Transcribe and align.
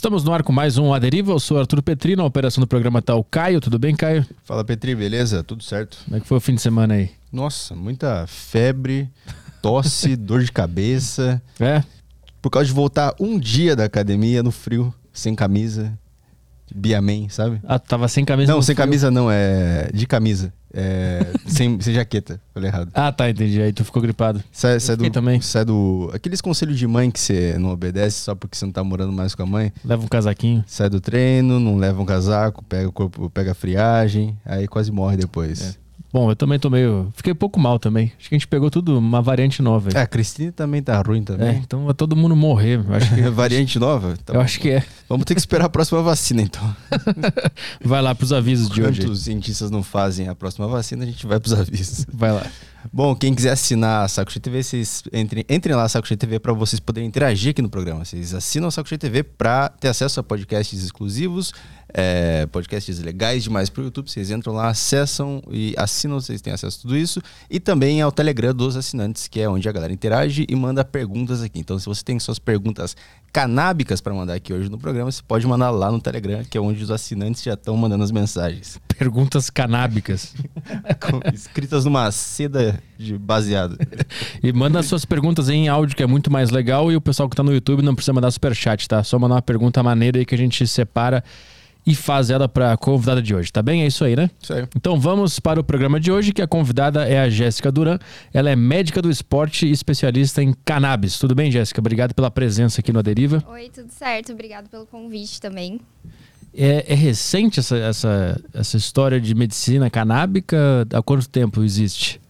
Estamos 0.00 0.24
no 0.24 0.32
ar 0.32 0.42
com 0.42 0.50
mais 0.50 0.78
um 0.78 0.94
A 0.94 0.98
Deriva. 0.98 1.30
Eu 1.30 1.38
sou 1.38 1.58
Arthur 1.58 1.82
Petri, 1.82 2.16
na 2.16 2.24
operação 2.24 2.62
do 2.62 2.66
programa 2.66 3.02
tá 3.02 3.14
o 3.14 3.22
Caio. 3.22 3.60
Tudo 3.60 3.78
bem, 3.78 3.94
Caio? 3.94 4.26
Fala, 4.44 4.64
Petri, 4.64 4.94
beleza? 4.94 5.44
Tudo 5.44 5.62
certo? 5.62 5.98
Como 6.06 6.16
é 6.16 6.20
que 6.20 6.26
foi 6.26 6.38
o 6.38 6.40
fim 6.40 6.54
de 6.54 6.62
semana 6.62 6.94
aí? 6.94 7.10
Nossa, 7.30 7.76
muita 7.76 8.26
febre, 8.26 9.10
tosse, 9.60 10.16
dor 10.16 10.42
de 10.42 10.50
cabeça. 10.50 11.42
É? 11.60 11.84
Por 12.40 12.48
causa 12.48 12.66
de 12.66 12.72
voltar 12.72 13.14
um 13.20 13.38
dia 13.38 13.76
da 13.76 13.84
academia 13.84 14.42
no 14.42 14.50
frio, 14.50 14.94
sem 15.12 15.34
camisa. 15.34 15.92
Biaman, 16.74 17.28
sabe? 17.28 17.60
Ah, 17.64 17.78
tu 17.78 17.88
tava 17.88 18.08
sem 18.08 18.24
camisa? 18.24 18.52
Não, 18.52 18.60
sem 18.62 18.74
frio. 18.74 18.86
camisa 18.86 19.10
não, 19.10 19.30
é 19.30 19.90
de 19.92 20.06
camisa. 20.06 20.52
É, 20.72 21.26
sem, 21.46 21.80
sem 21.80 21.94
jaqueta, 21.94 22.40
falei 22.54 22.70
errado. 22.70 22.90
Ah, 22.94 23.10
tá, 23.10 23.28
entendi. 23.28 23.60
Aí 23.60 23.72
tu 23.72 23.84
ficou 23.84 24.00
gripado. 24.00 24.42
Sai, 24.52 24.78
sai 24.78 24.94
fiquei 24.96 25.10
do, 25.10 25.12
também. 25.12 25.40
sai 25.40 25.64
do. 25.64 26.10
Aqueles 26.14 26.40
conselhos 26.40 26.78
de 26.78 26.86
mãe 26.86 27.10
que 27.10 27.18
você 27.18 27.56
não 27.58 27.70
obedece 27.70 28.18
só 28.20 28.34
porque 28.34 28.56
você 28.56 28.64
não 28.64 28.72
tá 28.72 28.84
morando 28.84 29.12
mais 29.12 29.34
com 29.34 29.42
a 29.42 29.46
mãe. 29.46 29.72
Leva 29.84 30.04
um 30.04 30.08
casaquinho. 30.08 30.64
Sai 30.66 30.88
do 30.88 31.00
treino, 31.00 31.58
não 31.58 31.76
leva 31.76 32.00
um 32.00 32.06
casaco, 32.06 32.64
pega 32.64 32.88
o 32.88 32.92
corpo, 32.92 33.28
pega 33.30 33.52
a 33.52 33.54
friagem, 33.54 34.38
aí 34.44 34.68
quase 34.68 34.92
morre 34.92 35.16
depois. 35.16 35.76
É. 35.76 35.89
Bom, 36.12 36.28
eu 36.30 36.34
também 36.34 36.58
tô 36.58 36.68
meio. 36.68 37.12
Fiquei 37.14 37.32
pouco 37.32 37.60
mal 37.60 37.78
também. 37.78 38.12
Acho 38.18 38.28
que 38.28 38.34
a 38.34 38.38
gente 38.38 38.48
pegou 38.48 38.68
tudo, 38.70 38.98
uma 38.98 39.22
variante 39.22 39.62
nova. 39.62 39.90
aí. 39.90 39.96
É, 39.96 40.00
a 40.02 40.06
Cristina 40.06 40.50
também 40.50 40.82
tá 40.82 41.00
ruim 41.00 41.20
É, 41.20 41.24
também. 41.24 41.56
então 41.58 41.84
vai 41.84 41.94
todo 41.94 42.16
mundo 42.16 42.34
morrer. 42.34 42.80
Eu 42.84 42.94
acho 42.94 43.14
que, 43.14 43.20
Variante 43.30 43.78
nova? 43.78 44.16
Tá 44.24 44.32
eu 44.32 44.38
bom. 44.38 44.44
acho 44.44 44.58
que 44.58 44.70
é. 44.70 44.84
Vamos 45.08 45.24
ter 45.24 45.34
que 45.34 45.40
esperar 45.40 45.66
a 45.66 45.68
próxima 45.68 46.02
vacina, 46.02 46.42
então. 46.42 46.76
Vai 47.84 48.02
lá 48.02 48.14
pros 48.14 48.32
avisos 48.32 48.68
de 48.68 48.82
hoje. 48.82 49.00
Enquanto 49.00 49.12
os 49.12 49.22
cientistas 49.22 49.70
não 49.70 49.82
fazem 49.82 50.28
a 50.28 50.34
próxima 50.34 50.66
vacina, 50.68 51.04
a 51.04 51.06
gente 51.06 51.26
vai 51.26 51.38
pros 51.40 51.52
avisos. 51.52 52.06
Vai 52.12 52.32
lá. 52.32 52.44
Bom, 52.92 53.14
quem 53.14 53.34
quiser 53.34 53.50
assinar 53.50 54.04
a 54.04 54.08
Saco 54.08 54.32
Cheio 54.32 54.40
TV, 54.40 54.62
vocês 54.62 55.02
entrem, 55.12 55.44
entrem 55.48 55.76
lá, 55.76 55.88
Saco 55.88 56.08
Cheio 56.08 56.16
TV, 56.18 56.38
para 56.38 56.52
vocês 56.52 56.80
poderem 56.80 57.06
interagir 57.08 57.50
aqui 57.50 57.60
no 57.60 57.68
programa. 57.68 58.04
Vocês 58.04 58.32
assinam 58.34 58.68
a 58.68 58.70
Saco 58.70 58.88
Cheio 58.88 58.98
TV 58.98 59.22
para 59.22 59.68
ter 59.68 59.88
acesso 59.88 60.18
a 60.18 60.22
podcasts 60.22 60.82
exclusivos, 60.82 61.52
é, 61.94 62.46
podcasts 62.46 62.98
legais 63.00 63.42
demais 63.42 63.68
pro 63.68 63.82
YouTube. 63.82 64.10
Vocês 64.10 64.30
entram 64.30 64.52
lá, 64.52 64.68
acessam 64.68 65.42
e 65.50 65.74
assinam, 65.76 66.20
vocês 66.20 66.40
têm 66.40 66.52
acesso 66.52 66.78
a 66.78 66.82
tudo 66.82 66.96
isso. 66.96 67.20
E 67.48 67.58
também 67.58 68.00
ao 68.00 68.12
Telegram 68.12 68.54
dos 68.54 68.76
assinantes, 68.76 69.28
que 69.28 69.40
é 69.40 69.48
onde 69.48 69.68
a 69.68 69.72
galera 69.72 69.92
interage 69.92 70.46
e 70.48 70.56
manda 70.56 70.84
perguntas 70.84 71.42
aqui. 71.42 71.58
Então, 71.58 71.78
se 71.78 71.86
você 71.86 72.02
tem 72.02 72.18
suas 72.18 72.38
perguntas 72.38 72.96
canábicas 73.32 74.00
para 74.00 74.12
mandar 74.12 74.34
aqui 74.34 74.52
hoje 74.52 74.68
no 74.68 74.78
programa, 74.78 75.10
você 75.10 75.22
pode 75.26 75.46
mandar 75.46 75.70
lá 75.70 75.90
no 75.90 76.00
Telegram, 76.00 76.42
que 76.44 76.58
é 76.58 76.60
onde 76.60 76.82
os 76.82 76.90
assinantes 76.90 77.42
já 77.42 77.54
estão 77.54 77.76
mandando 77.76 78.02
as 78.02 78.10
mensagens. 78.10 78.80
Perguntas 78.98 79.48
canábicas. 79.50 80.34
Escritas 81.32 81.84
numa 81.84 82.10
seda 82.10 82.82
de 82.98 83.16
baseado. 83.16 83.78
E 84.42 84.52
manda 84.52 84.82
suas 84.82 85.04
perguntas 85.04 85.48
em 85.48 85.68
áudio, 85.68 85.96
que 85.96 86.02
é 86.02 86.06
muito 86.06 86.30
mais 86.30 86.50
legal. 86.50 86.90
E 86.90 86.96
o 86.96 87.00
pessoal 87.00 87.28
que 87.28 87.36
tá 87.36 87.42
no 87.42 87.52
YouTube 87.52 87.82
não 87.82 87.94
precisa 87.94 88.12
mandar 88.12 88.30
superchat, 88.30 88.88
tá? 88.88 89.02
Só 89.02 89.18
mandar 89.18 89.36
uma 89.36 89.42
pergunta 89.42 89.82
maneira 89.82 90.18
aí 90.18 90.26
que 90.26 90.34
a 90.34 90.38
gente 90.38 90.66
separa 90.66 91.22
e 91.86 91.94
faz 91.94 92.30
ela 92.30 92.48
pra 92.48 92.76
convidada 92.76 93.22
de 93.22 93.34
hoje, 93.34 93.52
tá 93.52 93.62
bem? 93.62 93.82
É 93.82 93.86
isso 93.86 94.04
aí, 94.04 94.14
né? 94.14 94.30
Isso 94.40 94.52
aí. 94.52 94.66
Então 94.76 94.98
vamos 95.00 95.40
para 95.40 95.60
o 95.60 95.64
programa 95.64 95.98
de 95.98 96.12
hoje, 96.12 96.32
que 96.32 96.42
a 96.42 96.46
convidada 96.46 97.08
é 97.08 97.20
a 97.20 97.28
Jéssica 97.28 97.72
Duran. 97.72 97.98
Ela 98.32 98.50
é 98.50 98.56
médica 98.56 99.00
do 99.00 99.10
esporte 99.10 99.66
e 99.66 99.70
especialista 99.70 100.42
em 100.42 100.54
cannabis. 100.64 101.18
Tudo 101.18 101.34
bem, 101.34 101.50
Jéssica? 101.50 101.80
Obrigado 101.80 102.14
pela 102.14 102.30
presença 102.30 102.80
aqui 102.80 102.92
no 102.92 102.98
Aderiva. 102.98 103.42
Oi, 103.48 103.70
tudo 103.72 103.90
certo? 103.90 104.32
Obrigado 104.32 104.68
pelo 104.68 104.86
convite 104.86 105.40
também. 105.40 105.80
É, 106.52 106.92
é 106.92 106.94
recente 106.94 107.60
essa, 107.60 107.76
essa, 107.76 108.40
essa 108.52 108.76
história 108.76 109.20
de 109.20 109.34
medicina 109.34 109.88
canábica? 109.88 110.86
Há 110.92 111.02
quanto 111.02 111.28
tempo 111.28 111.62
existe? 111.62 112.20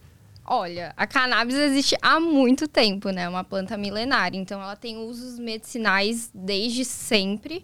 Olha, 0.45 0.93
a 0.97 1.07
cannabis 1.07 1.55
existe 1.55 1.95
há 2.01 2.19
muito 2.19 2.67
tempo, 2.67 3.09
né? 3.09 3.23
É 3.23 3.29
uma 3.29 3.43
planta 3.43 3.77
milenária, 3.77 4.37
então 4.37 4.61
ela 4.61 4.75
tem 4.75 4.97
usos 4.97 5.39
medicinais 5.39 6.29
desde 6.33 6.83
sempre. 6.83 7.63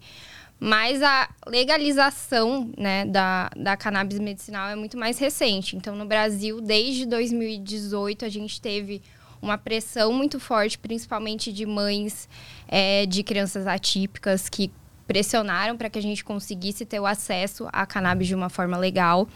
Mas 0.59 1.03
a 1.03 1.29
legalização 1.45 2.71
né, 2.77 3.05
da, 3.05 3.49
da 3.55 3.77
cannabis 3.77 4.17
medicinal 4.17 4.69
é 4.69 4.75
muito 4.75 4.97
mais 4.97 5.19
recente. 5.19 5.75
Então, 5.75 5.95
no 5.95 6.05
Brasil, 6.05 6.59
desde 6.59 7.05
2018, 7.05 8.25
a 8.25 8.29
gente 8.29 8.59
teve 8.59 9.01
uma 9.39 9.57
pressão 9.57 10.11
muito 10.11 10.39
forte, 10.39 10.79
principalmente 10.79 11.53
de 11.53 11.65
mães 11.65 12.27
é, 12.67 13.05
de 13.05 13.21
crianças 13.21 13.67
atípicas, 13.67 14.49
que 14.49 14.71
pressionaram 15.07 15.77
para 15.77 15.89
que 15.89 15.99
a 15.99 16.01
gente 16.01 16.23
conseguisse 16.23 16.85
ter 16.85 16.99
o 16.99 17.05
acesso 17.05 17.67
à 17.71 17.85
cannabis 17.85 18.27
de 18.27 18.35
uma 18.35 18.49
forma 18.49 18.77
legal. 18.77 19.27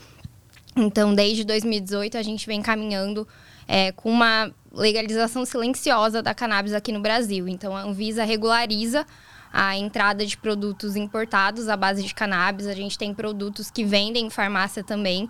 Então, 0.75 1.13
desde 1.13 1.43
2018, 1.43 2.17
a 2.17 2.23
gente 2.23 2.47
vem 2.47 2.61
caminhando 2.61 3.27
é, 3.67 3.91
com 3.91 4.09
uma 4.09 4.51
legalização 4.73 5.45
silenciosa 5.45 6.21
da 6.21 6.33
cannabis 6.33 6.73
aqui 6.73 6.91
no 6.91 6.99
Brasil. 6.99 7.47
Então, 7.47 7.75
a 7.75 7.83
Anvisa 7.83 8.23
regulariza 8.23 9.05
a 9.51 9.77
entrada 9.77 10.25
de 10.25 10.37
produtos 10.37 10.95
importados 10.95 11.67
à 11.67 11.75
base 11.75 12.03
de 12.03 12.13
cannabis. 12.13 12.67
A 12.67 12.73
gente 12.73 12.97
tem 12.97 13.13
produtos 13.13 13.69
que 13.69 13.83
vendem 13.83 14.25
em 14.27 14.29
farmácia 14.29 14.83
também. 14.83 15.27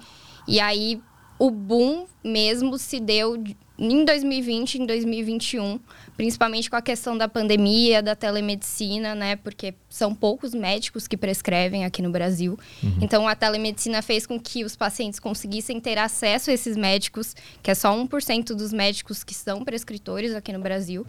E 0.48 0.60
aí, 0.60 1.02
o 1.40 1.50
boom 1.50 2.06
mesmo 2.24 2.78
se 2.78 3.00
deu 3.00 3.36
de- 3.38 3.58
em 3.80 4.06
2020 4.06 4.76
em 4.76 4.86
2021, 4.86 5.80
principalmente 6.16 6.70
com 6.70 6.76
a 6.76 6.82
questão 6.84 7.18
da 7.18 7.28
pandemia, 7.28 8.00
da 8.04 8.16
telemedicina, 8.16 9.16
né? 9.16 9.36
Porque 9.38 9.74
são 9.90 10.14
poucos 10.14 10.54
médicos 10.54 11.08
que 11.08 11.18
prescrevem 11.18 11.84
aqui 11.84 12.00
no 12.00 12.12
Brasil. 12.12 12.60
Então, 13.02 13.28
a 13.28 13.34
telemedicina 13.34 14.04
fez 14.04 14.28
com 14.28 14.40
que 14.40 14.64
os 14.64 14.76
pacientes 14.76 15.20
conseguissem 15.20 15.80
ter 15.80 15.98
acesso 15.98 16.52
a 16.52 16.54
esses 16.54 16.78
médicos, 16.78 17.36
que 17.64 17.72
é 17.72 17.76
só 17.76 17.92
1% 17.98 18.54
dos 18.54 18.72
médicos 18.72 19.24
que 19.24 19.34
são 19.34 19.64
prescritores 19.66 20.36
aqui 20.36 20.54
no 20.54 20.60
Brasil. 20.60 21.04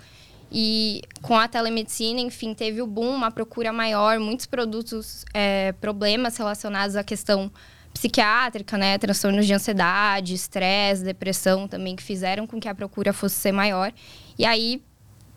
E 0.53 1.01
com 1.23 1.37
a 1.37 1.49
telemedicina, 1.49 2.21
enfim, 2.21 2.53
teve 2.53 2.83
o 2.83 2.87
boom, 2.87 3.09
uma 3.15 3.31
procura 3.31 3.73
maior, 3.73 4.19
muitos 4.19 4.45
produtos, 4.47 5.25
é, 5.33 5.73
problemas 5.81 6.37
relacionados 6.37 6.95
à 6.95 7.03
questão 7.03 7.51
psiquiátrica, 7.93 8.77
né? 8.77 8.99
Transtornos 8.99 9.47
de 9.47 9.55
ansiedade, 9.55 10.35
estresse, 10.35 11.05
depressão 11.05 11.69
também, 11.69 11.95
que 11.97 12.03
fizeram 12.03 12.47
com 12.47 12.61
que 12.61 12.69
a 12.69 12.75
procura 12.75 13.13
fosse 13.13 13.37
ser 13.37 13.53
maior. 13.53 13.93
E 14.39 14.45
aí 14.45 14.83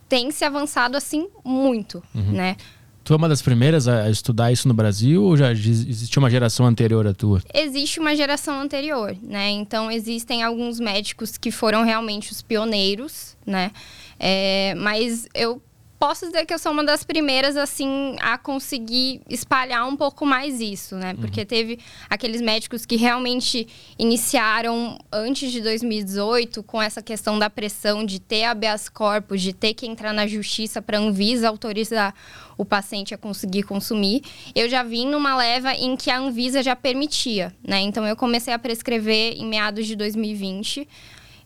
tem 0.10 0.32
se 0.32 0.44
avançado 0.46 0.96
assim 0.98 1.28
muito, 1.44 2.02
né? 2.14 2.56
Tu 3.04 3.14
é 3.14 3.18
uma 3.18 3.30
das 3.30 3.40
primeiras 3.42 3.88
a 3.88 4.10
estudar 4.10 4.52
isso 4.52 4.68
no 4.68 4.74
Brasil 4.74 5.22
ou 5.24 5.38
já 5.38 5.50
ex- 5.52 5.86
existia 5.88 6.20
uma 6.20 6.30
geração 6.30 6.66
anterior 6.66 7.06
à 7.06 7.14
tua? 7.14 7.40
existe 7.54 8.00
uma 8.00 8.16
geração 8.16 8.60
anterior, 8.60 9.16
né? 9.22 9.52
Então 9.52 9.92
existem 9.92 10.42
alguns 10.42 10.80
médicos 10.80 11.38
que 11.38 11.52
foram 11.52 11.84
realmente 11.84 12.32
os 12.32 12.42
pioneiros, 12.42 13.38
né? 13.46 13.72
É, 14.20 14.74
mas 14.76 15.28
eu 15.34 15.62
posso 15.98 16.28
dizer 16.28 16.46
que 16.46 16.54
eu 16.54 16.60
sou 16.60 16.72
uma 16.72 16.84
das 16.84 17.04
primeiras 17.04 17.58
assim 17.58 18.16
a 18.20 18.38
conseguir 18.38 19.22
espalhar 19.30 19.88
um 19.88 19.96
pouco 19.96 20.26
mais 20.26 20.60
isso, 20.60 20.96
né? 20.96 21.14
Porque 21.16 21.46
teve 21.46 21.80
aqueles 22.10 22.42
médicos 22.42 22.86
que 22.86 22.96
realmente 22.96 23.68
iniciaram 23.98 25.00
antes 25.12 25.52
de 25.52 25.62
2018 25.62 26.62
com 26.64 26.82
essa 26.82 27.02
questão 27.02 27.40
da 27.40 27.50
pressão 27.50 28.06
de 28.06 28.20
ter 28.20 28.44
habeas 28.44 28.90
corpus, 28.90 29.42
de 29.42 29.54
ter 29.54 29.74
que 29.74 29.88
entrar 29.88 30.14
na 30.14 30.28
justiça 30.28 30.82
para 30.82 30.98
a 31.00 31.02
Anvisa 31.02 31.48
autorizar 31.48 32.14
o 32.58 32.64
paciente 32.64 33.14
a 33.14 33.18
conseguir 33.18 33.64
consumir. 33.64 34.22
Eu 34.54 34.70
já 34.70 34.84
vim 34.84 35.08
numa 35.08 35.36
leva 35.36 35.74
em 35.74 35.96
que 35.96 36.12
a 36.12 36.20
Anvisa 36.20 36.62
já 36.62 36.76
permitia, 36.76 37.52
né? 37.66 37.80
Então 37.80 38.06
eu 38.06 38.16
comecei 38.16 38.54
a 38.54 38.60
prescrever 38.60 39.34
em 39.38 39.46
meados 39.46 39.88
de 39.88 39.96
2020. 39.96 40.88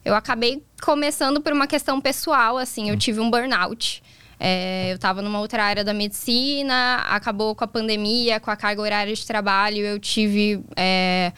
Eu 0.04 0.14
acabei 0.14 0.62
começando 0.80 1.40
por 1.40 1.52
uma 1.52 1.66
questão 1.66 2.00
pessoal, 2.00 2.56
assim, 2.56 2.90
eu 2.90 2.96
tive 2.96 3.20
um 3.20 3.30
burnout. 3.30 4.02
É, 4.38 4.90
eu 4.90 4.96
estava 4.96 5.20
numa 5.20 5.38
outra 5.38 5.62
área 5.62 5.84
da 5.84 5.92
medicina, 5.92 6.96
acabou 7.10 7.54
com 7.54 7.62
a 7.62 7.68
pandemia, 7.68 8.40
com 8.40 8.50
a 8.50 8.56
carga 8.56 8.80
horária 8.80 9.14
de 9.14 9.26
trabalho, 9.26 9.84
eu 9.84 9.98
tive 9.98 10.64
é, 10.74 11.30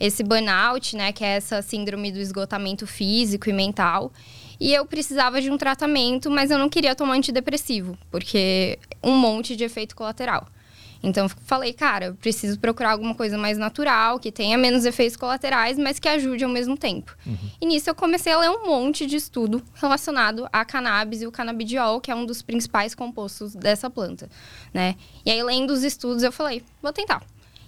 esse 0.00 0.24
burnout, 0.24 0.96
né, 0.96 1.12
que 1.12 1.24
é 1.24 1.36
essa 1.36 1.62
síndrome 1.62 2.10
do 2.10 2.18
esgotamento 2.18 2.84
físico 2.84 3.48
e 3.48 3.52
mental. 3.52 4.12
E 4.58 4.74
eu 4.74 4.84
precisava 4.84 5.40
de 5.40 5.50
um 5.50 5.56
tratamento, 5.56 6.28
mas 6.28 6.50
eu 6.50 6.58
não 6.58 6.68
queria 6.68 6.96
tomar 6.96 7.14
antidepressivo, 7.14 7.96
porque 8.10 8.76
um 9.02 9.16
monte 9.16 9.54
de 9.54 9.62
efeito 9.62 9.94
colateral. 9.94 10.48
Então 11.02 11.26
eu 11.26 11.28
falei, 11.44 11.72
cara, 11.72 12.06
eu 12.06 12.14
preciso 12.14 12.58
procurar 12.58 12.92
alguma 12.92 13.14
coisa 13.14 13.38
mais 13.38 13.56
natural, 13.56 14.18
que 14.18 14.32
tenha 14.32 14.58
menos 14.58 14.84
efeitos 14.84 15.16
colaterais, 15.16 15.78
mas 15.78 15.98
que 15.98 16.08
ajude 16.08 16.44
ao 16.44 16.50
mesmo 16.50 16.76
tempo. 16.76 17.16
E 17.60 17.66
nisso 17.66 17.88
eu 17.88 17.94
comecei 17.94 18.32
a 18.32 18.38
ler 18.38 18.50
um 18.50 18.66
monte 18.66 19.06
de 19.06 19.16
estudo 19.16 19.62
relacionado 19.74 20.48
à 20.52 20.64
cannabis 20.64 21.22
e 21.22 21.26
o 21.26 21.32
canabidiol, 21.32 22.00
que 22.00 22.10
é 22.10 22.14
um 22.14 22.26
dos 22.26 22.42
principais 22.42 22.94
compostos 22.94 23.54
dessa 23.54 23.88
planta, 23.88 24.28
né? 24.72 24.96
E 25.24 25.30
aí 25.30 25.42
lendo 25.42 25.70
os 25.72 25.84
estudos 25.84 26.22
eu 26.22 26.32
falei, 26.32 26.62
vou 26.82 26.92
tentar. 26.92 27.22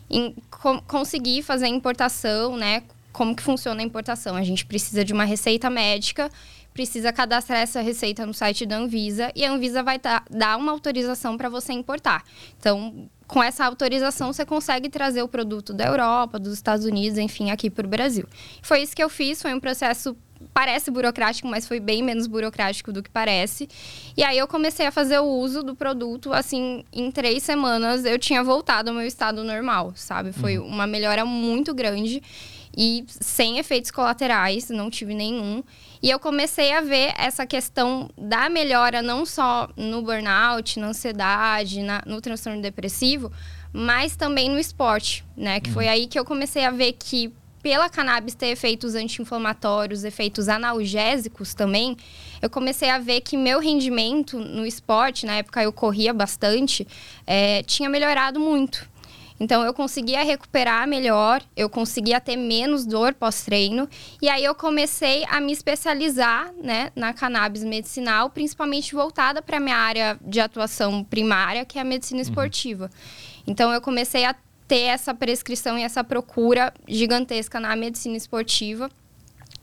Em, 0.08 0.34
com, 0.50 0.80
conseguir 0.80 1.42
fazer 1.42 1.66
a 1.66 1.68
importação, 1.68 2.56
né? 2.56 2.82
Como 3.12 3.34
que 3.34 3.42
funciona 3.42 3.80
a 3.80 3.84
importação? 3.84 4.36
A 4.36 4.42
gente 4.42 4.66
precisa 4.66 5.04
de 5.04 5.12
uma 5.12 5.24
receita 5.24 5.70
médica 5.70 6.30
precisa 6.72 7.12
cadastrar 7.12 7.60
essa 7.60 7.80
receita 7.80 8.24
no 8.24 8.32
site 8.32 8.64
da 8.64 8.76
Anvisa 8.76 9.32
e 9.34 9.44
a 9.44 9.52
Anvisa 9.52 9.82
vai 9.82 10.00
dar 10.30 10.56
uma 10.56 10.72
autorização 10.72 11.36
para 11.36 11.48
você 11.48 11.72
importar. 11.72 12.24
Então, 12.58 13.08
com 13.30 13.40
essa 13.40 13.64
autorização, 13.64 14.32
você 14.32 14.44
consegue 14.44 14.88
trazer 14.88 15.22
o 15.22 15.28
produto 15.28 15.72
da 15.72 15.86
Europa, 15.86 16.36
dos 16.36 16.52
Estados 16.52 16.84
Unidos, 16.84 17.16
enfim, 17.16 17.50
aqui 17.50 17.70
para 17.70 17.86
o 17.86 17.88
Brasil. 17.88 18.26
Foi 18.60 18.82
isso 18.82 18.94
que 18.94 19.02
eu 19.02 19.08
fiz, 19.08 19.40
foi 19.40 19.54
um 19.54 19.60
processo 19.60 20.16
parece 20.52 20.90
burocrático, 20.90 21.46
mas 21.46 21.68
foi 21.68 21.78
bem 21.78 22.02
menos 22.02 22.26
burocrático 22.26 22.92
do 22.92 23.02
que 23.02 23.10
parece. 23.10 23.68
E 24.16 24.24
aí 24.24 24.36
eu 24.36 24.48
comecei 24.48 24.86
a 24.86 24.90
fazer 24.90 25.20
o 25.20 25.26
uso 25.26 25.62
do 25.62 25.76
produto, 25.76 26.32
assim, 26.32 26.84
em 26.92 27.10
três 27.10 27.42
semanas 27.42 28.04
eu 28.04 28.18
tinha 28.18 28.42
voltado 28.42 28.90
ao 28.90 28.96
meu 28.96 29.06
estado 29.06 29.44
normal, 29.44 29.92
sabe? 29.94 30.32
Foi 30.32 30.58
uhum. 30.58 30.66
uma 30.66 30.86
melhora 30.86 31.24
muito 31.24 31.72
grande 31.72 32.20
e 32.76 33.04
sem 33.08 33.58
efeitos 33.58 33.90
colaterais, 33.90 34.70
não 34.70 34.90
tive 34.90 35.14
nenhum. 35.14 35.62
E 36.02 36.08
eu 36.08 36.18
comecei 36.18 36.72
a 36.72 36.80
ver 36.80 37.12
essa 37.18 37.46
questão 37.46 38.08
da 38.16 38.48
melhora 38.48 39.02
não 39.02 39.26
só 39.26 39.68
no 39.76 40.02
burnout, 40.02 40.78
na 40.78 40.88
ansiedade, 40.88 41.82
na, 41.82 42.02
no 42.06 42.20
transtorno 42.20 42.62
depressivo, 42.62 43.30
mas 43.72 44.16
também 44.16 44.48
no 44.48 44.58
esporte, 44.58 45.24
né? 45.36 45.60
Que 45.60 45.68
uhum. 45.68 45.74
foi 45.74 45.88
aí 45.88 46.06
que 46.06 46.18
eu 46.18 46.24
comecei 46.24 46.64
a 46.64 46.70
ver 46.70 46.92
que 46.92 47.32
pela 47.62 47.88
cannabis 47.88 48.34
ter 48.34 48.46
efeitos 48.46 48.94
anti-inflamatórios, 48.94 50.04
efeitos 50.04 50.48
analgésicos 50.48 51.52
também, 51.54 51.96
eu 52.40 52.48
comecei 52.48 52.88
a 52.88 52.98
ver 52.98 53.20
que 53.20 53.36
meu 53.36 53.60
rendimento 53.60 54.38
no 54.38 54.64
esporte, 54.64 55.26
na 55.26 55.34
época 55.34 55.62
eu 55.62 55.72
corria 55.72 56.14
bastante, 56.14 56.86
é, 57.26 57.62
tinha 57.64 57.88
melhorado 57.88 58.40
muito. 58.40 58.88
Então 59.40 59.64
eu 59.64 59.72
conseguia 59.72 60.22
recuperar 60.22 60.86
melhor, 60.86 61.42
eu 61.56 61.70
conseguia 61.70 62.20
ter 62.20 62.36
menos 62.36 62.84
dor 62.84 63.14
pós-treino. 63.14 63.88
E 64.20 64.28
aí 64.28 64.44
eu 64.44 64.54
comecei 64.54 65.24
a 65.30 65.40
me 65.40 65.50
especializar 65.50 66.52
né, 66.62 66.92
na 66.94 67.14
cannabis 67.14 67.64
medicinal, 67.64 68.28
principalmente 68.28 68.94
voltada 68.94 69.40
para 69.40 69.56
a 69.56 69.60
minha 69.60 69.78
área 69.78 70.18
de 70.20 70.40
atuação 70.40 71.02
primária, 71.02 71.64
que 71.64 71.78
é 71.78 71.80
a 71.80 71.84
medicina 71.84 72.18
uhum. 72.18 72.22
esportiva. 72.22 72.90
Então 73.46 73.72
eu 73.72 73.80
comecei 73.80 74.26
a 74.26 74.36
ter 74.68 74.82
essa 74.82 75.14
prescrição 75.14 75.78
e 75.78 75.82
essa 75.82 76.04
procura 76.04 76.72
gigantesca 76.86 77.58
na 77.58 77.74
medicina 77.74 78.16
esportiva. 78.16 78.90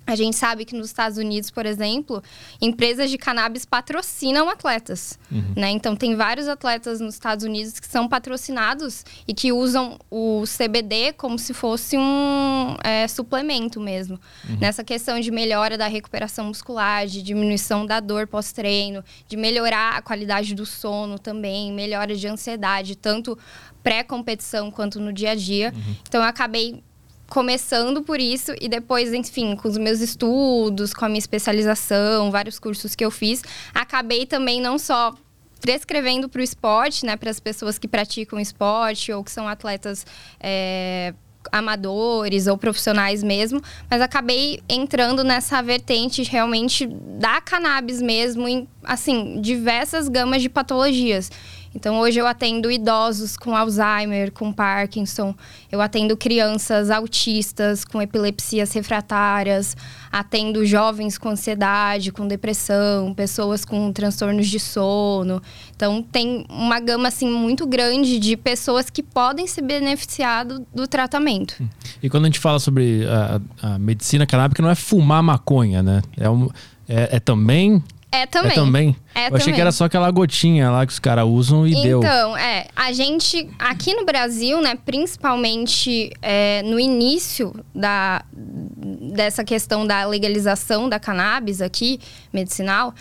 A 0.08 0.16
gente 0.16 0.38
sabe 0.38 0.64
que 0.64 0.74
nos 0.74 0.88
Estados 0.88 1.18
Unidos, 1.18 1.52
por 1.52 1.66
exemplo, 1.66 2.24
empresas 2.62 3.12
de 3.12 3.18
cannabis 3.18 3.66
patrocinam 3.66 4.50
atletas. 4.50 5.20
Uhum. 5.30 5.54
Né? 5.54 5.70
Então, 5.72 5.98
tem 5.98 6.16
vários 6.16 6.48
atletas 6.48 7.02
nos 7.02 7.16
Estados 7.16 7.44
Unidos 7.44 7.78
que 7.78 7.86
são 7.86 8.08
patrocinados 8.08 9.04
e 9.28 9.34
que 9.34 9.52
usam 9.52 10.00
o 10.10 10.44
CBD 10.46 11.12
como 11.12 11.38
se 11.38 11.54
fosse 11.54 11.98
um 11.98 12.78
é, 12.86 13.06
suplemento 13.10 13.82
mesmo. 13.82 14.18
Uhum. 14.48 14.58
Nessa 14.62 14.82
questão 14.82 15.20
de 15.20 15.30
melhora 15.30 15.78
da 15.78 15.88
recuperação 15.88 16.46
muscular, 16.46 17.06
de 17.06 17.22
diminuição 17.22 17.86
da 17.86 18.00
dor 18.00 18.28
pós-treino, 18.28 19.04
de 19.28 19.36
melhorar 19.36 19.98
a 19.98 20.02
qualidade 20.02 20.56
do 20.56 20.66
sono 20.66 21.20
também, 21.20 21.74
melhora 21.74 22.16
de 22.16 22.28
ansiedade, 22.30 22.96
tanto 22.96 23.38
pré-competição 23.84 24.72
quanto 24.72 25.02
no 25.02 25.12
dia 25.12 25.32
a 25.32 25.36
dia. 25.36 25.74
Uhum. 25.76 25.96
Então, 26.08 26.22
eu 26.22 26.28
acabei 26.28 26.82
começando 27.30 28.02
por 28.02 28.20
isso 28.20 28.54
e 28.60 28.70
depois, 28.70 29.14
enfim, 29.14 29.56
com 29.56 29.68
os 29.68 29.78
meus 29.78 30.00
estudos, 30.00 30.94
com 30.94 31.06
a 31.06 31.10
minha 31.10 31.20
especialização, 31.20 32.32
vários 32.32 32.60
cursos 32.60 32.96
que 32.96 33.04
eu 33.04 33.12
fiz, 33.12 33.44
acabei 33.74 34.26
também 34.26 34.62
não 34.62 34.78
só 34.78 35.14
prescrevendo 35.62 36.30
para 36.30 36.40
o 36.40 36.44
esporte, 36.44 37.06
né, 37.06 37.16
para 37.18 37.30
as 37.30 37.40
pessoas 37.40 37.78
que 37.78 37.88
praticam 37.88 38.40
esporte 38.40 39.12
ou 39.12 39.24
que 39.24 39.32
são 39.32 39.48
atletas 39.48 40.06
é, 40.40 41.14
amadores 41.52 42.48
ou 42.48 42.58
profissionais 42.58 43.24
mesmo, 43.24 43.62
mas 43.90 44.02
acabei 44.02 44.62
entrando 44.70 45.24
nessa 45.24 45.62
vertente 45.62 46.24
realmente 46.24 46.86
da 46.88 47.42
cannabis 47.42 48.02
mesmo 48.02 48.48
em 48.48 48.68
assim 48.84 49.42
diversas 49.42 50.08
gamas 50.08 50.42
de 50.42 50.50
patologias. 50.50 51.32
Então, 51.78 52.00
hoje 52.00 52.18
eu 52.18 52.26
atendo 52.26 52.72
idosos 52.72 53.38
com 53.38 53.56
Alzheimer, 53.56 54.32
com 54.32 54.52
Parkinson, 54.52 55.36
eu 55.72 55.80
atendo 55.80 56.18
crianças 56.18 56.90
autistas 56.90 57.86
com 57.86 58.02
epilepsias 58.02 58.74
refratárias, 58.74 59.78
atendo 60.12 60.66
jovens 60.66 61.20
com 61.20 61.30
ansiedade, 61.30 62.12
com 62.12 62.28
depressão, 62.28 63.14
pessoas 63.14 63.64
com 63.64 63.94
transtornos 63.94 64.48
de 64.48 64.60
sono. 64.60 65.40
Então, 65.76 66.02
tem 66.02 66.48
uma 66.50 66.80
gama 66.80 67.10
assim 67.10 67.30
muito 67.30 67.68
grande 67.68 68.18
de 68.18 68.36
pessoas 68.36 68.90
que 68.90 69.04
podem 69.04 69.46
se 69.46 69.62
beneficiar 69.62 70.46
do, 70.46 70.66
do 70.74 70.88
tratamento. 70.88 71.64
E 72.02 72.10
quando 72.10 72.24
a 72.24 72.28
gente 72.28 72.40
fala 72.40 72.58
sobre 72.58 73.06
a, 73.06 73.40
a 73.62 73.78
medicina 73.78 74.26
canábica, 74.26 74.64
não 74.64 74.70
é 74.72 74.76
fumar 74.76 75.22
maconha, 75.22 75.84
né? 75.84 76.02
É, 76.18 76.28
um, 76.28 76.50
é, 76.90 77.18
é 77.18 77.20
também 77.20 77.84
é 78.18 78.26
também. 78.26 78.52
É 78.52 78.56
também? 78.56 78.96
É 79.14 79.20
Eu 79.20 79.24
também. 79.26 79.42
achei 79.42 79.54
que 79.54 79.62
era 79.62 79.72
só 79.72 79.86
aquela 79.86 80.10
gotinha 80.12 80.70
lá 80.70 80.86
que 80.86 80.92
os 80.92 81.00
caras 81.00 81.26
usam 81.26 81.68
e 81.68 81.72
então, 81.72 81.82
deu. 81.84 82.00
Então, 82.00 82.38
é. 82.38 82.68
A 82.76 82.92
gente, 82.92 83.50
aqui 83.58 83.94
no 83.94 84.06
Brasil, 84.06 84.62
né, 84.62 84.78
principalmente 84.86 86.12
é, 86.22 86.62
no 86.64 86.80
início 86.80 87.54
da, 87.74 88.24
dessa 88.34 89.44
questão 89.44 89.86
da 89.86 90.06
legalização 90.06 90.88
da 90.88 91.00
cannabis 91.00 91.62
aqui, 91.62 92.00
medicinal, 92.32 92.94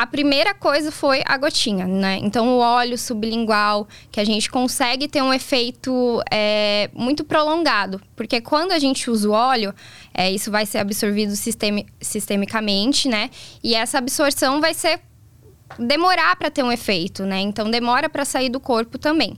a 0.00 0.06
primeira 0.06 0.54
coisa 0.54 0.90
foi 0.90 1.22
a 1.26 1.36
gotinha, 1.36 1.86
né? 1.86 2.18
Então, 2.22 2.48
o 2.48 2.58
óleo 2.58 2.96
sublingual, 2.96 3.86
que 4.10 4.18
a 4.18 4.24
gente 4.24 4.50
consegue 4.50 5.06
ter 5.06 5.20
um 5.20 5.30
efeito 5.30 6.22
é, 6.30 6.88
muito 6.94 7.22
prolongado. 7.22 8.00
Porque 8.16 8.40
quando 8.40 8.72
a 8.72 8.78
gente 8.78 9.10
usa 9.10 9.28
o 9.28 9.32
óleo, 9.32 9.74
é, 10.20 10.30
isso 10.30 10.50
vai 10.50 10.66
ser 10.66 10.76
absorvido 10.76 11.34
sistemi 11.34 11.86
sistemicamente, 11.98 13.08
né? 13.08 13.30
E 13.64 13.74
essa 13.74 13.96
absorção 13.96 14.60
vai 14.60 14.74
ser 14.74 15.00
demorar 15.78 16.36
para 16.36 16.50
ter 16.50 16.62
um 16.62 16.70
efeito, 16.70 17.24
né? 17.24 17.40
Então, 17.40 17.70
demora 17.70 18.06
para 18.06 18.26
sair 18.26 18.50
do 18.50 18.60
corpo 18.60 18.98
também. 18.98 19.34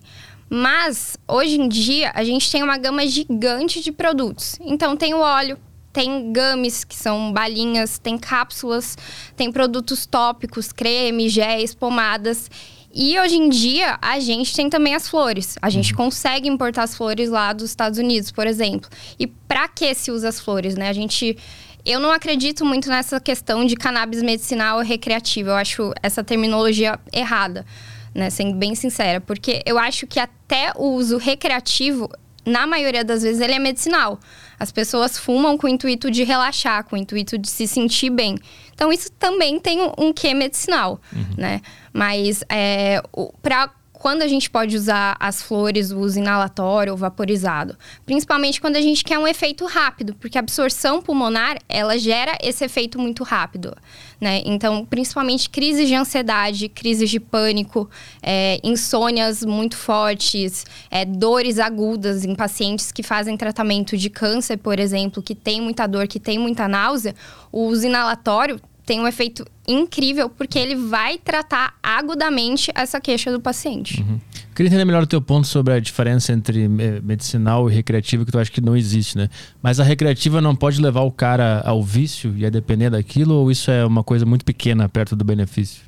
Mas, 0.51 1.17
hoje 1.29 1.61
em 1.61 1.69
dia, 1.69 2.11
a 2.17 2.25
gente 2.25 2.51
tem 2.51 2.65
uma 2.65 2.77
gama 2.77 3.07
gigante 3.07 3.81
de 3.81 3.93
produtos. 3.93 4.57
Então, 4.61 4.97
tem 4.97 5.15
o 5.15 5.21
óleo, 5.21 5.57
tem 5.93 6.33
gummies, 6.33 6.83
que 6.83 6.97
são 6.97 7.33
balinhas, 7.33 8.01
tem 8.01 8.19
cápsulas, 8.19 8.99
tem 9.37 9.53
produtos 9.53 10.05
tópicos, 10.05 10.73
creme, 10.73 11.29
géis, 11.29 11.77
pomadas. 11.77 12.51
E 12.95 13.19
hoje 13.19 13.37
em 13.37 13.49
dia, 13.49 13.99
a 14.03 14.21
gente 14.21 14.55
tem 14.55 14.69
também 14.69 14.95
as 14.95 15.09
flores. 15.09 15.57
A 15.63 15.71
gente 15.71 15.93
uhum. 15.93 15.97
consegue 15.97 16.49
importar 16.49 16.83
as 16.83 16.95
flores 16.95 17.31
lá 17.31 17.53
dos 17.53 17.71
Estados 17.71 17.99
Unidos, 17.99 18.31
por 18.31 18.47
exemplo. 18.47 18.91
E 19.19 19.27
para 19.27 19.67
que 19.67 19.95
se 19.95 20.11
usa 20.11 20.29
as 20.29 20.39
flores, 20.39 20.77
né? 20.77 20.89
A 20.89 20.93
gente 20.93 21.37
eu 21.85 21.99
não 21.99 22.13
acredito 22.13 22.65
muito 22.65 22.89
nessa 22.89 23.19
questão 23.19 23.65
de 23.65 23.75
cannabis 23.75 24.23
medicinal 24.23 24.77
ou 24.79 24.85
recreativo. 24.85 25.51
Eu 25.51 25.57
acho 25.57 25.93
essa 26.01 26.23
terminologia 26.23 26.99
errada, 27.13 27.67
né? 28.15 28.31
Sendo 28.31 28.57
bem 28.57 28.75
sincera. 28.75 29.21
Porque 29.21 29.63
eu 29.67 29.79
acho 29.79 30.07
que 30.07 30.21
até 30.21 30.73
o 30.77 30.93
uso 30.93 31.17
recreativo, 31.17 32.09
na 32.47 32.67
maioria 32.67 33.05
das 33.05 33.23
vezes, 33.23 33.41
ele 33.41 33.55
é 33.55 33.59
medicinal. 33.59 34.21
As 34.63 34.71
pessoas 34.71 35.19
fumam 35.19 35.59
com 35.59 35.67
o 35.67 35.69
intuito 35.69 36.09
de 36.09 36.23
relaxar, 36.23 36.85
com 36.85 36.95
o 36.95 36.99
intuito 36.99 37.37
de 37.37 37.51
se 37.51 37.67
sentir 37.67 38.11
bem. 38.11 38.39
Então, 38.73 38.93
isso 38.93 39.11
também 39.19 39.59
tem 39.59 39.81
um, 39.81 39.93
um 39.99 40.13
quê 40.13 40.33
medicinal, 40.33 41.01
uhum. 41.13 41.25
né? 41.37 41.61
Mas 41.93 42.45
é, 42.49 43.03
para 43.43 43.69
quando 44.03 44.23
a 44.23 44.27
gente 44.27 44.51
pode 44.51 44.77
usar 44.77 45.17
as 45.21 45.41
flores, 45.41 45.93
o 45.93 46.01
uso 46.01 46.19
inalatório 46.19 46.93
ou 46.93 46.99
vaporizado. 46.99 47.77
Principalmente 48.05 48.61
quando 48.61 48.75
a 48.75 48.81
gente 48.81 49.05
quer 49.05 49.17
um 49.17 49.29
efeito 49.29 49.65
rápido, 49.65 50.13
porque 50.17 50.37
a 50.37 50.41
absorção 50.41 51.01
pulmonar, 51.01 51.57
ela 51.69 51.97
gera 51.97 52.37
esse 52.43 52.65
efeito 52.65 52.99
muito 52.99 53.23
rápido, 53.23 53.77
né? 54.21 54.43
Então, 54.45 54.85
principalmente 54.85 55.49
crises 55.49 55.87
de 55.87 55.95
ansiedade, 55.95 56.69
crises 56.69 57.09
de 57.11 57.21
pânico, 57.21 57.89
é, 58.21 58.59
insônias 58.65 59.45
muito 59.45 59.77
fortes, 59.77 60.67
é, 60.91 61.05
dores 61.05 61.61
agudas 61.61 62.25
em 62.25 62.35
pacientes 62.35 62.91
que 62.91 63.05
fazem 63.05 63.37
tratamento 63.37 63.97
de 63.97 64.11
câncer, 64.11 64.57
por 64.57 64.81
exemplo, 64.81 65.23
que 65.23 65.37
tem 65.37 65.61
muita 65.61 65.87
dor, 65.87 66.09
que 66.09 66.19
tem 66.19 66.41
muita 66.41 66.67
náusea, 66.67 67.15
o 67.53 67.67
uso 67.67 67.87
inalatório 67.87 68.61
tem 68.85 69.01
um 69.01 69.07
efeito 69.07 69.45
incrível 69.67 70.29
porque 70.29 70.59
ele 70.59 70.75
vai 70.75 71.19
tratar 71.19 71.75
agudamente 71.83 72.71
essa 72.75 73.01
queixa 73.01 73.31
do 73.31 73.41
paciente. 73.41 74.01
Uhum. 74.01 74.21
Queria 74.55 74.69
entender 74.69 74.85
melhor 74.85 75.05
o 75.05 75.07
teu 75.07 75.23
ponto 75.23 75.47
sobre 75.47 75.73
a 75.73 75.81
diferença 75.81 76.33
entre 76.33 76.69
medicinal 76.69 77.71
e 77.71 77.75
recreativa, 77.75 78.25
que 78.25 78.33
tu 78.33 78.39
acha 78.39 78.51
que 78.51 78.61
não 78.61 78.77
existe, 78.77 79.17
né? 79.17 79.29
Mas 79.63 79.81
a 79.81 79.85
recreativa 79.85 80.41
não 80.41 80.55
pode 80.55 80.81
levar 80.81 81.03
o 81.03 81.11
cara 81.11 81.63
ao 81.65 81.83
vício 81.83 82.35
e 82.37 82.45
a 82.45 82.51
depender 82.51 82.91
daquilo, 82.91 83.35
ou 83.35 83.51
isso 83.51 83.71
é 83.71 83.85
uma 83.85 84.05
coisa 84.05 84.27
muito 84.27 84.45
pequena 84.45 84.89
perto 84.89 85.17
do 85.17 85.25
benefício? 85.25 85.83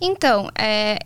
Então, 0.00 0.50
é, 0.58 0.98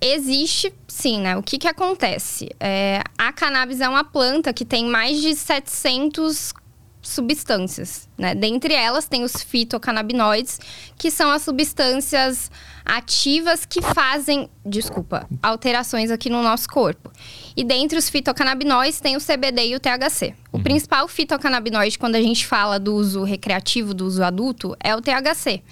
existe 0.00 0.72
sim, 0.88 1.20
né? 1.20 1.36
O 1.36 1.42
que 1.42 1.58
que 1.58 1.68
acontece? 1.68 2.48
É, 2.58 3.02
a 3.18 3.32
cannabis 3.32 3.80
é 3.80 3.88
uma 3.88 4.04
planta 4.04 4.52
que 4.52 4.64
tem 4.64 4.86
mais 4.86 5.20
de 5.20 5.34
700 5.34 6.54
substâncias, 7.02 8.08
né? 8.16 8.34
Dentre 8.34 8.72
elas 8.72 9.06
tem 9.06 9.24
os 9.24 9.42
fitocannabinoides, 9.42 10.60
que 10.96 11.10
são 11.10 11.30
as 11.30 11.42
substâncias 11.42 12.50
ativas 12.84 13.66
que 13.66 13.82
fazem, 13.82 14.48
desculpa, 14.64 15.28
alterações 15.42 16.10
aqui 16.10 16.30
no 16.30 16.42
nosso 16.42 16.68
corpo. 16.68 17.10
E 17.56 17.64
dentre 17.64 17.98
os 17.98 18.08
fitocannabinoides 18.08 19.00
tem 19.00 19.16
o 19.16 19.20
CBD 19.20 19.68
e 19.68 19.76
o 19.76 19.80
THC. 19.80 20.34
O 20.52 20.56
uhum. 20.56 20.62
principal 20.62 21.08
fitocannabinoide 21.08 21.98
quando 21.98 22.14
a 22.14 22.22
gente 22.22 22.46
fala 22.46 22.78
do 22.78 22.94
uso 22.94 23.24
recreativo, 23.24 23.92
do 23.92 24.06
uso 24.06 24.22
adulto, 24.22 24.76
é 24.82 24.94
o 24.94 25.00
THC. 25.00 25.62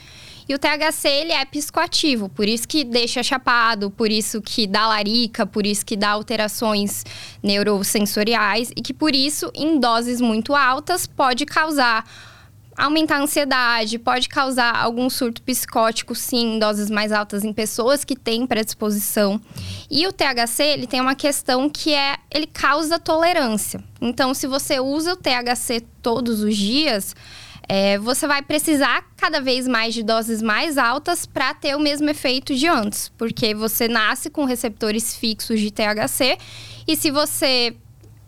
E 0.51 0.55
o 0.55 0.59
THC, 0.59 1.09
ele 1.09 1.31
é 1.31 1.45
psicoativo, 1.45 2.29
por 2.29 2.49
isso 2.49 2.67
que 2.67 2.83
deixa 2.83 3.23
chapado, 3.23 3.89
por 3.89 4.11
isso 4.11 4.43
que 4.43 4.67
dá 4.67 4.85
larica, 4.89 5.47
por 5.47 5.65
isso 5.65 5.87
que 5.87 5.97
dá 5.97 6.11
alterações 6.11 7.05
neurosensoriais 7.41 8.73
e 8.77 8.83
que 8.83 8.93
por 8.93 9.15
isso, 9.15 9.49
em 9.55 9.79
doses 9.79 10.21
muito 10.21 10.53
altas, 10.53 11.07
pode 11.07 11.47
causar 11.47 12.05
aumentar 12.77 13.19
a 13.19 13.23
ansiedade, 13.23 13.97
pode 13.97 14.29
causar 14.29 14.75
algum 14.75 15.09
surto 15.09 15.41
psicótico, 15.43 16.17
sim, 16.17 16.57
em 16.57 16.59
doses 16.59 16.91
mais 16.91 17.13
altas 17.13 17.45
em 17.45 17.53
pessoas 17.53 18.05
que 18.05 18.17
têm 18.17 18.45
predisposição. 18.45 19.41
E 19.89 20.05
o 20.05 20.13
THC, 20.13 20.65
ele 20.65 20.87
tem 20.89 21.01
uma 21.01 21.15
questão 21.15 21.71
que 21.71 21.95
é, 21.95 22.17
ele 22.29 22.49
causa 22.49 22.99
tolerância. 22.99 23.85
Então, 24.01 24.35
se 24.35 24.49
você 24.49 24.81
usa 24.81 25.13
o 25.13 25.17
THC 25.17 25.83
todos 26.03 26.41
os 26.41 26.57
dias, 26.57 27.15
é, 27.73 27.99
você 27.99 28.27
vai 28.27 28.43
precisar 28.43 29.05
cada 29.17 29.41
vez 29.41 29.69
mais 29.69 29.95
de 29.95 30.03
doses 30.03 30.43
mais 30.43 30.77
altas 30.77 31.25
para 31.25 31.55
ter 31.55 31.77
o 31.77 31.79
mesmo 31.79 32.11
efeito 32.11 32.53
de 32.53 32.67
antes, 32.67 33.13
porque 33.17 33.55
você 33.55 33.87
nasce 33.87 34.29
com 34.29 34.45
receptores 34.45 35.15
fixos 35.15 35.61
de 35.61 35.71
THC 35.71 36.37
e 36.89 36.97
se 36.97 37.13
você 37.13 37.77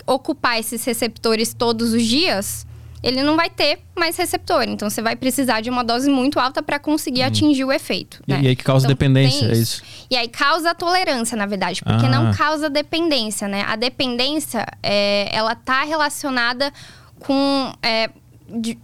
ocupar 0.07 0.61
esses 0.61 0.85
receptores 0.85 1.53
todos 1.53 1.93
os 1.93 2.05
dias, 2.05 2.65
ele 3.03 3.21
não 3.25 3.35
vai 3.35 3.51
ter 3.51 3.81
mais 3.97 4.17
receptor. 4.17 4.63
Então 4.63 4.89
você 4.89 5.03
vai 5.03 5.17
precisar 5.17 5.61
de 5.61 5.69
uma 5.69 5.83
dose 5.83 6.09
muito 6.09 6.39
alta 6.39 6.63
para 6.63 6.79
conseguir 6.79 7.23
hum. 7.23 7.27
atingir 7.27 7.65
o 7.65 7.73
efeito. 7.73 8.23
Né? 8.29 8.43
E, 8.43 8.47
aí 8.47 8.55
que 8.55 8.63
causa 8.63 8.87
então, 8.87 8.95
dependência, 8.95 9.47
é 9.47 9.53
isso. 9.55 9.83
E 10.09 10.17
aí 10.17 10.29
causa 10.29 10.73
tolerância, 10.73 11.37
na 11.37 11.47
verdade, 11.47 11.83
porque 11.83 12.07
ah. 12.07 12.09
não 12.09 12.33
causa 12.33 12.71
dependência, 12.71 13.49
né? 13.49 13.65
A 13.67 13.75
dependência, 13.75 14.65
é, 14.81 15.29
ela 15.37 15.57
tá 15.57 15.83
relacionada 15.83 16.73
com 17.19 17.73
é, 17.83 18.09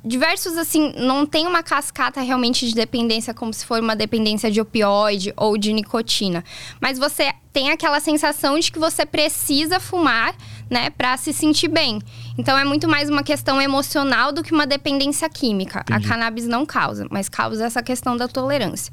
diversos, 0.04 0.56
assim, 0.56 0.92
não 0.96 1.26
tem 1.26 1.46
uma 1.46 1.62
cascata 1.62 2.20
realmente 2.20 2.66
de 2.66 2.74
dependência 2.74 3.34
como 3.34 3.52
se 3.52 3.66
for 3.66 3.80
uma 3.80 3.94
dependência 3.94 4.50
de 4.50 4.60
opioide 4.60 5.32
ou 5.36 5.58
de 5.58 5.72
nicotina. 5.72 6.42
Mas 6.80 6.98
você 6.98 7.32
tem 7.52 7.70
aquela 7.70 7.98
sensação 8.00 8.58
de 8.58 8.70
que 8.70 8.78
você 8.78 9.04
precisa 9.04 9.80
fumar, 9.80 10.34
né, 10.70 10.90
para 10.90 11.16
se 11.16 11.32
sentir 11.32 11.68
bem. 11.68 12.00
Então 12.36 12.56
é 12.56 12.64
muito 12.64 12.88
mais 12.88 13.10
uma 13.10 13.22
questão 13.22 13.60
emocional 13.60 14.32
do 14.32 14.42
que 14.42 14.52
uma 14.52 14.66
dependência 14.66 15.28
química. 15.28 15.80
Entendi. 15.80 16.06
A 16.06 16.08
cannabis 16.08 16.46
não 16.46 16.64
causa, 16.64 17.06
mas 17.10 17.28
causa 17.28 17.64
essa 17.64 17.82
questão 17.82 18.16
da 18.16 18.28
tolerância. 18.28 18.92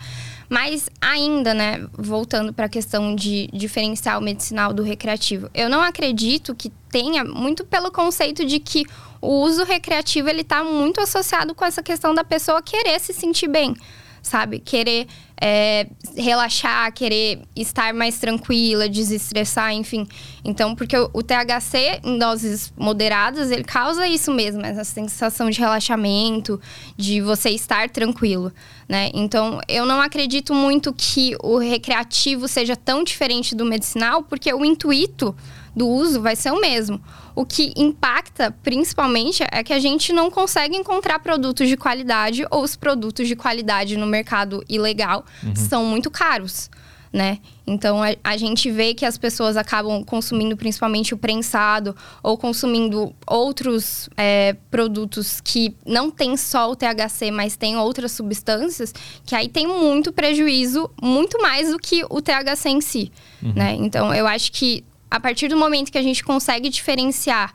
Mas 0.50 0.90
ainda, 1.02 1.54
né, 1.54 1.86
voltando 1.94 2.54
para 2.54 2.66
a 2.66 2.70
questão 2.70 3.16
de 3.16 3.48
diferencial 3.54 4.22
medicinal 4.22 4.74
do 4.74 4.84
recreativo, 4.84 5.50
eu 5.54 5.70
não 5.70 5.82
acredito 5.82 6.56
que 6.56 6.72
tenha, 6.90 7.24
muito 7.24 7.66
pelo 7.66 7.92
conceito 7.92 8.46
de 8.46 8.60
que 8.60 8.86
o 9.26 9.42
uso 9.42 9.64
recreativo 9.64 10.30
ele 10.30 10.42
está 10.42 10.64
muito 10.64 11.02
associado 11.02 11.56
com 11.56 11.66
essa 11.66 11.82
questão 11.82 12.14
da 12.14 12.24
pessoa 12.24 12.62
querer 12.62 13.00
se 13.00 13.14
sentir 13.14 13.48
bem, 13.48 13.76
sabe? 14.22 14.60
Querer 14.60 15.08
é, 15.42 15.88
relaxar, 16.16 16.92
querer 16.94 17.42
estar 17.56 17.94
mais 17.94 18.18
tranquila, 18.20 18.88
desestressar, 18.88 19.74
enfim. 19.74 20.08
Então, 20.44 20.76
porque 20.76 20.98
o, 20.98 21.10
o, 21.14 21.22
THC 21.22 22.00
em 22.04 22.18
doses 22.18 22.72
moderadas, 22.78 23.52
ele 23.52 23.64
causa 23.64 24.08
isso 24.08 24.32
mesmo, 24.32 24.66
essa 24.66 24.84
sensação 24.84 25.50
de 25.50 25.60
relaxamento, 25.60 26.60
de 26.96 27.20
você 27.22 27.50
estar 27.50 27.90
tranquilo, 27.90 28.52
né? 28.88 29.12
Então, 29.14 29.60
eu 29.68 29.86
não 29.86 30.02
acredito 30.02 30.54
muito 30.54 30.94
que 30.94 31.36
o 31.42 31.58
recreativo 31.58 32.48
seja 32.48 32.76
tão 32.76 33.04
diferente 33.04 33.56
do 33.56 33.66
medicinal, 33.66 34.24
porque 34.24 34.54
o 34.54 34.64
intuito 34.64 35.36
do 35.76 35.88
uso 35.88 36.22
vai 36.22 36.36
ser 36.36 36.52
o 36.52 36.60
mesmo. 36.60 37.02
O 37.36 37.46
que 37.46 37.74
impacta, 37.76 38.56
principalmente, 38.64 39.44
é 39.52 39.64
que 39.64 39.74
a 39.74 39.80
gente 39.80 40.14
não 40.14 40.32
consegue 40.32 40.76
encontrar 40.78 41.20
produtos 41.20 41.68
de 41.68 41.76
qualidade 41.76 42.46
ou 42.50 42.64
os 42.64 42.76
produtos 42.76 43.28
de 43.28 43.36
qualidade 43.36 43.98
no 43.98 44.08
mercado 44.08 44.64
ilegal 44.70 45.26
uhum. 45.44 45.56
são 45.56 45.86
muito 45.86 46.10
caros. 46.10 46.70
Né? 47.12 47.40
Então 47.66 48.04
a, 48.04 48.10
a, 48.22 48.36
gente 48.36 48.70
vê 48.70 48.94
que 48.94 49.06
as 49.06 49.18
pessoas 49.18 49.56
acabam 49.56 50.04
consumindo 50.04 50.58
principalmente 50.58 51.14
o 51.14 51.18
prensado 51.18 51.96
ou 52.22 52.38
consumindo 52.38 53.16
outros 53.26 54.10
é, 54.18 54.58
produtos 54.70 55.40
que 55.40 55.74
não 55.86 56.12
tem 56.12 56.36
só 56.36 56.70
o 56.70 56.76
THC, 56.76 57.32
mas 57.32 57.56
tem 57.56 57.78
outras 57.78 58.12
substâncias, 58.12 58.94
que 59.26 59.34
aí 59.34 59.48
tem 59.48 59.66
muito 59.66 60.12
prejuízo, 60.12 60.90
muito 61.02 61.42
mais 61.42 61.72
do 61.72 61.80
que 61.80 62.04
o 62.10 62.22
THC 62.22 62.68
em 62.68 62.82
si. 62.82 63.10
Uhum. 63.42 63.54
Né? 63.54 63.76
Então 63.80 64.14
eu 64.14 64.28
acho 64.28 64.52
que 64.52 64.84
a 65.16 65.20
partir 65.20 65.48
do 65.48 65.56
momento 65.56 65.94
que 65.94 65.98
a 65.98 66.04
gente 66.04 66.22
consegue 66.22 66.68
diferenciar 66.70 67.54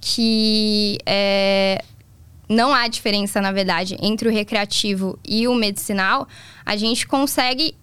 que 0.00 0.96
é, 1.04 1.82
não 2.48 2.72
há 2.72 2.86
diferença, 2.86 3.40
na 3.40 3.50
verdade, 3.50 3.96
entre 4.00 4.28
o 4.28 4.32
recreativo 4.32 5.18
e 5.26 5.48
o 5.48 5.54
medicinal, 5.54 6.28
a 6.64 6.76
gente 6.76 7.08
consegue 7.08 7.74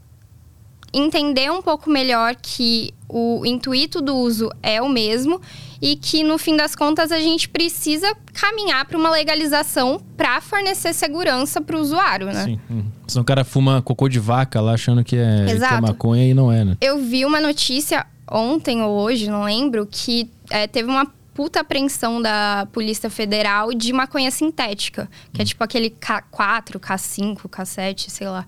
entender 0.93 1.51
um 1.51 1.62
pouco 1.62 1.89
melhor 1.89 2.38
que 2.41 2.93
o 3.10 3.46
intuito 3.46 4.01
do 4.01 4.15
uso 4.15 4.50
é 4.63 4.81
o 4.81 4.88
mesmo 4.88 5.41
e 5.81 5.98
que 5.98 6.24
no 6.24 6.38
fim 6.38 6.55
das 6.55 6.74
contas 6.74 7.12
a 7.12 7.19
gente 7.19 7.50
precisa 7.50 8.15
caminhar 8.34 8.86
para 8.86 8.98
uma 8.98 9.10
legalização 9.12 10.01
para 10.15 10.39
fornecer 10.39 10.93
segurança 10.93 11.60
para 11.60 11.75
o 11.75 11.81
usuário, 11.81 12.27
né? 12.27 12.46
Sim. 12.46 12.60
Uhum. 12.69 12.86
Senão 13.05 13.24
o 13.24 13.25
cara 13.25 13.43
fuma 13.43 13.81
cocô 13.81 14.07
de 14.07 14.19
vaca 14.19 14.62
lá 14.62 14.74
achando 14.74 15.03
que 15.03 15.17
é, 15.17 15.46
que 15.46 15.63
é 15.63 15.81
maconha 15.81 16.25
e 16.25 16.34
não 16.34 16.50
é, 16.50 16.63
né? 16.63 16.77
Eu 16.79 16.98
vi 17.00 17.25
uma 17.25 17.41
notícia 17.41 18.05
ontem 18.29 18.81
ou 18.81 18.98
hoje, 18.98 19.29
não 19.29 19.43
lembro, 19.43 19.88
que 19.89 20.29
é, 20.50 20.67
teve 20.67 20.89
uma 20.89 21.05
puta 21.34 21.60
apreensão 21.60 22.22
da 22.22 22.67
Polícia 22.72 23.10
Federal 23.10 23.72
de 23.74 23.93
maconha 23.93 24.31
sintética, 24.31 25.10
que 25.31 25.41
é 25.41 25.46
tipo 25.46 25.63
aquele 25.63 25.91
K4, 25.91 26.79
K5, 26.79 27.48
K7, 27.48 28.10
sei 28.10 28.27
lá. 28.27 28.46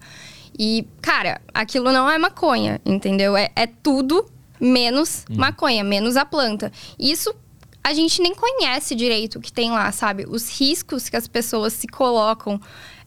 E, 0.58 0.88
cara, 1.02 1.40
aquilo 1.54 1.92
não 1.92 2.10
é 2.10 2.18
maconha, 2.18 2.82
entendeu? 2.84 3.38
É, 3.38 3.52
é 3.56 3.68
tudo 3.68 4.26
menos 4.60 5.26
hum. 5.30 5.36
maconha, 5.38 5.84
menos 5.84 6.18
a 6.18 6.26
planta. 6.26 6.72
Isso 6.98 7.34
a 7.84 7.94
gente 7.94 8.22
nem 8.22 8.36
conhece 8.36 8.94
direito 8.94 9.40
o 9.40 9.42
que 9.42 9.52
tem 9.52 9.72
lá, 9.72 9.92
sabe? 9.92 10.26
Os 10.28 10.50
riscos 10.60 11.10
que 11.10 11.16
as 11.16 11.28
pessoas 11.28 11.74
se 11.74 11.88
colocam 11.88 12.60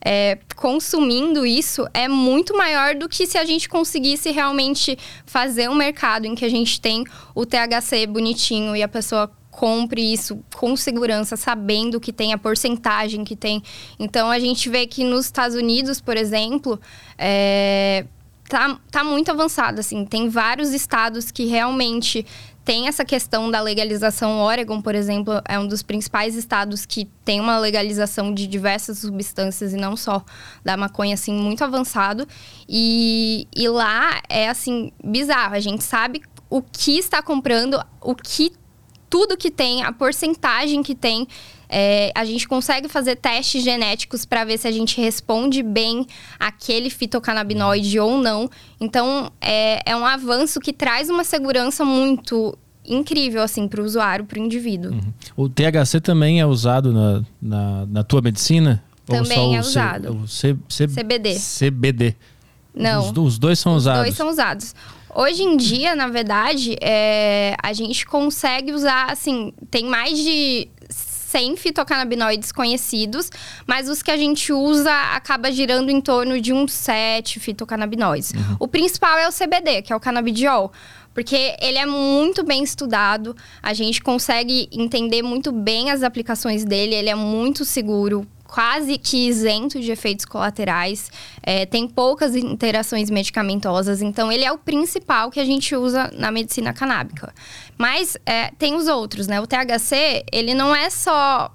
é, 0.05 0.37
consumindo 0.55 1.45
isso 1.45 1.87
é 1.93 2.07
muito 2.07 2.55
maior 2.55 2.95
do 2.95 3.07
que 3.07 3.25
se 3.25 3.37
a 3.37 3.45
gente 3.45 3.69
conseguisse 3.69 4.31
realmente 4.31 4.97
fazer 5.25 5.69
um 5.69 5.75
mercado 5.75 6.25
em 6.25 6.35
que 6.35 6.43
a 6.43 6.49
gente 6.49 6.81
tem 6.81 7.05
o 7.33 7.45
THC 7.45 8.05
bonitinho 8.07 8.75
e 8.75 8.83
a 8.83 8.87
pessoa 8.87 9.31
compre 9.49 10.01
isso 10.01 10.43
com 10.55 10.75
segurança, 10.75 11.37
sabendo 11.37 11.99
que 11.99 12.11
tem 12.11 12.33
a 12.33 12.37
porcentagem 12.37 13.23
que 13.23 13.35
tem. 13.35 13.63
Então 13.99 14.29
a 14.29 14.39
gente 14.39 14.67
vê 14.69 14.85
que 14.87 15.03
nos 15.03 15.25
Estados 15.25 15.55
Unidos, 15.55 16.01
por 16.01 16.17
exemplo, 16.17 16.79
é, 17.17 18.05
tá, 18.49 18.77
tá 18.91 19.03
muito 19.03 19.29
avançado. 19.29 19.79
Assim, 19.79 20.05
tem 20.05 20.27
vários 20.27 20.73
estados 20.73 21.31
que 21.31 21.45
realmente 21.45 22.25
tem 22.65 22.87
essa 22.87 23.03
questão 23.03 23.51
da 23.51 23.59
legalização. 23.61 24.39
Oregon, 24.39 24.81
por 24.81 24.95
exemplo, 24.95 25.41
é 25.47 25.59
um 25.59 25.67
dos 25.67 25.83
principais 25.83 26.35
estados 26.35 26.85
que 26.85 27.05
tem 27.25 27.39
uma 27.39 27.59
legalização 27.59 28.33
de 28.33 28.47
diversas 28.47 28.99
substâncias 28.99 29.73
e 29.73 29.77
não 29.77 29.97
só 29.97 30.23
da 30.63 30.77
maconha, 30.77 31.13
assim, 31.13 31.33
muito 31.33 31.63
avançado. 31.63 32.27
E, 32.67 33.47
e 33.55 33.67
lá 33.67 34.21
é, 34.29 34.47
assim, 34.47 34.91
bizarro. 35.03 35.55
A 35.55 35.59
gente 35.59 35.83
sabe 35.83 36.21
o 36.49 36.61
que 36.61 36.97
está 36.97 37.21
comprando, 37.21 37.83
o 38.01 38.15
que 38.15 38.53
tudo 39.09 39.37
que 39.37 39.51
tem, 39.51 39.83
a 39.83 39.91
porcentagem 39.91 40.81
que 40.81 40.95
tem. 40.95 41.27
É, 41.75 42.11
a 42.13 42.23
gente 42.23 42.47
consegue 42.47 42.87
fazer 42.87 43.15
testes 43.15 43.63
genéticos 43.63 44.25
para 44.25 44.45
ver 44.45 44.59
se 44.59 44.67
a 44.67 44.71
gente 44.71 45.01
responde 45.01 45.63
bem 45.63 46.05
aquele 46.39 46.87
fitocannabinoide 46.91 47.99
ou 47.99 48.19
não. 48.19 48.47
Então, 48.79 49.31
é, 49.41 49.81
é 49.83 49.95
um 49.95 50.05
avanço 50.05 50.59
que 50.59 50.71
traz 50.71 51.09
uma 51.09 51.23
segurança 51.23 51.83
muito 51.83 52.55
incrível, 52.85 53.41
assim, 53.41 53.67
para 53.67 53.81
o 53.81 53.85
usuário, 53.85 54.23
para 54.23 54.39
o 54.39 54.43
indivíduo. 54.43 54.91
Uhum. 54.91 55.13
O 55.35 55.49
THC 55.49 55.99
também 55.99 56.39
é 56.39 56.45
usado 56.45 56.93
na, 56.93 57.23
na, 57.41 57.85
na 57.87 58.03
tua 58.03 58.21
medicina? 58.21 58.83
Também 59.03 59.55
é 59.55 59.59
usado. 59.59 60.15
O 60.15 60.27
C, 60.27 60.55
C, 60.69 60.87
CBD. 60.87 61.35
CBD. 61.39 62.15
Não. 62.75 63.11
Os, 63.11 63.17
os, 63.17 63.39
dois 63.39 63.57
são 63.57 63.73
os 63.73 63.83
usados. 63.83 64.01
Os 64.01 64.05
dois 64.05 64.15
são 64.15 64.29
usados. 64.29 64.75
Hoje 65.15 65.41
em 65.43 65.57
dia, 65.57 65.95
na 65.95 66.07
verdade, 66.07 66.75
é, 66.81 67.55
a 67.61 67.73
gente 67.73 68.05
consegue 68.05 68.71
usar, 68.71 69.11
assim, 69.11 69.53
tem 69.69 69.85
mais 69.85 70.17
de 70.17 70.67
100 71.33 71.57
fitocannabinoides 71.57 72.51
conhecidos, 72.51 73.31
mas 73.65 73.89
os 73.89 74.03
que 74.03 74.11
a 74.11 74.17
gente 74.17 74.53
usa 74.53 74.93
acaba 75.15 75.51
girando 75.51 75.89
em 75.89 75.99
torno 75.99 76.39
de 76.39 76.53
uns 76.53 76.71
7 76.73 77.39
fitocannabinoides. 77.39 78.33
Uhum. 78.33 78.57
O 78.59 78.67
principal 78.67 79.17
é 79.17 79.27
o 79.27 79.31
CBD, 79.31 79.81
que 79.81 79.91
é 79.91 79.95
o 79.95 79.99
canabidiol 79.99 80.71
porque 81.13 81.55
ele 81.61 81.77
é 81.77 81.85
muito 81.85 82.43
bem 82.43 82.63
estudado, 82.63 83.35
a 83.61 83.71
gente 83.71 84.01
consegue 84.01 84.67
entender 84.71 85.21
muito 85.21 85.51
bem 85.51 85.91
as 85.91 86.01
aplicações 86.01 86.65
dele, 86.65 86.95
ele 86.95 87.07
é 87.07 87.13
muito 87.13 87.63
seguro, 87.63 88.27
quase 88.53 88.99
que 88.99 89.27
isento 89.27 89.79
de 89.79 89.91
efeitos 89.91 90.25
colaterais, 90.25 91.11
é, 91.41 91.65
tem 91.65 91.87
poucas 91.87 92.35
interações 92.35 93.09
medicamentosas, 93.09 93.99
então 93.99 94.31
ele 94.31 94.45
é 94.45 94.51
o 94.51 94.59
principal 94.59 95.31
que 95.31 95.39
a 95.39 95.43
gente 95.43 95.75
usa 95.75 96.11
na 96.15 96.29
medicina 96.29 96.71
canábica. 96.71 97.33
Mas 97.79 98.15
é, 98.27 98.51
tem 98.51 98.75
os 98.75 98.87
outros, 98.87 99.25
né? 99.25 99.41
O 99.41 99.47
THC, 99.47 100.23
ele 100.31 100.53
não 100.53 100.75
é 100.75 100.91
só 100.91 101.51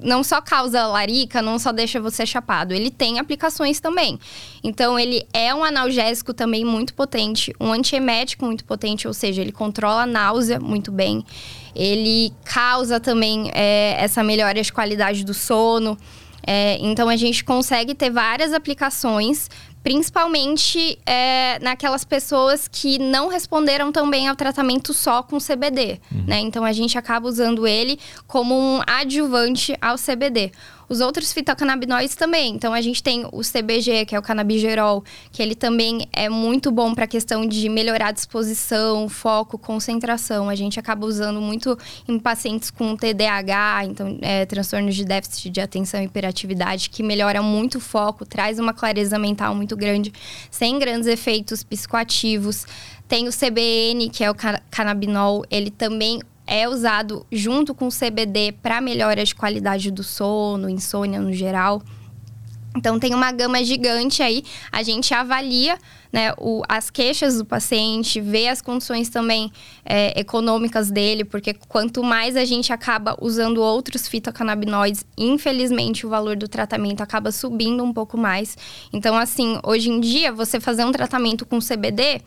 não 0.00 0.22
só 0.22 0.40
causa 0.40 0.86
larica, 0.86 1.42
não 1.42 1.58
só 1.58 1.72
deixa 1.72 2.00
você 2.00 2.24
chapado, 2.24 2.72
ele 2.72 2.88
tem 2.88 3.18
aplicações 3.18 3.80
também. 3.80 4.16
Então, 4.62 4.96
ele 4.96 5.26
é 5.32 5.52
um 5.52 5.64
analgésico 5.64 6.32
também 6.32 6.64
muito 6.64 6.94
potente, 6.94 7.52
um 7.58 7.72
antiemético 7.72 8.44
muito 8.44 8.64
potente, 8.64 9.08
ou 9.08 9.12
seja, 9.12 9.42
ele 9.42 9.50
controla 9.50 10.02
a 10.02 10.06
náusea 10.06 10.60
muito 10.60 10.92
bem. 10.92 11.24
Ele 11.74 12.32
causa 12.44 13.00
também 13.00 13.50
é, 13.52 13.96
essa 13.98 14.22
melhora 14.22 14.62
de 14.62 14.72
qualidade 14.72 15.24
do 15.24 15.34
sono. 15.34 15.98
É, 16.50 16.78
então 16.80 17.10
a 17.10 17.16
gente 17.16 17.44
consegue 17.44 17.94
ter 17.94 18.08
várias 18.08 18.54
aplicações 18.54 19.50
principalmente 19.82 20.98
é, 21.06 21.58
naquelas 21.60 22.04
pessoas 22.04 22.66
que 22.66 22.98
não 22.98 23.28
responderam 23.28 23.92
também 23.92 24.26
ao 24.26 24.34
tratamento 24.34 24.92
só 24.92 25.22
com 25.22 25.38
CBD, 25.38 26.00
uhum. 26.10 26.24
né? 26.26 26.40
Então 26.40 26.64
a 26.64 26.72
gente 26.72 26.98
acaba 26.98 27.28
usando 27.28 27.66
ele 27.66 27.98
como 28.26 28.54
um 28.54 28.80
adjuvante 28.86 29.76
ao 29.80 29.96
CBD. 29.96 30.52
Os 30.88 31.00
outros 31.00 31.32
fitocannabinoides 31.32 32.14
também. 32.14 32.54
Então 32.54 32.72
a 32.72 32.80
gente 32.80 33.02
tem 33.02 33.26
o 33.30 33.40
CBG, 33.40 34.06
que 34.06 34.14
é 34.14 34.18
o 34.18 34.22
canabigerol, 34.22 35.04
que 35.30 35.42
ele 35.42 35.54
também 35.54 36.08
é 36.12 36.28
muito 36.28 36.70
bom 36.70 36.94
para 36.94 37.04
a 37.04 37.08
questão 37.08 37.46
de 37.46 37.68
melhorar 37.68 38.08
a 38.08 38.12
disposição, 38.12 39.08
foco, 39.08 39.58
concentração. 39.58 40.48
A 40.48 40.54
gente 40.54 40.80
acaba 40.80 41.06
usando 41.06 41.40
muito 41.40 41.76
em 42.08 42.18
pacientes 42.18 42.70
com 42.70 42.96
TDAH, 42.96 43.84
então 43.84 44.18
é, 44.22 44.46
transtornos 44.46 44.94
de 44.94 45.04
déficit 45.04 45.50
de 45.50 45.60
atenção 45.60 46.00
e 46.00 46.06
hiperatividade, 46.06 46.88
que 46.88 47.02
melhora 47.02 47.42
muito 47.42 47.76
o 47.76 47.80
foco, 47.80 48.24
traz 48.24 48.58
uma 48.58 48.72
clareza 48.72 49.18
mental 49.18 49.54
muito 49.54 49.76
grande, 49.76 50.12
sem 50.50 50.78
grandes 50.78 51.06
efeitos 51.06 51.62
psicoativos. 51.62 52.66
Tem 53.06 53.28
o 53.28 53.30
CBN, 53.30 54.08
que 54.10 54.24
é 54.24 54.30
o 54.30 54.34
canabinol, 54.70 55.44
ele 55.50 55.70
também 55.70 56.20
é 56.48 56.68
usado 56.68 57.26
junto 57.30 57.74
com 57.74 57.86
o 57.86 57.90
CBD 57.90 58.52
para 58.52 58.80
melhora 58.80 59.22
de 59.24 59.34
qualidade 59.34 59.90
do 59.90 60.02
sono, 60.02 60.68
insônia 60.68 61.20
no 61.20 61.32
geral. 61.32 61.82
Então 62.76 62.98
tem 62.98 63.14
uma 63.14 63.32
gama 63.32 63.62
gigante 63.64 64.22
aí. 64.22 64.44
A 64.70 64.82
gente 64.82 65.12
avalia 65.12 65.78
né, 66.12 66.32
o, 66.38 66.62
as 66.68 66.90
queixas 66.90 67.36
do 67.36 67.44
paciente, 67.44 68.20
vê 68.20 68.48
as 68.48 68.62
condições 68.62 69.08
também 69.08 69.50
é, 69.84 70.18
econômicas 70.18 70.90
dele, 70.90 71.24
porque 71.24 71.54
quanto 71.54 72.02
mais 72.02 72.36
a 72.36 72.44
gente 72.44 72.72
acaba 72.72 73.16
usando 73.20 73.58
outros 73.58 74.06
fitocannabinoides, 74.06 75.04
infelizmente 75.16 76.06
o 76.06 76.08
valor 76.08 76.36
do 76.36 76.48
tratamento 76.48 77.02
acaba 77.02 77.32
subindo 77.32 77.82
um 77.82 77.92
pouco 77.92 78.16
mais. 78.16 78.56
Então, 78.92 79.16
assim, 79.16 79.58
hoje 79.64 79.90
em 79.90 80.00
dia, 80.00 80.32
você 80.32 80.60
fazer 80.60 80.84
um 80.84 80.92
tratamento 80.92 81.44
com 81.44 81.58
CBD 81.58 82.22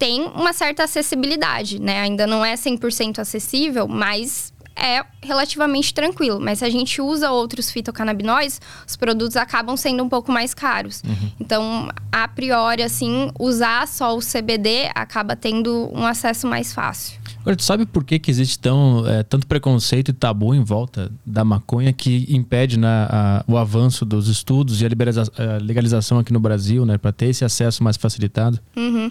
tem 0.00 0.22
uma 0.22 0.54
certa 0.54 0.84
acessibilidade, 0.84 1.78
né? 1.78 2.00
Ainda 2.00 2.26
não 2.26 2.42
é 2.42 2.54
100% 2.54 3.18
acessível, 3.18 3.86
mas 3.86 4.50
é 4.74 5.04
relativamente 5.22 5.92
tranquilo. 5.92 6.40
Mas 6.40 6.60
se 6.60 6.64
a 6.64 6.70
gente 6.70 7.02
usa 7.02 7.30
outros 7.30 7.70
fitocannabinoides, 7.70 8.62
os 8.88 8.96
produtos 8.96 9.36
acabam 9.36 9.76
sendo 9.76 10.02
um 10.02 10.08
pouco 10.08 10.32
mais 10.32 10.54
caros. 10.54 11.02
Uhum. 11.06 11.30
Então, 11.38 11.88
a 12.10 12.26
priori, 12.26 12.82
assim, 12.82 13.30
usar 13.38 13.86
só 13.86 14.16
o 14.16 14.20
CBD 14.20 14.90
acaba 14.94 15.36
tendo 15.36 15.90
um 15.92 16.06
acesso 16.06 16.46
mais 16.46 16.72
fácil. 16.72 17.20
Agora, 17.42 17.56
tu 17.56 17.62
sabe 17.62 17.84
por 17.84 18.02
que, 18.02 18.18
que 18.18 18.30
existe 18.30 18.58
tão, 18.58 19.06
é, 19.06 19.22
tanto 19.22 19.46
preconceito 19.46 20.10
e 20.10 20.14
tabu 20.14 20.54
em 20.54 20.64
volta 20.64 21.12
da 21.26 21.44
maconha 21.44 21.92
que 21.92 22.26
impede 22.30 22.78
né, 22.78 23.06
a, 23.10 23.44
o 23.46 23.58
avanço 23.58 24.06
dos 24.06 24.28
estudos 24.28 24.80
e 24.80 24.86
a, 24.86 24.88
a 24.88 25.58
legalização 25.58 26.18
aqui 26.18 26.32
no 26.32 26.40
Brasil, 26.40 26.86
né? 26.86 26.96
Para 26.96 27.12
ter 27.12 27.26
esse 27.26 27.44
acesso 27.44 27.84
mais 27.84 27.98
facilitado? 27.98 28.58
Uhum. 28.74 29.10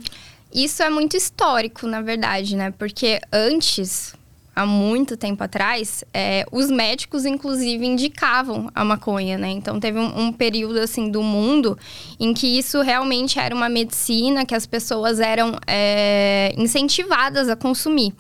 Isso 0.54 0.82
é 0.82 0.90
muito 0.90 1.16
histórico, 1.16 1.86
na 1.86 2.02
verdade, 2.02 2.56
né? 2.56 2.72
Porque 2.72 3.20
antes, 3.32 4.16
há 4.56 4.66
muito 4.66 5.16
tempo 5.16 5.44
atrás, 5.44 6.04
é, 6.14 6.44
os 6.52 6.72
médicos, 6.72 7.26
inclusive, 7.26 7.86
indicavam 7.86 8.70
a 8.74 8.84
maconha, 8.84 9.38
né? 9.38 9.50
Então, 9.50 9.80
teve 9.80 10.00
um, 10.00 10.28
um, 10.28 10.34
período, 10.34 10.80
assim, 10.80 11.12
do 11.12 11.22
mundo 11.22 11.78
em 12.20 12.34
que 12.34 12.58
isso 12.58 12.82
realmente 12.82 13.40
era 13.40 13.54
uma 13.54 13.70
medicina, 13.70 14.46
que 14.46 14.56
as 14.56 14.66
pessoas 14.66 15.20
eram 15.20 15.56
é, 15.68 16.54
incentivadas 16.58 17.48
a 17.48 17.56
consumir. 17.56 18.14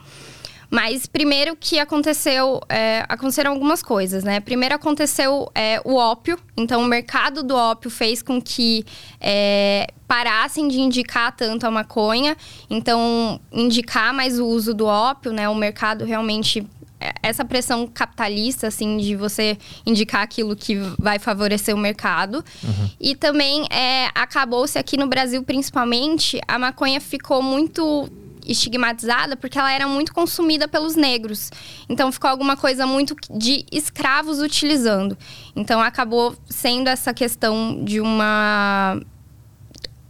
Mas 0.69 1.07
primeiro 1.07 1.55
que 1.55 1.79
aconteceu, 1.79 2.61
é, 2.69 3.03
aconteceram 3.09 3.51
algumas 3.51 3.81
coisas, 3.81 4.23
né? 4.23 4.39
Primeiro 4.39 4.75
aconteceu 4.75 5.49
é, 5.55 5.81
o 5.83 5.95
ópio, 5.95 6.37
então 6.55 6.81
o 6.81 6.85
mercado 6.85 7.41
do 7.41 7.55
ópio 7.55 7.89
fez 7.89 8.21
com 8.21 8.39
que 8.39 8.85
é, 9.19 9.87
parassem 10.07 10.67
de 10.67 10.79
indicar 10.79 11.35
tanto 11.35 11.65
a 11.65 11.71
maconha, 11.71 12.37
então 12.69 13.39
indicar 13.51 14.13
mais 14.13 14.39
o 14.39 14.45
uso 14.45 14.73
do 14.73 14.85
ópio, 14.85 15.33
né? 15.33 15.49
O 15.49 15.55
mercado 15.55 16.05
realmente 16.05 16.65
é, 16.99 17.13
essa 17.23 17.45
pressão 17.45 17.87
capitalista, 17.87 18.67
assim, 18.67 18.97
de 18.97 19.15
você 19.15 19.57
indicar 19.85 20.21
aquilo 20.21 20.55
que 20.55 20.75
vai 20.99 21.17
favorecer 21.17 21.73
o 21.73 21.77
mercado. 21.77 22.43
Uhum. 22.63 22.89
E 22.99 23.15
também 23.15 23.65
é, 23.71 24.09
acabou-se 24.13 24.77
aqui 24.77 24.97
no 24.97 25.07
Brasil, 25.07 25.41
principalmente, 25.43 26.41
a 26.47 26.59
maconha 26.59 26.99
ficou 26.99 27.41
muito 27.41 28.09
estigmatizada 28.49 29.37
porque 29.37 29.57
ela 29.57 29.71
era 29.71 29.87
muito 29.87 30.13
consumida 30.13 30.67
pelos 30.67 30.95
negros. 30.95 31.51
Então 31.87 32.11
ficou 32.11 32.29
alguma 32.29 32.57
coisa 32.57 32.85
muito 32.85 33.15
de 33.29 33.65
escravos 33.71 34.39
utilizando. 34.39 35.17
Então 35.55 35.79
acabou 35.79 36.35
sendo 36.49 36.87
essa 36.87 37.13
questão 37.13 37.83
de 37.83 38.01
uma 38.01 38.99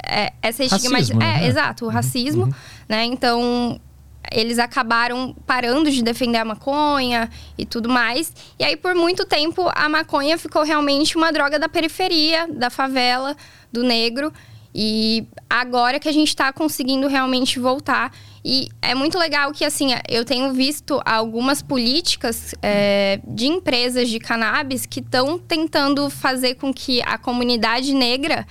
é, 0.03 0.33
essa 0.41 0.63
estigmatização. 0.63 1.21
É, 1.21 1.41
né? 1.41 1.47
exato, 1.47 1.85
o 1.85 1.87
uhum. 1.87 1.93
racismo, 1.93 2.43
uhum. 2.45 2.53
né? 2.87 3.05
Então 3.05 3.79
eles 4.31 4.59
acabaram 4.59 5.35
parando 5.45 5.89
de 5.89 6.03
defender 6.03 6.37
a 6.37 6.45
maconha 6.45 7.29
e 7.57 7.65
tudo 7.65 7.89
mais. 7.89 8.31
E 8.59 8.63
aí, 8.63 8.75
por 8.75 8.93
muito 8.93 9.25
tempo, 9.25 9.69
a 9.73 9.89
maconha 9.89 10.37
ficou 10.37 10.63
realmente 10.63 11.15
uma 11.15 11.31
droga 11.31 11.57
da 11.57 11.67
periferia, 11.67 12.47
da 12.47 12.69
favela, 12.69 13.35
do 13.71 13.83
negro. 13.83 14.31
E 14.73 15.27
agora 15.49 15.99
que 15.99 16.07
a 16.07 16.11
gente 16.11 16.27
está 16.27 16.53
conseguindo 16.53 17.07
realmente 17.07 17.59
voltar. 17.59 18.11
E 18.43 18.69
é 18.81 18.95
muito 18.95 19.17
legal 19.17 19.51
que, 19.51 19.65
assim, 19.65 19.89
eu 20.07 20.23
tenho 20.23 20.53
visto 20.53 21.01
algumas 21.03 21.61
políticas 21.61 22.53
é, 22.61 23.19
de 23.27 23.47
empresas 23.47 24.09
de 24.09 24.19
cannabis 24.19 24.85
que 24.85 24.99
estão 24.99 25.37
tentando 25.37 26.09
fazer 26.09 26.55
com 26.55 26.73
que 26.73 27.01
a 27.01 27.17
comunidade 27.17 27.93
negra 27.93 28.47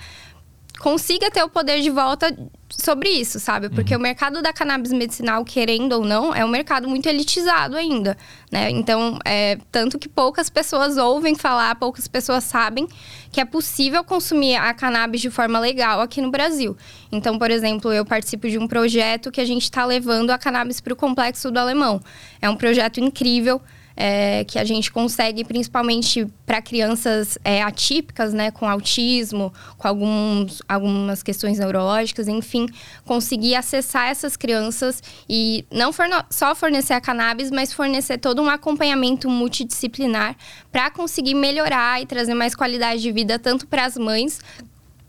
consiga 0.79 1.29
ter 1.29 1.43
o 1.43 1.49
poder 1.49 1.81
de 1.81 1.89
volta 1.89 2.35
sobre 2.69 3.09
isso, 3.09 3.39
sabe? 3.39 3.69
Porque 3.69 3.93
uhum. 3.93 3.99
o 3.99 4.03
mercado 4.03 4.41
da 4.41 4.53
cannabis 4.53 4.93
medicinal, 4.93 5.43
querendo 5.43 5.93
ou 5.93 6.05
não, 6.05 6.33
é 6.33 6.45
um 6.45 6.47
mercado 6.47 6.87
muito 6.87 7.07
elitizado 7.07 7.75
ainda, 7.75 8.17
né? 8.51 8.69
Então, 8.69 9.19
é, 9.25 9.57
tanto 9.71 9.99
que 9.99 10.07
poucas 10.07 10.49
pessoas 10.49 10.97
ouvem 10.97 11.35
falar, 11.35 11.75
poucas 11.75 12.07
pessoas 12.07 12.43
sabem 12.43 12.87
que 13.31 13.41
é 13.41 13.45
possível 13.45 14.03
consumir 14.03 14.55
a 14.55 14.73
cannabis 14.73 15.21
de 15.21 15.29
forma 15.29 15.59
legal 15.59 15.99
aqui 15.99 16.21
no 16.21 16.31
Brasil. 16.31 16.77
Então, 17.11 17.37
por 17.37 17.51
exemplo, 17.51 17.91
eu 17.91 18.05
participo 18.05 18.47
de 18.47 18.57
um 18.57 18.67
projeto 18.67 19.31
que 19.31 19.41
a 19.41 19.45
gente 19.45 19.63
está 19.63 19.83
levando 19.83 20.31
a 20.31 20.37
cannabis 20.37 20.79
para 20.79 20.93
o 20.93 20.95
Complexo 20.95 21.51
do 21.51 21.59
Alemão. 21.59 22.01
É 22.41 22.49
um 22.49 22.55
projeto 22.55 22.99
incrível 22.99 23.61
é, 24.01 24.45
que 24.45 24.57
a 24.57 24.63
gente 24.63 24.89
consegue, 24.89 25.43
principalmente 25.43 26.25
para 26.45 26.61
crianças 26.61 27.37
é, 27.43 27.61
atípicas, 27.61 28.33
né, 28.33 28.49
com 28.49 28.65
autismo, 28.65 29.53
com 29.77 29.85
alguns, 29.89 30.61
algumas 30.69 31.21
questões 31.21 31.59
neurológicas, 31.59 32.29
enfim, 32.29 32.65
conseguir 33.03 33.55
acessar 33.55 34.07
essas 34.07 34.37
crianças 34.37 35.03
e 35.27 35.65
não 35.69 35.91
forno 35.91 36.15
só 36.29 36.55
fornecer 36.55 36.93
a 36.93 37.01
cannabis, 37.01 37.51
mas 37.51 37.73
fornecer 37.73 38.17
todo 38.17 38.41
um 38.41 38.49
acompanhamento 38.49 39.29
multidisciplinar 39.29 40.37
para 40.71 40.89
conseguir 40.89 41.33
melhorar 41.33 42.01
e 42.01 42.05
trazer 42.05 42.33
mais 42.33 42.55
qualidade 42.55 43.01
de 43.01 43.11
vida 43.11 43.37
tanto 43.37 43.67
para 43.67 43.83
as 43.83 43.97
mães 43.97 44.39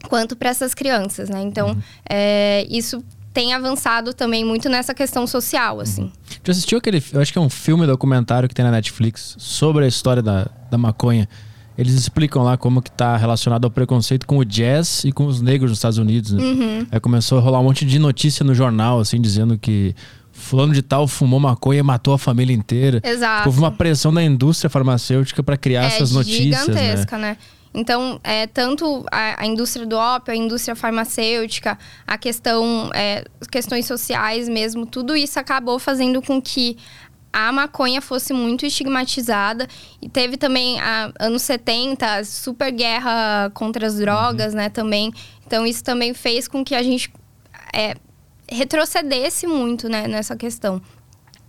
quanto 0.09 0.35
para 0.35 0.50
essas 0.50 0.74
crianças, 0.74 1.29
né? 1.29 1.40
Então, 1.42 1.68
uhum. 1.68 1.83
é, 2.09 2.66
isso 2.68 3.05
tem 3.32 3.52
avançado 3.52 4.12
também 4.12 4.44
muito 4.44 4.68
nessa 4.68 4.92
questão 4.92 5.26
social, 5.26 5.80
assim. 5.80 6.02
Uhum. 6.02 6.12
Já 6.44 6.50
assistiu 6.52 6.78
aquele, 6.78 7.02
eu 7.12 7.20
acho 7.20 7.32
que 7.32 7.38
é 7.38 7.42
um 7.42 7.50
filme 7.50 7.86
documentário 7.86 8.48
que 8.48 8.54
tem 8.54 8.64
na 8.64 8.70
Netflix 8.70 9.36
sobre 9.38 9.84
a 9.84 9.88
história 9.88 10.22
da, 10.22 10.48
da 10.70 10.76
maconha. 10.76 11.28
Eles 11.78 11.94
explicam 11.94 12.42
lá 12.42 12.56
como 12.56 12.82
que 12.82 12.90
tá 12.90 13.16
relacionado 13.16 13.64
ao 13.64 13.70
preconceito 13.70 14.26
com 14.26 14.38
o 14.38 14.44
jazz 14.44 15.04
e 15.04 15.12
com 15.12 15.26
os 15.26 15.40
negros 15.40 15.70
nos 15.70 15.78
Estados 15.78 15.98
Unidos, 15.98 16.32
né? 16.32 16.42
Uhum. 16.42 16.86
Aí 16.90 17.00
começou 17.00 17.38
a 17.38 17.40
rolar 17.40 17.60
um 17.60 17.64
monte 17.64 17.86
de 17.86 17.98
notícia 17.98 18.44
no 18.44 18.54
jornal, 18.54 19.00
assim, 19.00 19.20
dizendo 19.20 19.56
que 19.56 19.94
fulano 20.32 20.72
de 20.72 20.82
tal 20.82 21.06
fumou 21.06 21.38
maconha 21.38 21.80
e 21.80 21.82
matou 21.82 22.12
a 22.12 22.18
família 22.18 22.54
inteira. 22.54 23.00
Exato. 23.04 23.48
Houve 23.48 23.60
uma 23.60 23.70
pressão 23.70 24.12
da 24.12 24.22
indústria 24.22 24.68
farmacêutica 24.68 25.42
para 25.42 25.56
criar 25.56 25.84
é, 25.84 25.86
essas 25.86 26.12
notícias, 26.12 26.68
né? 26.68 26.74
gigantesca, 26.74 27.18
né? 27.18 27.30
né? 27.30 27.36
Então, 27.72 28.20
é, 28.24 28.46
tanto 28.46 29.04
a, 29.12 29.42
a, 29.42 29.46
indústria 29.46 29.87
do 29.87 29.96
ópio, 29.96 30.33
a 30.33 30.37
indústria 30.37 30.74
farmacêutica, 30.74 31.78
a 32.06 32.18
questão, 32.18 32.90
é, 32.92 33.24
questões 33.50 33.87
sociais 33.87 34.48
mesmo, 34.48 34.85
tudo 34.85 35.14
isso 35.14 35.38
acabou 35.38 35.78
fazendo 35.78 36.20
com 36.20 36.42
que 36.42 36.76
a 37.33 37.52
maconha 37.52 38.00
fosse 38.00 38.33
muito 38.33 38.66
estigmatizada. 38.66 39.68
E 40.02 40.09
teve 40.09 40.37
também, 40.37 40.80
a, 40.80 41.12
anos 41.20 41.42
70, 41.42 42.06
a 42.06 42.24
super 42.24 42.72
guerra 42.72 43.50
contra 43.54 43.87
as 43.87 43.98
drogas, 43.98 44.52
uhum. 44.52 44.59
né, 44.59 44.68
também. 44.68 45.12
Então, 45.46 45.64
isso 45.64 45.85
também 45.85 46.12
fez 46.12 46.48
com 46.48 46.64
que 46.64 46.74
a 46.74 46.83
gente 46.83 47.12
é, 47.72 47.94
retrocedesse 48.50 49.46
muito, 49.46 49.88
né, 49.88 50.09
nessa 50.09 50.35
questão. 50.37 50.83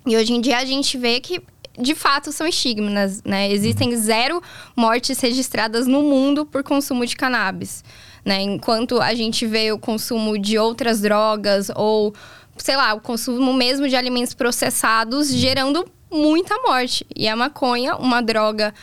E 0.05 0.15
hoje 0.15 0.33
em 0.33 0.41
dia 0.41 0.57
a 0.57 0.65
gente 0.65 0.97
vê 0.97 1.19
que 1.19 1.41
de 1.79 1.95
fato 1.95 2.31
são 2.31 2.47
estigmas, 2.47 3.23
né? 3.23 3.51
Existem 3.51 3.95
zero 3.95 4.41
mortes 4.75 5.19
registradas 5.19 5.87
no 5.87 6.03
mundo 6.03 6.45
por 6.45 6.63
consumo 6.63 7.05
de 7.05 7.15
cannabis, 7.15 7.83
né? 8.25 8.41
Enquanto 8.41 8.99
a 8.99 9.13
gente 9.13 9.45
vê 9.45 9.71
o 9.71 9.79
consumo 9.79 10.37
de 10.37 10.57
outras 10.57 11.01
drogas 11.01 11.69
ou, 11.75 12.13
sei 12.57 12.75
lá, 12.75 12.93
o 12.93 13.01
consumo 13.01 13.53
mesmo 13.53 13.87
de 13.87 13.95
alimentos 13.95 14.33
processados 14.33 15.31
gerando 15.31 15.87
muita 16.11 16.55
morte. 16.61 17.05
E 17.15 17.27
a 17.27 17.35
maconha, 17.35 17.95
uma 17.95 18.21
droga 18.21 18.73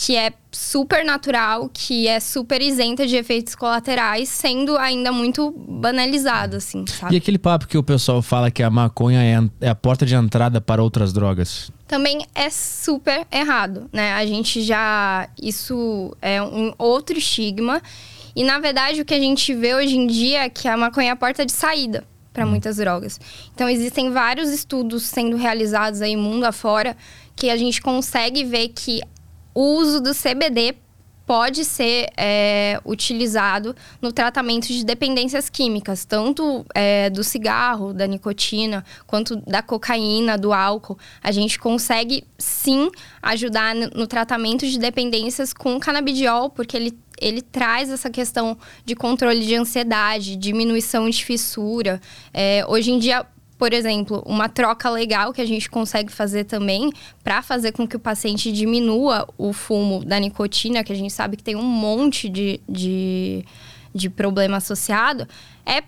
que 0.00 0.14
é 0.14 0.32
super 0.52 1.04
natural, 1.04 1.68
que 1.74 2.06
é 2.06 2.20
super 2.20 2.62
isenta 2.62 3.04
de 3.04 3.16
efeitos 3.16 3.56
colaterais, 3.56 4.28
sendo 4.28 4.78
ainda 4.78 5.10
muito 5.10 5.50
banalizado, 5.50 6.56
assim, 6.56 6.84
sabe? 6.86 7.16
E 7.16 7.18
aquele 7.18 7.36
papo 7.36 7.66
que 7.66 7.76
o 7.76 7.82
pessoal 7.82 8.22
fala 8.22 8.48
que 8.48 8.62
a 8.62 8.70
maconha 8.70 9.20
é, 9.20 9.66
é 9.66 9.68
a 9.68 9.74
porta 9.74 10.06
de 10.06 10.14
entrada 10.14 10.60
para 10.60 10.80
outras 10.80 11.12
drogas? 11.12 11.72
Também 11.88 12.24
é 12.32 12.48
super 12.48 13.26
errado, 13.28 13.90
né? 13.92 14.12
A 14.12 14.24
gente 14.24 14.62
já. 14.62 15.28
Isso 15.42 16.16
é 16.22 16.40
um 16.40 16.72
outro 16.78 17.18
estigma. 17.18 17.82
E 18.36 18.44
na 18.44 18.60
verdade, 18.60 19.00
o 19.00 19.04
que 19.04 19.14
a 19.14 19.20
gente 19.20 19.52
vê 19.52 19.74
hoje 19.74 19.96
em 19.96 20.06
dia 20.06 20.44
é 20.44 20.48
que 20.48 20.68
a 20.68 20.76
maconha 20.76 21.08
é 21.08 21.10
a 21.10 21.16
porta 21.16 21.44
de 21.44 21.50
saída 21.50 22.04
para 22.32 22.46
hum. 22.46 22.50
muitas 22.50 22.76
drogas. 22.76 23.20
Então, 23.52 23.68
existem 23.68 24.12
vários 24.12 24.48
estudos 24.50 25.02
sendo 25.02 25.36
realizados 25.36 26.00
aí 26.00 26.14
mundo 26.14 26.44
afora 26.44 26.96
que 27.34 27.50
a 27.50 27.56
gente 27.56 27.80
consegue 27.82 28.44
ver 28.44 28.68
que 28.68 29.00
o 29.58 29.74
uso 29.74 30.00
do 30.00 30.14
CBD 30.14 30.76
pode 31.26 31.64
ser 31.64 32.10
é, 32.16 32.80
utilizado 32.84 33.74
no 34.00 34.12
tratamento 34.12 34.68
de 34.68 34.84
dependências 34.84 35.50
químicas, 35.50 36.04
tanto 36.04 36.64
é, 36.72 37.10
do 37.10 37.24
cigarro, 37.24 37.92
da 37.92 38.06
nicotina, 38.06 38.84
quanto 39.04 39.34
da 39.34 39.60
cocaína, 39.60 40.38
do 40.38 40.52
álcool. 40.52 40.96
A 41.20 41.32
gente 41.32 41.58
consegue 41.58 42.22
sim 42.38 42.88
ajudar 43.20 43.74
no 43.74 44.06
tratamento 44.06 44.64
de 44.64 44.78
dependências 44.78 45.52
com 45.52 45.80
canabidiol, 45.80 46.50
porque 46.50 46.76
ele 46.76 46.96
ele 47.20 47.42
traz 47.42 47.90
essa 47.90 48.08
questão 48.08 48.56
de 48.84 48.94
controle 48.94 49.44
de 49.44 49.56
ansiedade, 49.56 50.36
diminuição 50.36 51.10
de 51.10 51.24
fissura. 51.24 52.00
É, 52.32 52.64
hoje 52.68 52.92
em 52.92 52.98
dia, 53.00 53.26
por 53.58 53.72
exemplo, 53.72 54.22
uma 54.24 54.48
troca 54.48 54.88
legal 54.88 55.32
que 55.32 55.40
a 55.40 55.46
gente 55.46 55.68
consegue 55.68 56.12
fazer 56.12 56.44
também 56.44 56.92
para 57.24 57.42
fazer 57.42 57.72
com 57.72 57.86
que 57.88 57.96
o 57.96 57.98
paciente 57.98 58.52
diminua 58.52 59.28
o 59.36 59.52
fumo 59.52 60.04
da 60.04 60.18
nicotina, 60.20 60.84
que 60.84 60.92
a 60.92 60.96
gente 60.96 61.12
sabe 61.12 61.36
que 61.36 61.42
tem 61.42 61.56
um 61.56 61.62
monte 61.62 62.28
de, 62.28 62.60
de, 62.68 63.44
de 63.92 64.08
problema 64.08 64.58
associado, 64.58 65.26
é 65.66 65.82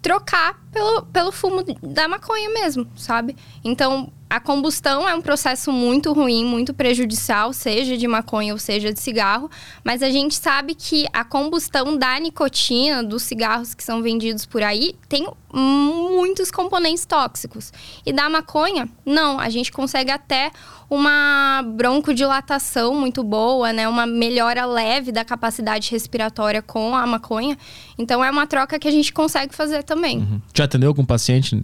trocar 0.00 0.63
pelo, 0.74 1.02
pelo 1.06 1.32
fumo 1.32 1.64
da 1.80 2.08
maconha 2.08 2.50
mesmo, 2.50 2.86
sabe? 2.96 3.36
Então, 3.62 4.12
a 4.28 4.40
combustão 4.40 5.08
é 5.08 5.14
um 5.14 5.22
processo 5.22 5.70
muito 5.70 6.12
ruim, 6.12 6.44
muito 6.44 6.74
prejudicial, 6.74 7.52
seja 7.52 7.96
de 7.96 8.08
maconha 8.08 8.52
ou 8.52 8.58
seja 8.58 8.92
de 8.92 8.98
cigarro, 8.98 9.48
mas 9.84 10.02
a 10.02 10.10
gente 10.10 10.34
sabe 10.34 10.74
que 10.74 11.06
a 11.12 11.24
combustão 11.24 11.96
da 11.96 12.18
nicotina 12.18 13.02
dos 13.04 13.22
cigarros 13.22 13.74
que 13.74 13.84
são 13.84 14.02
vendidos 14.02 14.44
por 14.44 14.62
aí 14.62 14.96
tem 15.08 15.28
muitos 15.52 16.50
componentes 16.50 17.06
tóxicos. 17.06 17.72
E 18.04 18.12
da 18.12 18.28
maconha, 18.28 18.88
não, 19.06 19.38
a 19.38 19.48
gente 19.48 19.70
consegue 19.70 20.10
até 20.10 20.50
uma 20.90 21.62
broncodilatação 21.62 22.94
muito 22.94 23.22
boa, 23.22 23.72
né? 23.72 23.88
Uma 23.88 24.06
melhora 24.06 24.66
leve 24.66 25.12
da 25.12 25.24
capacidade 25.24 25.90
respiratória 25.90 26.60
com 26.60 26.94
a 26.94 27.06
maconha. 27.06 27.56
Então 27.98 28.22
é 28.24 28.30
uma 28.30 28.46
troca 28.46 28.78
que 28.78 28.88
a 28.88 28.90
gente 28.90 29.12
consegue 29.12 29.54
fazer 29.54 29.82
também. 29.82 30.18
Uhum. 30.18 30.40
Já 30.64 30.66
atendeu 30.66 30.88
algum 30.88 31.04
paciente 31.04 31.62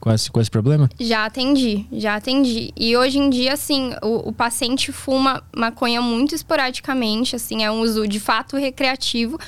com 0.00 0.12
esse, 0.12 0.28
com 0.32 0.40
esse 0.40 0.50
problema? 0.50 0.90
Já 0.98 1.24
atendi, 1.24 1.86
já 1.92 2.16
atendi. 2.16 2.72
E 2.76 2.96
hoje 2.96 3.20
em 3.20 3.30
dia, 3.30 3.52
assim, 3.52 3.92
o, 4.02 4.30
o, 4.30 4.32
paciente 4.32 4.90
fuma 4.90 5.44
maconha 5.56 6.02
muito 6.02 6.34
esporadicamente, 6.34 7.36
assim, 7.36 7.62
é 7.62 7.70
um 7.70 7.80
uso 7.80 8.08
de 8.08 8.18
fato 8.18 8.56
recreativo 8.56 9.38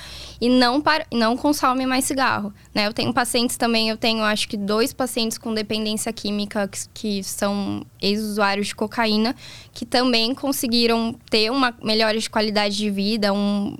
e 0.40 0.48
não, 0.48 0.80
para, 0.80 1.04
não 1.12 1.36
consome 1.36 1.84
mais 1.86 2.04
cigarro, 2.04 2.54
né? 2.72 2.86
Eu 2.86 2.92
tenho 2.92 3.12
pacientes 3.12 3.56
também, 3.56 3.88
eu 3.88 3.96
tenho 3.96 4.22
acho 4.22 4.46
que 4.46 4.56
dois 4.56 4.92
pacientes 4.92 5.36
com 5.36 5.52
dependência 5.52 6.12
química 6.12 6.68
que, 6.68 6.78
que 6.94 7.24
são 7.24 7.84
ex-usuários 8.00 8.68
de 8.68 8.76
cocaína, 8.76 9.34
que 9.72 9.84
também 9.84 10.32
conseguiram 10.36 11.16
ter 11.28 11.50
uma 11.50 11.74
melhora 11.82 12.16
de 12.16 12.30
qualidade 12.30 12.76
de 12.76 12.90
vida, 12.90 13.32
um 13.32 13.76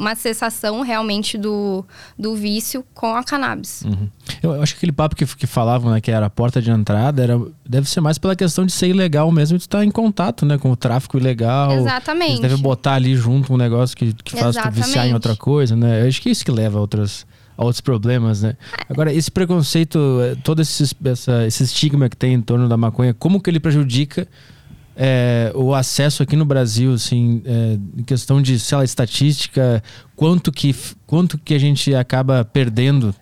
uma 0.00 0.14
cessação 0.14 0.80
realmente 0.80 1.36
do, 1.36 1.84
do 2.18 2.34
vício 2.34 2.84
com 2.94 3.14
a 3.14 3.22
cannabis. 3.22 3.82
Uhum. 3.82 4.08
Eu 4.42 4.62
acho 4.62 4.72
que 4.74 4.78
aquele 4.78 4.92
papo 4.92 5.14
que, 5.14 5.26
que 5.26 5.46
falavam, 5.46 5.92
né, 5.92 6.00
que 6.00 6.10
era 6.10 6.26
a 6.26 6.30
porta 6.30 6.60
de 6.60 6.70
entrada, 6.70 7.22
era, 7.22 7.40
deve 7.68 7.88
ser 7.88 8.00
mais 8.00 8.16
pela 8.18 8.34
questão 8.34 8.64
de 8.64 8.72
ser 8.72 8.88
ilegal 8.88 9.30
mesmo, 9.30 9.58
de 9.58 9.64
estar 9.64 9.84
em 9.84 9.90
contato, 9.90 10.46
né, 10.46 10.56
com 10.56 10.70
o 10.70 10.76
tráfico 10.76 11.18
ilegal. 11.18 11.72
Exatamente. 11.72 12.30
Eles 12.30 12.40
devem 12.40 12.58
botar 12.58 12.94
ali 12.94 13.14
junto 13.14 13.52
um 13.52 13.56
negócio 13.56 13.96
que, 13.96 14.14
que 14.14 14.36
faz 14.36 14.56
tu 14.56 14.70
viciar 14.70 15.06
em 15.06 15.12
outra 15.12 15.36
coisa, 15.36 15.76
né? 15.76 16.02
Eu 16.02 16.08
acho 16.08 16.20
que 16.22 16.30
é 16.30 16.32
isso 16.32 16.44
que 16.44 16.50
leva 16.50 16.78
a 16.78 16.80
outras 16.80 17.26
outros 17.56 17.82
problemas, 17.82 18.40
né? 18.40 18.56
Agora, 18.88 19.12
esse 19.12 19.30
preconceito, 19.30 19.98
eh, 20.22 20.34
todo 20.42 20.62
esse, 20.62 20.96
essa, 21.04 21.46
esse 21.46 21.62
estigma 21.62 22.08
que 22.08 22.16
tem 22.16 22.32
em 22.32 22.40
torno 22.40 22.66
da 22.66 22.76
maconha, 22.76 23.12
como 23.12 23.38
que 23.38 23.50
ele 23.50 23.60
prejudica 23.60 24.26
é, 25.02 25.50
o 25.54 25.74
acesso 25.74 26.22
aqui 26.22 26.36
no 26.36 26.44
Brasil, 26.44 26.92
assim, 26.92 27.40
é, 27.46 27.78
em 27.96 28.02
questão 28.02 28.42
de, 28.42 28.58
sei 28.58 28.76
lá, 28.76 28.84
estatística, 28.84 29.82
quanto 30.14 30.52
que, 30.52 30.76
quanto 31.06 31.38
que 31.38 31.54
a 31.54 31.58
gente 31.58 31.94
acaba 31.94 32.44
perdendo 32.44 33.14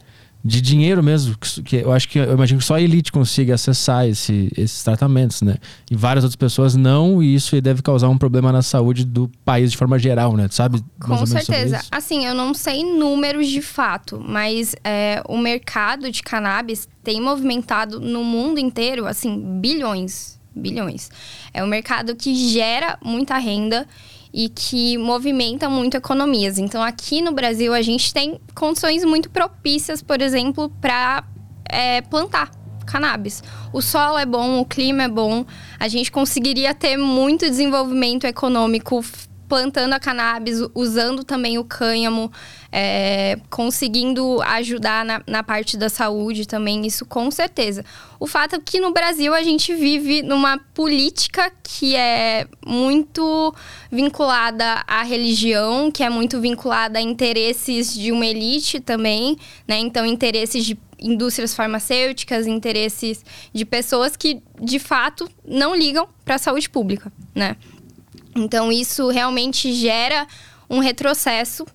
de 0.44 0.60
dinheiro 0.60 1.04
mesmo, 1.04 1.36
que 1.38 1.76
eu 1.76 1.92
acho 1.92 2.08
que 2.08 2.18
eu 2.18 2.32
imagino 2.32 2.58
que 2.58 2.64
só 2.64 2.74
a 2.74 2.80
elite 2.80 3.12
consiga 3.12 3.54
acessar 3.54 4.08
esse, 4.08 4.50
esses 4.56 4.82
tratamentos, 4.82 5.40
né? 5.42 5.56
E 5.88 5.94
várias 5.94 6.24
outras 6.24 6.36
pessoas 6.36 6.74
não, 6.74 7.22
e 7.22 7.32
isso 7.32 7.60
deve 7.60 7.80
causar 7.80 8.08
um 8.08 8.18
problema 8.18 8.50
na 8.50 8.62
saúde 8.62 9.04
do 9.04 9.30
país 9.44 9.70
de 9.70 9.76
forma 9.76 10.00
geral, 10.00 10.36
né? 10.36 10.48
Sabe? 10.50 10.82
Com 11.00 11.24
certeza. 11.26 11.80
Assim, 11.92 12.26
eu 12.26 12.34
não 12.34 12.54
sei 12.54 12.82
números 12.82 13.46
de 13.46 13.62
fato, 13.62 14.20
mas 14.20 14.74
é, 14.82 15.22
o 15.28 15.38
mercado 15.38 16.10
de 16.10 16.24
cannabis 16.24 16.88
tem 17.04 17.20
movimentado 17.20 18.00
no 18.00 18.24
mundo 18.24 18.58
inteiro, 18.58 19.06
assim, 19.06 19.60
bilhões 19.60 20.37
bilhões. 20.58 21.10
É 21.52 21.62
um 21.62 21.66
mercado 21.66 22.14
que 22.14 22.34
gera 22.34 22.98
muita 23.02 23.38
renda 23.38 23.86
e 24.32 24.48
que 24.48 24.98
movimenta 24.98 25.68
muito 25.68 25.96
economias. 25.96 26.58
Então, 26.58 26.82
aqui 26.82 27.22
no 27.22 27.32
Brasil, 27.32 27.72
a 27.72 27.82
gente 27.82 28.12
tem 28.12 28.38
condições 28.54 29.04
muito 29.04 29.30
propícias, 29.30 30.02
por 30.02 30.20
exemplo, 30.20 30.68
para 30.80 31.24
é, 31.68 32.02
plantar 32.02 32.50
cannabis. 32.86 33.42
O 33.72 33.82
solo 33.82 34.18
é 34.18 34.24
bom, 34.24 34.60
o 34.60 34.64
clima 34.64 35.02
é 35.04 35.08
bom, 35.08 35.44
a 35.78 35.88
gente 35.88 36.10
conseguiria 36.10 36.74
ter 36.74 36.96
muito 36.96 37.44
desenvolvimento 37.44 38.24
econômico 38.24 39.04
plantando 39.48 39.94
a 39.94 40.00
cannabis, 40.00 40.58
usando 40.74 41.24
também 41.24 41.58
o 41.58 41.64
cânhamo, 41.64 42.30
é, 42.70 43.38
conseguindo 43.48 44.42
ajudar 44.42 45.04
na, 45.04 45.22
na, 45.26 45.42
parte 45.42 45.76
da 45.76 45.88
saúde 45.88 46.46
também, 46.46 46.86
isso 46.86 47.06
com 47.06 47.30
certeza. 47.30 47.84
O 48.20 48.26
fato 48.26 48.56
é 48.56 48.58
que 48.58 48.78
no 48.78 48.92
Brasil 48.92 49.34
a 49.34 49.42
gente 49.42 49.74
vive 49.74 50.22
numa 50.22 50.58
política 50.74 51.50
que 51.62 51.96
é 51.96 52.46
muito 52.66 53.54
vinculada 53.90 54.84
à 54.86 55.02
religião, 55.02 55.90
que 55.90 56.02
é 56.02 56.10
muito 56.10 56.40
vinculada 56.40 56.98
a 56.98 57.02
interesses 57.02 57.94
de 57.94 58.12
uma 58.12 58.26
elite 58.26 58.80
também, 58.80 59.38
né? 59.66 59.78
Então, 59.78 60.04
interesses 60.04 60.64
de 60.64 60.78
indústrias 60.98 61.54
farmacêuticas, 61.54 62.46
interesses 62.46 63.24
de 63.52 63.64
pessoas 63.64 64.16
que 64.16 64.42
de 64.60 64.78
fato 64.78 65.30
não 65.46 65.74
ligam 65.74 66.08
para 66.24 66.34
a 66.34 66.38
saúde 66.38 66.68
pública, 66.68 67.10
né? 67.34 67.56
Então, 68.36 68.70
isso 68.70 69.08
realmente 69.08 69.72
gera 69.72 70.26
um 70.68 70.80
retrocesso. 70.80 71.66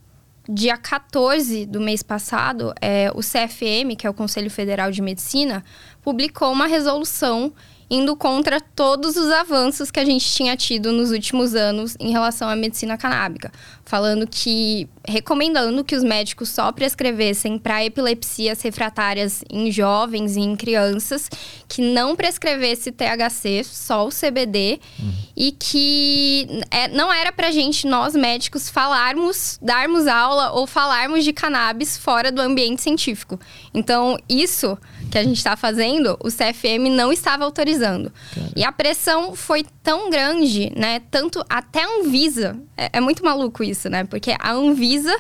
Dia 0.48 0.76
14 0.76 1.66
do 1.66 1.80
mês 1.80 2.04
passado, 2.04 2.74
é, 2.82 3.10
o 3.16 3.22
CFM, 3.22 3.96
que 3.98 4.06
é 4.06 4.10
o 4.10 4.14
Conselho 4.14 4.52
Federal 4.52 4.92
de 4.92 5.02
Medicina, 5.02 5.64
publicou 6.02 6.52
uma 6.52 6.68
resolução 6.68 7.54
indo 7.90 8.16
contra 8.16 8.60
todos 8.60 9.16
os 9.16 9.30
avanços 9.30 9.92
que 9.92 10.00
a 10.00 10.06
gente 10.06 10.26
tinha 10.26 10.56
tido 10.56 10.92
nos 10.92 11.12
últimos 11.12 11.56
anos 11.56 11.96
em 12.00 12.12
relação 12.12 12.50
à 12.50 12.56
medicina 12.56 12.98
canábica, 12.98 13.52
falando 13.86 14.28
que 14.28 14.88
recomendando 15.06 15.84
que 15.84 15.96
os 15.96 16.04
médicos 16.04 16.50
só 16.50 16.72
prescrevessem 16.72 17.58
para 17.58 17.84
epilepsias 17.84 18.62
refratárias 18.62 19.44
em 19.50 19.70
jovens 19.70 20.38
e 20.38 20.40
em 20.40 20.56
crianças, 20.56 21.30
que 21.68 21.82
não 21.82 22.16
prescrevesse 22.16 22.92
THC, 22.92 23.64
só 23.66 24.08
o 24.08 24.10
CBD, 24.10 24.80
uhum. 25.00 25.14
e 25.36 25.52
que 25.52 26.48
é, 26.72 26.88
não 26.88 27.12
era 27.12 27.34
para 27.34 27.52
gente, 27.52 27.86
nós 27.86 28.16
médicos, 28.16 28.70
falarmos, 28.70 29.60
darmos 29.62 30.08
aula 30.08 30.52
ou 30.52 30.66
falarmos 30.66 31.26
de 31.26 31.34
cannabis 31.34 31.98
fora 31.98 32.32
do 32.32 32.42
ambiente 32.42 32.82
científico. 32.82 33.38
Então, 33.74 34.18
isso 34.30 34.78
que 35.14 35.18
a 35.20 35.24
gente 35.24 35.38
está 35.38 35.56
fazendo, 35.56 36.18
o 36.24 36.30
CFM 36.30 36.90
não 36.90 37.14
estava 37.14 37.46
autorizando. 37.46 38.12
E 38.56 38.64
a 38.64 38.72
pressão 38.72 39.36
foi 39.36 39.64
tão 39.84 40.10
grande, 40.10 40.74
né? 40.76 41.02
Tanto 41.12 41.46
até 41.48 41.84
a 41.84 42.00
Anvisa. 42.00 42.58
É, 42.76 42.90
é 42.94 43.00
muito 43.00 43.24
maluco 43.24 43.64
isso, 43.64 43.92
né? 43.92 44.06
Porque 44.06 44.36
a 44.40 44.52
Anvisa 44.52 45.16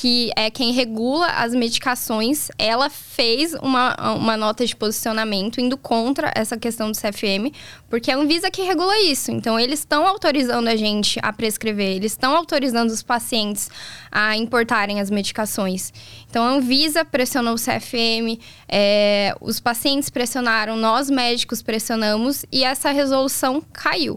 que 0.00 0.30
é 0.36 0.48
quem 0.48 0.70
regula 0.70 1.26
as 1.26 1.52
medicações, 1.52 2.52
ela 2.56 2.88
fez 2.88 3.52
uma, 3.54 4.14
uma 4.14 4.36
nota 4.36 4.64
de 4.64 4.76
posicionamento 4.76 5.60
indo 5.60 5.76
contra 5.76 6.30
essa 6.36 6.56
questão 6.56 6.92
do 6.92 6.96
CFM, 6.96 7.52
porque 7.90 8.08
é 8.08 8.14
a 8.14 8.16
Anvisa 8.16 8.48
que 8.48 8.62
regula 8.62 8.96
isso. 9.00 9.32
Então, 9.32 9.58
eles 9.58 9.80
estão 9.80 10.06
autorizando 10.06 10.68
a 10.68 10.76
gente 10.76 11.18
a 11.20 11.32
prescrever, 11.32 11.96
eles 11.96 12.12
estão 12.12 12.36
autorizando 12.36 12.90
os 12.90 13.02
pacientes 13.02 13.68
a 14.08 14.36
importarem 14.36 15.00
as 15.00 15.10
medicações. 15.10 15.92
Então, 16.30 16.44
a 16.44 16.50
Anvisa 16.50 17.04
pressionou 17.04 17.54
o 17.54 17.58
CFM, 17.58 18.40
é, 18.68 19.34
os 19.40 19.58
pacientes 19.58 20.10
pressionaram, 20.10 20.76
nós 20.76 21.10
médicos 21.10 21.60
pressionamos 21.60 22.44
e 22.52 22.62
essa 22.62 22.92
resolução 22.92 23.60
caiu. 23.72 24.16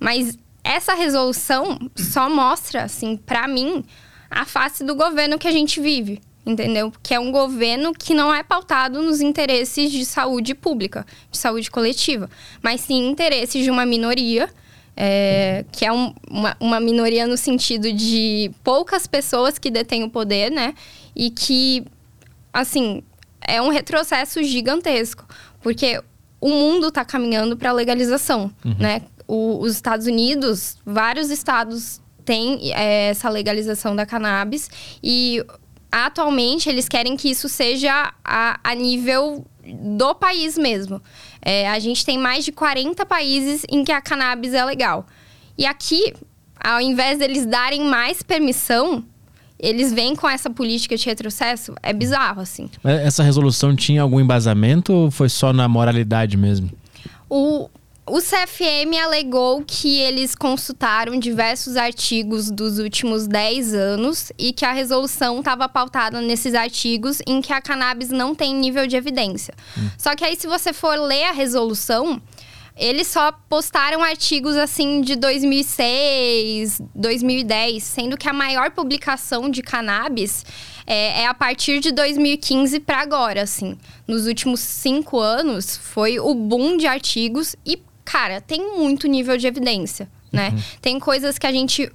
Mas 0.00 0.38
essa 0.64 0.94
resolução 0.94 1.78
só 1.94 2.30
mostra, 2.30 2.84
assim, 2.84 3.14
para 3.14 3.46
mim, 3.46 3.84
a 4.38 4.44
face 4.44 4.84
do 4.84 4.94
governo 4.94 5.38
que 5.38 5.48
a 5.48 5.52
gente 5.52 5.80
vive 5.80 6.20
entendeu? 6.46 6.90
Que 7.02 7.12
é 7.12 7.20
um 7.20 7.30
governo 7.30 7.92
que 7.92 8.14
não 8.14 8.34
é 8.34 8.42
pautado 8.42 9.02
nos 9.02 9.20
interesses 9.20 9.92
de 9.92 10.02
saúde 10.06 10.54
pública, 10.54 11.04
de 11.30 11.36
saúde 11.36 11.70
coletiva, 11.70 12.30
mas 12.62 12.80
sim 12.80 13.06
interesses 13.06 13.62
de 13.62 13.70
uma 13.70 13.84
minoria. 13.84 14.48
É, 15.00 15.64
que 15.70 15.84
é 15.84 15.92
um, 15.92 16.12
uma, 16.28 16.56
uma 16.58 16.80
minoria 16.80 17.24
no 17.24 17.36
sentido 17.36 17.92
de 17.92 18.50
poucas 18.64 19.06
pessoas 19.06 19.56
que 19.56 19.70
detêm 19.70 20.02
o 20.02 20.10
poder, 20.10 20.50
né? 20.50 20.74
E 21.14 21.30
que, 21.30 21.84
assim, 22.52 23.04
é 23.40 23.62
um 23.62 23.68
retrocesso 23.68 24.42
gigantesco, 24.42 25.24
porque 25.60 26.02
o 26.40 26.48
mundo 26.48 26.88
está 26.88 27.04
caminhando 27.04 27.56
para 27.56 27.70
a 27.70 27.72
legalização, 27.72 28.50
uhum. 28.64 28.74
né? 28.76 29.02
O, 29.28 29.60
os 29.60 29.72
Estados 29.72 30.06
Unidos, 30.06 30.78
vários 30.84 31.30
estados 31.30 32.00
têm 32.28 32.72
é, 32.74 33.08
essa 33.08 33.30
legalização 33.30 33.96
da 33.96 34.04
cannabis 34.04 34.70
e 35.02 35.42
atualmente 35.90 36.68
eles 36.68 36.86
querem 36.86 37.16
que 37.16 37.30
isso 37.30 37.48
seja 37.48 38.12
a, 38.22 38.60
a 38.62 38.74
nível 38.74 39.46
do 39.96 40.14
país 40.14 40.58
mesmo. 40.58 41.00
É, 41.40 41.70
a 41.70 41.78
gente 41.78 42.04
tem 42.04 42.18
mais 42.18 42.44
de 42.44 42.52
40 42.52 43.06
países 43.06 43.64
em 43.70 43.82
que 43.82 43.90
a 43.90 44.02
cannabis 44.02 44.52
é 44.52 44.62
legal. 44.62 45.06
E 45.56 45.64
aqui, 45.64 46.12
ao 46.62 46.82
invés 46.82 47.18
deles 47.18 47.46
darem 47.46 47.82
mais 47.84 48.22
permissão, 48.22 49.02
eles 49.58 49.90
vêm 49.90 50.14
com 50.14 50.28
essa 50.28 50.50
política 50.50 50.98
de 50.98 51.06
retrocesso. 51.06 51.74
É 51.82 51.94
bizarro, 51.94 52.42
assim. 52.42 52.68
Essa 52.84 53.22
resolução 53.22 53.74
tinha 53.74 54.02
algum 54.02 54.20
embasamento 54.20 54.92
ou 54.92 55.10
foi 55.10 55.30
só 55.30 55.50
na 55.50 55.66
moralidade 55.66 56.36
mesmo? 56.36 56.70
O, 57.30 57.70
o 58.10 58.20
CFM 58.20 58.98
alegou 59.02 59.62
que 59.66 60.00
eles 60.00 60.34
consultaram 60.34 61.18
diversos 61.18 61.76
artigos 61.76 62.50
dos 62.50 62.78
últimos 62.78 63.26
10 63.26 63.74
anos 63.74 64.32
e 64.38 64.52
que 64.52 64.64
a 64.64 64.72
resolução 64.72 65.38
estava 65.38 65.68
pautada 65.68 66.20
nesses 66.20 66.54
artigos 66.54 67.20
em 67.26 67.40
que 67.40 67.52
a 67.52 67.60
cannabis 67.60 68.10
não 68.10 68.34
tem 68.34 68.54
nível 68.54 68.86
de 68.86 68.96
evidência. 68.96 69.54
Hum. 69.76 69.90
Só 69.96 70.14
que 70.14 70.24
aí, 70.24 70.36
se 70.36 70.46
você 70.46 70.72
for 70.72 70.98
ler 70.98 71.24
a 71.24 71.32
resolução, 71.32 72.20
eles 72.78 73.08
só 73.08 73.32
postaram 73.48 74.04
artigos 74.04 74.56
assim 74.56 75.00
de 75.00 75.16
2006, 75.16 76.80
2010, 76.94 77.82
sendo 77.82 78.16
que 78.16 78.28
a 78.28 78.32
maior 78.32 78.70
publicação 78.70 79.50
de 79.50 79.62
cannabis 79.62 80.44
é, 80.86 81.22
é 81.22 81.26
a 81.26 81.34
partir 81.34 81.80
de 81.80 81.90
2015 81.90 82.78
para 82.80 83.00
agora, 83.00 83.42
assim. 83.42 83.76
Nos 84.06 84.26
últimos 84.26 84.60
cinco 84.60 85.18
anos 85.18 85.76
foi 85.76 86.20
o 86.20 86.32
boom 86.34 86.76
de 86.76 86.86
artigos 86.86 87.56
e 87.66 87.76
cara, 88.08 88.40
tem 88.40 88.78
muito 88.78 89.06
nível 89.06 89.36
de 89.36 89.46
evidência, 89.46 90.08
né? 90.32 90.48
Uhum. 90.48 90.62
Tem 90.80 90.98
coisas 90.98 91.38
que 91.38 91.46
a 91.46 91.52
gente 91.52 91.92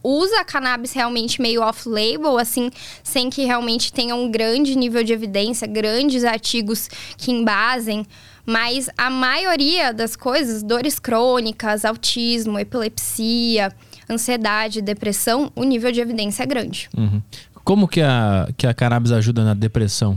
usa 0.00 0.40
a 0.40 0.44
cannabis 0.44 0.92
realmente 0.92 1.42
meio 1.42 1.60
off-label, 1.60 2.38
assim, 2.38 2.70
sem 3.02 3.28
que 3.28 3.44
realmente 3.44 3.92
tenha 3.92 4.14
um 4.14 4.30
grande 4.30 4.76
nível 4.76 5.02
de 5.02 5.12
evidência, 5.12 5.66
grandes 5.66 6.22
artigos 6.22 6.88
que 7.16 7.32
embasem. 7.32 8.06
Mas 8.46 8.88
a 8.96 9.10
maioria 9.10 9.92
das 9.92 10.14
coisas, 10.14 10.62
dores 10.62 11.00
crônicas, 11.00 11.84
autismo, 11.84 12.56
epilepsia, 12.56 13.72
ansiedade, 14.08 14.80
depressão, 14.80 15.50
o 15.56 15.64
nível 15.64 15.90
de 15.90 16.00
evidência 16.00 16.44
é 16.44 16.46
grande. 16.46 16.88
Uhum. 16.96 17.20
Como 17.64 17.88
que 17.88 18.02
a, 18.02 18.48
que 18.56 18.68
a 18.68 18.74
cannabis 18.74 19.10
ajuda 19.10 19.42
na 19.42 19.54
depressão? 19.54 20.16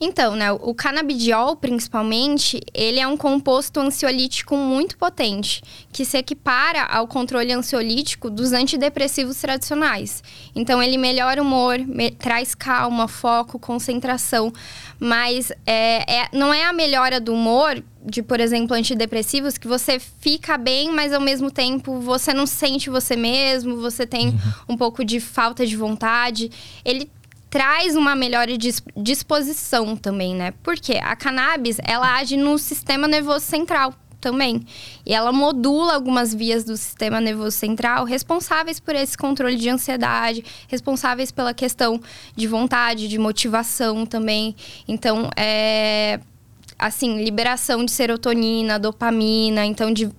Então, 0.00 0.34
né, 0.34 0.50
o 0.50 0.74
canabidiol, 0.74 1.56
principalmente, 1.56 2.58
ele 2.72 2.98
é 2.98 3.06
um 3.06 3.18
composto 3.18 3.78
ansiolítico 3.80 4.56
muito 4.56 4.96
potente, 4.96 5.62
que 5.92 6.06
se 6.06 6.16
equipara 6.16 6.84
ao 6.84 7.06
controle 7.06 7.52
ansiolítico 7.52 8.30
dos 8.30 8.52
antidepressivos 8.52 9.36
tradicionais. 9.36 10.22
Então, 10.56 10.82
ele 10.82 10.96
melhora 10.96 11.42
o 11.42 11.44
humor, 11.44 11.78
me 11.78 12.10
traz 12.10 12.54
calma, 12.54 13.06
foco, 13.06 13.58
concentração, 13.58 14.50
mas 14.98 15.52
é, 15.66 16.20
é, 16.20 16.28
não 16.32 16.52
é 16.54 16.64
a 16.64 16.72
melhora 16.72 17.20
do 17.20 17.34
humor 17.34 17.82
de, 18.02 18.22
por 18.22 18.40
exemplo, 18.40 18.74
antidepressivos, 18.74 19.58
que 19.58 19.68
você 19.68 19.98
fica 19.98 20.56
bem, 20.56 20.90
mas 20.90 21.12
ao 21.12 21.20
mesmo 21.20 21.50
tempo 21.50 22.00
você 22.00 22.32
não 22.32 22.46
sente 22.46 22.88
você 22.88 23.14
mesmo, 23.14 23.76
você 23.76 24.06
tem 24.06 24.28
uhum. 24.28 24.38
um 24.70 24.76
pouco 24.76 25.04
de 25.04 25.20
falta 25.20 25.66
de 25.66 25.76
vontade. 25.76 26.50
Ele 26.84 27.10
traz 27.50 27.96
uma 27.96 28.14
melhora 28.14 28.56
de 28.56 28.70
disposição 28.96 29.96
também, 29.96 30.34
né? 30.34 30.54
Porque 30.62 30.94
a 30.94 31.16
cannabis, 31.16 31.78
ela 31.82 32.16
age 32.16 32.36
no 32.36 32.56
sistema 32.56 33.08
nervoso 33.08 33.44
central 33.44 33.92
também. 34.20 34.64
E 35.04 35.12
ela 35.12 35.32
modula 35.32 35.94
algumas 35.94 36.32
vias 36.32 36.62
do 36.62 36.76
sistema 36.76 37.20
nervoso 37.20 37.56
central 37.56 38.04
responsáveis 38.04 38.78
por 38.78 38.94
esse 38.94 39.18
controle 39.18 39.56
de 39.56 39.68
ansiedade, 39.68 40.44
responsáveis 40.68 41.32
pela 41.32 41.52
questão 41.52 42.00
de 42.36 42.46
vontade, 42.46 43.08
de 43.08 43.18
motivação 43.18 44.06
também. 44.06 44.54
Então, 44.86 45.28
é 45.36 46.20
assim, 46.78 47.22
liberação 47.22 47.84
de 47.84 47.90
serotonina, 47.90 48.78
dopamina, 48.78 49.66
então 49.66 49.92
de 49.92 50.10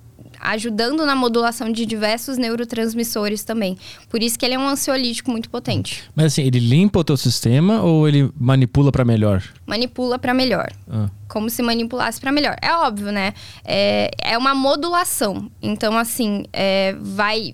ajudando 0.41 1.05
na 1.05 1.15
modulação 1.15 1.71
de 1.71 1.85
diversos 1.85 2.37
neurotransmissores 2.37 3.43
também. 3.43 3.77
Por 4.09 4.21
isso 4.23 4.37
que 4.37 4.45
ele 4.45 4.55
é 4.55 4.59
um 4.59 4.67
ansiolítico 4.67 5.29
muito 5.29 5.49
potente. 5.49 6.03
Mas 6.15 6.27
assim, 6.27 6.41
ele 6.41 6.59
limpa 6.59 6.99
o 6.99 7.03
teu 7.03 7.15
sistema 7.15 7.81
ou 7.81 8.07
ele 8.07 8.31
manipula 8.37 8.91
para 8.91 9.05
melhor? 9.05 9.43
Manipula 9.67 10.17
para 10.17 10.33
melhor. 10.33 10.69
Ah. 10.89 11.09
Como 11.27 11.49
se 11.49 11.61
manipulasse 11.61 12.19
para 12.19 12.31
melhor. 12.31 12.55
É 12.61 12.73
óbvio, 12.73 13.11
né? 13.11 13.33
É, 13.63 14.09
é 14.21 14.37
uma 14.37 14.55
modulação. 14.55 15.49
Então, 15.61 15.97
assim, 15.97 16.43
é, 16.51 16.95
vai. 16.99 17.53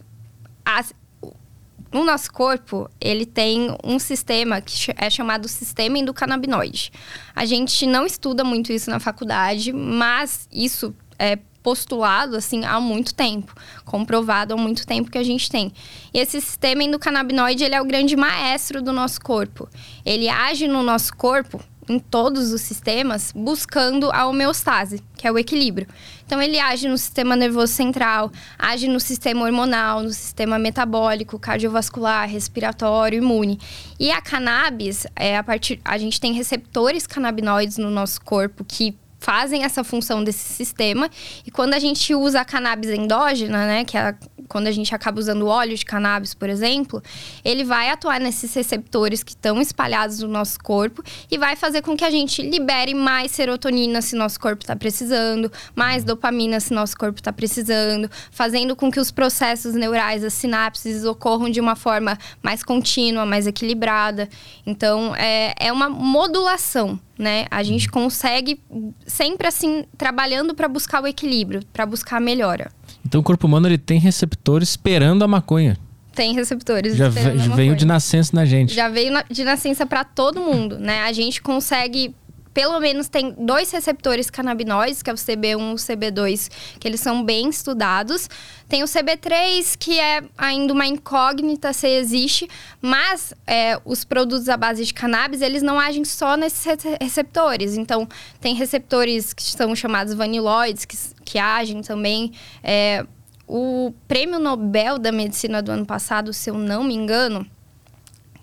no 1.91 2.06
nosso 2.06 2.32
corpo, 2.32 2.89
ele 3.00 3.26
tem 3.26 3.76
um 3.84 4.00
sistema 4.00 4.62
que 4.62 4.91
é 4.95 5.10
chamado 5.10 5.47
sistema 5.47 6.00
endocannabinoide. 6.00 6.91
A 7.36 7.45
gente 7.45 7.86
não 7.86 8.06
estuda 8.06 8.43
muito 8.43 8.71
isso 8.71 8.89
na 8.89 9.00
faculdade, 9.00 9.73
mas 9.73 10.47
isso 10.52 10.95
é 11.19 11.38
postulado 11.67 12.38
assim 12.38 12.63
há 12.63 12.80
muito 12.80 13.13
tempo, 13.13 13.53
comprovado 13.84 14.53
há 14.53 14.58
muito 14.58 14.88
tempo 14.88 15.12
que 15.12 15.17
a 15.17 15.23
gente 15.23 15.49
tem. 15.49 15.73
E 16.13 16.17
esse 16.17 16.39
sistema 16.39 16.82
endocannabinoide, 16.82 17.62
ele 17.62 17.75
é 17.75 17.82
o 17.82 17.86
grande 17.86 18.15
maestro 18.15 18.82
do 18.82 18.93
nosso 18.93 19.19
corpo. 19.19 19.67
Ele 20.06 20.30
age 20.30 20.65
no 20.65 20.82
nosso 20.82 21.13
corpo 21.17 21.62
em 21.89 21.99
todos 21.99 22.53
os 22.53 22.62
sistemas, 22.62 23.34
buscando 23.36 24.10
a 24.13 24.25
homeostase, 24.27 25.03
que 25.17 25.27
é 25.27 25.32
o 25.32 25.38
equilíbrio. 25.38 25.88
Então, 26.25 26.41
ele 26.41 26.58
age 26.58 26.88
no 26.88 26.97
sistema 26.97 27.36
nervoso 27.36 27.73
central, 27.73 28.32
age 28.58 28.88
no 28.88 28.99
sistema 29.01 29.43
hormonal, 29.43 30.03
no 30.03 30.13
sistema 30.13 30.58
metabólico, 30.58 31.38
cardiovascular, 31.38 32.30
respiratório, 32.30 33.17
imune. 33.17 33.60
E 33.99 34.10
a 34.10 34.21
cannabis, 34.21 35.06
é, 35.17 35.36
a, 35.36 35.43
partir, 35.43 35.82
a 35.84 35.97
gente 35.97 36.17
tem 36.21 36.32
receptores 36.32 37.06
canabinoides 37.06 37.77
no 37.77 37.89
nosso 37.89 38.21
corpo 38.21 38.63
que 38.63 38.97
fazem 39.19 39.63
essa 39.63 39.84
função 39.84 40.23
desse 40.23 40.53
sistema. 40.53 41.10
E 41.45 41.51
quando 41.51 41.73
a 41.73 41.80
gente 41.80 42.13
usa 42.13 42.41
a 42.41 42.45
cannabis 42.45 42.91
endógena, 42.91 43.65
né, 43.65 43.84
que 43.84 43.97
é 43.97 44.15
quando 44.47 44.67
a 44.67 44.71
gente 44.71 44.93
acaba 44.93 45.19
usando 45.19 45.47
óleo 45.47 45.75
de 45.75 45.86
cannabis, 45.86 46.33
por 46.33 46.49
exemplo, 46.49 47.01
ele 47.43 47.63
vai 47.63 47.89
atuar 47.89 48.19
nesses 48.19 48.53
receptores 48.53 49.23
que 49.23 49.31
estão 49.31 49.62
espalhados 49.62 50.19
no 50.19 50.27
nosso 50.27 50.60
corpo 50.60 51.03
e 51.29 51.38
vai 51.38 51.55
fazer 51.55 51.81
com 51.81 51.95
que 51.95 52.05
a 52.05 52.10
gente 52.10 52.41
libere 52.41 52.93
mais 52.93 53.31
serotonina 53.31 54.01
se 54.01 54.15
nosso 54.15 54.39
corpo 54.39 54.63
está 54.63 54.75
precisando, 54.75 55.51
mais 55.75 56.03
dopamina 56.03 56.60
se 56.60 56.73
nosso 56.73 56.97
corpo 56.97 57.19
está 57.19 57.33
precisando, 57.33 58.10
fazendo 58.31 58.75
com 58.75 58.91
que 58.91 58.99
os 58.99 59.12
processos 59.12 59.73
neurais, 59.73 60.23
as 60.23 60.33
sinapses, 60.33 61.05
ocorram 61.05 61.49
de 61.49 61.60
uma 61.60 61.75
forma 61.75 62.17
mais 62.41 62.63
contínua, 62.63 63.25
mais 63.25 63.47
equilibrada. 63.47 64.29
Então, 64.65 65.15
é, 65.15 65.53
é 65.60 65.71
uma 65.71 65.89
modulação 65.89 66.99
né? 67.17 67.47
A 67.49 67.63
gente 67.63 67.89
consegue 67.89 68.62
sempre 69.05 69.47
assim 69.47 69.86
trabalhando 69.97 70.53
para 70.53 70.67
buscar 70.67 71.01
o 71.01 71.07
equilíbrio, 71.07 71.65
para 71.73 71.86
buscar 71.86 72.17
a 72.17 72.19
melhora. 72.19 72.71
Então 73.08 73.22
o 73.22 73.24
corpo 73.24 73.48
humano 73.48 73.70
ele 73.70 73.78
tem 73.78 74.00
receptores 74.00 74.72
esperando 74.72 75.24
a 75.24 75.28
maconha. 75.30 75.78
Tem 76.13 76.34
receptores. 76.34 76.98
Já 76.98 77.08
veio 77.56 77.74
de 77.74 77.86
nascença 77.86 78.36
na 78.36 78.43
gente. 78.43 78.74
Já 78.74 78.89
veio 78.89 79.13
de 79.32 79.46
nascença 79.46 79.86
para 79.86 80.04
todo 80.04 80.41
mundo, 80.41 80.78
né? 80.78 81.04
A 81.04 81.13
gente 81.13 81.41
consegue 81.41 82.13
pelo 82.58 82.80
menos 82.80 83.08
tem 83.08 83.36
dois 83.38 83.70
receptores 83.70 84.32
canabinoides, 84.32 85.04
que 85.04 85.12
é 85.12 85.13
o 85.13 85.15
CB1 85.15 85.60
e 85.60 85.74
o 85.74 85.76
CB2, 85.76 86.50
que 86.80 86.88
eles 86.88 87.00
são 87.00 87.24
bem 87.24 87.50
estudados. 87.50 88.28
Tem 88.67 88.82
o 88.82 88.88
CB3, 88.88 89.78
que 89.78 90.00
é 90.00 90.24
ainda 90.36 90.74
uma 90.74 90.88
incógnita 90.88 91.72
se 91.72 91.88
existe, 91.88 92.50
mas 92.82 93.32
é, 93.46 93.80
os 93.86 94.04
produtos 94.04 94.50
à 94.50 94.58
base 94.58 94.84
de 94.84 94.91
cannabis, 94.91 95.43
eles 95.43 95.62
não 95.62 95.80
agem 95.80 96.04
só 96.04 96.36
nesses 96.36 96.65
receptores. 97.00 97.78
Então, 97.78 98.10
tem 98.41 98.56
receptores 98.56 99.36
que 99.36 99.43
são 99.43 99.76
chamados 99.76 100.15
vaniloides, 100.15 100.84
que, 100.84 100.98
que 101.24 101.38
agem 101.38 101.84
também. 101.84 102.32
É, 102.63 103.06
o 103.48 103.93
prêmio 104.08 104.39
Nobel 104.39 104.98
da 104.98 105.12
Medicina 105.12 105.62
do 105.62 105.72
ano 105.72 105.86
passado, 105.86 106.34
se 106.34 106.50
eu 106.50 106.56
não 106.56 106.84
me 106.84 106.96
engano, 106.96 107.46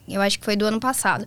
eu 0.09 0.21
acho 0.21 0.39
que 0.39 0.45
foi 0.45 0.55
do 0.55 0.67
ano 0.67 0.79
passado, 0.79 1.25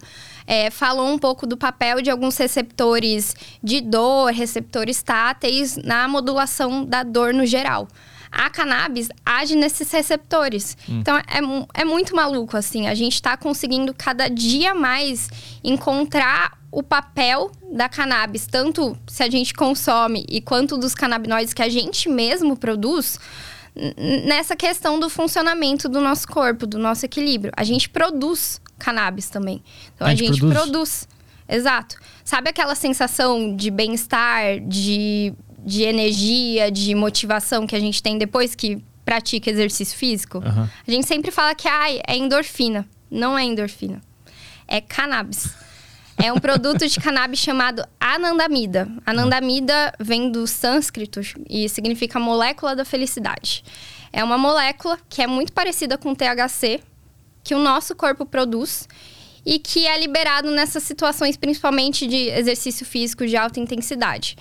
é, 0.47 0.71
falou 0.71 1.09
um 1.09 1.19
pouco 1.19 1.45
do 1.45 1.57
papel 1.57 2.01
de 2.01 2.09
alguns 2.09 2.37
receptores 2.37 3.35
de 3.61 3.81
dor, 3.81 4.31
receptores 4.31 5.03
táteis 5.03 5.75
na 5.75 6.07
modulação 6.07 6.85
da 6.85 7.03
dor 7.03 7.33
no 7.33 7.45
geral. 7.45 7.87
a 8.29 8.49
cannabis 8.49 9.07
age 9.25 9.55
nesses 9.55 9.89
receptores. 9.89 10.77
Hum. 10.89 10.99
Então, 10.99 11.17
é, 11.17 11.81
é 11.81 11.85
muito 11.85 12.15
maluco, 12.15 12.57
assim. 12.57 12.87
A 12.87 12.93
gente 12.93 13.13
está 13.13 13.37
conseguindo 13.37 13.93
cada 13.93 14.27
dia 14.27 14.75
mais 14.75 15.29
encontrar 15.63 16.57
o 16.69 16.83
papel 16.83 17.49
da 17.71 17.87
cannabis, 17.87 18.45
tanto 18.45 18.97
se 19.07 19.23
a 19.23 19.29
gente 19.29 19.53
consome 19.53 20.25
e 20.29 20.41
quanto 20.41 20.77
dos 20.77 20.93
canabinoides 20.93 21.53
que 21.53 21.61
a 21.61 21.69
gente 21.69 22.09
mesmo 22.09 22.57
produz, 22.57 23.17
nessa 24.25 24.55
questão 24.55 24.99
do 24.99 25.09
funcionamento 25.09 25.87
do 25.87 26.01
nosso 26.01 26.27
corpo, 26.27 26.65
do 26.65 26.79
nosso 26.79 27.05
equilíbrio. 27.05 27.51
A 27.55 27.63
gente 27.63 27.89
produz 27.89 28.59
cannabis 28.77 29.29
também. 29.29 29.63
Então 29.93 30.07
a, 30.07 30.11
a 30.11 30.15
gente, 30.15 30.39
produz. 30.39 30.53
produz. 30.53 31.07
Exato. 31.47 31.97
Sabe 32.23 32.49
aquela 32.49 32.75
sensação 32.75 33.55
de 33.55 33.71
bem-estar, 33.71 34.59
de, 34.61 35.33
de 35.59 35.83
energia, 35.83 36.71
de 36.71 36.93
motivação 36.93 37.65
que 37.65 37.75
a 37.75 37.79
gente 37.79 38.01
tem 38.01 38.17
depois 38.17 38.55
que 38.55 38.83
pratica 39.05 39.49
exercício 39.49 39.97
físico? 39.97 40.39
Uhum. 40.39 40.67
A 40.87 40.91
gente 40.91 41.07
sempre 41.07 41.31
fala 41.31 41.55
que 41.55 41.67
ai, 41.67 42.01
é 42.05 42.17
endorfina. 42.17 42.85
Não 43.09 43.37
é 43.37 43.43
endorfina. 43.43 44.01
É 44.67 44.81
cannabis. 44.81 45.49
É 46.17 46.33
um 46.33 46.39
produto 46.39 46.87
de 46.87 46.99
cannabis 46.99 47.39
chamado 47.39 47.87
anandamida. 47.99 48.89
Anandamida 49.05 49.93
vem 49.99 50.31
do 50.31 50.47
sânscrito 50.47 51.21
e 51.47 51.69
significa 51.69 52.19
molécula 52.19 52.75
da 52.75 52.83
felicidade. 52.83 53.63
É 54.11 54.23
uma 54.23 54.37
molécula 54.37 54.97
que 55.07 55.21
é 55.21 55.27
muito 55.27 55.53
parecida 55.53 55.95
com 55.95 56.11
o 56.11 56.15
THC, 56.15 56.81
que 57.43 57.53
o 57.53 57.59
nosso 57.59 57.95
corpo 57.95 58.25
produz 58.25 58.87
e 59.45 59.59
que 59.59 59.85
é 59.85 59.99
liberado 59.99 60.49
nessas 60.49 60.83
situações, 60.83 61.37
principalmente 61.37 62.07
de 62.07 62.29
exercício 62.29 62.85
físico 62.85 63.25
de 63.25 63.37
alta 63.37 63.59
intensidade. 63.59 64.35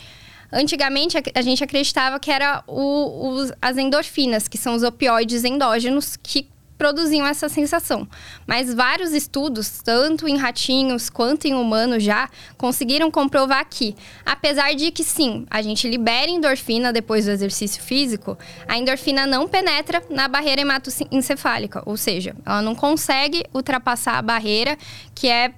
Antigamente, 0.51 1.17
a 1.35 1.43
gente 1.43 1.63
acreditava 1.63 2.19
que 2.19 2.31
era 2.31 2.65
o, 2.67 3.29
os, 3.29 3.53
as 3.61 3.77
endorfinas, 3.77 4.49
que 4.49 4.57
são 4.57 4.75
os 4.75 4.83
opioides 4.83 5.45
endógenos, 5.45 6.17
que 6.17 6.49
produziam 6.77 7.27
essa 7.27 7.49
sensação. 7.49 8.07
Mas 8.47 8.73
vários 8.73 9.13
estudos, 9.13 9.81
tanto 9.83 10.29
em 10.29 10.37
ratinhos 10.37 11.09
quanto 11.09 11.47
em 11.47 11.55
humanos 11.55 12.03
já, 12.03 12.29
conseguiram 12.57 13.11
comprovar 13.11 13.67
que, 13.69 13.95
apesar 14.25 14.75
de 14.75 14.91
que 14.91 15.05
sim, 15.05 15.47
a 15.51 15.63
gente 15.63 15.89
libera 15.89 16.31
endorfina 16.31 16.93
depois 16.93 17.25
do 17.25 17.31
exercício 17.31 17.83
físico, 17.83 18.39
a 18.69 18.77
endorfina 18.77 19.27
não 19.27 19.49
penetra 19.49 20.03
na 20.11 20.29
barreira 20.29 20.61
hematoencefálica, 20.61 21.83
ou 21.87 21.97
seja, 21.97 22.35
ela 22.45 22.63
não 22.63 22.75
consegue 22.75 23.45
ultrapassar 23.55 24.19
a 24.19 24.23
barreira 24.23 24.77
que 25.15 25.29
é 25.29 25.55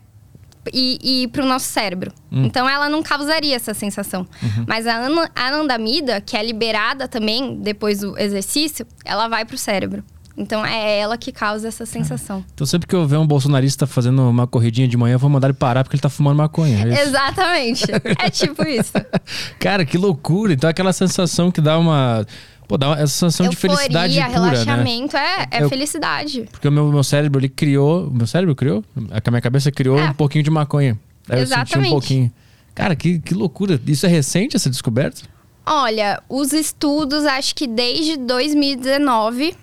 e, 0.73 1.23
e 1.23 1.29
para 1.29 1.43
o 1.43 1.47
nosso 1.47 1.67
cérebro. 1.67 2.13
Hum. 2.31 2.45
Então 2.45 2.69
ela 2.69 2.89
não 2.89 3.03
causaria 3.03 3.57
essa 3.57 3.73
sensação. 3.73 4.27
Uhum. 4.43 4.65
Mas 4.67 4.87
a 4.87 4.97
anandamida, 5.35 6.21
que 6.21 6.37
é 6.37 6.43
liberada 6.43 7.09
também 7.09 7.57
depois 7.57 8.01
do 8.01 8.19
exercício, 8.19 8.87
ela 9.05 9.29
vai 9.29 9.45
para 9.45 9.55
o 9.55 9.59
cérebro. 9.59 10.05
Então 10.39 10.65
é 10.65 11.01
ela 11.01 11.19
que 11.19 11.33
causa 11.33 11.67
essa 11.67 11.85
sensação. 11.85 12.45
Então 12.55 12.65
sempre 12.65 12.87
que 12.87 12.95
eu 12.95 13.05
ver 13.07 13.17
um 13.17 13.27
bolsonarista 13.27 13.89
fazendo 13.89 14.23
uma 14.23 14.47
corridinha 14.47 14.87
de 14.87 14.97
manhã, 14.97 15.15
eu 15.15 15.19
vou 15.19 15.29
mandar 15.29 15.49
ele 15.49 15.55
parar 15.55 15.83
porque 15.83 15.97
ele 15.97 16.01
tá 16.01 16.09
fumando 16.09 16.37
maconha. 16.37 16.87
É 16.87 17.03
Exatamente. 17.03 17.85
é 18.19 18.31
tipo 18.31 18.63
isso. 18.67 18.93
Cara, 19.59 19.85
que 19.85 19.99
loucura. 19.99 20.53
Então 20.53 20.71
aquela 20.71 20.93
sensação 20.93 21.51
que 21.51 21.61
dá 21.61 21.77
uma. 21.77 22.25
Pô, 22.69 22.79
dá 22.79 22.93
essa 22.93 23.07
sensação 23.09 23.47
Euforia, 23.47 23.51
de 23.51 23.57
felicidade 23.57 24.15
pura, 24.15 24.29
relaxamento, 24.29 25.17
né? 25.17 25.47
é, 25.51 25.59
é 25.59 25.63
eu, 25.65 25.69
felicidade. 25.69 26.49
Porque 26.53 26.69
o 26.69 26.73
meu, 26.73 26.87
meu 26.93 27.03
cérebro, 27.03 27.41
ele 27.41 27.49
criou... 27.49 28.11
Meu 28.11 28.27
cérebro 28.27 28.55
criou? 28.55 28.85
A 28.95 29.31
minha 29.31 29.41
cabeça 29.41 29.73
criou 29.73 29.99
é. 29.99 30.11
um 30.11 30.13
pouquinho 30.13 30.45
de 30.45 30.51
maconha. 30.51 30.99
Aí 31.31 31.41
Exatamente. 31.41 31.75
eu 31.75 31.81
senti 31.81 31.89
um 31.89 31.91
pouquinho. 31.91 32.33
Cara, 32.75 32.95
que, 32.95 33.21
que 33.21 33.33
loucura. 33.33 33.81
Isso 33.87 34.05
é 34.05 34.09
recente, 34.11 34.55
essa 34.55 34.69
descoberta? 34.69 35.23
Olha, 35.65 36.23
os 36.29 36.53
estudos, 36.53 37.25
acho 37.25 37.55
que 37.55 37.67
desde 37.67 38.19
2019 38.19 39.57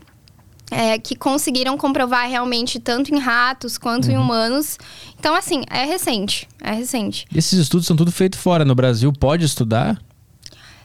é, 0.71 0.97
que 0.97 1.15
conseguiram 1.15 1.78
comprovar 1.78 2.28
realmente 2.28 2.80
tanto 2.80 3.13
em 3.13 3.19
ratos 3.19 3.78
quanto 3.78 4.06
uhum. 4.06 4.13
em 4.13 4.17
humanos. 4.17 4.78
Então, 5.19 5.36
assim, 5.36 5.63
é 5.69 5.86
recente. 5.86 6.47
É 6.62 6.71
recente. 6.71 7.25
E 7.32 7.38
esses 7.38 7.60
estudos 7.60 7.86
são 7.86 7.95
tudo 7.95 8.12
feitos 8.12 8.39
fora. 8.39 8.65
No 8.65 8.75
Brasil, 8.75 9.12
pode 9.13 9.45
estudar? 9.45 10.01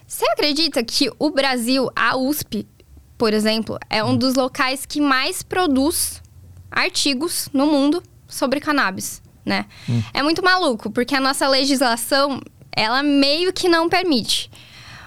Você 0.07 0.25
acredita 0.25 0.83
que 0.83 1.09
o 1.17 1.29
Brasil, 1.29 1.89
a 1.95 2.17
USP, 2.17 2.67
por 3.17 3.33
exemplo, 3.33 3.79
é 3.89 4.03
um 4.03 4.09
hum. 4.09 4.17
dos 4.17 4.35
locais 4.35 4.85
que 4.85 4.99
mais 4.99 5.41
produz 5.41 6.21
artigos 6.69 7.49
no 7.53 7.65
mundo 7.65 8.01
sobre 8.27 8.59
cannabis, 8.59 9.21
né? 9.45 9.65
Hum. 9.89 10.01
É 10.13 10.23
muito 10.23 10.43
maluco, 10.43 10.89
porque 10.89 11.15
a 11.15 11.19
nossa 11.19 11.47
legislação, 11.47 12.41
ela 12.75 13.03
meio 13.03 13.51
que 13.51 13.67
não 13.67 13.89
permite. 13.89 14.49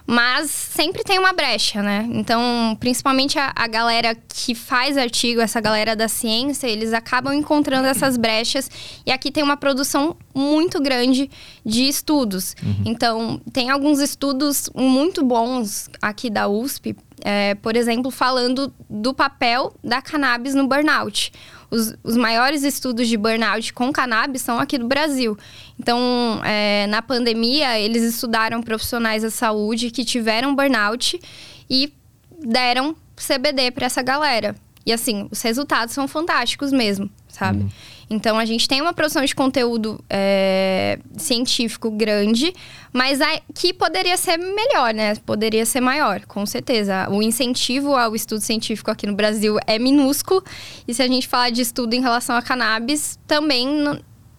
Mas 0.07 0.51
sempre 0.51 1.03
tem 1.03 1.19
uma 1.19 1.33
brecha, 1.33 1.83
né? 1.83 2.07
Então, 2.11 2.77
principalmente 2.79 3.39
a, 3.39 3.53
a, 3.57 3.67
galera 3.67 4.15
que 4.15 4.55
faz 4.55 4.99
artigo, 4.99 5.41
essa 5.41 5.63
galera 5.63 5.97
da 5.97 6.09
ciência, 6.09 6.67
eles 6.67 6.93
acabam 6.93 7.33
encontrando 7.33 7.89
essas 7.89 8.19
brechas. 8.19 8.71
E 9.07 9.11
aqui 9.11 9.31
tem 9.31 9.43
uma 9.43 9.57
produção 9.57 10.15
muito 10.35 10.79
grande 10.79 11.31
de 11.65 11.89
estudos. 11.89 12.55
Uhum. 12.63 12.83
Então, 12.85 13.41
tem 13.51 13.71
alguns 13.71 13.99
estudos 13.99 14.69
muito 14.75 15.25
bons 15.25 15.89
aqui 16.03 16.29
da 16.29 16.49
USP, 16.49 16.95
é, 17.23 17.55
por 17.55 17.75
exemplo, 17.75 18.11
falando 18.11 18.75
do 18.91 19.15
papel 19.15 19.75
da 19.83 20.03
cannabis 20.03 20.55
no 20.55 20.67
burnout 20.67 21.33
os, 21.75 21.95
os 22.05 22.17
maiores 22.17 22.63
estudos 22.63 23.09
de 23.09 23.17
burnout 23.17 23.73
com 23.73 23.93
cannabis 23.93 24.43
são 24.43 24.59
aqui 24.59 24.79
do 24.79 24.87
Brasil. 24.87 25.37
Então, 25.79 26.41
é, 26.45 26.87
na 26.87 27.03
pandemia, 27.03 27.79
eles 27.79 28.03
estudaram 28.03 28.63
profissionais 28.63 29.23
da 29.23 29.31
saúde 29.31 29.91
que 29.91 30.05
tiveram 30.05 30.55
burnout 30.55 31.21
e 31.69 31.93
deram 32.41 32.95
CBD 33.17 33.71
para 33.71 33.87
essa 33.87 34.03
galera. 34.03 34.55
E 34.87 34.93
assim, 34.93 35.29
os 35.31 35.41
resultados 35.43 35.95
são 35.95 36.07
fantásticos 36.07 36.73
mesmo, 36.73 37.11
sabe? 37.29 37.63
Uhum. 37.63 37.71
Então 38.09 38.39
a 38.39 38.45
gente 38.45 38.69
tem 38.69 38.81
uma 38.81 38.93
produção 38.93 39.25
de 39.25 39.35
conteúdo 39.35 40.03
é, 40.09 40.99
científico 41.17 41.91
grande, 41.91 42.53
mas 42.93 43.19
que 43.55 43.73
poderia 43.73 44.17
ser 44.17 44.37
melhor, 44.37 44.93
né? 44.95 45.15
Poderia 45.27 45.65
ser 45.65 45.81
maior, 45.81 46.25
com 46.27 46.45
certeza. 46.47 47.09
O 47.11 47.23
incentivo 47.23 47.95
ao 47.95 48.15
estudo 48.15 48.41
científico 48.41 48.91
aqui 48.91 49.07
no 49.07 49.15
Brasil 49.15 49.57
é 49.67 49.79
minúsculo. 49.79 50.43
E 50.87 50.95
se 50.95 51.03
a 51.03 51.09
gente 51.09 51.27
falar 51.29 51.51
de 51.51 51.63
estudo 51.63 51.95
em 51.95 52.01
relação 52.01 52.37
a 52.37 52.43
cannabis, 52.43 53.19
também 53.27 53.67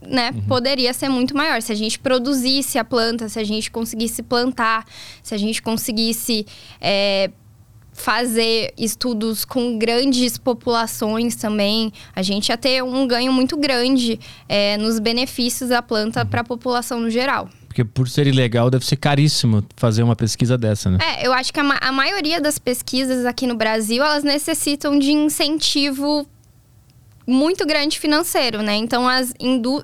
né, 0.07 0.31
uhum. 0.33 0.41
poderia 0.43 0.93
ser 0.93 1.09
muito 1.09 1.35
maior. 1.35 1.61
Se 1.61 1.71
a 1.71 1.75
gente 1.75 1.99
produzisse 1.99 2.77
a 2.77 2.85
planta, 2.85 3.27
se 3.29 3.39
a 3.39 3.43
gente 3.43 3.71
conseguisse 3.71 4.21
plantar, 4.23 4.85
se 5.21 5.33
a 5.33 5.37
gente 5.37 5.61
conseguisse 5.61 6.45
é, 6.79 7.31
fazer 7.95 8.73
estudos 8.77 9.45
com 9.45 9.79
grandes 9.79 10.37
populações 10.37 11.35
também, 11.35 11.91
a 12.13 12.21
gente 12.21 12.49
ia 12.49 12.57
ter 12.57 12.83
um 12.83 13.07
ganho 13.07 13.31
muito 13.31 13.55
grande 13.57 14.19
é, 14.49 14.77
nos 14.77 14.99
benefícios 14.99 15.69
da 15.69 15.81
planta 15.81 16.25
para 16.25 16.41
a 16.41 16.43
população 16.43 16.99
no 16.99 17.09
geral. 17.09 17.49
Porque 17.67 17.83
por 17.83 18.07
ser 18.07 18.27
ilegal, 18.27 18.69
deve 18.69 18.85
ser 18.85 18.97
caríssimo 18.97 19.63
fazer 19.75 20.03
uma 20.03 20.15
pesquisa 20.15 20.57
dessa, 20.57 20.91
né? 20.91 20.97
É, 21.01 21.25
eu 21.25 21.33
acho 21.33 21.51
que 21.53 21.59
a, 21.59 21.63
ma 21.63 21.77
a 21.81 21.91
maioria 21.91 22.39
das 22.39 22.59
pesquisas 22.59 23.25
aqui 23.25 23.47
no 23.47 23.55
Brasil, 23.55 24.03
elas 24.03 24.23
necessitam 24.23 24.99
de 24.99 25.11
incentivo 25.11 26.27
muito 27.27 27.65
grande 27.65 27.99
financeiro, 27.99 28.61
né? 28.61 28.75
Então, 28.75 29.07
as, 29.07 29.33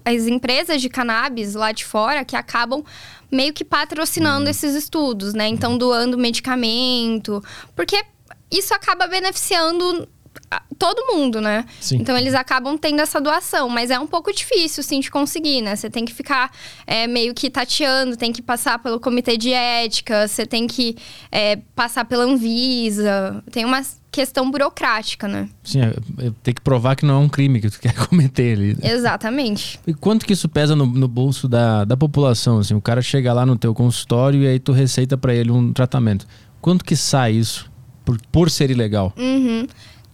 as 0.06 0.27
empresas 0.27 0.82
de 0.82 0.89
cannabis 0.89 1.56
lá 1.56 1.71
de 1.71 1.86
fora 1.86 2.23
que 2.23 2.36
acabam 2.36 2.84
meio 3.32 3.54
que 3.54 3.63
patrocinando 3.63 4.45
uhum. 4.45 4.51
esses 4.51 4.75
estudos, 4.75 5.34
né? 5.34 5.47
Então, 5.47 5.77
doando 5.77 6.17
medicamento. 6.17 7.43
Porque 7.75 8.04
isso 8.51 8.73
acaba 8.73 9.08
beneficiando 9.08 10.08
todo 10.77 11.13
mundo, 11.13 11.39
né? 11.39 11.65
Sim. 11.80 11.97
Então 11.97 12.17
eles 12.17 12.34
acabam 12.34 12.77
tendo 12.77 13.01
essa 13.01 13.21
doação, 13.21 13.69
mas 13.69 13.89
é 13.89 13.99
um 13.99 14.08
pouco 14.08 14.34
difícil, 14.34 14.84
sim, 14.84 14.99
de 14.99 15.10
conseguir, 15.10 15.62
né? 15.62 15.75
Você 15.75 15.89
tem 15.89 16.06
que 16.06 16.13
ficar 16.13 16.51
é, 16.86 17.08
meio 17.08 17.34
que 17.34 17.49
tateando, 17.49 18.17
tem 18.17 18.32
que 18.32 18.41
passar 18.41 18.80
pelo 18.80 18.99
comitê 18.99 19.38
de 19.38 19.51
ética, 19.54 20.27
você 20.27 20.45
tem 20.45 20.67
que 20.67 20.95
é, 21.32 21.58
passar 21.75 22.06
pela 22.06 22.23
Anvisa, 22.23 23.43
tem 23.51 23.63
uma 23.63 23.82
questão 24.12 24.52
burocrática, 24.52 25.28
né? 25.28 25.50
Sim, 25.63 25.82
é, 25.82 26.28
é, 26.28 26.32
tem 26.43 26.54
que 26.54 26.62
provar 26.62 26.95
que 26.95 27.06
não 27.06 27.15
é 27.15 27.17
um 27.17 27.30
crime 27.30 27.62
que 27.62 27.69
tu 27.69 27.80
quer 27.82 27.93
cometer 27.93 28.58
ali. 28.58 28.78
Exatamente. 28.82 29.80
E 29.88 29.94
quanto 29.94 30.25
que 30.25 30.33
isso 30.33 30.50
pesa 30.50 30.75
no, 30.75 30.85
no 30.85 31.08
bolso 31.08 31.48
da, 31.48 31.85
da 31.85 31.96
população? 31.96 32.60
Assim, 32.60 32.73
o 32.73 32.81
cara 32.81 33.02
chega 33.02 33.31
lá 33.33 33.46
no 33.46 33.58
teu 33.58 33.73
consultório 33.73 34.42
e 34.42 34.48
aí 34.48 34.60
tu 34.60 34.71
receita 34.71 35.17
para 35.17 35.33
ele 35.33 35.52
um 35.52 35.71
tratamento. 35.71 36.27
Quanto 36.60 36.83
que 36.83 36.96
sai 36.96 37.31
isso 37.31 37.71
por, 38.04 38.17
por 38.31 38.52
ser 38.52 38.69
ilegal? 38.69 39.13
Uhum. 39.17 39.65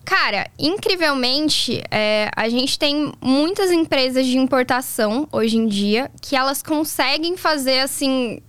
Cara, 0.07 0.49
incrivelmente, 0.57 1.84
é, 1.91 2.32
a 2.34 2.47
gente 2.47 2.80
tem 2.80 3.11
muitas 3.21 3.71
empresas 3.71 4.26
de 4.26 4.38
importação 4.38 5.28
hoje 5.34 5.57
em 5.57 5.67
dia 5.67 6.09
que 6.21 6.34
elas 6.34 6.63
conseguem 6.63 7.36
fazer 7.36 7.82
assim. 7.82 8.39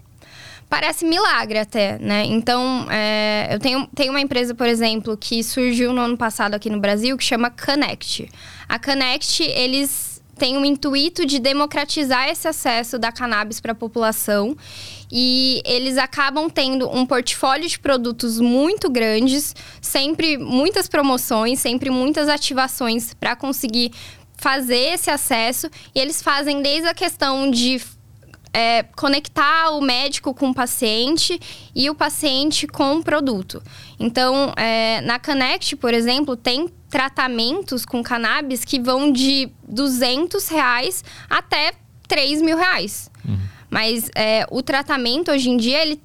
Parece 0.69 1.05
milagre 1.05 1.59
até, 1.59 1.99
né? 1.99 2.25
Então, 2.27 2.87
é, 2.91 3.49
eu 3.51 3.59
tenho, 3.59 3.87
tenho 3.95 4.13
uma 4.13 4.21
empresa, 4.21 4.55
por 4.55 4.67
exemplo, 4.67 5.17
que 5.17 5.43
surgiu 5.43 5.93
no 5.95 6.01
ano 6.03 6.17
passado 6.17 6.55
aqui 6.55 6.69
no 6.69 6.79
Brasil 6.79 7.17
que 7.17 7.25
chama 7.25 7.51
Connect. 7.51 8.29
A 8.69 8.79
Connect, 8.79 9.43
eles 9.43 10.19
tem 10.39 10.57
o 10.57 10.65
intuito 10.65 11.27
de 11.27 11.39
democratizar 11.39 12.29
esse 12.29 12.47
acesso 12.47 12.99
da 12.99 13.11
cannabis 13.11 13.61
para 13.61 13.73
a 13.73 13.75
população 13.75 14.57
e 15.11 15.61
eles 15.65 15.99
acabam 15.99 16.49
tendo 16.49 16.89
um 16.89 17.05
portfólio 17.05 17.69
de 17.69 17.79
produtos 17.79 18.39
muito 18.39 18.89
grandes, 18.89 19.55
sempre 19.83 20.39
muitas 20.39 20.89
promoções, 20.89 21.59
sempre 21.59 21.91
muitas 21.91 22.29
ativações 22.29 23.13
para 23.15 23.35
conseguir 23.35 23.91
fazer 24.37 24.95
esse 24.95 25.11
acesso. 25.11 25.69
E 25.93 25.99
eles 25.99 26.23
fazem 26.23 26.63
desde 26.63 26.89
a 26.89 26.95
questão 26.95 27.51
de 27.51 27.81
é, 28.53 28.83
conectar 28.83 29.71
o 29.71 29.81
médico 29.81 30.35
com 30.35 30.51
o 30.51 30.55
paciente 30.55 31.39
e 31.75 31.89
o 31.91 31.95
paciente 31.95 32.67
com 32.67 32.97
o 32.97 33.03
produto. 33.03 33.63
Então, 33.99 34.53
é, 34.57 35.01
na 35.03 35.19
Connect, 35.19 35.77
por 35.77 35.95
exemplo, 35.95 36.37
tem 36.37 36.69
tratamentos 36.89 37.85
com 37.85 38.03
cannabis 38.03 38.65
que 38.65 38.81
vão 38.81 39.13
de 39.13 39.51
200 39.67 40.49
reais 40.49 41.05
até 41.29 41.73
3 42.07 42.43
mil 42.43 42.57
reais. 42.57 43.11
Uhum. 43.27 43.39
Mas 43.71 44.11
é, 44.15 44.47
o 44.51 44.63
tratamento 44.63 45.31
hoje 45.31 45.51
em 45.51 45.57
dia, 45.57 45.83
ele 45.83 46.01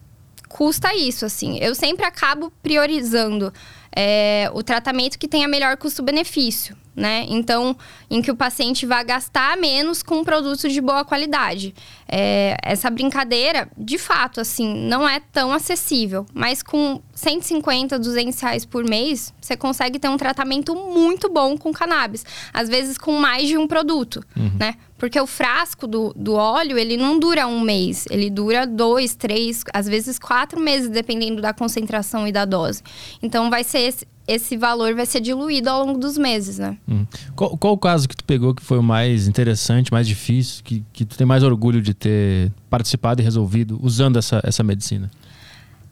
custa 0.50 0.94
isso, 0.96 1.26
assim. 1.26 1.58
Eu 1.60 1.74
sempre 1.74 2.06
acabo 2.06 2.52
priorizando 2.62 3.54
é, 3.96 4.50
o 4.54 4.62
tratamento 4.62 5.18
que 5.18 5.28
tenha 5.28 5.48
melhor 5.48 5.78
custo-benefício 5.78 6.76
né? 6.96 7.26
Então, 7.28 7.76
em 8.10 8.22
que 8.22 8.32
o 8.32 8.36
paciente 8.36 8.86
vai 8.86 9.04
gastar 9.04 9.58
menos 9.58 10.04
com 10.04 10.20
um 10.20 10.24
produto 10.24 10.70
de 10.70 10.80
boa 10.80 11.04
qualidade. 11.04 11.74
É, 12.08 12.56
essa 12.62 12.90
brincadeira, 12.90 13.70
de 13.78 13.98
fato, 13.98 14.40
assim, 14.40 14.74
não 14.88 15.08
é 15.08 15.20
tão 15.20 15.52
acessível, 15.52 16.26
mas 16.34 16.62
com 16.62 17.02
150, 17.16 17.98
200 17.98 18.40
reais 18.40 18.66
por 18.66 18.88
mês, 18.88 19.34
você 19.42 19.58
consegue 19.58 19.98
ter 19.98 20.10
um 20.10 20.18
tratamento 20.18 20.76
muito 20.76 21.30
bom 21.30 21.58
com 21.58 21.74
cannabis. 21.74 22.26
Às 22.54 22.70
vezes 22.70 22.98
com 22.98 23.14
mais 23.14 23.48
de 23.48 23.58
um 23.58 23.68
produto, 23.68 24.24
uhum. 24.36 24.52
né? 24.60 24.76
Porque 24.98 25.20
o 25.20 25.28
frasco 25.28 25.86
do, 25.86 26.14
do 26.16 26.34
óleo, 26.34 26.78
ele 26.78 26.96
não 26.96 27.20
dura 27.20 27.46
um 27.46 27.60
mês. 27.60 28.06
Ele 28.10 28.30
dura 28.30 28.66
dois, 28.66 29.16
três, 29.16 29.62
às 29.74 29.86
vezes 29.86 30.18
quatro 30.18 30.62
meses, 30.62 30.88
dependendo 30.88 31.42
da 31.42 31.54
concentração 31.54 32.26
e 32.26 32.32
da 32.32 32.46
dose. 32.46 32.82
Então, 33.22 33.50
vai 33.50 33.66
ser 33.66 33.94
esse, 34.28 34.58
valor 34.58 34.94
vai 34.96 35.06
ser 35.06 35.20
diluído 35.20 35.70
ao 35.70 35.86
longo 35.86 36.00
dos 36.00 36.18
meses, 36.18 36.58
né? 36.58 36.78
Hum. 36.88 37.06
Qual, 37.36 37.58
qual, 37.58 37.74
o 37.74 37.78
caso 37.78 38.08
que 38.08 38.16
tu 38.16 38.24
pegou 38.24 38.54
que 38.54 38.64
foi 38.64 38.78
o 38.78 38.84
mais 38.84 39.28
interessante, 39.28 39.92
mais 39.92 40.08
difícil, 40.08 40.64
que, 40.64 40.84
que 40.94 41.06
tu 41.06 41.18
tem 41.18 41.28
mais 41.28 41.44
orgulho 41.44 41.82
de 41.82 41.94
ter 41.94 42.52
participado 42.70 43.22
e 43.22 43.24
resolvido 43.24 43.80
usando 43.82 44.18
essa, 44.18 44.42
essa 44.44 44.64
medicina? 44.64 45.12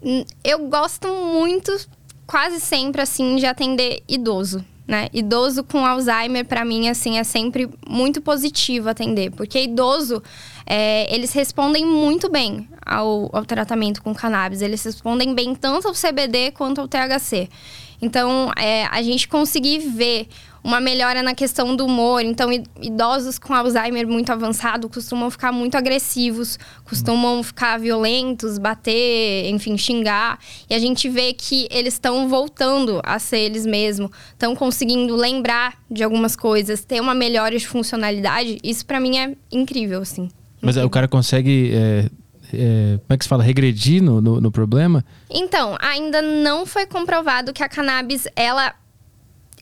Hum, 0.01 0.23
eu 0.43 0.67
gosto 0.67 1.07
muito, 1.07 1.71
quase 2.25 2.59
sempre, 2.59 3.01
assim, 3.01 3.35
de 3.35 3.45
atender 3.45 4.01
idoso. 4.07 4.63
Né? 4.87 5.07
Idoso 5.13 5.63
com 5.63 5.85
Alzheimer, 5.85 6.45
para 6.45 6.65
mim, 6.65 6.89
assim, 6.89 7.17
é 7.17 7.23
sempre 7.23 7.69
muito 7.87 8.21
positivo 8.21 8.89
atender, 8.89 9.31
porque 9.31 9.63
idoso, 9.63 10.21
é, 10.65 11.13
eles 11.13 11.31
respondem 11.33 11.85
muito 11.85 12.29
bem 12.29 12.67
ao, 12.85 13.29
ao 13.31 13.45
tratamento 13.45 14.01
com 14.01 14.13
cannabis. 14.13 14.61
Eles 14.61 14.83
respondem 14.83 15.33
bem 15.33 15.55
tanto 15.55 15.87
ao 15.87 15.93
CBD 15.93 16.51
quanto 16.51 16.81
ao 16.81 16.87
THC. 16.87 17.49
Então, 18.01 18.51
é, 18.57 18.85
a 18.85 19.01
gente 19.01 19.27
conseguir 19.27 19.79
ver 19.79 20.27
uma 20.63 20.79
melhora 20.79 21.23
na 21.23 21.33
questão 21.33 21.75
do 21.75 21.85
humor. 21.85 22.23
Então, 22.23 22.49
idosos 22.81 23.39
com 23.39 23.53
Alzheimer 23.53 24.07
muito 24.07 24.31
avançado 24.31 24.87
costumam 24.87 25.29
ficar 25.29 25.51
muito 25.51 25.75
agressivos, 25.75 26.57
costumam 26.85 27.41
ficar 27.41 27.79
violentos, 27.79 28.57
bater, 28.57 29.49
enfim, 29.49 29.77
xingar. 29.77 30.39
E 30.69 30.75
a 30.75 30.79
gente 30.79 31.09
vê 31.09 31.33
que 31.33 31.67
eles 31.71 31.95
estão 31.95 32.29
voltando 32.29 33.01
a 33.03 33.17
ser 33.17 33.39
eles 33.39 33.65
mesmos, 33.65 34.11
estão 34.31 34.55
conseguindo 34.55 35.15
lembrar 35.15 35.73
de 35.89 36.03
algumas 36.03 36.35
coisas, 36.35 36.85
ter 36.85 37.01
uma 37.01 37.15
melhora 37.15 37.57
de 37.57 37.67
funcionalidade. 37.67 38.59
Isso 38.63 38.85
para 38.85 38.99
mim 38.99 39.17
é 39.17 39.35
incrível, 39.51 40.01
assim. 40.01 40.29
Mas 40.61 40.75
incrível. 40.75 40.87
o 40.87 40.89
cara 40.91 41.07
consegue 41.07 41.71
é, 41.73 42.09
é, 42.53 42.97
como 42.97 43.05
é 43.09 43.17
que 43.17 43.23
se 43.23 43.29
fala, 43.29 43.43
regredir 43.43 44.01
no, 44.01 44.21
no, 44.21 44.41
no, 44.41 44.51
problema? 44.51 45.03
Então, 45.29 45.77
ainda 45.79 46.21
não 46.21 46.65
foi 46.65 46.85
comprovado 46.85 47.53
que 47.53 47.63
a 47.63 47.69
cannabis, 47.69 48.27
ela 48.35 48.73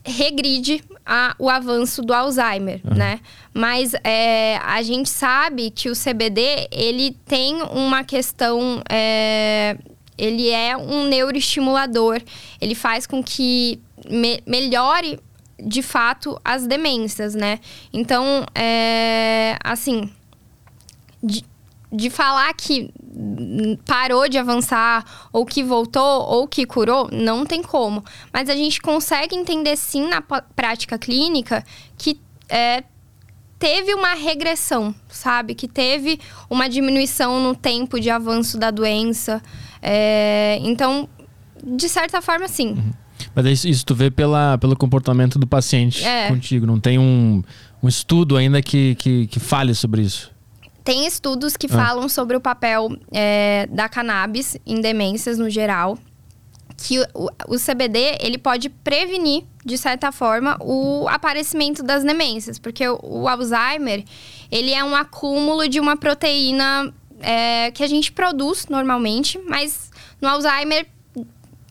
regride 0.04 0.82
a, 1.04 1.34
o 1.38 1.48
avanço 1.48 2.02
do 2.02 2.12
Alzheimer, 2.12 2.80
uhum. 2.84 2.96
né? 2.96 3.20
Mas 3.52 3.94
é, 4.04 4.56
a 4.58 4.82
gente 4.82 5.08
sabe 5.08 5.70
que 5.70 5.90
o 5.90 5.92
CBD, 5.92 6.68
ele 6.70 7.16
tem 7.26 7.62
uma 7.62 8.04
questão... 8.04 8.82
É, 8.88 9.76
ele 10.16 10.50
é 10.50 10.76
um 10.76 11.06
neuroestimulador. 11.06 12.20
Ele 12.60 12.74
faz 12.74 13.06
com 13.06 13.22
que 13.22 13.80
me, 14.08 14.42
melhore, 14.46 15.18
de 15.58 15.82
fato, 15.82 16.38
as 16.44 16.66
demências, 16.66 17.34
né? 17.34 17.58
Então, 17.92 18.44
é, 18.54 19.56
assim... 19.62 20.10
De, 21.22 21.44
de 21.92 22.08
falar 22.08 22.52
que 22.54 22.90
parou 23.84 24.28
de 24.28 24.38
avançar, 24.38 25.04
ou 25.32 25.44
que 25.44 25.62
voltou, 25.62 26.22
ou 26.22 26.46
que 26.46 26.64
curou, 26.64 27.08
não 27.12 27.44
tem 27.44 27.62
como. 27.62 28.04
Mas 28.32 28.48
a 28.48 28.54
gente 28.54 28.80
consegue 28.80 29.34
entender 29.34 29.76
sim 29.76 30.08
na 30.08 30.20
prática 30.20 30.98
clínica 30.98 31.64
que 31.98 32.20
é, 32.48 32.84
teve 33.58 33.92
uma 33.94 34.14
regressão, 34.14 34.94
sabe? 35.08 35.54
Que 35.54 35.66
teve 35.66 36.20
uma 36.48 36.68
diminuição 36.68 37.42
no 37.42 37.54
tempo 37.54 38.00
de 38.00 38.08
avanço 38.08 38.56
da 38.56 38.70
doença. 38.70 39.42
É, 39.82 40.58
então, 40.62 41.08
de 41.64 41.88
certa 41.88 42.22
forma, 42.22 42.46
sim. 42.48 42.70
Uhum. 42.70 42.92
Mas 43.34 43.46
isso, 43.46 43.68
isso, 43.68 43.84
tu 43.84 43.94
vê 43.94 44.10
pela, 44.10 44.56
pelo 44.58 44.76
comportamento 44.76 45.38
do 45.38 45.46
paciente 45.46 46.04
é. 46.04 46.28
contigo. 46.28 46.66
Não 46.66 46.80
tem 46.80 46.98
um, 46.98 47.42
um 47.82 47.88
estudo 47.88 48.36
ainda 48.36 48.62
que, 48.62 48.94
que, 48.94 49.26
que 49.26 49.38
fale 49.38 49.74
sobre 49.74 50.02
isso. 50.02 50.30
Tem 50.84 51.06
estudos 51.06 51.56
que 51.56 51.66
ah. 51.66 51.70
falam 51.70 52.08
sobre 52.08 52.36
o 52.36 52.40
papel 52.40 52.90
é, 53.12 53.66
da 53.70 53.88
cannabis 53.88 54.56
em 54.66 54.80
demências 54.80 55.38
no 55.38 55.50
geral. 55.50 55.98
Que 56.76 56.98
o, 57.14 57.28
o, 57.46 57.56
CBD 57.58 58.16
ele 58.20 58.38
pode 58.38 58.70
prevenir, 58.70 59.44
de 59.64 59.76
certa 59.76 60.10
forma, 60.10 60.56
o 60.62 61.06
aparecimento 61.08 61.82
das 61.82 62.02
demências. 62.02 62.58
Porque 62.58 62.88
o, 62.88 62.98
o 63.02 63.28
Alzheimer 63.28 64.04
ele 64.50 64.72
é 64.72 64.82
um 64.82 64.96
acúmulo 64.96 65.68
de 65.68 65.78
uma 65.78 65.96
proteína 65.96 66.92
é, 67.20 67.70
que 67.70 67.84
a 67.84 67.86
gente 67.86 68.10
produz 68.12 68.66
normalmente, 68.68 69.38
mas 69.46 69.90
no 70.20 70.28
Alzheimer 70.28 70.86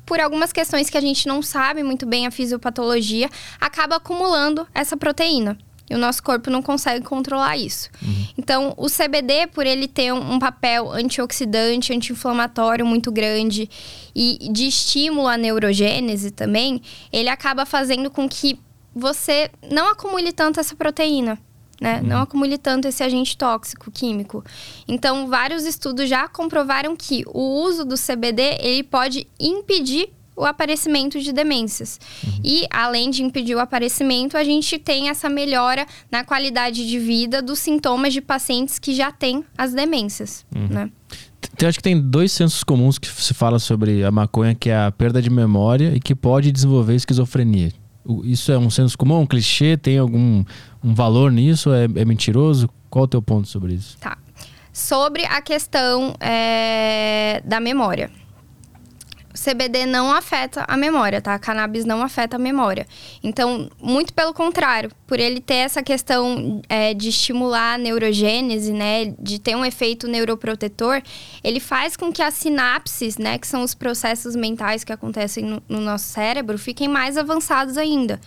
por 0.09 0.19
algumas 0.19 0.51
questões 0.51 0.89
que 0.89 0.97
a 0.97 1.01
gente 1.01 1.27
não 1.27 1.39
sabe 1.39 1.83
muito 1.83 2.03
bem 2.03 2.25
a 2.25 2.31
fisiopatologia, 2.31 3.29
acaba 3.61 3.97
acumulando 3.97 4.67
essa 4.73 4.97
proteína. 4.97 5.55
E 5.89 5.95
o 5.95 5.97
nosso 5.97 6.21
corpo 6.21 6.49
não 6.49 6.61
consegue 6.61 7.03
controlar 7.03 7.57
isso. 7.57 7.89
Uhum. 8.01 8.27
Então, 8.37 8.73
o 8.77 8.87
CBD, 8.87 9.47
por 9.47 9.65
ele 9.65 9.87
ter 9.87 10.13
um, 10.13 10.33
um 10.33 10.39
papel 10.39 10.91
antioxidante, 10.91 11.93
anti-inflamatório 11.93 12.85
muito 12.85 13.11
grande 13.11 13.69
e 14.15 14.49
de 14.51 14.67
estímulo 14.67 15.27
à 15.27 15.37
neurogênese 15.37 16.31
também, 16.31 16.81
ele 17.11 17.29
acaba 17.29 17.65
fazendo 17.65 18.11
com 18.11 18.29
que 18.29 18.59
você 18.93 19.49
não 19.71 19.89
acumule 19.89 20.31
tanto 20.31 20.59
essa 20.59 20.75
proteína. 20.75 21.39
Né? 21.81 22.01
Uhum. 22.01 22.07
Não 22.07 22.21
acumule 22.21 22.57
tanto 22.57 22.87
esse 22.87 23.01
agente 23.01 23.37
tóxico 23.37 23.89
químico. 23.89 24.43
Então, 24.87 25.27
vários 25.27 25.65
estudos 25.65 26.09
já 26.09 26.27
comprovaram 26.27 26.95
que 26.95 27.23
o 27.27 27.63
uso 27.63 27.85
do 27.85 27.95
CBD 27.95 28.57
ele 28.59 28.83
pode 28.83 29.25
impedir 29.39 30.09
o 30.39 30.45
aparecimento 30.45 31.19
de 31.19 31.33
demências. 31.33 31.99
Uhum. 32.25 32.39
E, 32.41 32.65
além 32.71 33.09
de 33.09 33.21
impedir 33.21 33.55
o 33.55 33.59
aparecimento, 33.59 34.37
a 34.37 34.43
gente 34.43 34.79
tem 34.79 35.09
essa 35.09 35.27
melhora 35.27 35.85
na 36.09 36.23
qualidade 36.23 36.87
de 36.87 36.97
vida 36.97 37.41
dos 37.41 37.59
sintomas 37.59 38.13
de 38.13 38.21
pacientes 38.21 38.79
que 38.79 38.95
já 38.95 39.11
têm 39.11 39.43
as 39.57 39.73
demências, 39.73 40.45
uhum. 40.55 40.67
né? 40.67 40.91
Eu 41.61 41.67
acho 41.67 41.77
que 41.77 41.83
tem 41.83 41.99
dois 41.99 42.31
sensos 42.31 42.63
comuns 42.63 42.97
que 42.97 43.07
se 43.07 43.33
fala 43.33 43.59
sobre 43.59 44.03
a 44.05 44.11
maconha, 44.11 44.55
que 44.55 44.69
é 44.69 44.77
a 44.77 44.91
perda 44.91 45.21
de 45.21 45.29
memória 45.29 45.93
e 45.93 45.99
que 45.99 46.15
pode 46.15 46.53
desenvolver 46.53 46.95
esquizofrenia. 46.95 47.73
Isso 48.23 48.51
é 48.51 48.57
um 48.57 48.69
senso 48.69 48.97
comum, 48.97 49.19
um 49.19 49.25
clichê? 49.25 49.75
Tem 49.75 49.97
algum 49.97 50.43
um 50.81 50.93
valor 50.93 51.31
nisso? 51.31 51.73
É, 51.73 51.83
é 51.83 52.05
mentiroso? 52.05 52.69
Qual 52.89 53.03
é 53.03 53.05
o 53.05 53.07
teu 53.07 53.21
ponto 53.21 53.47
sobre 53.47 53.73
isso? 53.73 53.97
Tá. 53.99 54.17
Sobre 54.71 55.25
a 55.25 55.41
questão 55.41 56.15
é, 56.21 57.41
da 57.43 57.59
memória. 57.59 58.09
CBD 59.39 59.85
não 59.85 60.11
afeta 60.11 60.65
a 60.67 60.75
memória, 60.75 61.21
tá? 61.21 61.33
A 61.33 61.39
cannabis 61.39 61.85
não 61.85 62.01
afeta 62.01 62.35
a 62.35 62.39
memória. 62.39 62.85
Então, 63.23 63.69
muito 63.81 64.13
pelo 64.13 64.33
contrário, 64.33 64.91
por 65.07 65.19
ele 65.19 65.39
ter 65.39 65.55
essa 65.55 65.81
questão 65.81 66.61
é, 66.67 66.93
de 66.93 67.09
estimular 67.09 67.75
a 67.75 67.77
neurogênese, 67.77 68.73
né? 68.73 69.13
De 69.17 69.39
ter 69.39 69.55
um 69.55 69.63
efeito 69.63 70.07
neuroprotetor, 70.07 71.01
ele 71.43 71.59
faz 71.59 71.95
com 71.95 72.11
que 72.11 72.21
as 72.21 72.33
sinapses, 72.33 73.17
né? 73.17 73.37
Que 73.37 73.47
são 73.47 73.63
os 73.63 73.73
processos 73.73 74.35
mentais 74.35 74.83
que 74.83 74.91
acontecem 74.91 75.43
no, 75.45 75.63
no 75.69 75.79
nosso 75.79 76.05
cérebro, 76.05 76.57
fiquem 76.57 76.87
mais 76.87 77.17
avançados 77.17 77.77
ainda. 77.77 78.19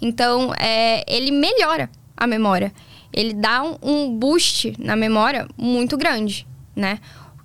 Então, 0.00 0.52
é, 0.58 1.04
ele 1.06 1.30
melhora 1.30 1.88
a 2.16 2.26
memória. 2.26 2.72
Ele 3.12 3.32
dá 3.32 3.62
um, 3.62 3.76
um 3.82 4.18
boost 4.18 4.74
na 4.78 4.96
memória 4.96 5.46
muito 5.56 5.96
grande, 5.96 6.46
né? 6.74 6.98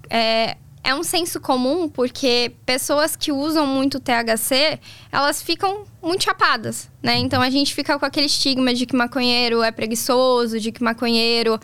É, 0.10 0.58
é 0.84 0.96
um 0.96 1.04
senso 1.04 1.40
comum 1.40 1.88
porque 1.88 2.54
pessoas 2.66 3.16
que 3.16 3.32
usam 3.32 3.66
muito 3.66 4.00
THC, 4.00 4.80
elas 5.12 5.42
ficam 5.42 5.84
muito 6.02 6.24
chapadas, 6.24 6.90
né? 7.02 7.18
Então 7.18 7.42
a 7.42 7.50
gente 7.50 7.74
fica 7.74 7.98
com 8.00 8.06
aquele 8.06 8.26
estigma 8.26 8.74
de 8.74 8.86
que 8.86 8.96
maconheiro 8.96 9.62
é 9.62 9.72
preguiçoso, 9.72 10.60
de 10.60 10.72
que 10.72 10.84
maconheiro 10.84 11.60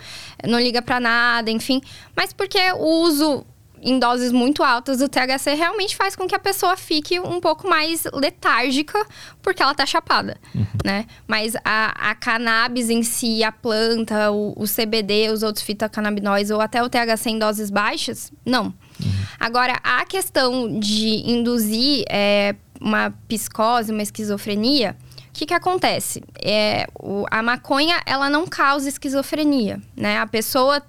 não 0.47 0.59
liga 0.59 0.81
para 0.81 0.99
nada, 0.99 1.49
enfim. 1.49 1.81
Mas 2.15 2.31
porque 2.31 2.59
o 2.73 3.03
uso 3.03 3.45
em 3.81 3.99
doses 3.99 4.31
muito 4.31 4.63
altas 4.63 4.99
do 4.99 5.07
THC 5.07 5.53
realmente 5.53 5.95
faz 5.95 6.15
com 6.15 6.27
que 6.27 6.35
a 6.35 6.39
pessoa 6.39 6.75
fique 6.75 7.19
um 7.19 7.39
pouco 7.39 7.67
mais 7.67 8.05
letárgica 8.13 9.05
porque 9.41 9.61
ela 9.61 9.73
tá 9.73 9.85
chapada, 9.85 10.37
uhum. 10.53 10.65
né? 10.83 11.05
Mas 11.27 11.55
a, 11.63 12.09
a, 12.11 12.15
cannabis 12.15 12.89
em 12.89 13.03
si, 13.03 13.43
a 13.43 13.51
planta, 13.51 14.31
o, 14.31 14.53
o 14.57 14.65
CBD, 14.65 15.29
os 15.31 15.43
outros 15.43 15.63
fitocannabinóides 15.63 16.51
ou 16.51 16.59
até 16.59 16.81
o 16.83 16.89
THC 16.89 17.29
em 17.29 17.39
doses 17.39 17.69
baixas, 17.69 18.31
não. 18.45 18.73
Uhum. 19.03 19.11
Agora, 19.39 19.79
a 19.83 20.05
questão 20.05 20.79
de 20.79 21.29
induzir 21.29 22.05
é, 22.09 22.55
uma 22.79 23.11
psicose, 23.27 23.91
uma 23.91 24.01
esquizofrenia, 24.01 24.95
o 25.29 25.33
que, 25.33 25.45
que 25.45 25.53
acontece? 25.53 26.23
É, 26.41 26.87
o, 26.99 27.25
a 27.29 27.43
maconha, 27.43 28.01
ela 28.05 28.29
não 28.29 28.47
causa 28.47 28.89
esquizofrenia, 28.89 29.79
né? 29.95 30.17
A 30.17 30.25
pessoa 30.25 30.81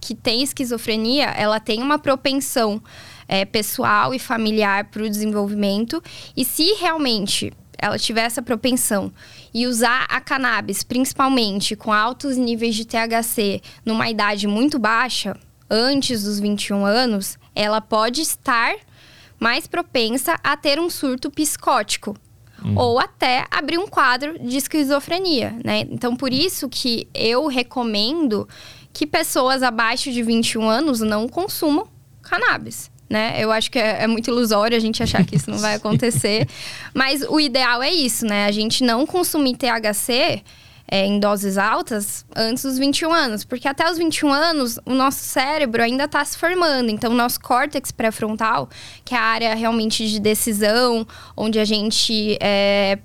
que 0.00 0.14
tem 0.14 0.42
esquizofrenia, 0.42 1.26
ela 1.26 1.60
tem 1.60 1.82
uma 1.82 1.98
propensão 1.98 2.82
é, 3.28 3.44
pessoal 3.44 4.12
e 4.12 4.18
familiar 4.18 4.84
para 4.86 5.02
o 5.02 5.08
desenvolvimento. 5.08 6.02
E 6.36 6.44
se 6.44 6.74
realmente 6.74 7.52
ela 7.78 7.98
tiver 7.98 8.22
essa 8.22 8.42
propensão 8.42 9.12
e 9.52 9.66
usar 9.66 10.06
a 10.08 10.20
cannabis, 10.20 10.82
principalmente 10.82 11.74
com 11.74 11.92
altos 11.92 12.36
níveis 12.36 12.74
de 12.74 12.84
THC, 12.84 13.60
numa 13.84 14.08
idade 14.08 14.46
muito 14.46 14.78
baixa, 14.78 15.36
antes 15.68 16.22
dos 16.22 16.38
21 16.38 16.84
anos, 16.84 17.38
ela 17.54 17.80
pode 17.80 18.20
estar 18.20 18.74
mais 19.38 19.66
propensa 19.66 20.38
a 20.42 20.56
ter 20.56 20.78
um 20.78 20.88
surto 20.88 21.30
psicótico. 21.30 22.16
Hum. 22.64 22.74
Ou 22.76 23.00
até 23.00 23.44
abrir 23.50 23.78
um 23.78 23.88
quadro 23.88 24.38
de 24.38 24.56
esquizofrenia, 24.56 25.56
né? 25.64 25.80
Então, 25.90 26.14
por 26.14 26.32
isso 26.32 26.68
que 26.68 27.08
eu 27.12 27.48
recomendo 27.48 28.48
que 28.92 29.06
pessoas 29.06 29.62
abaixo 29.62 30.12
de 30.12 30.22
21 30.22 30.68
anos 30.68 31.00
não 31.00 31.28
consumam 31.28 31.88
cannabis. 32.22 32.90
Né? 33.10 33.34
Eu 33.38 33.52
acho 33.52 33.70
que 33.70 33.78
é, 33.78 34.04
é 34.04 34.06
muito 34.06 34.30
ilusório 34.30 34.76
a 34.76 34.80
gente 34.80 35.02
achar 35.02 35.22
que 35.24 35.36
isso 35.36 35.50
não 35.50 35.58
vai 35.58 35.74
acontecer. 35.76 36.48
Mas 36.94 37.22
o 37.28 37.38
ideal 37.38 37.82
é 37.82 37.90
isso, 37.90 38.24
né? 38.24 38.46
A 38.46 38.52
gente 38.52 38.82
não 38.84 39.04
consumir 39.04 39.56
THC 39.56 40.42
é, 40.86 41.06
em 41.06 41.18
doses 41.18 41.58
altas 41.58 42.24
antes 42.34 42.62
dos 42.62 42.78
21 42.78 43.12
anos. 43.12 43.44
Porque 43.44 43.66
até 43.66 43.90
os 43.90 43.98
21 43.98 44.32
anos, 44.32 44.78
o 44.84 44.94
nosso 44.94 45.20
cérebro 45.20 45.82
ainda 45.82 46.04
está 46.04 46.24
se 46.24 46.36
formando. 46.36 46.90
Então, 46.90 47.12
o 47.12 47.14
nosso 47.14 47.40
córtex 47.40 47.90
pré-frontal, 47.90 48.68
que 49.04 49.14
é 49.14 49.18
a 49.18 49.22
área 49.22 49.54
realmente 49.54 50.08
de 50.08 50.20
decisão, 50.20 51.06
onde 51.36 51.58
a 51.58 51.64
gente 51.64 52.36
é, 52.40 52.98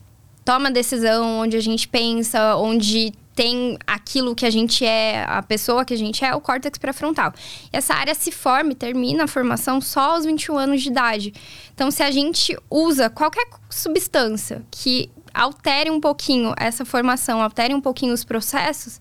toma 0.43 0.71
decisão, 0.71 1.39
onde 1.39 1.57
a 1.57 1.61
gente 1.61 1.87
pensa, 1.87 2.55
onde 2.55 3.13
tem 3.37 3.77
aquilo 3.85 4.33
que 4.33 4.47
a 4.47 4.49
gente 4.49 4.83
é, 4.83 5.23
a 5.27 5.43
pessoa 5.43 5.85
que 5.85 5.93
a 5.93 5.97
gente 5.97 6.25
é, 6.25 6.33
o 6.33 6.41
córtex 6.41 6.79
pré-frontal. 6.79 7.31
Essa 7.71 7.93
área 7.93 8.15
se 8.15 8.31
forma 8.31 8.71
e 8.71 8.75
termina 8.75 9.25
a 9.25 9.27
formação 9.27 9.79
só 9.79 10.15
aos 10.15 10.25
21 10.25 10.57
anos 10.57 10.81
de 10.81 10.89
idade. 10.89 11.33
Então, 11.71 11.91
se 11.91 12.01
a 12.01 12.09
gente 12.09 12.57
usa 12.67 13.11
qualquer 13.11 13.45
substância 13.69 14.63
que 14.71 15.11
altere 15.37 15.91
um 15.91 15.99
pouquinho 15.99 16.53
essa 16.57 16.83
formação, 16.83 17.41
altere 17.41 17.73
um 17.73 17.81
pouquinho 17.81 18.13
os 18.13 18.23
processos, 18.23 18.99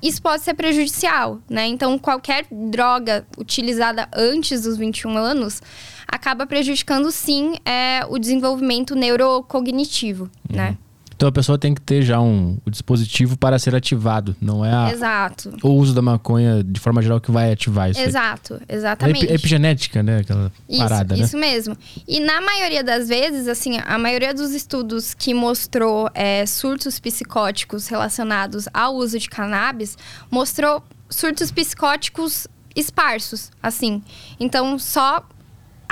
isso 0.00 0.22
pode 0.22 0.42
ser 0.42 0.54
prejudicial, 0.54 1.40
né? 1.50 1.66
Então, 1.66 1.98
qualquer 1.98 2.46
droga 2.50 3.26
utilizada 3.36 4.08
antes 4.14 4.62
dos 4.62 4.76
21 4.76 5.16
anos 5.16 5.60
acaba 6.06 6.46
prejudicando, 6.46 7.10
sim, 7.10 7.54
é, 7.64 8.00
o 8.08 8.18
desenvolvimento 8.18 8.94
neurocognitivo, 8.94 10.30
uhum. 10.48 10.56
né? 10.56 10.78
Então 11.22 11.28
a 11.28 11.32
pessoa 11.32 11.56
tem 11.56 11.72
que 11.72 11.80
ter 11.80 12.02
já 12.02 12.20
um, 12.20 12.58
um 12.66 12.70
dispositivo 12.70 13.38
para 13.38 13.56
ser 13.56 13.76
ativado, 13.76 14.34
não 14.40 14.64
é 14.64 14.74
a, 14.74 14.90
Exato. 14.90 15.56
o 15.62 15.68
uso 15.68 15.94
da 15.94 16.02
maconha 16.02 16.64
de 16.64 16.80
forma 16.80 17.00
geral 17.00 17.20
que 17.20 17.30
vai 17.30 17.52
ativar 17.52 17.88
isso. 17.88 18.00
Exato, 18.00 18.54
aí. 18.54 18.76
exatamente. 18.76 19.30
É 19.30 19.34
epigenética, 19.34 20.02
né? 20.02 20.18
Aquela 20.18 20.50
isso, 20.68 20.78
parada, 20.80 21.14
né? 21.14 21.22
Isso 21.22 21.38
né? 21.38 21.46
mesmo. 21.46 21.78
E 22.08 22.18
na 22.18 22.40
maioria 22.40 22.82
das 22.82 23.06
vezes, 23.08 23.46
assim, 23.46 23.78
a 23.86 23.96
maioria 23.98 24.34
dos 24.34 24.50
estudos 24.50 25.14
que 25.14 25.32
mostrou 25.32 26.10
é, 26.12 26.44
surtos 26.44 26.98
psicóticos 26.98 27.86
relacionados 27.86 28.66
ao 28.74 28.96
uso 28.96 29.16
de 29.16 29.30
cannabis 29.30 29.96
mostrou 30.28 30.82
surtos 31.08 31.52
psicóticos 31.52 32.48
esparsos, 32.74 33.52
assim. 33.62 34.02
Então, 34.40 34.76
só 34.76 35.24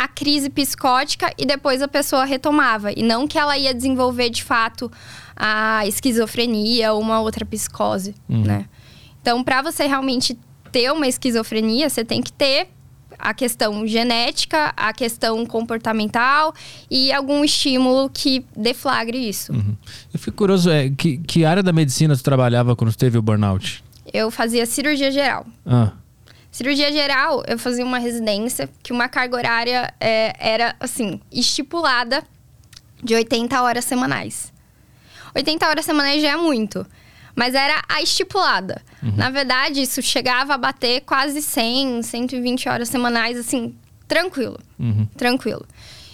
a 0.01 0.09
crise 0.09 0.49
psicótica 0.49 1.31
e 1.37 1.45
depois 1.45 1.83
a 1.83 1.87
pessoa 1.87 2.25
retomava. 2.25 2.91
E 2.91 3.03
não 3.03 3.29
que 3.29 3.39
ela 3.39 3.59
ia 3.59 3.75
desenvolver 3.75 4.31
de 4.31 4.43
fato 4.43 4.91
a 5.37 5.87
esquizofrenia 5.87 6.95
ou 6.95 7.03
uma 7.03 7.21
outra 7.21 7.45
psicose, 7.45 8.15
uhum. 8.27 8.43
né? 8.43 8.65
Então, 9.21 9.45
para 9.45 9.61
você 9.61 9.87
realmente 9.87 10.39
ter 10.73 10.91
uma 10.91 11.07
esquizofrenia, 11.07 11.91
você 11.91 12.03
tem 12.03 12.23
que 12.23 12.33
ter 12.33 12.69
a 13.19 13.35
questão 13.35 13.87
genética, 13.87 14.73
a 14.75 14.91
questão 14.95 15.45
comportamental 15.45 16.55
e 16.91 17.13
algum 17.13 17.45
estímulo 17.45 18.09
que 18.09 18.43
deflagre 18.57 19.19
isso. 19.29 19.53
Uhum. 19.53 19.77
Eu 20.15 20.19
fico 20.19 20.39
curioso, 20.39 20.71
é, 20.71 20.89
que, 20.89 21.19
que 21.19 21.45
área 21.45 21.63
da 21.63 21.75
medicina 21.75 22.17
você 22.17 22.23
trabalhava 22.23 22.75
quando 22.75 22.97
teve 22.97 23.19
o 23.19 23.23
burnout? 23.23 23.85
Eu 24.11 24.31
fazia 24.31 24.65
cirurgia 24.65 25.13
geral. 25.13 25.45
Ah. 25.67 25.93
Cirurgia 26.51 26.91
geral, 26.91 27.45
eu 27.47 27.59
fazia 27.59 27.85
uma 27.85 27.99
residência 27.99 28.69
que 28.83 28.93
uma 28.93 29.09
carga 29.09 29.37
horária 29.37 29.95
é, 30.01 30.35
era, 30.39 30.75
assim, 30.81 31.21
estipulada 31.31 32.25
de 33.03 33.15
80 33.15 33.63
horas 33.63 33.85
semanais. 33.85 34.53
80 35.35 35.69
horas 35.69 35.85
semanais 35.85 36.21
já 36.21 36.31
é 36.31 36.37
muito, 36.37 36.85
mas 37.37 37.55
era 37.55 37.83
a 37.89 38.03
estipulada. 38.03 38.83
Uhum. 39.01 39.15
Na 39.17 39.31
verdade, 39.31 39.81
isso 39.81 40.03
chegava 40.03 40.55
a 40.55 40.59
bater 40.59 41.03
quase 41.03 41.41
100, 41.41 42.03
120 42.03 42.69
horas 42.69 42.89
semanais, 42.89 43.39
assim, 43.39 43.77
tranquilo. 44.09 44.59
Uhum. 44.79 45.07
Tranquilo. 45.17 45.65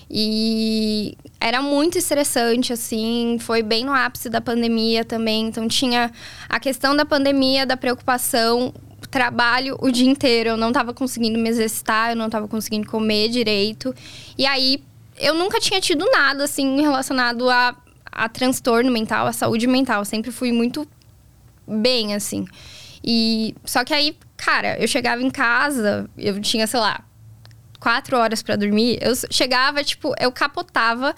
E 0.08 1.16
era 1.40 1.60
muito 1.60 1.98
estressante, 1.98 2.72
assim, 2.72 3.38
foi 3.40 3.62
bem 3.62 3.84
no 3.84 3.92
ápice 3.92 4.28
da 4.28 4.40
pandemia 4.40 5.04
também. 5.04 5.46
Então 5.46 5.66
tinha 5.66 6.12
a 6.48 6.60
questão 6.60 6.94
da 6.94 7.04
pandemia, 7.04 7.66
da 7.66 7.76
preocupação 7.76 8.72
trabalho 9.16 9.78
o 9.80 9.90
dia 9.90 10.06
inteiro, 10.06 10.50
eu 10.50 10.56
não 10.58 10.70
tava 10.72 10.92
conseguindo 10.92 11.38
me 11.38 11.48
exercitar, 11.48 12.10
eu 12.10 12.16
não 12.16 12.28
tava 12.28 12.46
conseguindo 12.46 12.86
comer 12.86 13.30
direito. 13.30 13.94
E 14.36 14.44
aí, 14.44 14.84
eu 15.16 15.34
nunca 15.34 15.58
tinha 15.58 15.80
tido 15.80 16.04
nada, 16.10 16.44
assim, 16.44 16.82
relacionado 16.82 17.48
a, 17.48 17.74
a 18.12 18.28
transtorno 18.28 18.90
mental, 18.92 19.26
a 19.26 19.32
saúde 19.32 19.66
mental. 19.66 20.02
Eu 20.02 20.04
sempre 20.04 20.30
fui 20.30 20.52
muito 20.52 20.86
bem, 21.66 22.14
assim. 22.14 22.46
E 23.02 23.54
só 23.64 23.84
que 23.84 23.94
aí, 23.94 24.14
cara, 24.36 24.78
eu 24.78 24.86
chegava 24.86 25.22
em 25.22 25.30
casa, 25.30 26.10
eu 26.18 26.38
tinha, 26.42 26.66
sei 26.66 26.80
lá, 26.80 27.00
quatro 27.80 28.18
horas 28.18 28.42
para 28.42 28.54
dormir. 28.54 28.98
Eu 29.00 29.14
chegava, 29.30 29.82
tipo, 29.82 30.14
eu 30.20 30.30
capotava. 30.30 31.14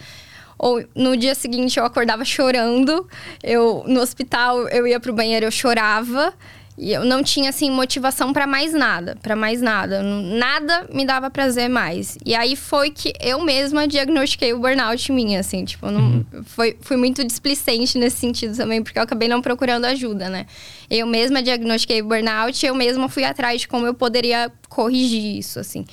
Ou 0.56 0.84
no 0.94 1.16
dia 1.16 1.34
seguinte 1.34 1.78
eu 1.80 1.84
acordava 1.84 2.24
chorando. 2.24 3.08
Eu 3.42 3.82
no 3.88 4.00
hospital 4.00 4.68
eu 4.68 4.86
ia 4.86 5.00
pro 5.00 5.12
banheiro, 5.12 5.46
eu 5.46 5.50
chorava. 5.50 6.32
E 6.78 6.92
eu 6.92 7.04
não 7.04 7.24
tinha, 7.24 7.50
assim, 7.50 7.70
motivação 7.72 8.32
para 8.32 8.46
mais 8.46 8.72
nada, 8.72 9.16
para 9.20 9.34
mais 9.34 9.60
nada. 9.60 10.00
Nada 10.00 10.86
me 10.94 11.04
dava 11.04 11.28
prazer 11.28 11.68
mais. 11.68 12.16
E 12.24 12.36
aí 12.36 12.54
foi 12.54 12.90
que 12.90 13.12
eu 13.20 13.40
mesma 13.40 13.88
diagnostiquei 13.88 14.52
o 14.52 14.60
burnout 14.60 15.10
em 15.10 15.14
mim, 15.14 15.36
assim, 15.36 15.64
tipo, 15.64 15.90
não, 15.90 16.00
uhum. 16.00 16.24
foi, 16.44 16.76
fui 16.80 16.96
muito 16.96 17.24
displicente 17.24 17.98
nesse 17.98 18.18
sentido 18.18 18.56
também, 18.56 18.80
porque 18.80 18.96
eu 18.96 19.02
acabei 19.02 19.28
não 19.28 19.42
procurando 19.42 19.86
ajuda, 19.86 20.28
né? 20.28 20.46
Eu 20.88 21.04
mesma 21.04 21.42
diagnostiquei 21.42 22.00
o 22.00 22.06
burnout, 22.06 22.64
eu 22.64 22.74
mesma 22.76 23.08
fui 23.08 23.24
atrás 23.24 23.62
de 23.62 23.68
como 23.68 23.84
eu 23.84 23.92
poderia 23.92 24.50
corrigir 24.68 25.38
isso, 25.38 25.58
assim. 25.58 25.84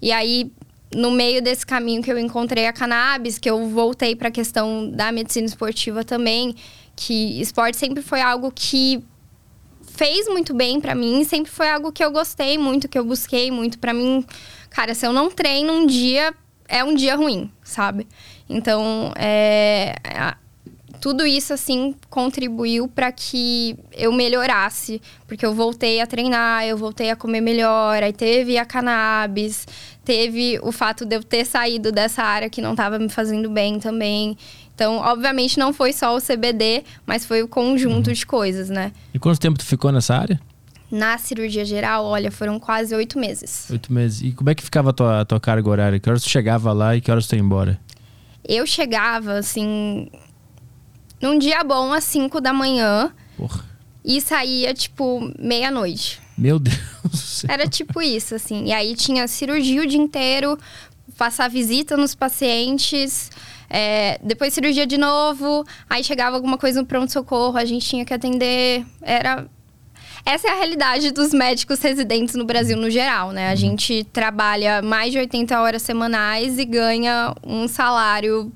E 0.00 0.10
aí, 0.10 0.50
no 0.92 1.12
meio 1.12 1.40
desse 1.40 1.64
caminho 1.64 2.02
que 2.02 2.10
eu 2.10 2.18
encontrei 2.18 2.66
a 2.66 2.72
cannabis, 2.72 3.38
que 3.38 3.48
eu 3.48 3.68
voltei 3.68 4.16
para 4.16 4.26
a 4.26 4.32
questão 4.32 4.90
da 4.90 5.12
medicina 5.12 5.46
esportiva 5.46 6.02
também, 6.02 6.52
que 6.96 7.40
esporte 7.40 7.76
sempre 7.76 8.02
foi 8.02 8.20
algo 8.20 8.50
que 8.52 9.04
fez 9.94 10.26
muito 10.28 10.54
bem 10.54 10.80
para 10.80 10.94
mim, 10.94 11.24
sempre 11.24 11.50
foi 11.50 11.70
algo 11.70 11.92
que 11.92 12.04
eu 12.04 12.10
gostei 12.10 12.58
muito, 12.58 12.88
que 12.88 12.98
eu 12.98 13.04
busquei 13.04 13.50
muito 13.50 13.78
para 13.78 13.92
mim. 13.92 14.24
Cara, 14.70 14.94
se 14.94 15.06
eu 15.06 15.12
não 15.12 15.30
treino 15.30 15.72
um 15.72 15.86
dia, 15.86 16.34
é 16.68 16.82
um 16.82 16.94
dia 16.94 17.14
ruim, 17.14 17.50
sabe? 17.62 18.06
Então, 18.48 19.12
é, 19.16 19.94
tudo 21.02 21.26
isso 21.26 21.52
assim 21.52 21.96
contribuiu 22.08 22.86
para 22.86 23.10
que 23.10 23.76
eu 23.92 24.12
melhorasse, 24.12 25.02
porque 25.26 25.44
eu 25.44 25.52
voltei 25.52 26.00
a 26.00 26.06
treinar, 26.06 26.64
eu 26.64 26.76
voltei 26.76 27.10
a 27.10 27.16
comer 27.16 27.40
melhor, 27.40 28.02
aí 28.02 28.12
teve 28.12 28.56
a 28.56 28.64
cannabis, 28.64 29.66
teve 30.04 30.60
o 30.62 30.70
fato 30.70 31.04
de 31.04 31.16
eu 31.16 31.22
ter 31.22 31.44
saído 31.44 31.90
dessa 31.90 32.22
área 32.22 32.48
que 32.48 32.62
não 32.62 32.70
estava 32.70 32.98
me 32.98 33.08
fazendo 33.08 33.50
bem 33.50 33.80
também. 33.80 34.36
Então, 34.82 34.96
obviamente, 34.96 35.60
não 35.60 35.72
foi 35.72 35.92
só 35.92 36.16
o 36.16 36.20
CBD, 36.20 36.82
mas 37.06 37.24
foi 37.24 37.40
o 37.40 37.46
conjunto 37.46 38.08
uhum. 38.08 38.12
de 38.12 38.26
coisas, 38.26 38.68
né? 38.68 38.90
E 39.14 39.18
quanto 39.18 39.38
tempo 39.38 39.56
tu 39.56 39.64
ficou 39.64 39.92
nessa 39.92 40.16
área? 40.16 40.40
Na 40.90 41.16
cirurgia 41.18 41.64
geral, 41.64 42.04
olha, 42.04 42.32
foram 42.32 42.58
quase 42.58 42.92
oito 42.92 43.16
meses. 43.16 43.70
Oito 43.70 43.92
meses. 43.92 44.22
E 44.22 44.32
como 44.32 44.50
é 44.50 44.56
que 44.56 44.62
ficava 44.62 44.90
a 44.90 44.92
tua, 44.92 45.20
a 45.20 45.24
tua 45.24 45.38
carga 45.38 45.70
horária? 45.70 46.00
Que 46.00 46.10
horas 46.10 46.24
tu 46.24 46.28
chegava 46.28 46.72
lá 46.72 46.96
e 46.96 47.00
que 47.00 47.12
horas 47.12 47.28
tu 47.28 47.36
ia 47.36 47.40
embora? 47.40 47.80
Eu 48.44 48.66
chegava, 48.66 49.34
assim, 49.34 50.10
num 51.20 51.38
dia 51.38 51.62
bom, 51.62 51.92
às 51.92 52.02
cinco 52.02 52.40
da 52.40 52.52
manhã. 52.52 53.12
Porra. 53.36 53.64
E 54.04 54.20
saía, 54.20 54.74
tipo, 54.74 55.32
meia-noite. 55.38 56.20
Meu 56.36 56.58
Deus 56.58 56.76
do 57.04 57.16
céu. 57.16 57.48
Era 57.48 57.68
tipo 57.68 58.02
isso, 58.02 58.34
assim. 58.34 58.64
E 58.64 58.72
aí 58.72 58.96
tinha 58.96 59.28
cirurgia 59.28 59.80
o 59.80 59.86
dia 59.86 60.00
inteiro, 60.00 60.58
passar 61.16 61.48
visita 61.48 61.96
nos 61.96 62.16
pacientes, 62.16 63.30
é, 63.74 64.20
depois 64.22 64.52
cirurgia 64.52 64.86
de 64.86 64.98
novo, 64.98 65.64
aí 65.88 66.04
chegava 66.04 66.36
alguma 66.36 66.58
coisa 66.58 66.82
no 66.82 66.86
pronto-socorro, 66.86 67.56
a 67.56 67.64
gente 67.64 67.86
tinha 67.86 68.04
que 68.04 68.12
atender. 68.12 68.84
Era. 69.00 69.46
Essa 70.26 70.48
é 70.48 70.50
a 70.52 70.54
realidade 70.54 71.10
dos 71.10 71.32
médicos 71.32 71.80
residentes 71.80 72.34
no 72.34 72.44
Brasil 72.44 72.76
no 72.76 72.90
geral, 72.90 73.32
né? 73.32 73.48
A 73.48 73.54
gente 73.56 74.04
trabalha 74.12 74.82
mais 74.82 75.10
de 75.10 75.18
80 75.18 75.58
horas 75.58 75.82
semanais 75.82 76.58
e 76.58 76.64
ganha 76.66 77.34
um 77.42 77.66
salário 77.66 78.52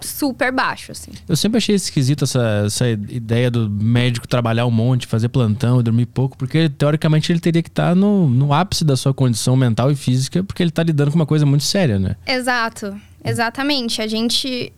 super 0.00 0.52
baixo, 0.52 0.92
assim. 0.92 1.10
Eu 1.26 1.34
sempre 1.34 1.56
achei 1.56 1.74
esquisito 1.74 2.24
essa, 2.24 2.64
essa 2.66 2.88
ideia 2.88 3.50
do 3.50 3.68
médico 3.68 4.28
trabalhar 4.28 4.66
um 4.66 4.70
monte, 4.70 5.06
fazer 5.06 5.30
plantão 5.30 5.80
e 5.80 5.82
dormir 5.82 6.06
pouco, 6.06 6.36
porque 6.36 6.68
teoricamente 6.68 7.32
ele 7.32 7.40
teria 7.40 7.62
que 7.62 7.70
estar 7.70 7.96
no, 7.96 8.28
no 8.28 8.52
ápice 8.52 8.84
da 8.84 8.96
sua 8.96 9.14
condição 9.14 9.56
mental 9.56 9.90
e 9.90 9.96
física, 9.96 10.44
porque 10.44 10.62
ele 10.62 10.70
está 10.70 10.82
lidando 10.82 11.10
com 11.10 11.16
uma 11.16 11.26
coisa 11.26 11.46
muito 11.46 11.64
séria, 11.64 11.98
né? 11.98 12.14
Exato, 12.26 12.94
exatamente. 13.24 14.00
A 14.02 14.06
gente. 14.06 14.72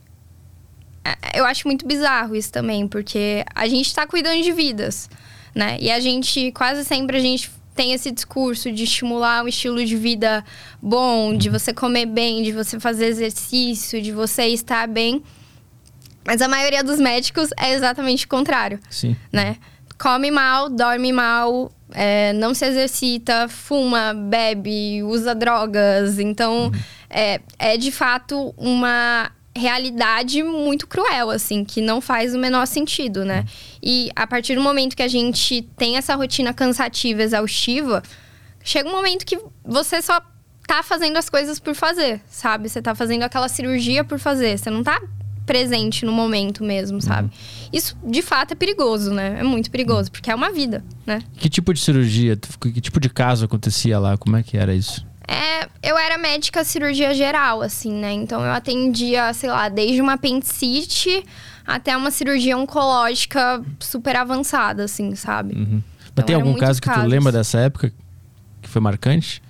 é, 1.05 1.38
Eu 1.38 1.45
acho 1.45 1.66
muito 1.66 1.86
bizarro 1.86 2.34
isso 2.36 2.53
também, 2.53 2.86
porque 2.86 3.45
a 3.55 3.66
gente 3.68 3.86
está 3.86 4.07
cuidando 4.07 4.43
de 4.43 4.53
vidas, 4.53 5.09
né? 5.55 5.76
E 5.80 5.91
a 5.91 6.01
gente, 6.01 6.53
quase 6.53 6.84
sempre, 6.84 7.16
a 7.16 7.20
gente 7.20 7.51
tem 7.74 7.93
esse 7.93 8.11
discurso 8.11 8.70
de 8.70 8.84
estimular 8.84 9.43
um 9.45 9.49
estilo 9.49 9.84
de 9.84 9.97
vida 9.97 10.45
bom, 10.82 11.34
de 11.34 11.49
você 11.49 11.72
comer 11.72 12.07
bem, 12.07 12.43
de 12.43 12.53
você 12.53 12.78
fazer 12.78 13.07
exercício, 13.07 14.03
de 14.03 14.12
você 14.12 14.47
estar 14.49 14.86
bem. 14.86 15.22
Mas 16.26 16.43
a 16.43 16.49
maioria 16.49 16.84
dos 16.84 17.01
médicos 17.01 17.51
é 17.57 17.72
exatamente 17.72 18.26
o 18.26 18.28
contrário, 18.28 18.78
Sim. 18.91 19.16
né? 19.32 19.57
Come 19.99 20.30
mal, 20.30 20.68
dorme 20.68 21.12
mal, 21.12 21.72
é, 21.93 22.32
não 22.32 22.55
se 22.55 22.64
exercita, 22.64 23.49
fuma, 23.49 24.14
bebe, 24.14 25.03
usa 25.03 25.34
drogas. 25.34 26.18
Então, 26.18 26.70
é, 27.09 27.41
é 27.59 27.76
de 27.76 27.91
fato 27.91 28.55
uma 28.57 29.30
realidade 29.57 30.43
muito 30.43 30.86
cruel, 30.86 31.30
assim, 31.30 31.64
que 31.64 31.80
não 31.80 32.01
faz 32.01 32.34
o 32.34 32.38
menor 32.38 32.66
sentido, 32.66 33.24
né? 33.24 33.45
E 33.82 34.11
a 34.14 34.26
partir 34.26 34.55
do 34.55 34.62
momento 34.62 34.97
que 34.97 35.03
a 35.03 35.09
gente 35.09 35.62
tem 35.76 35.97
essa 35.97 36.14
rotina 36.14 36.55
cansativa, 36.55 37.22
exaustiva, 37.22 38.03
chega 38.62 38.88
um 38.88 38.93
momento 38.93 39.26
que 39.26 39.38
você 39.64 40.01
só 40.01 40.20
tá 40.66 40.82
fazendo 40.82 41.16
as 41.16 41.28
coisas 41.28 41.59
por 41.59 41.74
fazer, 41.74 42.20
sabe? 42.28 42.68
Você 42.68 42.80
tá 42.80 42.95
fazendo 42.95 43.24
aquela 43.24 43.49
cirurgia 43.49 44.05
por 44.05 44.18
fazer, 44.18 44.57
você 44.57 44.70
não 44.70 44.84
tá 44.84 45.01
presente 45.51 46.07
no 46.07 46.12
momento 46.12 46.62
mesmo, 46.62 47.01
sabe? 47.03 47.28
Isso 47.72 47.96
de 48.05 48.22
fato 48.22 48.53
é 48.53 48.55
perigoso, 48.55 49.12
né? 49.12 49.40
É 49.40 49.42
muito 49.42 49.68
perigoso, 49.68 50.09
porque 50.09 50.30
é 50.30 50.34
uma 50.34 50.53
vida, 50.53 50.84
né? 51.05 51.20
Que 51.38 51.48
tipo 51.48 51.74
de 51.74 51.80
cirurgia, 51.80 52.36
que 52.36 52.80
tipo 52.80 53.01
de 53.01 53.11
caso 53.11 53.46
acontecia 53.46 53.98
lá? 53.98 54.16
Como 54.16 54.36
é 54.36 54.44
que 54.44 54.57
era 54.57 54.72
isso? 54.72 55.05
É, 55.26 55.68
eu 55.82 55.98
era 55.98 56.16
médica 56.16 56.62
cirurgia 56.62 57.12
geral, 57.14 57.62
assim, 57.62 57.90
né? 57.92 58.12
Então 58.12 58.44
eu 58.44 58.53
atendia, 58.53 59.32
sei 59.32 59.51
lá, 59.51 59.68
desde 59.68 60.01
uma 60.01 60.12
apendicite 60.12 61.24
até 61.66 61.96
uma 61.96 62.12
cirurgia 62.12 62.57
oncológica 62.57 63.61
super 63.80 64.14
avançada, 64.14 64.84
assim, 64.84 65.16
sabe? 65.16 65.57
Uhum. 65.57 65.82
Mas 65.98 66.11
Então, 66.12 66.24
tem 66.26 66.36
algum 66.36 66.55
caso 66.55 66.80
que 66.80 66.88
tu 66.88 66.94
casos. 66.94 67.11
lembra 67.11 67.32
dessa 67.32 67.59
época 67.59 67.92
que 68.62 68.68
foi 68.68 68.80
marcante? 68.80 69.42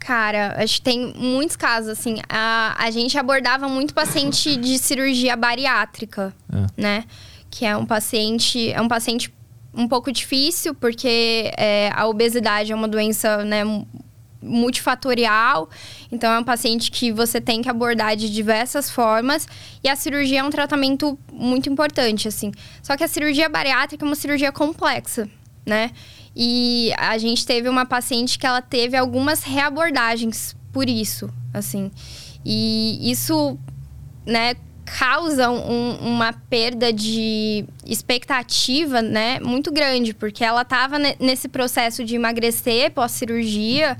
Cara, 0.00 0.56
acho 0.62 0.76
que 0.76 0.82
tem 0.82 1.12
muitos 1.14 1.56
casos, 1.56 1.90
assim. 1.90 2.16
A, 2.28 2.74
a 2.76 2.90
gente 2.90 3.16
abordava 3.18 3.68
muito 3.68 3.92
paciente 3.94 4.56
de 4.56 4.78
cirurgia 4.78 5.36
bariátrica, 5.36 6.34
Ah. 6.52 6.66
né? 6.76 7.04
Que 7.50 7.64
é 7.66 7.76
um 7.76 7.84
paciente, 7.86 8.72
é 8.72 8.80
um 8.80 8.88
paciente 8.88 9.32
um 9.74 9.86
pouco 9.86 10.10
difícil, 10.10 10.74
porque 10.74 11.52
é, 11.56 11.90
a 11.94 12.06
obesidade 12.08 12.72
é 12.72 12.74
uma 12.74 12.88
doença, 12.88 13.44
né, 13.44 13.62
mu- 13.62 13.86
multifatorial. 14.42 15.68
Então, 16.10 16.32
é 16.32 16.38
um 16.38 16.44
paciente 16.44 16.90
que 16.90 17.12
você 17.12 17.40
tem 17.40 17.60
que 17.62 17.68
abordar 17.68 18.16
de 18.16 18.30
diversas 18.30 18.90
formas. 18.90 19.46
E 19.84 19.88
a 19.88 19.94
cirurgia 19.96 20.40
é 20.40 20.42
um 20.42 20.50
tratamento 20.50 21.18
muito 21.32 21.68
importante, 21.68 22.26
assim. 22.26 22.50
Só 22.82 22.96
que 22.96 23.04
a 23.04 23.08
cirurgia 23.08 23.48
bariátrica 23.48 24.04
é 24.04 24.06
uma 24.06 24.14
cirurgia 24.16 24.50
complexa, 24.50 25.28
né? 25.66 25.90
E 26.34 26.92
a 26.96 27.18
gente 27.18 27.44
teve 27.44 27.68
uma 27.68 27.84
paciente 27.84 28.38
que 28.38 28.46
ela 28.46 28.62
teve 28.62 28.96
algumas 28.96 29.42
reabordagens 29.42 30.56
por 30.72 30.88
isso, 30.88 31.28
assim. 31.52 31.90
E 32.44 33.10
isso, 33.10 33.58
né, 34.24 34.54
causa 34.98 35.50
um- 35.50 35.96
uma 36.00 36.32
perda 36.32 36.92
de 36.92 37.64
expectativa, 37.86 39.00
né, 39.02 39.38
muito 39.40 39.70
grande, 39.72 40.12
porque 40.12 40.44
ela 40.44 40.62
estava 40.62 40.96
nesse 40.98 41.48
processo 41.48 42.04
de 42.04 42.16
emagrecer 42.16 42.90
pós-cirurgia, 42.90 43.96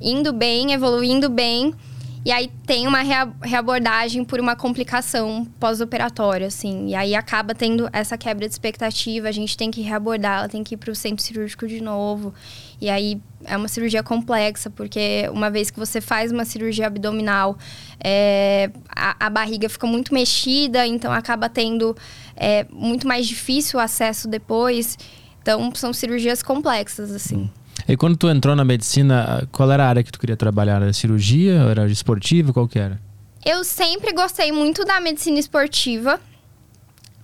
indo 0.00 0.32
bem, 0.32 0.72
evoluindo 0.72 1.28
bem, 1.28 1.74
e 2.22 2.30
aí 2.30 2.50
tem 2.66 2.86
uma 2.86 3.00
rea- 3.00 3.32
reabordagem 3.42 4.24
por 4.24 4.38
uma 4.38 4.54
complicação 4.54 5.46
pós-operatória, 5.58 6.46
assim. 6.46 6.88
E 6.88 6.94
aí 6.94 7.14
acaba 7.14 7.54
tendo 7.54 7.88
essa 7.92 8.18
quebra 8.18 8.46
de 8.46 8.52
expectativa, 8.52 9.28
a 9.28 9.32
gente 9.32 9.56
tem 9.56 9.70
que 9.70 9.80
reabordar, 9.80 10.40
ela 10.40 10.48
tem 10.48 10.62
que 10.62 10.74
ir 10.74 10.78
para 10.78 10.90
o 10.90 10.94
centro 10.94 11.24
cirúrgico 11.24 11.66
de 11.66 11.80
novo. 11.80 12.34
E 12.78 12.90
aí 12.90 13.18
é 13.44 13.56
uma 13.56 13.68
cirurgia 13.68 14.02
complexa, 14.02 14.68
porque 14.68 15.30
uma 15.32 15.50
vez 15.50 15.70
que 15.70 15.78
você 15.78 15.98
faz 16.00 16.30
uma 16.30 16.44
cirurgia 16.44 16.88
abdominal, 16.88 17.56
é, 17.98 18.70
a, 18.88 19.26
a 19.26 19.30
barriga 19.30 19.68
fica 19.70 19.86
muito 19.86 20.12
mexida, 20.12 20.86
então 20.86 21.10
acaba 21.10 21.48
tendo 21.48 21.96
é, 22.36 22.66
muito 22.70 23.08
mais 23.08 23.26
difícil 23.26 23.78
o 23.78 23.82
acesso 23.82 24.28
depois. 24.28 24.98
Então 25.40 25.72
são 25.74 25.90
cirurgias 25.90 26.42
complexas, 26.42 27.10
assim. 27.12 27.50
E 27.90 27.96
quando 27.96 28.16
tu 28.16 28.28
entrou 28.28 28.54
na 28.54 28.64
medicina, 28.64 29.48
qual 29.50 29.70
era 29.70 29.84
a 29.84 29.88
área 29.88 30.02
que 30.04 30.12
tu 30.12 30.20
queria 30.20 30.36
trabalhar? 30.36 30.80
Era 30.80 30.92
cirurgia? 30.92 31.54
Era 31.70 31.86
esportiva? 31.90 32.52
Qual 32.52 32.68
que 32.68 32.78
era? 32.78 33.00
Eu 33.44 33.64
sempre 33.64 34.12
gostei 34.12 34.52
muito 34.52 34.84
da 34.84 35.00
medicina 35.00 35.38
esportiva, 35.38 36.20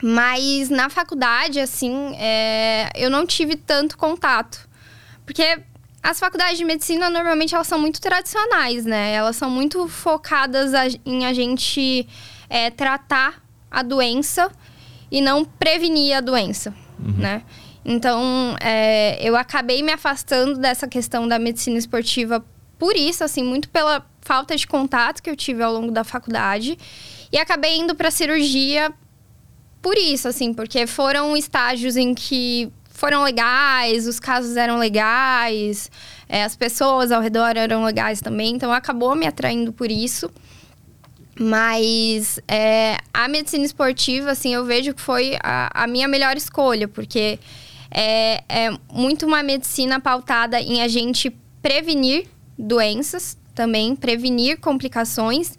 mas 0.03 0.69
na 0.69 0.89
faculdade, 0.91 1.61
assim, 1.61 2.17
é, 2.19 2.91
eu 2.97 3.09
não 3.11 3.27
tive 3.27 3.55
tanto 3.57 3.97
contato. 3.97 4.69
Porque 5.25 5.59
as 6.03 6.19
faculdades 6.19 6.59
de 6.59 6.65
medicina, 6.65 7.09
normalmente, 7.11 7.55
elas 7.55 7.67
são 7.67 7.79
muito 7.79 8.01
tradicionais, 8.01 8.85
né? 8.85 9.13
Elas 9.13 9.37
são 9.37 9.49
muito 9.51 9.87
focadas 9.89 10.75
a- 10.75 10.87
em 11.05 11.27
a 11.27 11.33
gente 11.33 12.09
é, 12.49 12.71
tratar 12.71 13.43
a 13.71 13.83
doença 13.83 14.51
e 15.11 15.21
não 15.21 15.45
prevenir 15.45 16.17
a 16.17 16.21
doença, 16.21 16.75
né? 16.99 17.43
Então, 17.89 18.57
é, 18.61 19.17
eu 19.23 19.37
acabei 19.37 19.81
me 19.81 19.93
afastando 19.93 20.59
dessa 20.59 20.89
questão 20.89 21.29
da 21.29 21.39
medicina 21.39 21.79
esportiva 21.79 22.45
por 22.77 22.97
isso, 22.97 23.23
assim, 23.23 23.45
muito 23.45 23.69
pela 23.69 24.05
falta 24.23 24.57
de 24.57 24.67
contato 24.67 25.23
que 25.23 25.31
eu 25.31 25.37
tive 25.37 25.63
ao 25.63 25.73
longo 25.73 25.93
da 25.93 26.03
faculdade. 26.03 26.77
E 27.33 27.39
acabei 27.39 27.77
indo 27.77 27.95
para 27.95 28.11
cirurgia 28.11 28.93
por 29.81 29.97
isso, 29.97 30.27
assim, 30.27 30.53
porque 30.53 30.85
foram 30.85 31.37
estágios 31.37 31.97
em 31.97 32.13
que 32.13 32.73
foram 32.91 33.23
legais, 33.23 34.09
os 34.09 34.19
casos 34.19 34.57
eram 34.57 34.79
legais, 34.79 35.89
é, 36.29 36.43
as 36.43 36.57
pessoas 36.57 37.13
ao 37.13 37.23
redor 37.23 37.57
eram 37.57 37.85
legais 37.85 38.21
também, 38.21 38.57
então 38.57 38.73
acabou 38.73 39.15
me 39.15 39.29
atraindo 39.29 39.73
por 39.73 39.93
isso. 39.93 40.29
Mas 41.39 42.41
é, 42.49 42.97
a 43.15 43.29
medicina 43.29 43.65
esportiva, 43.65 44.33
assim, 44.33 44.55
eu 44.55 44.65
vejo 44.65 44.93
que 44.93 45.01
foi 45.01 45.37
a, 45.41 45.85
a 45.85 45.87
minha 45.87 46.09
melhor 46.09 46.37
escolha, 46.37 46.89
porque 46.89 47.39
é, 47.91 48.43
é 48.49 48.71
muito 48.93 49.27
uma 49.27 49.43
medicina 49.43 50.01
pautada 50.01 50.61
em 50.61 50.83
a 50.83 50.89
gente 50.89 51.31
prevenir 51.63 52.27
doenças 52.59 53.37
também, 53.55 53.97
prevenir 53.97 54.61
complicações 54.61 55.57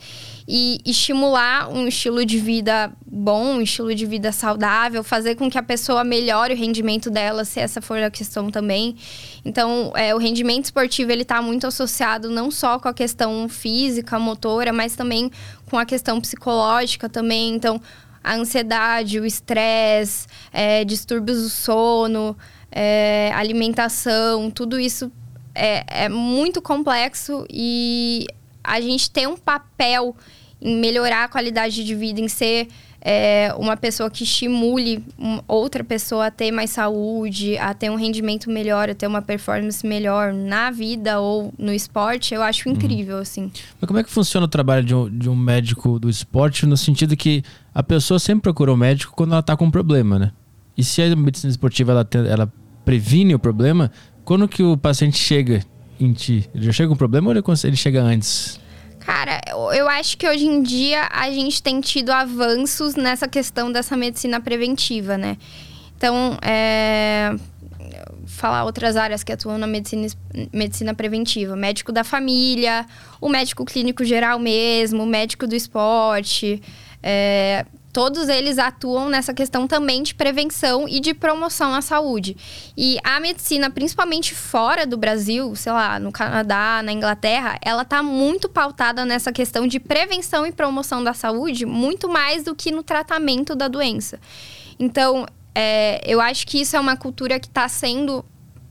e 0.47 0.79
estimular 0.85 1.67
um 1.69 1.87
estilo 1.87 2.23
de 2.23 2.39
vida 2.39 2.93
bom, 3.05 3.55
um 3.55 3.61
estilo 3.61 3.93
de 3.93 4.05
vida 4.05 4.31
saudável, 4.31 5.03
fazer 5.03 5.35
com 5.35 5.49
que 5.49 5.57
a 5.57 5.63
pessoa 5.63 6.05
melhore 6.05 6.53
o 6.53 6.57
rendimento 6.57 7.09
dela, 7.09 7.43
se 7.43 7.59
essa 7.59 7.81
for 7.81 7.97
a 7.97 8.09
questão 8.09 8.49
também. 8.49 8.95
Então, 9.43 9.91
é, 9.93 10.15
o 10.15 10.17
rendimento 10.17 10.65
esportivo 10.65 11.11
ele 11.11 11.23
está 11.23 11.41
muito 11.41 11.67
associado 11.67 12.29
não 12.29 12.49
só 12.49 12.79
com 12.79 12.87
a 12.87 12.93
questão 12.93 13.49
física, 13.49 14.17
motora, 14.17 14.71
mas 14.71 14.95
também 14.95 15.29
com 15.69 15.77
a 15.77 15.85
questão 15.85 16.21
psicológica 16.21 17.09
também. 17.09 17.55
Então, 17.55 17.81
a 18.27 18.35
ansiedade, 18.35 19.19
o 19.19 19.25
estresse, 19.25 20.27
é, 20.51 20.83
distúrbios 20.83 21.41
do 21.43 21.49
sono, 21.49 22.37
é, 22.69 23.31
alimentação, 23.33 24.51
tudo 24.51 24.77
isso 24.77 25.09
é, 25.55 26.05
é 26.05 26.09
muito 26.09 26.61
complexo 26.61 27.45
e 27.49 28.27
a 28.61 28.81
gente 28.81 29.09
tem 29.09 29.27
um 29.27 29.37
papel 29.37 30.13
em 30.61 30.75
melhorar 30.75 31.23
a 31.23 31.27
qualidade 31.29 31.85
de 31.85 31.95
vida, 31.95 32.19
em 32.19 32.27
ser 32.27 32.67
é, 33.01 33.53
uma 33.57 33.77
pessoa 33.77 34.09
que 34.09 34.23
estimule 34.23 35.03
outra 35.47 35.83
pessoa 35.83 36.27
a 36.27 36.31
ter 36.31 36.51
mais 36.51 36.71
saúde, 36.71 37.57
a 37.57 37.73
ter 37.73 37.89
um 37.89 37.95
rendimento 37.95 38.49
melhor, 38.49 38.89
a 38.89 38.95
ter 38.95 39.07
uma 39.07 39.21
performance 39.21 39.85
melhor 39.85 40.33
na 40.33 40.71
vida 40.71 41.19
ou 41.19 41.53
no 41.57 41.73
esporte, 41.73 42.33
eu 42.33 42.41
acho 42.41 42.67
incrível, 42.67 43.15
uhum. 43.15 43.21
assim. 43.21 43.51
Mas 43.79 43.87
como 43.87 43.99
é 43.99 44.03
que 44.03 44.09
funciona 44.09 44.45
o 44.45 44.49
trabalho 44.49 44.83
de 44.83 44.95
um, 44.95 45.09
de 45.09 45.29
um 45.29 45.35
médico 45.35 45.99
do 45.99 46.09
esporte 46.09 46.65
no 46.65 46.75
sentido 46.75 47.15
que 47.15 47.43
a 47.73 47.83
pessoa 47.83 48.19
sempre 48.19 48.43
procura 48.43 48.71
o 48.71 48.73
um 48.73 48.77
médico 48.77 49.13
quando 49.15 49.31
ela 49.31 49.39
está 49.39 49.55
com 49.55 49.65
um 49.65 49.71
problema, 49.71 50.17
né? 50.19 50.31
E 50.77 50.83
se 50.83 51.01
a 51.01 51.15
medicina 51.15 51.49
esportiva 51.49 51.91
ela, 51.91 52.07
ela 52.27 52.53
previne 52.83 53.33
o 53.33 53.39
problema, 53.39 53.91
quando 54.23 54.47
que 54.47 54.63
o 54.63 54.77
paciente 54.77 55.17
chega 55.17 55.63
em 55.99 56.13
ti? 56.13 56.49
Ele 56.53 56.65
já 56.65 56.71
chega 56.71 56.87
com 56.89 56.95
um 56.95 56.97
problema 56.97 57.29
ou 57.29 57.35
ele 57.35 57.75
chega 57.75 58.01
antes? 58.01 58.59
Cara, 59.07 59.39
eu 59.73 59.87
acho 59.87 60.17
que 60.17 60.27
hoje 60.27 60.45
em 60.45 60.61
dia 60.61 61.07
a 61.09 61.31
gente 61.31 61.63
tem 61.63 61.79
tido 61.79 62.09
avanços 62.09 62.93
nessa 62.95 63.25
questão 63.25 63.71
dessa 63.71 63.95
medicina 63.95 64.41
preventiva, 64.41 65.17
né? 65.17 65.37
Então, 65.95 66.37
é, 66.41 67.33
falar 68.25 68.65
outras 68.65 68.97
áreas 68.97 69.23
que 69.23 69.31
atuam 69.31 69.57
na 69.57 69.65
medicina, 69.65 70.07
medicina 70.51 70.93
preventiva. 70.93 71.55
Médico 71.55 71.93
da 71.93 72.03
família, 72.03 72.85
o 73.21 73.29
médico 73.29 73.63
clínico 73.63 74.03
geral 74.03 74.37
mesmo, 74.39 75.03
o 75.03 75.05
médico 75.05 75.47
do 75.47 75.55
esporte. 75.55 76.61
É, 77.01 77.65
todos 77.97 78.29
eles 78.29 78.59
atuam 78.59 79.09
nessa 79.09 79.33
questão 79.33 79.65
também 79.67 80.03
de 80.03 80.13
prevenção 80.13 80.87
e 80.87 80.99
de 80.99 81.15
promoção 81.15 81.73
à 81.73 81.81
saúde. 81.81 82.37
E 82.77 82.99
a 83.03 83.19
medicina, 83.19 83.71
principalmente 83.71 84.35
fora 84.35 84.85
do 84.85 84.95
Brasil, 84.95 85.55
sei 85.55 85.71
lá, 85.71 85.97
no 85.97 86.11
Canadá, 86.11 86.83
na 86.83 86.91
Inglaterra, 86.91 87.57
ela 87.59 87.81
está 87.81 88.03
muito 88.03 88.47
pautada 88.47 89.03
nessa 89.03 89.31
questão 89.31 89.65
de 89.65 89.79
prevenção 89.79 90.45
e 90.45 90.51
promoção 90.51 91.03
da 91.03 91.11
saúde, 91.11 91.65
muito 91.65 92.07
mais 92.07 92.43
do 92.43 92.53
que 92.53 92.69
no 92.69 92.83
tratamento 92.83 93.55
da 93.55 93.67
doença. 93.67 94.19
Então, 94.77 95.25
é, 95.55 95.99
eu 96.05 96.21
acho 96.21 96.45
que 96.45 96.61
isso 96.61 96.75
é 96.75 96.79
uma 96.79 96.95
cultura 96.95 97.39
que 97.39 97.47
está 97.47 97.67
sendo 97.67 98.23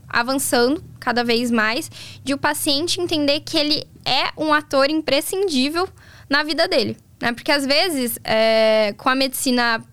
avançando 0.07 0.81
cada 1.01 1.21
vez 1.21 1.51
mais, 1.51 1.91
de 2.23 2.33
o 2.33 2.37
paciente 2.37 3.01
entender 3.01 3.41
que 3.41 3.57
ele 3.57 3.83
é 4.05 4.31
um 4.41 4.53
ator 4.53 4.89
imprescindível 4.89 5.85
na 6.29 6.43
vida 6.43 6.65
dele. 6.65 6.95
Né? 7.21 7.31
Porque 7.33 7.51
às 7.51 7.65
vezes, 7.65 8.19
é, 8.23 8.93
com 8.97 9.09
a 9.09 9.15
medicina 9.15 9.83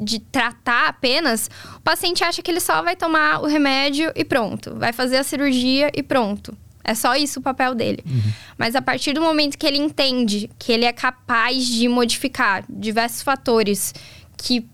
de 0.00 0.18
tratar 0.18 0.88
apenas, 0.88 1.50
o 1.76 1.80
paciente 1.80 2.24
acha 2.24 2.40
que 2.42 2.50
ele 2.50 2.60
só 2.60 2.82
vai 2.82 2.96
tomar 2.96 3.42
o 3.42 3.46
remédio 3.46 4.10
e 4.16 4.24
pronto. 4.24 4.74
Vai 4.76 4.92
fazer 4.92 5.18
a 5.18 5.22
cirurgia 5.22 5.90
e 5.94 6.02
pronto. 6.02 6.56
É 6.82 6.94
só 6.94 7.14
isso 7.14 7.40
o 7.40 7.42
papel 7.42 7.74
dele. 7.74 8.02
Uhum. 8.06 8.32
Mas 8.56 8.74
a 8.74 8.80
partir 8.80 9.12
do 9.12 9.20
momento 9.20 9.58
que 9.58 9.66
ele 9.66 9.76
entende 9.76 10.50
que 10.58 10.72
ele 10.72 10.86
é 10.86 10.92
capaz 10.92 11.66
de 11.66 11.86
modificar 11.88 12.64
diversos 12.68 13.22
fatores 13.22 13.94
que 14.36 14.66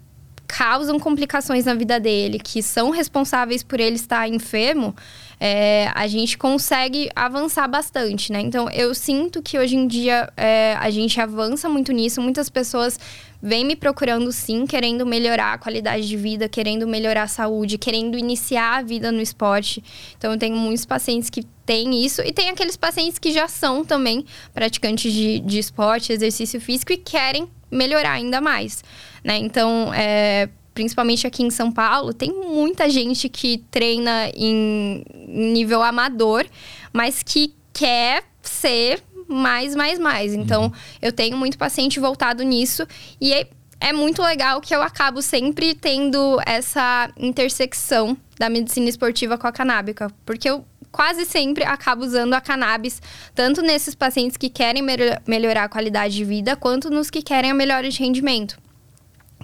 causam 0.46 1.00
complicações 1.00 1.64
na 1.64 1.74
vida 1.74 1.98
dele, 1.98 2.38
que 2.38 2.62
são 2.62 2.90
responsáveis 2.90 3.64
por 3.64 3.80
ele 3.80 3.96
estar 3.96 4.28
enfermo, 4.28 4.94
é, 5.38 5.90
a 5.94 6.06
gente 6.06 6.38
consegue 6.38 7.10
avançar 7.14 7.68
bastante, 7.68 8.32
né? 8.32 8.40
Então, 8.40 8.70
eu 8.70 8.94
sinto 8.94 9.42
que 9.42 9.58
hoje 9.58 9.76
em 9.76 9.86
dia 9.86 10.32
é, 10.36 10.74
a 10.78 10.88
gente 10.90 11.20
avança 11.20 11.68
muito 11.68 11.92
nisso. 11.92 12.22
Muitas 12.22 12.48
pessoas 12.48 12.98
vêm 13.42 13.64
me 13.64 13.76
procurando, 13.76 14.32
sim, 14.32 14.66
querendo 14.66 15.04
melhorar 15.04 15.52
a 15.52 15.58
qualidade 15.58 16.08
de 16.08 16.16
vida, 16.16 16.48
querendo 16.48 16.86
melhorar 16.86 17.24
a 17.24 17.28
saúde, 17.28 17.76
querendo 17.76 18.16
iniciar 18.16 18.78
a 18.78 18.82
vida 18.82 19.12
no 19.12 19.20
esporte. 19.20 19.84
Então, 20.16 20.32
eu 20.32 20.38
tenho 20.38 20.56
muitos 20.56 20.86
pacientes 20.86 21.28
que 21.28 21.44
têm 21.66 22.04
isso 22.04 22.22
e 22.22 22.32
tem 22.32 22.48
aqueles 22.48 22.76
pacientes 22.76 23.18
que 23.18 23.30
já 23.32 23.46
são 23.46 23.84
também 23.84 24.24
praticantes 24.54 25.12
de, 25.12 25.40
de 25.40 25.58
esporte, 25.58 26.12
exercício 26.12 26.60
físico 26.60 26.92
e 26.92 26.96
querem 26.96 27.46
melhorar 27.70 28.12
ainda 28.12 28.40
mais, 28.40 28.82
né? 29.22 29.36
Então, 29.36 29.92
é, 29.92 30.48
principalmente 30.76 31.26
aqui 31.26 31.42
em 31.42 31.48
São 31.48 31.72
Paulo, 31.72 32.12
tem 32.12 32.30
muita 32.30 32.90
gente 32.90 33.30
que 33.30 33.64
treina 33.70 34.28
em 34.34 35.02
nível 35.26 35.82
amador, 35.82 36.44
mas 36.92 37.22
que 37.22 37.54
quer 37.72 38.22
ser 38.42 39.02
mais, 39.26 39.74
mais, 39.74 39.98
mais. 39.98 40.34
Então, 40.34 40.64
uhum. 40.64 40.72
eu 41.00 41.10
tenho 41.12 41.34
muito 41.34 41.56
paciente 41.56 41.98
voltado 41.98 42.42
nisso 42.42 42.86
e 43.18 43.32
é, 43.32 43.48
é 43.80 43.90
muito 43.90 44.20
legal 44.20 44.60
que 44.60 44.74
eu 44.74 44.82
acabo 44.82 45.22
sempre 45.22 45.74
tendo 45.74 46.38
essa 46.44 47.10
intersecção 47.16 48.14
da 48.38 48.50
medicina 48.50 48.90
esportiva 48.90 49.38
com 49.38 49.46
a 49.46 49.52
canábica, 49.52 50.12
porque 50.26 50.50
eu 50.50 50.62
quase 50.92 51.24
sempre 51.24 51.64
acabo 51.64 52.04
usando 52.04 52.34
a 52.34 52.40
cannabis, 52.40 53.00
tanto 53.34 53.62
nesses 53.62 53.94
pacientes 53.94 54.36
que 54.36 54.50
querem 54.50 54.82
melhorar 55.26 55.64
a 55.64 55.68
qualidade 55.70 56.14
de 56.14 56.24
vida, 56.24 56.54
quanto 56.54 56.90
nos 56.90 57.08
que 57.08 57.22
querem 57.22 57.50
a 57.50 57.54
melhora 57.54 57.88
de 57.88 57.98
rendimento. 57.98 58.65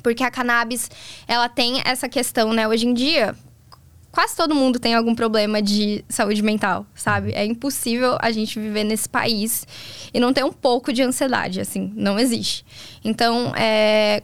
Porque 0.02 0.24
a 0.24 0.30
cannabis, 0.30 0.90
ela 1.26 1.48
tem 1.48 1.80
essa 1.84 2.08
questão, 2.08 2.52
né? 2.52 2.66
Hoje 2.66 2.86
em 2.86 2.94
dia, 2.94 3.34
quase 4.10 4.36
todo 4.36 4.54
mundo 4.54 4.78
tem 4.78 4.94
algum 4.94 5.14
problema 5.14 5.62
de 5.62 6.04
saúde 6.08 6.42
mental, 6.42 6.86
sabe? 6.94 7.32
É 7.32 7.44
impossível 7.44 8.18
a 8.20 8.30
gente 8.30 8.60
viver 8.60 8.84
nesse 8.84 9.08
país 9.08 9.66
e 10.12 10.20
não 10.20 10.32
ter 10.32 10.44
um 10.44 10.52
pouco 10.52 10.92
de 10.92 11.02
ansiedade, 11.02 11.60
assim, 11.60 11.92
não 11.96 12.18
existe. 12.18 12.64
Então, 13.02 13.54
é, 13.56 14.22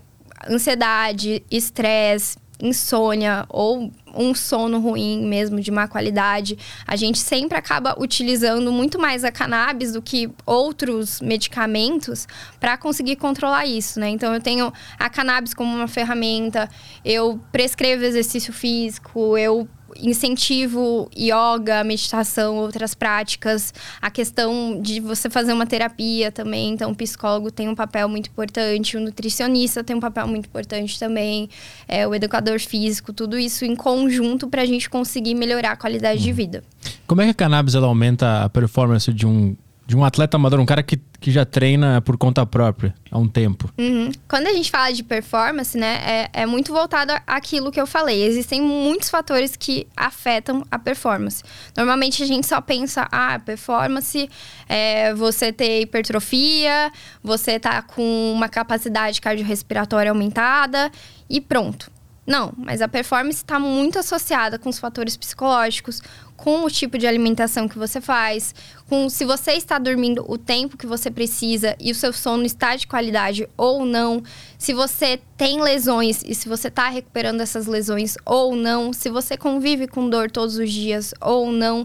ansiedade, 0.48 1.42
estresse, 1.50 2.36
insônia 2.60 3.46
ou 3.48 3.90
um 4.14 4.34
sono 4.34 4.80
ruim 4.80 5.26
mesmo, 5.26 5.60
de 5.60 5.70
má 5.70 5.86
qualidade, 5.86 6.58
a 6.86 6.96
gente 6.96 7.18
sempre 7.18 7.56
acaba 7.56 7.94
utilizando 7.98 8.72
muito 8.72 8.98
mais 8.98 9.24
a 9.24 9.30
cannabis 9.30 9.92
do 9.92 10.02
que 10.02 10.30
outros 10.44 11.20
medicamentos 11.20 12.26
para 12.58 12.76
conseguir 12.76 13.16
controlar 13.16 13.66
isso, 13.66 14.00
né? 14.00 14.08
Então 14.08 14.34
eu 14.34 14.40
tenho 14.40 14.72
a 14.98 15.08
cannabis 15.08 15.54
como 15.54 15.74
uma 15.74 15.88
ferramenta, 15.88 16.68
eu 17.04 17.40
prescrevo 17.52 18.04
exercício 18.04 18.52
físico, 18.52 19.36
eu 19.36 19.68
incentivo 19.96 21.10
yoga, 21.16 21.82
meditação, 21.84 22.56
outras 22.56 22.94
práticas, 22.94 23.72
a 24.00 24.10
questão 24.10 24.80
de 24.80 25.00
você 25.00 25.28
fazer 25.30 25.52
uma 25.52 25.66
terapia 25.66 26.30
também. 26.30 26.70
Então, 26.70 26.90
o 26.90 26.94
psicólogo 26.94 27.50
tem 27.50 27.68
um 27.68 27.74
papel 27.74 28.08
muito 28.08 28.28
importante, 28.28 28.96
o 28.96 29.00
nutricionista 29.00 29.82
tem 29.82 29.96
um 29.96 30.00
papel 30.00 30.26
muito 30.26 30.46
importante 30.46 30.98
também, 30.98 31.48
é, 31.86 32.06
o 32.06 32.14
educador 32.14 32.60
físico, 32.60 33.12
tudo 33.12 33.38
isso 33.38 33.64
em 33.64 33.74
conjunto 33.74 34.48
para 34.48 34.62
a 34.62 34.66
gente 34.66 34.88
conseguir 34.88 35.34
melhorar 35.34 35.72
a 35.72 35.76
qualidade 35.76 36.22
de 36.22 36.30
uhum. 36.30 36.36
vida. 36.36 36.64
Como 37.06 37.20
é 37.20 37.24
que 37.24 37.30
a 37.30 37.34
cannabis 37.34 37.74
ela 37.74 37.86
aumenta 37.86 38.44
a 38.44 38.48
performance 38.48 39.12
de 39.12 39.26
um 39.26 39.56
de 39.88 39.96
um 39.96 40.04
atleta 40.04 40.36
amador, 40.36 40.60
um 40.60 40.66
cara 40.66 40.82
que, 40.82 41.00
que 41.20 41.30
já 41.30 41.44
treina 41.44 42.00
por 42.00 42.16
conta 42.16 42.46
própria 42.46 42.94
há 43.10 43.18
um 43.18 43.26
tempo. 43.26 43.72
Uhum. 43.76 44.10
Quando 44.28 44.46
a 44.46 44.52
gente 44.52 44.70
fala 44.70 44.92
de 44.92 45.02
performance, 45.02 45.76
né, 45.76 46.00
é, 46.04 46.42
é 46.42 46.46
muito 46.46 46.72
voltado 46.72 47.12
àquilo 47.26 47.72
que 47.72 47.80
eu 47.80 47.86
falei. 47.86 48.22
Existem 48.22 48.60
muitos 48.62 49.10
fatores 49.10 49.56
que 49.56 49.86
afetam 49.96 50.64
a 50.70 50.78
performance. 50.78 51.42
Normalmente 51.76 52.22
a 52.22 52.26
gente 52.26 52.46
só 52.46 52.60
pensa, 52.60 53.08
ah, 53.10 53.38
performance 53.38 54.28
é 54.68 55.12
você 55.14 55.52
ter 55.52 55.80
hipertrofia, 55.80 56.92
você 57.22 57.58
tá 57.58 57.82
com 57.82 58.32
uma 58.32 58.48
capacidade 58.48 59.20
cardiorrespiratória 59.20 60.10
aumentada 60.10 60.90
e 61.28 61.40
pronto. 61.40 61.90
Não, 62.28 62.52
mas 62.58 62.82
a 62.82 62.88
performance 62.88 63.38
está 63.38 63.58
muito 63.58 63.98
associada 63.98 64.58
com 64.58 64.68
os 64.68 64.78
fatores 64.78 65.16
psicológicos, 65.16 66.02
com 66.38 66.64
o 66.64 66.70
tipo 66.70 66.96
de 66.96 67.06
alimentação 67.06 67.68
que 67.68 67.76
você 67.76 68.00
faz, 68.00 68.54
com 68.88 69.10
se 69.10 69.24
você 69.24 69.52
está 69.52 69.76
dormindo 69.76 70.24
o 70.28 70.38
tempo 70.38 70.76
que 70.76 70.86
você 70.86 71.10
precisa 71.10 71.76
e 71.80 71.90
o 71.90 71.94
seu 71.96 72.12
sono 72.12 72.44
está 72.44 72.76
de 72.76 72.86
qualidade 72.86 73.48
ou 73.56 73.84
não, 73.84 74.22
se 74.56 74.72
você 74.72 75.20
tem 75.36 75.60
lesões 75.60 76.22
e 76.24 76.36
se 76.36 76.48
você 76.48 76.68
está 76.68 76.88
recuperando 76.88 77.40
essas 77.40 77.66
lesões 77.66 78.16
ou 78.24 78.54
não, 78.54 78.92
se 78.92 79.10
você 79.10 79.36
convive 79.36 79.88
com 79.88 80.08
dor 80.08 80.30
todos 80.30 80.56
os 80.56 80.72
dias 80.72 81.12
ou 81.20 81.50
não. 81.50 81.84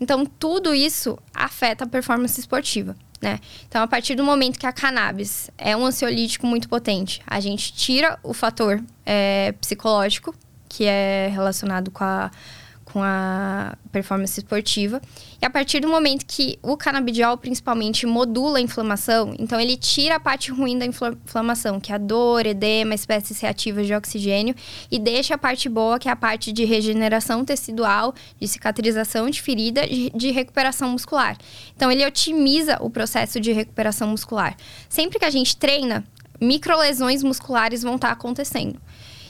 Então, 0.00 0.24
tudo 0.24 0.72
isso 0.72 1.18
afeta 1.34 1.82
a 1.82 1.86
performance 1.86 2.38
esportiva. 2.38 2.94
Né? 3.20 3.40
Então, 3.68 3.82
a 3.82 3.88
partir 3.88 4.14
do 4.14 4.22
momento 4.22 4.56
que 4.56 4.66
a 4.66 4.72
cannabis 4.72 5.50
é 5.58 5.76
um 5.76 5.84
ansiolítico 5.84 6.46
muito 6.46 6.68
potente, 6.68 7.20
a 7.26 7.40
gente 7.40 7.72
tira 7.72 8.18
o 8.22 8.32
fator 8.32 8.80
é, 9.04 9.52
psicológico, 9.60 10.32
que 10.68 10.84
é 10.84 11.28
relacionado 11.32 11.90
com 11.90 12.04
a 12.04 12.30
com 12.92 13.02
a 13.02 13.76
performance 13.92 14.38
esportiva. 14.38 15.00
E 15.40 15.46
a 15.46 15.50
partir 15.50 15.80
do 15.80 15.88
momento 15.88 16.26
que 16.26 16.58
o 16.62 16.76
canabidiol, 16.76 17.38
principalmente, 17.38 18.04
modula 18.04 18.58
a 18.58 18.60
inflamação, 18.60 19.34
então 19.38 19.60
ele 19.60 19.76
tira 19.76 20.16
a 20.16 20.20
parte 20.20 20.50
ruim 20.50 20.76
da 20.78 20.84
inflamação, 20.84 21.78
que 21.78 21.92
é 21.92 21.94
a 21.94 21.98
dor, 21.98 22.46
edema, 22.46 22.94
espécies 22.94 23.38
reativas 23.40 23.86
de 23.86 23.94
oxigênio, 23.94 24.54
e 24.90 24.98
deixa 24.98 25.34
a 25.34 25.38
parte 25.38 25.68
boa, 25.68 25.98
que 25.98 26.08
é 26.08 26.12
a 26.12 26.16
parte 26.16 26.52
de 26.52 26.64
regeneração 26.64 27.44
tecidual, 27.44 28.12
de 28.38 28.48
cicatrização 28.48 29.30
de 29.30 29.40
ferida, 29.40 29.82
de, 29.86 30.30
recuperação 30.30 30.90
muscular. 30.90 31.36
Então 31.76 31.90
ele 31.90 32.04
otimiza 32.04 32.78
o 32.80 32.90
processo 32.90 33.40
de 33.40 33.52
recuperação 33.52 34.08
muscular. 34.08 34.56
Sempre 34.88 35.18
que 35.18 35.24
a 35.24 35.30
gente 35.30 35.56
treina, 35.56 36.04
microlesões 36.40 37.22
musculares 37.22 37.82
vão 37.82 37.96
estar 37.96 38.10
acontecendo. 38.10 38.80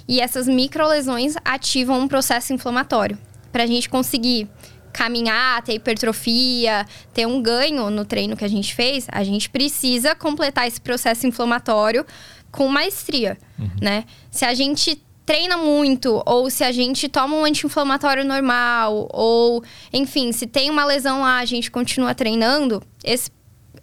E 0.09 0.21
essas 0.21 0.49
microlesões 0.49 1.37
ativam 1.45 2.01
um 2.01 2.09
processo 2.09 2.53
inflamatório 2.53 3.19
para 3.53 3.65
a 3.65 3.67
gente 3.67 3.89
conseguir 3.89 4.49
caminhar, 4.93 5.63
ter 5.63 5.75
hipertrofia, 5.75 6.87
ter 7.15 7.27
um 7.27 7.41
ganho 7.41 7.91
no 7.91 8.05
treino 8.05 8.37
que 8.37 8.45
a 8.45 8.49
gente 8.49 8.75
fez, 8.75 9.07
a 9.11 9.23
gente 9.23 9.49
precisa 9.49 10.15
completar 10.15 10.67
esse 10.67 10.81
processo 10.81 11.27
inflamatório 11.27 12.05
com 12.51 12.67
maestria, 12.69 13.39
uhum. 13.59 13.71
né? 13.81 14.05
Se 14.31 14.45
a 14.45 14.53
gente 14.53 15.01
treina 15.25 15.57
muito, 15.57 16.21
ou 16.27 16.51
se 16.51 16.65
a 16.65 16.73
gente 16.73 17.09
toma 17.09 17.37
um 17.37 17.45
anti-inflamatório 17.45 18.25
normal, 18.25 19.09
ou, 19.13 19.63
enfim, 19.93 20.33
se 20.33 20.45
tem 20.47 20.69
uma 20.69 20.85
lesão 20.85 21.21
lá, 21.21 21.39
a 21.39 21.45
gente 21.45 21.71
continua 21.71 22.15
treinando, 22.15 22.83
esse 23.05 23.31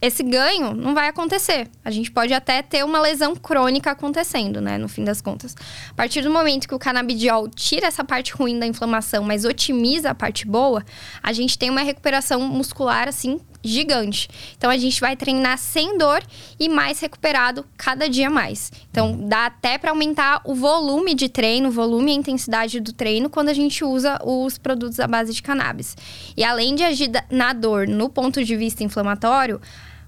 esse 0.01 0.23
ganho 0.23 0.73
não 0.73 0.93
vai 0.93 1.07
acontecer. 1.07 1.67
A 1.83 1.91
gente 1.91 2.11
pode 2.11 2.33
até 2.33 2.61
ter 2.61 2.83
uma 2.83 2.99
lesão 2.99 3.35
crônica 3.35 3.89
acontecendo, 3.89 4.61
né? 4.61 4.77
No 4.77 4.87
fim 4.87 5.03
das 5.03 5.21
contas. 5.21 5.55
A 5.89 5.93
partir 5.93 6.21
do 6.21 6.29
momento 6.29 6.67
que 6.67 6.75
o 6.75 6.79
canabidiol 6.79 7.47
tira 7.49 7.87
essa 7.87 8.03
parte 8.03 8.33
ruim 8.33 8.59
da 8.59 8.65
inflamação, 8.67 9.23
mas 9.23 9.45
otimiza 9.45 10.11
a 10.11 10.15
parte 10.15 10.45
boa, 10.45 10.83
a 11.21 11.33
gente 11.33 11.57
tem 11.57 11.69
uma 11.69 11.81
recuperação 11.81 12.41
muscular, 12.41 13.07
assim, 13.07 13.39
gigante. 13.63 14.27
Então 14.57 14.69
a 14.69 14.77
gente 14.77 14.99
vai 14.99 15.15
treinar 15.15 15.57
sem 15.57 15.97
dor 15.97 16.23
e 16.59 16.69
mais 16.69 16.99
recuperado 16.99 17.65
cada 17.77 18.09
dia 18.09 18.29
mais. 18.29 18.71
Então 18.89 19.17
dá 19.27 19.47
até 19.47 19.77
para 19.77 19.91
aumentar 19.91 20.41
o 20.45 20.55
volume 20.55 21.13
de 21.13 21.29
treino, 21.29 21.69
o 21.69 21.71
volume 21.71 22.11
e 22.11 22.15
a 22.15 22.19
intensidade 22.19 22.79
do 22.79 22.93
treino 22.93 23.29
quando 23.29 23.49
a 23.49 23.53
gente 23.53 23.83
usa 23.83 24.19
os 24.23 24.57
produtos 24.57 24.99
à 24.99 25.07
base 25.07 25.33
de 25.33 25.41
cannabis. 25.41 25.95
E 26.35 26.43
além 26.43 26.75
de 26.75 26.83
agir 26.83 27.11
na 27.29 27.53
dor 27.53 27.87
no 27.87 28.09
ponto 28.09 28.43
de 28.43 28.55
vista 28.55 28.83
inflamatório, 28.83 29.61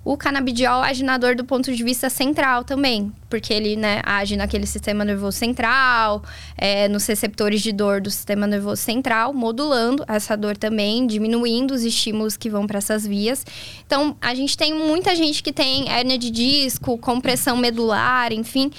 o 0.10 0.18
canabidiol 0.18 0.82
age 0.82 1.04
na 1.04 1.20
dor 1.20 1.36
do 1.36 1.44
ponto 1.44 1.72
de 1.72 1.84
vista 1.84 2.10
central 2.10 2.64
também, 2.64 3.14
porque 3.30 3.54
ele 3.54 3.76
né, 3.76 4.02
age 4.04 4.36
naquele 4.36 4.66
sistema 4.66 5.06
nervoso 5.06 5.38
central, 5.38 6.24
é, 6.58 6.88
nos 6.88 7.06
receptores 7.06 7.62
de 7.62 7.72
dor 7.72 8.02
do 8.02 8.10
sistema 8.10 8.48
nervoso 8.48 8.82
central, 8.82 9.32
modulando 9.36 10.04
essa 10.08 10.36
dor 10.36 10.58
também, 10.58 11.06
diminuindo 11.06 11.76
os 11.76 11.84
estímulos 11.84 12.36
que 12.36 12.50
vão 12.50 12.66
para 12.66 12.80
essas 12.80 13.06
vias. 13.06 13.46
Então, 13.86 14.18
a 14.20 14.34
gente 14.34 14.58
tem 14.58 14.74
muita 14.74 15.16
gente 15.16 15.44
que 15.44 15.54
tem 15.54 15.88
hérnia 15.88 16.18
de 16.18 16.32
disco, 16.32 16.98
compressão 16.98 17.56
medular, 17.56 18.34
enfim, 18.34 18.72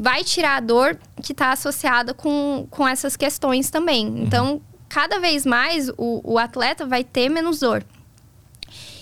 vai 0.00 0.24
tirar 0.24 0.56
a 0.56 0.60
dor 0.60 0.98
que 1.22 1.32
está 1.32 1.52
associada 1.52 2.14
com, 2.14 2.66
com 2.70 2.88
essas 2.88 3.14
questões 3.14 3.68
também. 3.68 4.06
Então, 4.22 4.62
cada 4.88 5.20
vez 5.20 5.44
mais 5.44 5.90
o, 5.98 6.22
o 6.24 6.38
atleta 6.38 6.86
vai 6.86 7.04
ter 7.04 7.28
menos 7.28 7.60
dor. 7.60 7.84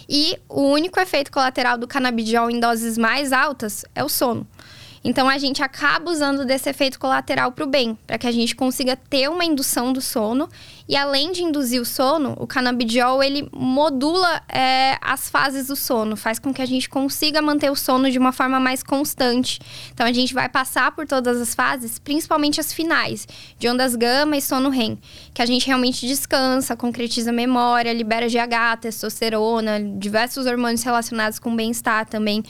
E 0.09 0.39
o 0.49 0.63
único 0.63 1.01
efeito 1.01 1.33
colateral 1.33 1.77
do 1.77 1.87
canabidiol 1.87 2.51
em 2.51 2.61
doses 2.61 2.97
mais 2.97 3.33
altas 3.33 3.85
é 3.95 4.05
o 4.05 4.09
sono. 4.09 4.47
Então 5.07 5.29
a 5.29 5.39
gente 5.39 5.63
acaba 5.63 6.11
usando 6.11 6.45
desse 6.45 6.69
efeito 6.69 6.99
colateral 6.99 7.53
para 7.53 7.63
o 7.63 7.69
bem, 7.69 7.97
para 8.09 8.19
que 8.19 8.27
a 8.27 8.33
gente 8.33 8.57
consiga 8.57 8.97
ter 8.97 9.31
uma 9.31 9.45
indução 9.45 9.93
do 9.93 10.01
sono 10.01 10.49
e 10.89 10.97
além 10.97 11.31
de 11.31 11.45
induzir 11.45 11.81
o 11.81 11.85
sono, 11.85 12.35
o 12.37 12.45
canabidiol 12.45 13.23
ele 13.23 13.49
modula 13.53 14.43
é, 14.49 14.99
as 15.01 15.31
fases 15.31 15.69
do 15.69 15.77
sono, 15.77 16.17
faz 16.17 16.41
com 16.41 16.53
que 16.53 16.61
a 16.61 16.67
gente 16.67 16.89
consiga 16.89 17.41
manter 17.41 17.71
o 17.71 17.77
sono 17.77 18.11
de 18.11 18.19
uma 18.19 18.33
forma 18.33 18.59
mais 18.59 18.83
constante. 18.83 19.61
Então 19.95 20.05
a 20.05 20.13
gente 20.13 20.35
vai 20.35 20.49
passar 20.49 20.91
por 20.91 21.07
todas 21.07 21.41
as 21.41 21.55
fases, 21.55 22.01
principalmente 22.01 22.59
as 22.59 22.73
finais, 22.73 23.29
de 23.61 23.69
ondas 23.69 23.95
gama 23.95 24.37
e 24.37 24.43
sono 24.43 24.71
REM, 24.71 24.99
que 25.33 25.41
a 25.41 25.47
gente 25.47 25.69
realmente 25.69 26.05
descansa, 26.05 26.75
concretiza 26.75 27.31
a 27.31 27.33
memória, 27.33 27.93
libera 27.93 28.27
GH, 28.27 28.81
testosterona, 28.81 29.81
diversos 29.81 30.47
hormônios 30.47 30.83
relacionados 30.83 31.39
com 31.39 31.55
bem-estar 31.55 32.07
também. 32.07 32.43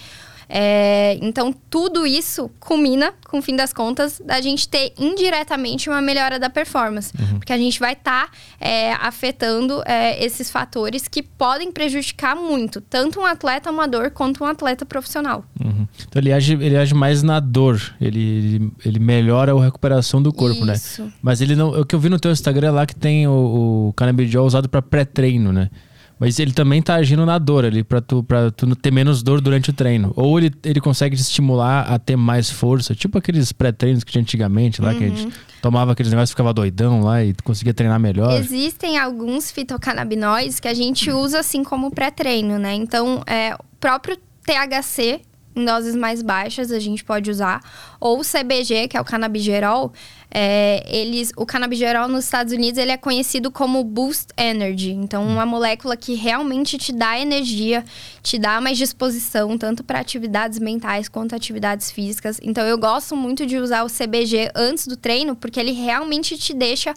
É, 0.48 1.18
então, 1.20 1.52
tudo 1.68 2.06
isso 2.06 2.50
culmina, 2.60 3.12
com 3.26 3.38
o 3.38 3.42
fim 3.42 3.56
das 3.56 3.72
contas, 3.72 4.20
da 4.24 4.40
gente 4.40 4.68
ter 4.68 4.92
indiretamente 4.98 5.88
uma 5.88 6.00
melhora 6.00 6.38
da 6.38 6.48
performance. 6.48 7.12
Uhum. 7.18 7.38
Porque 7.38 7.52
a 7.52 7.58
gente 7.58 7.80
vai 7.80 7.94
estar 7.94 8.26
tá, 8.26 8.32
é, 8.60 8.92
afetando 8.92 9.82
é, 9.84 10.24
esses 10.24 10.50
fatores 10.50 11.08
que 11.08 11.22
podem 11.22 11.72
prejudicar 11.72 12.36
muito, 12.36 12.80
tanto 12.80 13.20
um 13.20 13.26
atleta 13.26 13.70
amador 13.70 14.10
quanto 14.10 14.44
um 14.44 14.46
atleta 14.46 14.86
profissional. 14.86 15.44
Uhum. 15.62 15.86
Então, 16.08 16.20
ele 16.20 16.32
age, 16.32 16.54
ele 16.54 16.76
age 16.76 16.94
mais 16.94 17.22
na 17.22 17.40
dor, 17.40 17.94
ele, 18.00 18.20
ele, 18.20 18.72
ele 18.84 18.98
melhora 18.98 19.52
a 19.52 19.64
recuperação 19.64 20.22
do 20.22 20.32
corpo, 20.32 20.64
né? 20.64 20.74
isso. 20.74 21.02
né? 21.02 21.12
Mas 21.20 21.40
ele 21.40 21.56
não. 21.56 21.70
O 21.80 21.84
que 21.84 21.94
eu 21.94 21.98
vi 21.98 22.08
no 22.08 22.20
teu 22.20 22.30
Instagram 22.30 22.72
lá 22.72 22.86
que 22.86 22.94
tem 22.94 23.26
o, 23.26 23.88
o 23.88 23.92
canabidiol 23.94 24.46
usado 24.46 24.68
para 24.68 24.80
pré-treino, 24.80 25.52
né? 25.52 25.70
Mas 26.18 26.38
ele 26.38 26.52
também 26.52 26.80
tá 26.80 26.94
agindo 26.94 27.26
na 27.26 27.38
dor 27.38 27.64
ali, 27.64 27.84
pra 27.84 28.00
tu, 28.00 28.22
pra 28.22 28.50
tu 28.50 28.74
ter 28.74 28.90
menos 28.90 29.22
dor 29.22 29.40
durante 29.40 29.70
o 29.70 29.72
treino. 29.72 30.12
Ou 30.16 30.38
ele, 30.38 30.50
ele 30.64 30.80
consegue 30.80 31.14
te 31.14 31.20
estimular 31.20 31.82
a 31.82 31.98
ter 31.98 32.16
mais 32.16 32.50
força, 32.50 32.94
tipo 32.94 33.18
aqueles 33.18 33.52
pré-treinos 33.52 34.02
que 34.02 34.12
tinha 34.12 34.22
antigamente 34.22 34.80
lá, 34.80 34.92
uhum. 34.92 34.98
que 34.98 35.04
a 35.04 35.08
gente 35.08 35.24
uhum. 35.26 35.32
tomava 35.60 35.92
aqueles 35.92 36.10
negócios 36.10 36.30
e 36.30 36.32
ficava 36.32 36.54
doidão 36.54 37.02
lá 37.02 37.22
e 37.22 37.34
conseguia 37.44 37.74
treinar 37.74 38.00
melhor. 38.00 38.40
Existem 38.40 38.98
alguns 38.98 39.50
fitocannabinoides 39.50 40.58
que 40.58 40.68
a 40.68 40.74
gente 40.74 41.10
usa 41.10 41.40
assim 41.40 41.62
como 41.62 41.90
pré-treino, 41.90 42.58
né? 42.58 42.74
Então, 42.74 43.22
é, 43.26 43.54
o 43.54 43.64
próprio 43.78 44.16
THC 44.42 45.20
em 45.56 45.64
doses 45.64 45.96
mais 45.96 46.20
baixas 46.22 46.70
a 46.70 46.78
gente 46.78 47.02
pode 47.02 47.30
usar. 47.30 47.60
Ou 47.98 48.20
o 48.20 48.22
CBG, 48.22 48.88
que 48.88 48.96
é 48.96 49.00
o 49.00 49.04
canabigerol, 49.04 49.92
é, 50.30 50.84
eles, 50.86 51.32
o 51.34 51.46
canabigerol 51.46 52.08
nos 52.08 52.24
Estados 52.24 52.52
Unidos 52.52 52.78
ele 52.78 52.92
é 52.92 52.96
conhecido 52.98 53.50
como 53.50 53.82
Boost 53.82 54.28
Energy. 54.36 54.92
Então, 54.92 55.26
uma 55.26 55.46
molécula 55.46 55.96
que 55.96 56.14
realmente 56.14 56.76
te 56.76 56.92
dá 56.92 57.18
energia, 57.18 57.82
te 58.22 58.38
dá 58.38 58.60
mais 58.60 58.76
disposição, 58.76 59.56
tanto 59.56 59.82
para 59.82 59.98
atividades 59.98 60.58
mentais 60.58 61.08
quanto 61.08 61.34
atividades 61.34 61.90
físicas. 61.90 62.38
Então, 62.42 62.66
eu 62.66 62.76
gosto 62.76 63.16
muito 63.16 63.46
de 63.46 63.56
usar 63.56 63.82
o 63.82 63.88
CBG 63.88 64.50
antes 64.54 64.86
do 64.86 64.96
treino, 64.96 65.34
porque 65.34 65.58
ele 65.58 65.72
realmente 65.72 66.36
te 66.36 66.52
deixa 66.52 66.92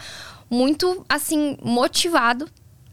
muito, 0.50 1.06
assim, 1.08 1.56
motivado 1.64 2.50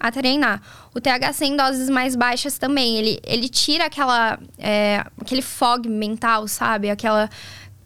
a 0.09 0.13
treinar. 0.13 0.63
O 0.95 1.01
THC 1.01 1.47
em 1.47 1.57
doses 1.57 1.91
mais 1.91 2.17
baixas 2.17 2.59
também, 2.59 2.97
ele, 2.97 3.21
ele 3.25 3.49
tira 3.49 3.87
aquela, 3.87 4.39
é, 4.59 5.05
aquele 5.21 5.43
fog 5.43 5.89
mental, 5.89 6.49
sabe? 6.49 6.91
Aquela, 6.91 7.29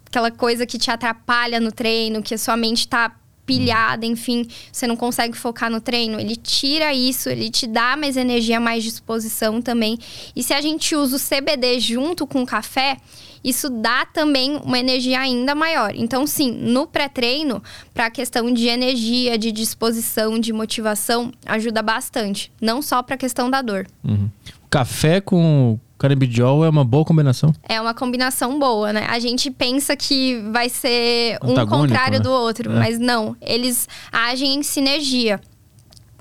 aquela 0.06 0.30
coisa 0.30 0.66
que 0.66 0.78
te 0.78 0.90
atrapalha 0.90 1.60
no 1.60 1.72
treino, 1.72 2.22
que 2.22 2.34
a 2.34 2.38
sua 2.38 2.56
mente 2.56 2.86
tá 2.86 3.14
pilhada, 3.50 4.06
enfim, 4.06 4.46
você 4.70 4.86
não 4.86 4.94
consegue 4.94 5.36
focar 5.36 5.68
no 5.68 5.80
treino. 5.80 6.20
Ele 6.20 6.36
tira 6.36 6.94
isso, 6.94 7.28
ele 7.28 7.50
te 7.50 7.66
dá 7.66 7.96
mais 7.96 8.16
energia, 8.16 8.60
mais 8.60 8.84
disposição 8.84 9.60
também. 9.60 9.98
E 10.36 10.42
se 10.42 10.54
a 10.54 10.60
gente 10.60 10.94
usa 10.94 11.16
o 11.16 11.18
CBD 11.18 11.80
junto 11.80 12.28
com 12.28 12.42
o 12.42 12.46
café, 12.46 12.96
isso 13.42 13.70
dá 13.70 14.04
também 14.04 14.56
uma 14.64 14.78
energia 14.78 15.20
ainda 15.20 15.54
maior. 15.54 15.92
Então, 15.94 16.26
sim, 16.26 16.52
no 16.52 16.86
pré-treino, 16.86 17.62
para 17.94 18.06
a 18.06 18.10
questão 18.10 18.52
de 18.52 18.68
energia, 18.68 19.38
de 19.38 19.50
disposição, 19.50 20.38
de 20.38 20.52
motivação, 20.52 21.32
ajuda 21.46 21.82
bastante. 21.82 22.52
Não 22.60 22.82
só 22.82 23.02
para 23.02 23.14
a 23.14 23.18
questão 23.18 23.50
da 23.50 23.62
dor. 23.62 23.86
Uhum. 24.04 24.28
Café 24.68 25.20
com 25.20 25.78
canabidiol 26.00 26.64
é 26.64 26.68
uma 26.68 26.84
boa 26.84 27.04
combinação? 27.04 27.52
É 27.68 27.78
uma 27.78 27.92
combinação 27.92 28.58
boa, 28.58 28.90
né? 28.92 29.06
A 29.08 29.18
gente 29.18 29.50
pensa 29.50 29.94
que 29.94 30.40
vai 30.50 30.70
ser 30.70 31.38
um 31.42 31.54
contrário 31.66 32.18
né? 32.18 32.24
do 32.24 32.30
outro, 32.30 32.72
é. 32.72 32.74
mas 32.74 32.98
não. 32.98 33.36
Eles 33.40 33.86
agem 34.10 34.54
em 34.54 34.62
sinergia. 34.62 35.38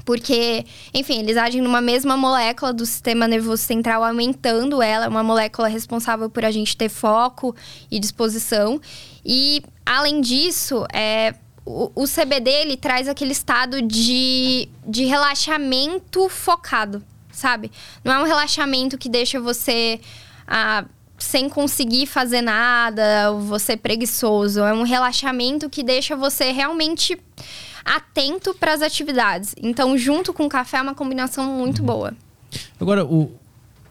Porque, 0.09 0.65
enfim, 0.91 1.19
eles 1.19 1.37
agem 1.37 1.61
numa 1.61 1.79
mesma 1.79 2.17
molécula 2.17 2.73
do 2.73 2.83
sistema 2.83 3.27
nervoso 3.27 3.61
central, 3.61 4.03
aumentando 4.03 4.81
ela. 4.81 5.05
É 5.05 5.07
uma 5.07 5.21
molécula 5.21 5.67
responsável 5.67 6.31
por 6.31 6.43
a 6.43 6.49
gente 6.49 6.75
ter 6.75 6.89
foco 6.89 7.55
e 7.91 7.99
disposição. 7.99 8.81
E, 9.23 9.61
além 9.85 10.19
disso, 10.19 10.83
é, 10.91 11.35
o, 11.63 11.91
o 11.93 12.05
CBD 12.07 12.49
ele 12.49 12.75
traz 12.75 13.07
aquele 13.07 13.33
estado 13.33 13.83
de, 13.83 14.67
de 14.83 15.05
relaxamento 15.05 16.27
focado, 16.27 17.03
sabe? 17.31 17.71
Não 18.03 18.11
é 18.11 18.17
um 18.17 18.25
relaxamento 18.25 18.97
que 18.97 19.09
deixa 19.09 19.39
você. 19.39 20.01
Ah, 20.47 20.85
sem 21.19 21.47
conseguir 21.47 22.07
fazer 22.07 22.41
nada, 22.41 23.31
você 23.33 23.77
preguiçoso. 23.77 24.61
É 24.61 24.73
um 24.73 24.83
relaxamento 24.83 25.69
que 25.69 25.83
deixa 25.83 26.15
você 26.15 26.51
realmente 26.51 27.15
atento 27.95 28.53
para 28.53 28.73
as 28.73 28.81
atividades. 28.81 29.55
Então, 29.61 29.97
junto 29.97 30.31
com 30.31 30.45
o 30.45 30.49
café 30.49 30.77
é 30.77 30.81
uma 30.81 30.93
combinação 30.93 31.45
muito 31.57 31.81
boa. 31.81 32.13
Agora, 32.79 33.03
o, 33.03 33.31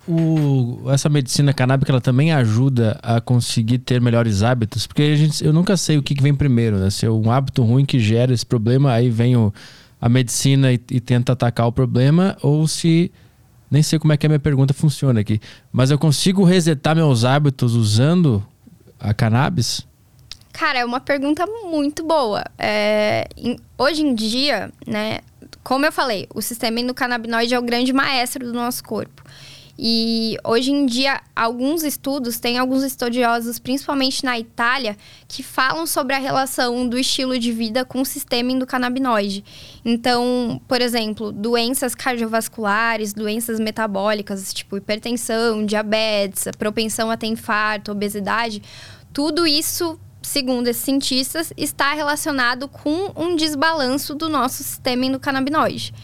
o, 0.07 0.91
essa 0.91 1.09
medicina 1.09 1.53
canábica 1.53 1.91
ela 1.91 2.01
também 2.01 2.33
ajuda 2.33 2.99
a 3.03 3.21
conseguir 3.21 3.79
ter 3.79 4.01
melhores 4.01 4.43
hábitos, 4.43 4.87
porque 4.87 5.03
a 5.03 5.17
gente, 5.17 5.45
eu 5.45 5.53
nunca 5.53 5.77
sei 5.77 5.99
o 5.99 6.03
que, 6.03 6.15
que 6.15 6.23
vem 6.23 6.35
primeiro, 6.35 6.79
né? 6.79 6.91
Se 6.91 7.07
é 7.07 7.11
um 7.11 7.31
hábito 7.31 7.63
ruim 7.65 7.85
que 7.85 7.99
gera 7.99 8.33
esse 8.33 8.47
problema, 8.47 8.93
aí 8.93 9.11
vem 9.11 9.37
o, 9.37 9.53
a 10.01 10.09
medicina 10.09 10.73
e, 10.73 10.81
e 10.91 11.01
tenta 11.01 11.33
atacar 11.33 11.67
o 11.67 11.73
problema, 11.73 12.37
ou 12.41 12.69
se 12.69 13.11
nem 13.69 13.83
sei 13.83 13.99
como 13.99 14.13
é 14.13 14.17
que 14.17 14.27
a 14.27 14.29
minha 14.29 14.39
pergunta 14.39 14.73
funciona 14.73 15.21
aqui, 15.21 15.41
mas 15.73 15.91
eu 15.91 15.99
consigo 15.99 16.45
resetar 16.45 16.95
meus 16.95 17.25
hábitos 17.25 17.75
usando 17.75 18.43
a 18.99 19.13
cannabis? 19.13 19.88
Cara, 20.53 20.81
é 20.81 20.85
uma 20.85 21.01
pergunta 21.01 21.47
muito 21.65 22.05
boa. 22.05 22.45
É, 22.59 23.29
em, 23.37 23.57
hoje 23.77 24.03
em 24.03 24.15
dia, 24.15 24.73
né, 24.87 25.21
como 25.63 25.87
eu 25.87 25.93
falei, 25.93 26.27
o 26.35 26.41
sistema 26.41 26.81
endocannabinoide 26.81 27.55
é 27.55 27.59
o 27.59 27.63
grande 27.63 27.93
maestro 27.93 28.45
do 28.45 28.53
nosso 28.53 28.83
corpo. 28.83 29.23
E 29.81 30.37
hoje 30.43 30.73
em 30.73 30.87
dia, 30.87 31.21
alguns 31.37 31.85
estudos, 31.85 32.41
tem 32.41 32.59
alguns 32.59 32.83
estudiosos, 32.83 33.61
principalmente 33.61 34.25
na 34.25 34.37
Itália, 34.37 34.97
que 35.29 35.41
falam 35.41 35.87
sobre 35.87 36.17
a 36.17 36.19
relação 36.19 36.89
do 36.89 36.99
estilo 36.99 37.39
de 37.39 37.53
vida 37.53 37.85
com 37.85 38.01
o 38.01 38.05
sistema 38.05 38.51
endocannabinoide. 38.51 39.45
Então, 39.85 40.61
por 40.67 40.81
exemplo, 40.81 41.31
doenças 41.31 41.95
cardiovasculares, 41.95 43.13
doenças 43.13 43.61
metabólicas, 43.61 44.53
tipo 44.53 44.77
hipertensão, 44.77 45.65
diabetes, 45.65 46.49
propensão 46.59 47.09
a 47.09 47.17
ter 47.17 47.29
infarto, 47.29 47.93
obesidade, 47.93 48.61
tudo 49.13 49.47
isso 49.47 49.97
segundo 50.23 50.69
esses 50.69 50.83
cientistas, 50.83 51.53
está 51.57 51.95
relacionado 51.95 52.69
com 52.69 53.13
um 53.17 53.37
desbalanço 53.37 54.15
do 54.15 54.29
nosso 54.29 54.63
sistema 54.63 55.07
endocannabinoide. 55.07 55.95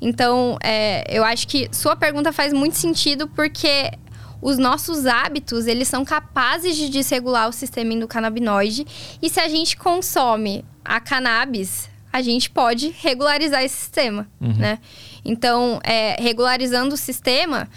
Então, 0.00 0.58
é, 0.62 1.04
eu 1.08 1.24
acho 1.24 1.46
que 1.46 1.68
sua 1.72 1.94
pergunta 1.94 2.32
faz 2.32 2.52
muito 2.52 2.76
sentido 2.76 3.28
porque 3.28 3.92
os 4.40 4.58
nossos 4.58 5.06
hábitos, 5.06 5.66
eles 5.66 5.86
são 5.86 6.04
capazes 6.04 6.76
de 6.76 6.88
desregular 6.88 7.48
o 7.48 7.52
sistema 7.52 7.92
endocannabinoide. 7.92 8.84
E 9.22 9.30
se 9.30 9.38
a 9.38 9.48
gente 9.48 9.76
consome 9.76 10.64
a 10.84 10.98
cannabis, 10.98 11.88
a 12.12 12.20
gente 12.20 12.50
pode 12.50 12.94
regularizar 13.00 13.62
esse 13.62 13.76
sistema, 13.76 14.28
uhum. 14.40 14.54
né? 14.54 14.78
Então, 15.24 15.80
é, 15.84 16.20
regularizando 16.20 16.94
o 16.96 16.98
sistema, 16.98 17.68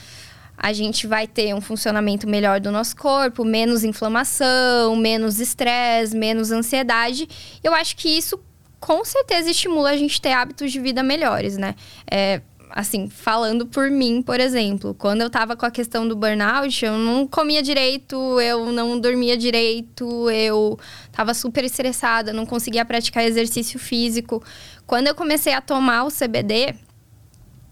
a 0.57 0.73
gente 0.73 1.07
vai 1.07 1.27
ter 1.27 1.53
um 1.53 1.61
funcionamento 1.61 2.27
melhor 2.27 2.59
do 2.59 2.71
nosso 2.71 2.95
corpo, 2.95 3.43
menos 3.43 3.83
inflamação, 3.83 4.95
menos 4.95 5.39
estresse, 5.39 6.15
menos 6.15 6.51
ansiedade. 6.51 7.27
Eu 7.63 7.73
acho 7.73 7.95
que 7.95 8.09
isso 8.09 8.39
com 8.79 9.03
certeza 9.03 9.49
estimula 9.49 9.89
a 9.89 9.97
gente 9.97 10.21
ter 10.21 10.31
hábitos 10.31 10.71
de 10.71 10.79
vida 10.79 11.01
melhores, 11.01 11.57
né? 11.57 11.75
É, 12.09 12.41
assim, 12.69 13.09
falando 13.09 13.65
por 13.65 13.89
mim, 13.89 14.21
por 14.21 14.39
exemplo, 14.39 14.93
quando 14.93 15.21
eu 15.21 15.29
tava 15.29 15.55
com 15.55 15.65
a 15.65 15.71
questão 15.71 16.07
do 16.07 16.15
burnout, 16.15 16.83
eu 16.83 16.97
não 16.97 17.25
comia 17.25 17.63
direito, 17.63 18.15
eu 18.41 18.71
não 18.71 18.99
dormia 18.99 19.37
direito, 19.37 20.29
eu 20.29 20.77
tava 21.11 21.33
super 21.33 21.63
estressada, 21.63 22.33
não 22.33 22.45
conseguia 22.45 22.85
praticar 22.85 23.23
exercício 23.23 23.79
físico. 23.79 24.43
Quando 24.85 25.07
eu 25.07 25.15
comecei 25.15 25.53
a 25.53 25.61
tomar 25.61 26.03
o 26.03 26.11
CBD, 26.11 26.75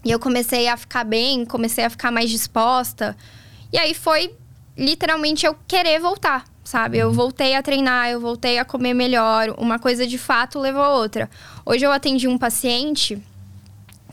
e 0.04 0.10
eu 0.10 0.18
comecei 0.18 0.68
a 0.68 0.76
ficar 0.76 1.04
bem, 1.04 1.44
comecei 1.44 1.84
a 1.84 1.90
ficar 1.90 2.10
mais 2.10 2.30
disposta, 2.30 3.16
e 3.72 3.78
aí 3.78 3.94
foi 3.94 4.34
literalmente 4.76 5.46
eu 5.46 5.56
querer 5.66 6.00
voltar 6.00 6.44
sabe? 6.64 6.96
Eu 6.96 7.08
uhum. 7.08 7.12
voltei 7.12 7.54
a 7.54 7.62
treinar, 7.62 8.08
eu 8.08 8.18
voltei 8.18 8.58
a 8.58 8.64
comer 8.64 8.94
melhor, 8.94 9.54
uma 9.58 9.78
coisa 9.78 10.06
de 10.06 10.16
fato 10.16 10.58
levou 10.58 10.82
a 10.82 10.94
outra. 10.94 11.28
Hoje 11.64 11.84
eu 11.84 11.92
atendi 11.92 12.26
um 12.26 12.38
paciente 12.38 13.22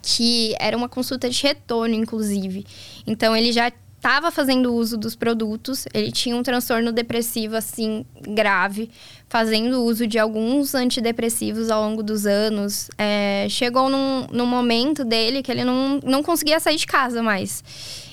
que 0.02 0.54
era 0.60 0.76
uma 0.76 0.90
consulta 0.90 1.30
de 1.30 1.42
retorno, 1.42 1.96
inclusive. 1.96 2.66
Então 3.08 3.36
ele 3.36 3.52
já 3.54 3.72
estava 4.02 4.32
fazendo 4.32 4.74
uso 4.74 4.98
dos 4.98 5.16
produtos, 5.16 5.86
ele 5.94 6.12
tinha 6.12 6.36
um 6.36 6.42
transtorno 6.42 6.92
depressivo 6.92 7.56
assim 7.56 8.04
grave, 8.20 8.90
fazendo 9.30 9.84
uso 9.84 10.08
de 10.08 10.18
alguns 10.18 10.74
antidepressivos 10.74 11.70
ao 11.70 11.84
longo 11.84 12.02
dos 12.02 12.26
anos. 12.26 12.90
É, 12.98 13.46
chegou 13.48 13.90
num, 13.90 14.26
num 14.32 14.48
momento 14.48 15.06
dele 15.06 15.44
que 15.44 15.52
ele 15.52 15.64
não, 15.64 16.00
não 16.04 16.24
conseguia 16.24 16.60
sair 16.60 16.78
de 16.78 16.88
casa 16.88 17.22
mais. 17.22 17.64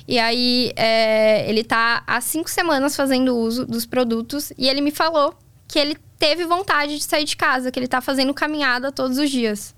E 0.06 0.18
aí, 0.18 0.72
é, 0.76 1.48
ele 1.48 1.64
tá 1.64 2.02
há 2.06 2.20
cinco 2.20 2.50
semanas 2.50 2.94
fazendo 2.94 3.34
uso 3.34 3.64
dos 3.64 3.86
produtos 3.86 4.52
e 4.58 4.68
ele 4.68 4.82
me 4.82 4.90
falou 4.90 5.34
que 5.66 5.78
ele 5.78 5.96
teve 6.18 6.44
vontade 6.44 6.98
de 6.98 7.04
sair 7.04 7.24
de 7.24 7.36
casa, 7.36 7.70
que 7.70 7.78
ele 7.78 7.88
tá 7.88 8.02
fazendo 8.02 8.34
caminhada 8.34 8.92
todos 8.92 9.16
os 9.16 9.30
dias. 9.30 9.74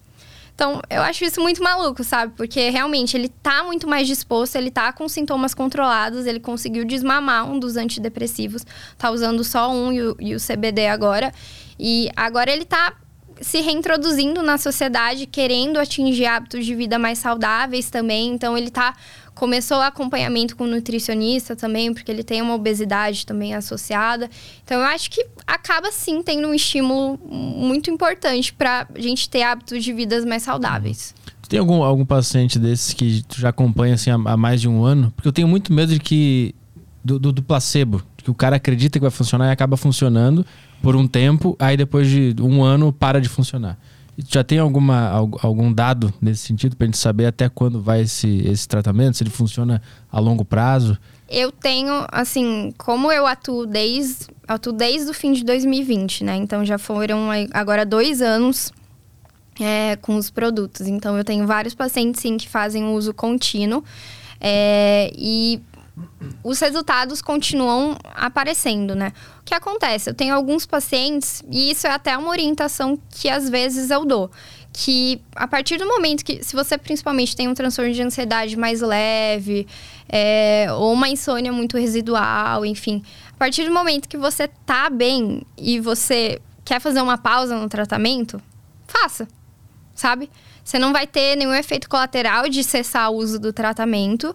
Então, 0.61 0.82
eu 0.90 1.00
acho 1.00 1.24
isso 1.24 1.40
muito 1.40 1.62
maluco, 1.62 2.04
sabe? 2.04 2.34
Porque 2.36 2.68
realmente 2.68 3.16
ele 3.16 3.30
tá 3.30 3.64
muito 3.64 3.88
mais 3.88 4.06
disposto, 4.06 4.56
ele 4.56 4.70
tá 4.70 4.92
com 4.92 5.08
sintomas 5.08 5.54
controlados, 5.54 6.26
ele 6.26 6.38
conseguiu 6.38 6.84
desmamar 6.84 7.50
um 7.50 7.58
dos 7.58 7.78
antidepressivos, 7.78 8.66
tá 8.98 9.11
usando 9.11 9.42
só 9.42 9.72
um 9.72 9.90
e 9.90 10.02
o, 10.02 10.16
e 10.20 10.34
o 10.34 10.38
CBD 10.38 10.86
agora. 10.88 11.32
E 11.78 12.11
agora 12.14 12.50
ele 12.52 12.66
tá 12.66 12.92
se 13.40 13.62
reintroduzindo 13.62 14.42
na 14.42 14.58
sociedade, 14.58 15.24
querendo 15.24 15.78
atingir 15.78 16.26
hábitos 16.26 16.66
de 16.66 16.74
vida 16.74 16.98
mais 16.98 17.18
saudáveis 17.18 17.88
também. 17.88 18.28
Então, 18.28 18.54
ele 18.54 18.70
tá 18.70 18.94
Começou 19.41 19.78
o 19.78 19.80
acompanhamento 19.80 20.55
com 20.55 20.66
nutricionista 20.66 21.57
também, 21.57 21.95
porque 21.95 22.12
ele 22.12 22.22
tem 22.22 22.43
uma 22.43 22.53
obesidade 22.53 23.24
também 23.24 23.55
associada. 23.55 24.28
Então, 24.62 24.78
eu 24.78 24.84
acho 24.84 25.11
que 25.11 25.24
acaba 25.47 25.91
sim 25.91 26.22
tendo 26.22 26.47
um 26.47 26.53
estímulo 26.53 27.18
muito 27.26 27.91
importante 27.91 28.53
para 28.53 28.86
a 28.95 29.01
gente 29.01 29.30
ter 29.30 29.43
hábitos 29.43 29.82
de 29.82 29.95
vidas 29.95 30.26
mais 30.26 30.43
saudáveis. 30.43 31.14
Tem 31.49 31.59
algum, 31.59 31.82
algum 31.82 32.05
paciente 32.05 32.59
desses 32.59 32.93
que 32.93 33.22
tu 33.22 33.41
já 33.41 33.49
acompanha 33.49 33.95
assim, 33.95 34.11
há, 34.11 34.16
há 34.16 34.36
mais 34.36 34.61
de 34.61 34.68
um 34.68 34.84
ano? 34.84 35.11
Porque 35.16 35.26
eu 35.26 35.32
tenho 35.32 35.49
muito 35.49 35.72
medo 35.72 35.95
de 35.95 36.01
que. 36.01 36.55
do, 37.03 37.18
do, 37.18 37.32
do 37.32 37.43
placebo. 37.43 38.03
Que 38.18 38.30
o 38.30 38.34
cara 38.34 38.57
acredita 38.57 38.99
que 38.99 39.03
vai 39.03 39.11
funcionar 39.11 39.49
e 39.49 39.53
acaba 39.53 39.74
funcionando 39.78 40.45
por 40.82 40.95
um 40.95 41.09
tempo, 41.09 41.57
aí 41.59 41.78
depois 41.78 42.07
de 42.07 42.36
um 42.43 42.62
ano 42.62 42.93
para 42.93 43.18
de 43.18 43.28
funcionar. 43.30 43.78
Já 44.29 44.45
tem 44.45 44.59
alguma, 44.59 45.09
algum 45.43 45.73
dado 45.73 46.12
nesse 46.21 46.47
sentido 46.47 46.77
para 46.77 46.85
a 46.85 46.89
gente 46.89 46.99
saber 46.99 47.27
até 47.27 47.49
quando 47.49 47.81
vai 47.81 48.03
esse, 48.03 48.43
esse 48.47 48.66
tratamento? 48.66 49.16
Se 49.16 49.23
ele 49.23 49.31
funciona 49.31 49.81
a 50.11 50.18
longo 50.18 50.45
prazo? 50.45 50.99
Eu 51.29 51.53
tenho, 51.53 52.07
assim, 52.11 52.73
como 52.77 53.12
eu 53.12 53.27
atuo 53.27 53.66
desde, 53.66 54.27
atuo 54.49 54.73
desde 54.73 55.11
o 55.11 55.14
fim 55.14 55.33
de 55.33 55.45
2020, 55.45 56.25
né? 56.25 56.37
Então 56.37 56.64
já 56.64 56.77
foram 56.77 57.29
agora 57.53 57.87
dois 57.87 58.21
anos 58.21 58.73
é, 59.61 59.97
com 59.97 60.16
os 60.16 60.31
produtos. 60.31 60.87
Então 60.87 61.16
eu 61.16 61.25
tenho 61.25 61.47
vários 61.47 61.75
pacientes, 61.75 62.21
sim, 62.21 62.37
que 62.37 62.49
fazem 62.49 62.85
uso 62.85 63.14
contínuo. 63.14 63.85
É, 64.41 65.12
e 65.14 65.61
os 66.42 66.59
resultados 66.61 67.20
continuam 67.20 67.96
aparecendo, 68.14 68.94
né? 68.94 69.12
O 69.40 69.44
que 69.44 69.55
acontece? 69.55 70.11
Eu 70.11 70.14
tenho 70.14 70.34
alguns 70.34 70.66
pacientes, 70.66 71.42
e 71.51 71.70
isso 71.70 71.86
é 71.86 71.90
até 71.90 72.16
uma 72.16 72.30
orientação 72.30 72.98
que 73.11 73.28
às 73.28 73.48
vezes 73.48 73.90
eu 73.90 74.05
dou, 74.05 74.30
que 74.72 75.20
a 75.34 75.48
partir 75.48 75.78
do 75.78 75.86
momento 75.86 76.24
que, 76.24 76.42
se 76.42 76.55
você 76.55 76.78
principalmente 76.78 77.34
tem 77.34 77.48
um 77.48 77.55
transtorno 77.55 77.92
de 77.92 78.03
ansiedade 78.03 78.57
mais 78.57 78.80
leve, 78.80 79.66
é, 80.09 80.66
ou 80.72 80.92
uma 80.92 81.09
insônia 81.09 81.53
muito 81.53 81.76
residual, 81.76 82.64
enfim, 82.64 83.03
a 83.32 83.36
partir 83.36 83.64
do 83.64 83.72
momento 83.72 84.09
que 84.09 84.16
você 84.16 84.48
tá 84.48 84.88
bem 84.88 85.42
e 85.57 85.80
você 85.80 86.40
quer 86.64 86.80
fazer 86.80 87.01
uma 87.01 87.18
pausa 87.18 87.57
no 87.57 87.68
tratamento, 87.68 88.40
faça, 88.86 89.26
sabe? 89.94 90.30
Você 90.64 90.78
não 90.78 90.92
vai 90.92 91.07
ter 91.07 91.36
nenhum 91.36 91.53
efeito 91.53 91.88
colateral 91.88 92.48
de 92.48 92.62
cessar 92.62 93.11
o 93.11 93.16
uso 93.16 93.40
do 93.40 93.53
tratamento. 93.53 94.32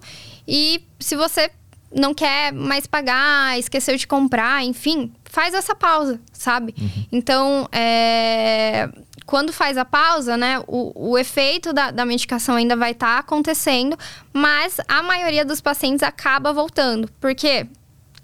E 0.47 0.81
se 0.99 1.15
você 1.15 1.49
não 1.93 2.13
quer 2.13 2.51
mais 2.51 2.85
pagar, 2.85 3.57
esqueceu 3.57 3.95
de 3.95 4.05
comprar, 4.05 4.63
enfim, 4.63 5.13
faz 5.23 5.53
essa 5.53 5.73
pausa, 5.73 6.19
sabe? 6.33 6.75
Uhum. 6.77 7.05
Então, 7.11 7.69
é, 7.71 8.89
quando 9.25 9.53
faz 9.53 9.77
a 9.77 9.85
pausa, 9.85 10.35
né, 10.35 10.61
o, 10.67 11.11
o 11.11 11.17
efeito 11.17 11.73
da, 11.73 11.91
da 11.91 12.05
medicação 12.05 12.55
ainda 12.55 12.75
vai 12.75 12.91
estar 12.91 13.15
tá 13.15 13.19
acontecendo, 13.19 13.97
mas 14.33 14.77
a 14.87 15.01
maioria 15.01 15.45
dos 15.45 15.61
pacientes 15.61 16.03
acaba 16.03 16.51
voltando. 16.51 17.09
Porque 17.19 17.65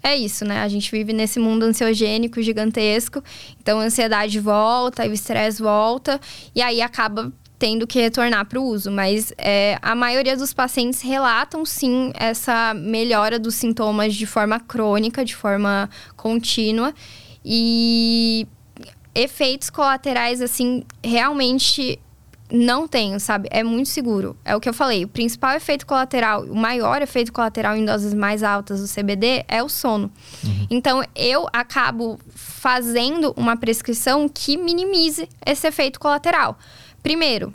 é 0.02 0.16
isso, 0.16 0.44
né? 0.44 0.62
A 0.62 0.68
gente 0.68 0.90
vive 0.90 1.12
nesse 1.12 1.38
mundo 1.38 1.62
ansiogênico 1.62 2.42
gigantesco, 2.42 3.22
então 3.60 3.78
a 3.78 3.84
ansiedade 3.84 4.38
volta, 4.40 5.06
o 5.06 5.12
estresse 5.12 5.62
volta, 5.62 6.20
e 6.54 6.60
aí 6.60 6.82
acaba 6.82 7.32
tendo 7.62 7.86
que 7.86 8.00
retornar 8.00 8.44
para 8.44 8.58
o 8.58 8.64
uso, 8.64 8.90
mas 8.90 9.32
é, 9.38 9.78
a 9.80 9.94
maioria 9.94 10.36
dos 10.36 10.52
pacientes 10.52 11.00
relatam 11.00 11.64
sim 11.64 12.10
essa 12.16 12.74
melhora 12.74 13.38
dos 13.38 13.54
sintomas 13.54 14.16
de 14.16 14.26
forma 14.26 14.58
crônica, 14.58 15.24
de 15.24 15.36
forma 15.36 15.88
contínua 16.16 16.92
e 17.44 18.48
efeitos 19.14 19.70
colaterais 19.70 20.42
assim 20.42 20.82
realmente 21.04 22.00
não 22.50 22.88
tenho, 22.88 23.20
sabe? 23.20 23.48
É 23.52 23.62
muito 23.62 23.88
seguro. 23.88 24.36
É 24.44 24.56
o 24.56 24.60
que 24.60 24.68
eu 24.68 24.74
falei. 24.74 25.04
O 25.04 25.08
principal 25.08 25.54
efeito 25.54 25.86
colateral, 25.86 26.42
o 26.42 26.56
maior 26.56 27.00
efeito 27.00 27.32
colateral 27.32 27.76
em 27.76 27.84
doses 27.84 28.12
mais 28.12 28.42
altas 28.42 28.80
do 28.80 28.92
CBD 28.92 29.44
é 29.46 29.62
o 29.62 29.68
sono. 29.68 30.10
Uhum. 30.44 30.66
Então, 30.68 31.02
eu 31.14 31.46
acabo 31.52 32.18
fazendo 32.34 33.32
uma 33.36 33.56
prescrição 33.56 34.28
que 34.28 34.56
minimize 34.56 35.28
esse 35.46 35.66
efeito 35.66 36.00
colateral. 36.00 36.58
Primeiro, 37.02 37.52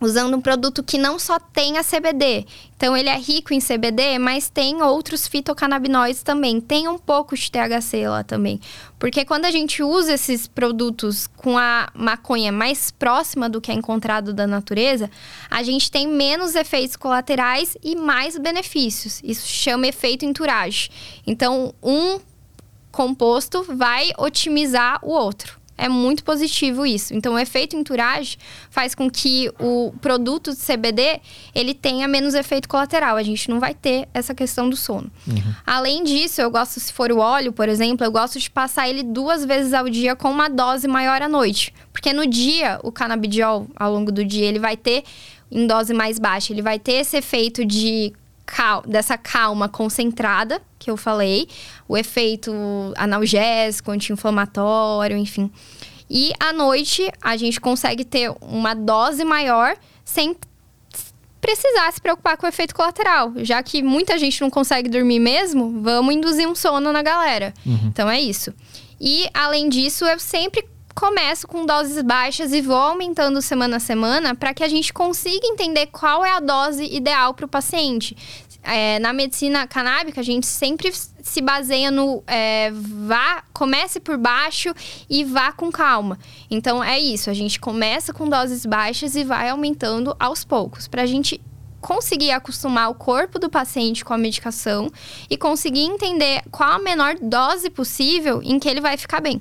usando 0.00 0.36
um 0.36 0.40
produto 0.40 0.82
que 0.82 0.98
não 0.98 1.18
só 1.18 1.38
tem 1.38 1.76
a 1.78 1.84
CBD. 1.84 2.46
Então 2.76 2.96
ele 2.96 3.08
é 3.08 3.18
rico 3.18 3.52
em 3.52 3.60
CBD, 3.60 4.18
mas 4.18 4.48
tem 4.48 4.82
outros 4.82 5.26
fitocannabinoides 5.26 6.22
também. 6.22 6.60
Tem 6.60 6.86
um 6.88 6.98
pouco 6.98 7.36
de 7.36 7.50
THC 7.50 8.08
lá 8.08 8.22
também. 8.22 8.60
Porque 8.98 9.24
quando 9.24 9.44
a 9.44 9.50
gente 9.50 9.82
usa 9.82 10.14
esses 10.14 10.46
produtos 10.46 11.26
com 11.26 11.58
a 11.58 11.88
maconha 11.94 12.52
mais 12.52 12.90
próxima 12.90 13.48
do 13.48 13.60
que 13.60 13.70
é 13.70 13.74
encontrado 13.74 14.32
da 14.32 14.46
natureza, 14.46 15.10
a 15.50 15.62
gente 15.62 15.90
tem 15.90 16.06
menos 16.06 16.54
efeitos 16.54 16.96
colaterais 16.96 17.76
e 17.82 17.96
mais 17.96 18.38
benefícios. 18.38 19.20
Isso 19.24 19.46
chama 19.46 19.88
efeito 19.88 20.24
entourage. 20.24 20.90
Então, 21.26 21.74
um 21.82 22.20
composto 22.92 23.62
vai 23.62 24.10
otimizar 24.16 24.98
o 25.02 25.10
outro. 25.10 25.57
É 25.78 25.88
muito 25.88 26.24
positivo 26.24 26.84
isso. 26.84 27.14
Então, 27.14 27.34
o 27.34 27.38
efeito 27.38 27.76
entourage 27.76 28.36
faz 28.68 28.94
com 28.94 29.08
que 29.08 29.50
o 29.60 29.94
produto 30.00 30.50
de 30.50 30.58
CBD 30.58 31.20
ele 31.54 31.72
tenha 31.72 32.08
menos 32.08 32.34
efeito 32.34 32.68
colateral. 32.68 33.16
A 33.16 33.22
gente 33.22 33.48
não 33.48 33.60
vai 33.60 33.72
ter 33.72 34.08
essa 34.12 34.34
questão 34.34 34.68
do 34.68 34.76
sono. 34.76 35.10
Uhum. 35.26 35.54
Além 35.64 36.02
disso, 36.02 36.40
eu 36.40 36.50
gosto, 36.50 36.80
se 36.80 36.92
for 36.92 37.12
o 37.12 37.18
óleo, 37.18 37.52
por 37.52 37.68
exemplo, 37.68 38.04
eu 38.04 38.10
gosto 38.10 38.40
de 38.40 38.50
passar 38.50 38.88
ele 38.88 39.04
duas 39.04 39.44
vezes 39.44 39.72
ao 39.72 39.88
dia 39.88 40.16
com 40.16 40.28
uma 40.30 40.48
dose 40.48 40.88
maior 40.88 41.22
à 41.22 41.28
noite. 41.28 41.72
Porque 41.92 42.12
no 42.12 42.26
dia, 42.26 42.80
o 42.82 42.90
canabidiol, 42.90 43.68
ao 43.76 43.92
longo 43.92 44.10
do 44.10 44.24
dia, 44.24 44.46
ele 44.46 44.58
vai 44.58 44.76
ter 44.76 45.04
em 45.50 45.66
dose 45.66 45.94
mais 45.94 46.18
baixa, 46.18 46.52
ele 46.52 46.60
vai 46.60 46.78
ter 46.78 46.94
esse 46.94 47.16
efeito 47.16 47.64
de 47.64 48.12
cal 48.44 48.82
dessa 48.82 49.16
calma 49.16 49.68
concentrada 49.68 50.60
que 50.78 50.90
eu 50.90 50.96
falei, 50.96 51.48
o 51.88 51.96
efeito 51.96 52.52
analgésico, 52.96 53.90
anti-inflamatório, 53.90 55.16
enfim. 55.16 55.50
E 56.10 56.32
à 56.40 56.52
noite 56.52 57.10
a 57.22 57.36
gente 57.36 57.60
consegue 57.60 58.04
ter 58.04 58.32
uma 58.40 58.74
dose 58.74 59.24
maior 59.24 59.76
sem 60.04 60.36
precisar 61.40 61.92
se 61.92 62.00
preocupar 62.00 62.36
com 62.36 62.46
o 62.46 62.48
efeito 62.48 62.74
colateral. 62.74 63.32
Já 63.36 63.62
que 63.62 63.82
muita 63.82 64.18
gente 64.18 64.40
não 64.40 64.50
consegue 64.50 64.88
dormir 64.88 65.18
mesmo, 65.18 65.82
vamos 65.82 66.14
induzir 66.14 66.48
um 66.48 66.54
sono 66.54 66.92
na 66.92 67.02
galera. 67.02 67.52
Uhum. 67.64 67.80
Então 67.86 68.08
é 68.08 68.20
isso. 68.20 68.52
E 69.00 69.28
além 69.32 69.68
disso, 69.68 70.04
eu 70.04 70.18
sempre 70.18 70.66
começo 70.94 71.46
com 71.46 71.64
doses 71.64 72.02
baixas 72.02 72.52
e 72.52 72.60
vou 72.60 72.74
aumentando 72.74 73.40
semana 73.40 73.76
a 73.76 73.80
semana 73.80 74.34
para 74.34 74.52
que 74.52 74.64
a 74.64 74.68
gente 74.68 74.92
consiga 74.92 75.46
entender 75.46 75.86
qual 75.86 76.24
é 76.24 76.32
a 76.32 76.40
dose 76.40 76.84
ideal 76.84 77.32
para 77.34 77.46
o 77.46 77.48
paciente. 77.48 78.16
É, 78.62 78.98
na 78.98 79.12
medicina 79.12 79.66
canábica, 79.66 80.20
a 80.20 80.24
gente 80.24 80.46
sempre 80.46 80.92
se 80.92 81.40
baseia 81.40 81.90
no 81.90 82.22
é, 82.26 82.70
vá, 82.72 83.42
comece 83.52 84.00
por 84.00 84.18
baixo 84.18 84.74
e 85.08 85.24
vá 85.24 85.52
com 85.52 85.70
calma. 85.70 86.18
Então 86.50 86.82
é 86.82 86.98
isso, 86.98 87.30
a 87.30 87.34
gente 87.34 87.60
começa 87.60 88.12
com 88.12 88.28
doses 88.28 88.66
baixas 88.66 89.14
e 89.14 89.24
vai 89.24 89.48
aumentando 89.48 90.14
aos 90.18 90.44
poucos, 90.44 90.88
para 90.88 91.02
a 91.02 91.06
gente 91.06 91.40
conseguir 91.80 92.32
acostumar 92.32 92.90
o 92.90 92.94
corpo 92.94 93.38
do 93.38 93.48
paciente 93.48 94.04
com 94.04 94.12
a 94.12 94.18
medicação 94.18 94.90
e 95.30 95.36
conseguir 95.36 95.84
entender 95.84 96.42
qual 96.50 96.72
a 96.72 96.78
menor 96.78 97.14
dose 97.22 97.70
possível 97.70 98.40
em 98.42 98.58
que 98.58 98.68
ele 98.68 98.80
vai 98.80 98.96
ficar 98.96 99.20
bem. 99.20 99.40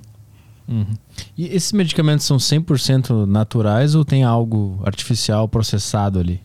Uhum. 0.67 0.95
E 1.37 1.47
esses 1.47 1.71
medicamentos 1.71 2.25
são 2.25 2.37
100% 2.37 3.25
naturais 3.25 3.95
ou 3.95 4.03
tem 4.03 4.23
algo 4.23 4.81
artificial 4.83 5.47
processado 5.47 6.19
ali? 6.19 6.41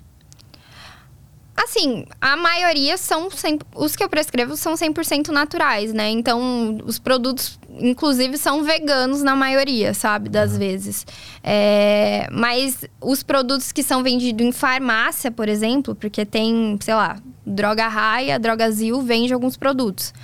Assim, 1.57 2.07
a 2.21 2.37
maioria 2.37 2.97
são. 2.97 3.31
100, 3.31 3.59
os 3.75 3.95
que 3.95 4.03
eu 4.03 4.09
prescrevo 4.09 4.57
são 4.57 4.75
100% 4.75 5.29
naturais, 5.29 5.93
né? 5.93 6.09
Então, 6.11 6.79
os 6.85 6.99
produtos, 6.99 7.59
inclusive, 7.79 8.39
são 8.39 8.65
veganos 8.65 9.23
na 9.23 9.37
maioria, 9.37 9.93
sabe? 9.93 10.29
Das 10.29 10.53
uhum. 10.53 10.59
vezes. 10.59 11.07
É, 11.43 12.27
mas 12.33 12.85
os 13.01 13.23
produtos 13.23 13.71
que 13.71 13.83
são 13.83 14.03
vendidos 14.03 14.45
em 14.47 14.51
farmácia, 14.51 15.31
por 15.31 15.49
exemplo, 15.49 15.95
porque 15.95 16.25
tem, 16.25 16.79
sei 16.81 16.95
lá, 16.95 17.19
Droga 17.45 17.87
Raia, 17.87 18.39
Droga 18.39 18.71
Zil 18.71 19.03
vende 19.03 19.33
alguns 19.35 19.57
produtos. 19.57 20.15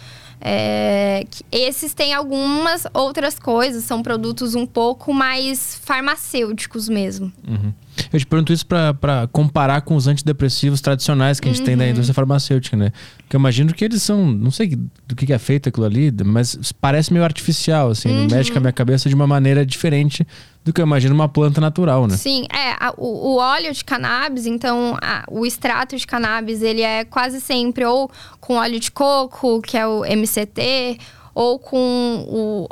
É, 0.41 1.26
esses 1.51 1.93
têm 1.95 2.14
algumas 2.14 2.86
outras 2.95 3.39
coisas, 3.39 3.84
são 3.84 4.03
produtos 4.03 4.55
um 4.55 4.66
pouco 4.66 5.12
mais 5.12 5.80
farmacêuticos 5.84 6.89
mesmo. 6.89 7.32
Uhum. 7.47 7.72
Eu 8.12 8.18
te 8.20 8.26
pergunto 8.26 8.53
isso 8.53 8.64
para 8.64 9.28
comparar 9.32 9.80
com 9.80 9.97
os 9.97 10.07
antidepressivos 10.07 10.80
tradicionais 10.80 11.41
que 11.41 11.49
a 11.49 11.53
gente 11.53 11.61
uhum. 11.61 11.66
tem 11.66 11.76
da 11.76 11.84
uhum. 11.84 11.91
indústria 11.91 12.14
farmacêutica, 12.14 12.76
né? 12.76 12.93
Porque 13.18 13.34
eu 13.34 13.41
imagino 13.41 13.74
que 13.74 13.84
eles 13.84 14.03
são, 14.03 14.26
não 14.26 14.51
sei 14.51 14.78
do 15.07 15.16
que 15.16 15.32
é 15.32 15.39
feito 15.39 15.68
aquilo 15.68 15.84
ali, 15.84 16.12
mas 16.24 16.72
parece 16.80 17.12
meio 17.12 17.24
artificial, 17.24 17.91
assim, 17.91 18.09
uhum. 18.09 18.28
mexe 18.30 18.53
com 18.53 18.59
a 18.59 18.61
minha 18.61 18.72
cabeça 18.72 19.09
de 19.09 19.14
uma 19.14 19.26
maneira 19.26 19.66
diferente 19.66 20.26
do 20.69 20.73
que 20.73 20.81
eu 20.83 20.87
imagino 20.87 21.14
uma 21.14 21.29
planta 21.29 21.61
natural, 21.61 22.07
né? 22.07 22.16
Sim, 22.16 22.47
é. 22.53 22.73
A, 22.79 22.93
o, 22.97 23.33
o, 23.33 23.37
óleo 23.37 23.73
de 23.73 23.83
cannabis, 23.83 24.45
então, 24.45 24.97
a, 25.03 25.25
o 25.31 25.47
extrato 25.47 25.97
de 25.97 26.07
cannabis, 26.07 26.62
ele 26.62 26.83
é 26.83 27.05
quase 27.05 27.41
sempre 27.41 27.85
ou 27.87 28.11
com 28.39 28.57
óleo 28.57 28.79
de 28.79 28.91
coco, 28.93 29.62
que 29.62 29.79
é 29.79 29.87
o 29.87 30.05
MCT, 30.05 30.99
ou 31.39 31.57
com 31.57 32.26
o, 32.26 32.66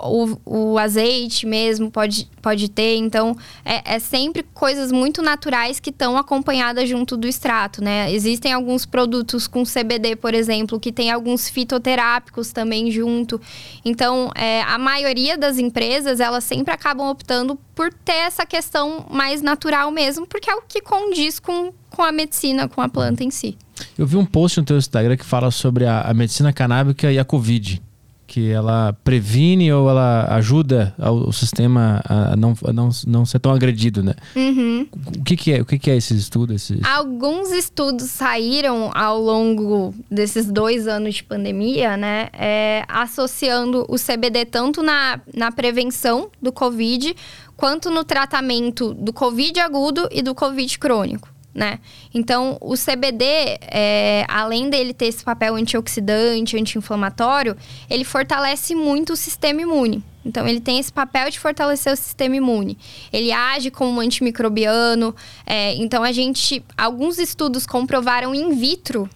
o, 0.44 0.72
o 0.72 0.78
azeite 0.78 1.46
mesmo, 1.46 1.88
pode, 1.88 2.28
pode 2.42 2.68
ter. 2.68 2.96
Então, 2.96 3.36
é, 3.64 3.94
é 3.94 3.98
sempre 4.00 4.42
coisas 4.42 4.90
muito 4.90 5.22
naturais 5.22 5.78
que 5.78 5.90
estão 5.90 6.18
acompanhadas 6.18 6.88
junto 6.88 7.16
do 7.16 7.28
extrato, 7.28 7.80
né? 7.80 8.12
Existem 8.12 8.52
alguns 8.52 8.84
produtos 8.84 9.46
com 9.46 9.62
CBD, 9.62 10.16
por 10.16 10.34
exemplo, 10.34 10.80
que 10.80 10.90
tem 10.90 11.12
alguns 11.12 11.48
fitoterápicos 11.48 12.50
também 12.50 12.90
junto. 12.90 13.40
Então, 13.84 14.32
é, 14.34 14.62
a 14.62 14.78
maioria 14.78 15.38
das 15.38 15.58
empresas, 15.58 16.18
elas 16.18 16.42
sempre 16.42 16.74
acabam 16.74 17.08
optando 17.08 17.56
por 17.72 17.92
ter 17.92 18.14
essa 18.14 18.44
questão 18.44 19.06
mais 19.08 19.42
natural 19.42 19.92
mesmo, 19.92 20.26
porque 20.26 20.50
é 20.50 20.56
o 20.56 20.62
que 20.62 20.80
condiz 20.80 21.38
com, 21.38 21.72
com 21.88 22.02
a 22.02 22.10
medicina, 22.10 22.66
com 22.66 22.82
a 22.82 22.88
planta 22.88 23.22
em 23.22 23.30
si. 23.30 23.56
Eu 23.96 24.08
vi 24.08 24.16
um 24.16 24.26
post 24.26 24.58
no 24.58 24.66
teu 24.66 24.76
Instagram 24.76 25.16
que 25.16 25.24
fala 25.24 25.52
sobre 25.52 25.86
a, 25.86 26.00
a 26.00 26.12
medicina 26.12 26.52
canábica 26.52 27.12
e 27.12 27.18
a 27.20 27.24
Covid 27.24 27.85
que 28.26 28.50
ela 28.50 28.92
previne 29.04 29.72
ou 29.72 29.88
ela 29.88 30.26
ajuda 30.34 30.94
o 30.98 31.32
sistema 31.32 32.02
a 32.04 32.36
não, 32.36 32.54
a 32.64 32.72
não, 32.72 32.88
não 33.06 33.24
ser 33.24 33.38
tão 33.38 33.52
agredido, 33.52 34.02
né? 34.02 34.14
Uhum. 34.34 34.86
O 35.18 35.22
que, 35.22 35.36
que 35.36 35.52
é? 35.52 35.60
O 35.60 35.64
que, 35.64 35.78
que 35.78 35.90
é 35.90 35.96
esse 35.96 36.14
estudo? 36.14 36.52
Esse... 36.52 36.80
Alguns 36.82 37.50
estudos 37.52 38.10
saíram 38.10 38.90
ao 38.94 39.20
longo 39.20 39.94
desses 40.10 40.46
dois 40.46 40.88
anos 40.88 41.16
de 41.16 41.24
pandemia, 41.24 41.96
né? 41.96 42.28
É, 42.32 42.84
associando 42.88 43.86
o 43.88 43.96
CBD 43.96 44.44
tanto 44.44 44.82
na, 44.82 45.20
na 45.34 45.52
prevenção 45.52 46.30
do 46.42 46.52
Covid 46.52 47.14
quanto 47.56 47.90
no 47.90 48.04
tratamento 48.04 48.92
do 48.92 49.12
Covid 49.12 49.60
agudo 49.60 50.08
e 50.10 50.22
do 50.22 50.34
Covid 50.34 50.78
crônico 50.78 51.35
né? 51.56 51.80
Então, 52.12 52.58
o 52.60 52.74
CBD, 52.74 53.24
é, 53.62 54.26
além 54.28 54.68
dele 54.68 54.92
ter 54.92 55.06
esse 55.06 55.24
papel 55.24 55.54
antioxidante, 55.54 56.54
anti-inflamatório, 56.54 57.56
ele 57.88 58.04
fortalece 58.04 58.74
muito 58.74 59.14
o 59.14 59.16
sistema 59.16 59.62
imune. 59.62 60.04
Então, 60.22 60.46
ele 60.46 60.60
tem 60.60 60.78
esse 60.78 60.92
papel 60.92 61.30
de 61.30 61.40
fortalecer 61.40 61.90
o 61.90 61.96
sistema 61.96 62.36
imune. 62.36 62.76
Ele 63.10 63.32
age 63.32 63.70
como 63.70 63.92
um 63.92 64.00
antimicrobiano. 64.00 65.16
É, 65.46 65.74
então, 65.76 66.02
a 66.02 66.12
gente... 66.12 66.62
Alguns 66.76 67.18
estudos 67.18 67.64
comprovaram 67.64 68.34
in 68.34 68.54
vitro, 68.54 69.08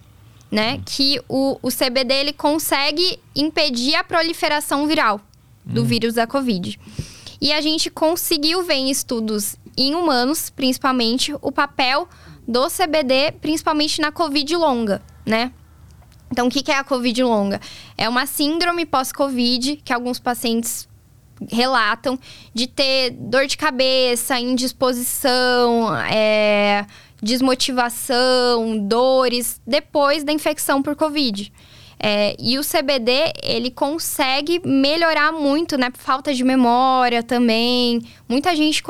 né? 0.49 0.81
Que 0.83 1.21
o, 1.29 1.59
o 1.61 1.69
CBD, 1.69 2.13
ele 2.15 2.33
consegue 2.33 3.19
impedir 3.35 3.93
a 3.93 4.03
proliferação 4.03 4.87
viral 4.87 5.21
do 5.63 5.81
hum. 5.83 5.85
vírus 5.85 6.15
da 6.15 6.25
Covid. 6.25 6.79
E 7.39 7.53
a 7.53 7.61
gente 7.61 7.91
conseguiu 7.91 8.63
ver 8.63 8.75
em 8.75 8.89
estudos 8.89 9.55
em 9.77 9.95
humanos, 9.95 10.49
principalmente, 10.49 11.33
o 11.41 11.51
papel 11.51 12.07
do 12.51 12.67
CBD, 12.67 13.31
principalmente 13.39 14.01
na 14.01 14.11
Covid 14.11 14.57
longa, 14.57 15.01
né? 15.25 15.53
Então, 16.29 16.47
o 16.47 16.49
que 16.49 16.69
é 16.69 16.77
a 16.77 16.83
Covid 16.83 17.23
longa? 17.23 17.61
É 17.97 18.09
uma 18.09 18.25
síndrome 18.25 18.85
pós-Covid 18.85 19.77
que 19.77 19.93
alguns 19.93 20.19
pacientes 20.19 20.87
relatam 21.49 22.19
de 22.53 22.67
ter 22.67 23.11
dor 23.11 23.47
de 23.47 23.57
cabeça, 23.57 24.37
indisposição, 24.37 25.95
é, 26.05 26.85
desmotivação, 27.21 28.77
dores 28.85 29.61
depois 29.65 30.23
da 30.23 30.33
infecção 30.33 30.81
por 30.81 30.95
Covid. 30.95 31.51
É, 32.03 32.35
e 32.39 32.57
o 32.57 32.63
CBD, 32.63 33.31
ele 33.43 33.69
consegue 33.69 34.59
melhorar 34.65 35.31
muito, 35.31 35.77
né? 35.77 35.91
Falta 35.93 36.33
de 36.33 36.43
memória 36.43 37.21
também. 37.21 38.01
Muita 38.27 38.55
gente 38.55 38.81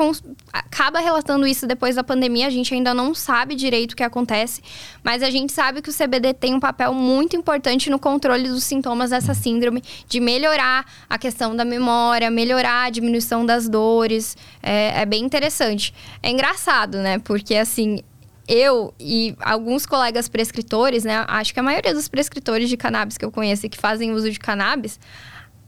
acaba 0.50 0.98
relatando 0.98 1.46
isso 1.46 1.66
depois 1.66 1.96
da 1.96 2.02
pandemia. 2.02 2.46
A 2.46 2.50
gente 2.50 2.72
ainda 2.72 2.94
não 2.94 3.14
sabe 3.14 3.54
direito 3.54 3.92
o 3.92 3.96
que 3.96 4.02
acontece. 4.02 4.62
Mas 5.04 5.22
a 5.22 5.28
gente 5.28 5.52
sabe 5.52 5.82
que 5.82 5.90
o 5.90 5.92
CBD 5.92 6.32
tem 6.32 6.54
um 6.54 6.60
papel 6.60 6.94
muito 6.94 7.36
importante 7.36 7.90
no 7.90 7.98
controle 7.98 8.48
dos 8.48 8.64
sintomas 8.64 9.10
dessa 9.10 9.34
síndrome. 9.34 9.82
De 10.08 10.18
melhorar 10.18 10.86
a 11.10 11.18
questão 11.18 11.54
da 11.54 11.66
memória, 11.66 12.30
melhorar 12.30 12.84
a 12.84 12.90
diminuição 12.90 13.44
das 13.44 13.68
dores. 13.68 14.38
É, 14.62 15.02
é 15.02 15.04
bem 15.04 15.22
interessante. 15.22 15.92
É 16.22 16.30
engraçado, 16.30 16.96
né? 16.96 17.18
Porque, 17.18 17.56
assim, 17.56 18.00
eu 18.48 18.92
e 18.98 19.34
alguns 19.40 19.86
colegas 19.86 20.28
prescritores, 20.28 21.04
né? 21.04 21.24
Acho 21.28 21.52
que 21.54 21.60
a 21.60 21.62
maioria 21.62 21.94
dos 21.94 22.08
prescritores 22.08 22.68
de 22.68 22.76
cannabis 22.76 23.16
que 23.16 23.24
eu 23.24 23.30
conheço 23.30 23.66
e 23.66 23.68
que 23.68 23.78
fazem 23.78 24.12
uso 24.12 24.30
de 24.30 24.38
cannabis, 24.38 24.98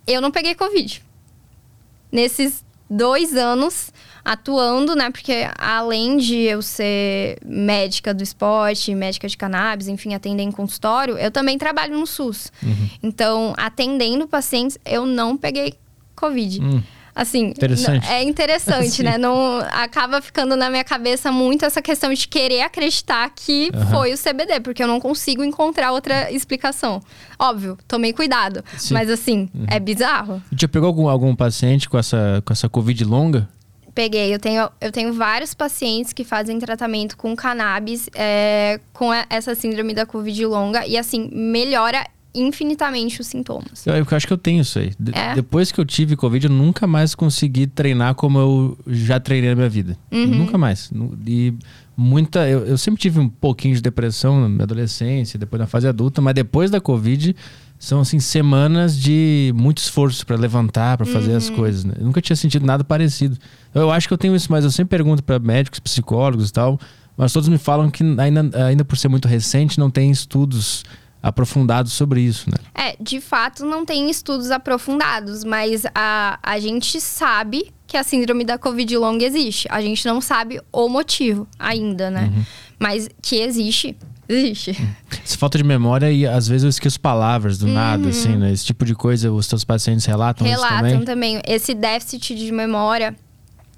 eu 0.06 0.20
não 0.20 0.30
peguei 0.30 0.54
Covid. 0.54 1.02
Nesses 2.10 2.64
dois 2.88 3.34
anos 3.36 3.92
atuando, 4.24 4.96
né? 4.96 5.10
Porque 5.10 5.48
além 5.58 6.16
de 6.16 6.36
eu 6.36 6.62
ser 6.62 7.38
médica 7.44 8.14
do 8.14 8.22
esporte, 8.22 8.94
médica 8.94 9.28
de 9.28 9.36
cannabis, 9.36 9.86
enfim, 9.86 10.14
atender 10.14 10.42
em 10.42 10.50
consultório, 10.50 11.18
eu 11.18 11.30
também 11.30 11.58
trabalho 11.58 11.98
no 11.98 12.06
SUS. 12.06 12.50
Uhum. 12.62 12.90
Então, 13.02 13.54
atendendo 13.56 14.26
pacientes, 14.26 14.78
eu 14.84 15.04
não 15.04 15.36
peguei 15.36 15.74
Covid. 16.16 16.60
Uhum. 16.60 16.82
Assim, 17.14 17.46
interessante. 17.46 18.06
é 18.08 18.22
interessante, 18.22 19.02
né? 19.02 19.16
Não 19.18 19.58
acaba 19.70 20.20
ficando 20.20 20.56
na 20.56 20.68
minha 20.68 20.84
cabeça 20.84 21.30
muito 21.30 21.64
essa 21.64 21.80
questão 21.80 22.12
de 22.12 22.26
querer 22.26 22.62
acreditar 22.62 23.30
que 23.34 23.70
uhum. 23.74 23.86
foi 23.86 24.12
o 24.12 24.18
CBD, 24.18 24.60
porque 24.60 24.82
eu 24.82 24.88
não 24.88 25.00
consigo 25.00 25.44
encontrar 25.44 25.92
outra 25.92 26.30
explicação. 26.30 27.00
Óbvio, 27.38 27.78
tomei 27.86 28.12
cuidado, 28.12 28.64
Sim. 28.76 28.94
mas 28.94 29.08
assim, 29.08 29.48
uhum. 29.54 29.66
é 29.68 29.78
bizarro. 29.78 30.42
E 30.50 30.56
já 30.60 30.68
pegou 30.68 30.86
algum, 30.86 31.08
algum 31.08 31.34
paciente 31.34 31.88
com 31.88 31.98
essa, 31.98 32.42
com 32.44 32.52
essa 32.52 32.68
Covid 32.68 33.04
longa? 33.04 33.48
Peguei. 33.94 34.34
Eu 34.34 34.40
tenho, 34.40 34.68
eu 34.80 34.90
tenho 34.90 35.12
vários 35.12 35.54
pacientes 35.54 36.12
que 36.12 36.24
fazem 36.24 36.58
tratamento 36.58 37.16
com 37.16 37.34
cannabis, 37.36 38.08
é, 38.14 38.80
com 38.92 39.10
essa 39.30 39.54
síndrome 39.54 39.94
da 39.94 40.04
Covid 40.04 40.46
longa, 40.46 40.84
e 40.84 40.98
assim, 40.98 41.30
melhora 41.32 42.04
infinitamente 42.34 43.20
os 43.20 43.26
sintomas. 43.26 43.86
Eu, 43.86 43.94
eu 43.94 44.06
acho 44.10 44.26
que 44.26 44.32
eu 44.32 44.38
tenho 44.38 44.60
isso 44.60 44.78
aí. 44.78 44.92
De, 44.98 45.14
é? 45.14 45.34
Depois 45.34 45.70
que 45.70 45.80
eu 45.80 45.84
tive 45.84 46.16
Covid, 46.16 46.46
eu 46.46 46.52
nunca 46.52 46.86
mais 46.86 47.14
consegui 47.14 47.66
treinar 47.66 48.14
como 48.14 48.38
eu 48.38 48.78
já 48.86 49.20
treinei 49.20 49.50
na 49.50 49.56
minha 49.56 49.68
vida. 49.68 49.96
Uhum. 50.10 50.26
Nunca 50.26 50.58
mais. 50.58 50.90
E 51.26 51.54
muita. 51.96 52.48
Eu, 52.48 52.66
eu, 52.66 52.76
sempre 52.76 53.00
tive 53.00 53.20
um 53.20 53.28
pouquinho 53.28 53.74
de 53.74 53.80
depressão 53.80 54.40
na 54.40 54.48
minha 54.48 54.64
adolescência, 54.64 55.38
depois 55.38 55.60
na 55.60 55.66
fase 55.66 55.86
adulta, 55.86 56.20
mas 56.20 56.34
depois 56.34 56.70
da 56.70 56.80
Covid. 56.80 57.34
São 57.76 58.00
assim 58.00 58.18
semanas 58.20 58.98
de 58.98 59.52
muito 59.54 59.78
esforço 59.78 60.24
para 60.24 60.36
levantar, 60.36 60.96
para 60.96 61.04
fazer 61.04 61.32
uhum. 61.32 61.36
as 61.36 61.50
coisas. 61.50 61.84
Né? 61.84 61.92
Eu 61.98 62.06
nunca 62.06 62.20
tinha 62.22 62.36
sentido 62.36 62.64
nada 62.64 62.82
parecido. 62.82 63.36
Eu 63.74 63.90
acho 63.90 64.08
que 64.08 64.14
eu 64.14 64.16
tenho 64.16 64.34
isso, 64.34 64.50
mas 64.50 64.64
eu 64.64 64.70
sempre 64.70 64.96
pergunto 64.96 65.22
para 65.22 65.38
médicos, 65.38 65.80
psicólogos 65.80 66.48
e 66.48 66.52
tal, 66.52 66.80
mas 67.16 67.32
todos 67.32 67.48
me 67.48 67.58
falam 67.58 67.90
que 67.90 68.02
ainda, 68.18 68.66
ainda 68.66 68.84
por 68.84 68.96
ser 68.96 69.08
muito 69.08 69.28
recente, 69.28 69.78
não 69.78 69.90
tem 69.90 70.10
estudos 70.10 70.84
aprofundados 71.24 71.94
sobre 71.94 72.20
isso, 72.20 72.50
né? 72.50 72.58
É, 72.74 72.96
de 73.00 73.18
fato 73.18 73.64
não 73.64 73.86
tem 73.86 74.10
estudos 74.10 74.50
aprofundados, 74.50 75.42
mas 75.42 75.84
a, 75.94 76.38
a 76.42 76.60
gente 76.60 77.00
sabe 77.00 77.72
que 77.86 77.96
a 77.96 78.04
síndrome 78.04 78.44
da 78.44 78.58
Covid 78.58 78.94
longa 78.98 79.24
existe. 79.24 79.66
A 79.70 79.80
gente 79.80 80.04
não 80.04 80.20
sabe 80.20 80.60
o 80.70 80.86
motivo 80.86 81.48
ainda, 81.58 82.10
né? 82.10 82.30
Uhum. 82.34 82.44
Mas 82.78 83.08
que 83.22 83.36
existe, 83.36 83.96
existe. 84.28 84.76
Essa 85.24 85.38
falta 85.38 85.56
de 85.56 85.64
memória 85.64 86.12
e 86.12 86.26
às 86.26 86.46
vezes 86.46 86.64
eu 86.64 86.68
esqueço 86.68 87.00
palavras 87.00 87.56
do 87.56 87.66
uhum. 87.66 87.72
nada, 87.72 88.10
assim, 88.10 88.36
né? 88.36 88.52
Esse 88.52 88.66
tipo 88.66 88.84
de 88.84 88.94
coisa 88.94 89.32
os 89.32 89.46
seus 89.46 89.64
pacientes 89.64 90.04
relatam 90.04 90.46
Relatam 90.46 90.86
isso 90.88 91.04
também? 91.06 91.40
também. 91.40 91.42
Esse 91.46 91.72
déficit 91.72 92.34
de 92.34 92.52
memória 92.52 93.16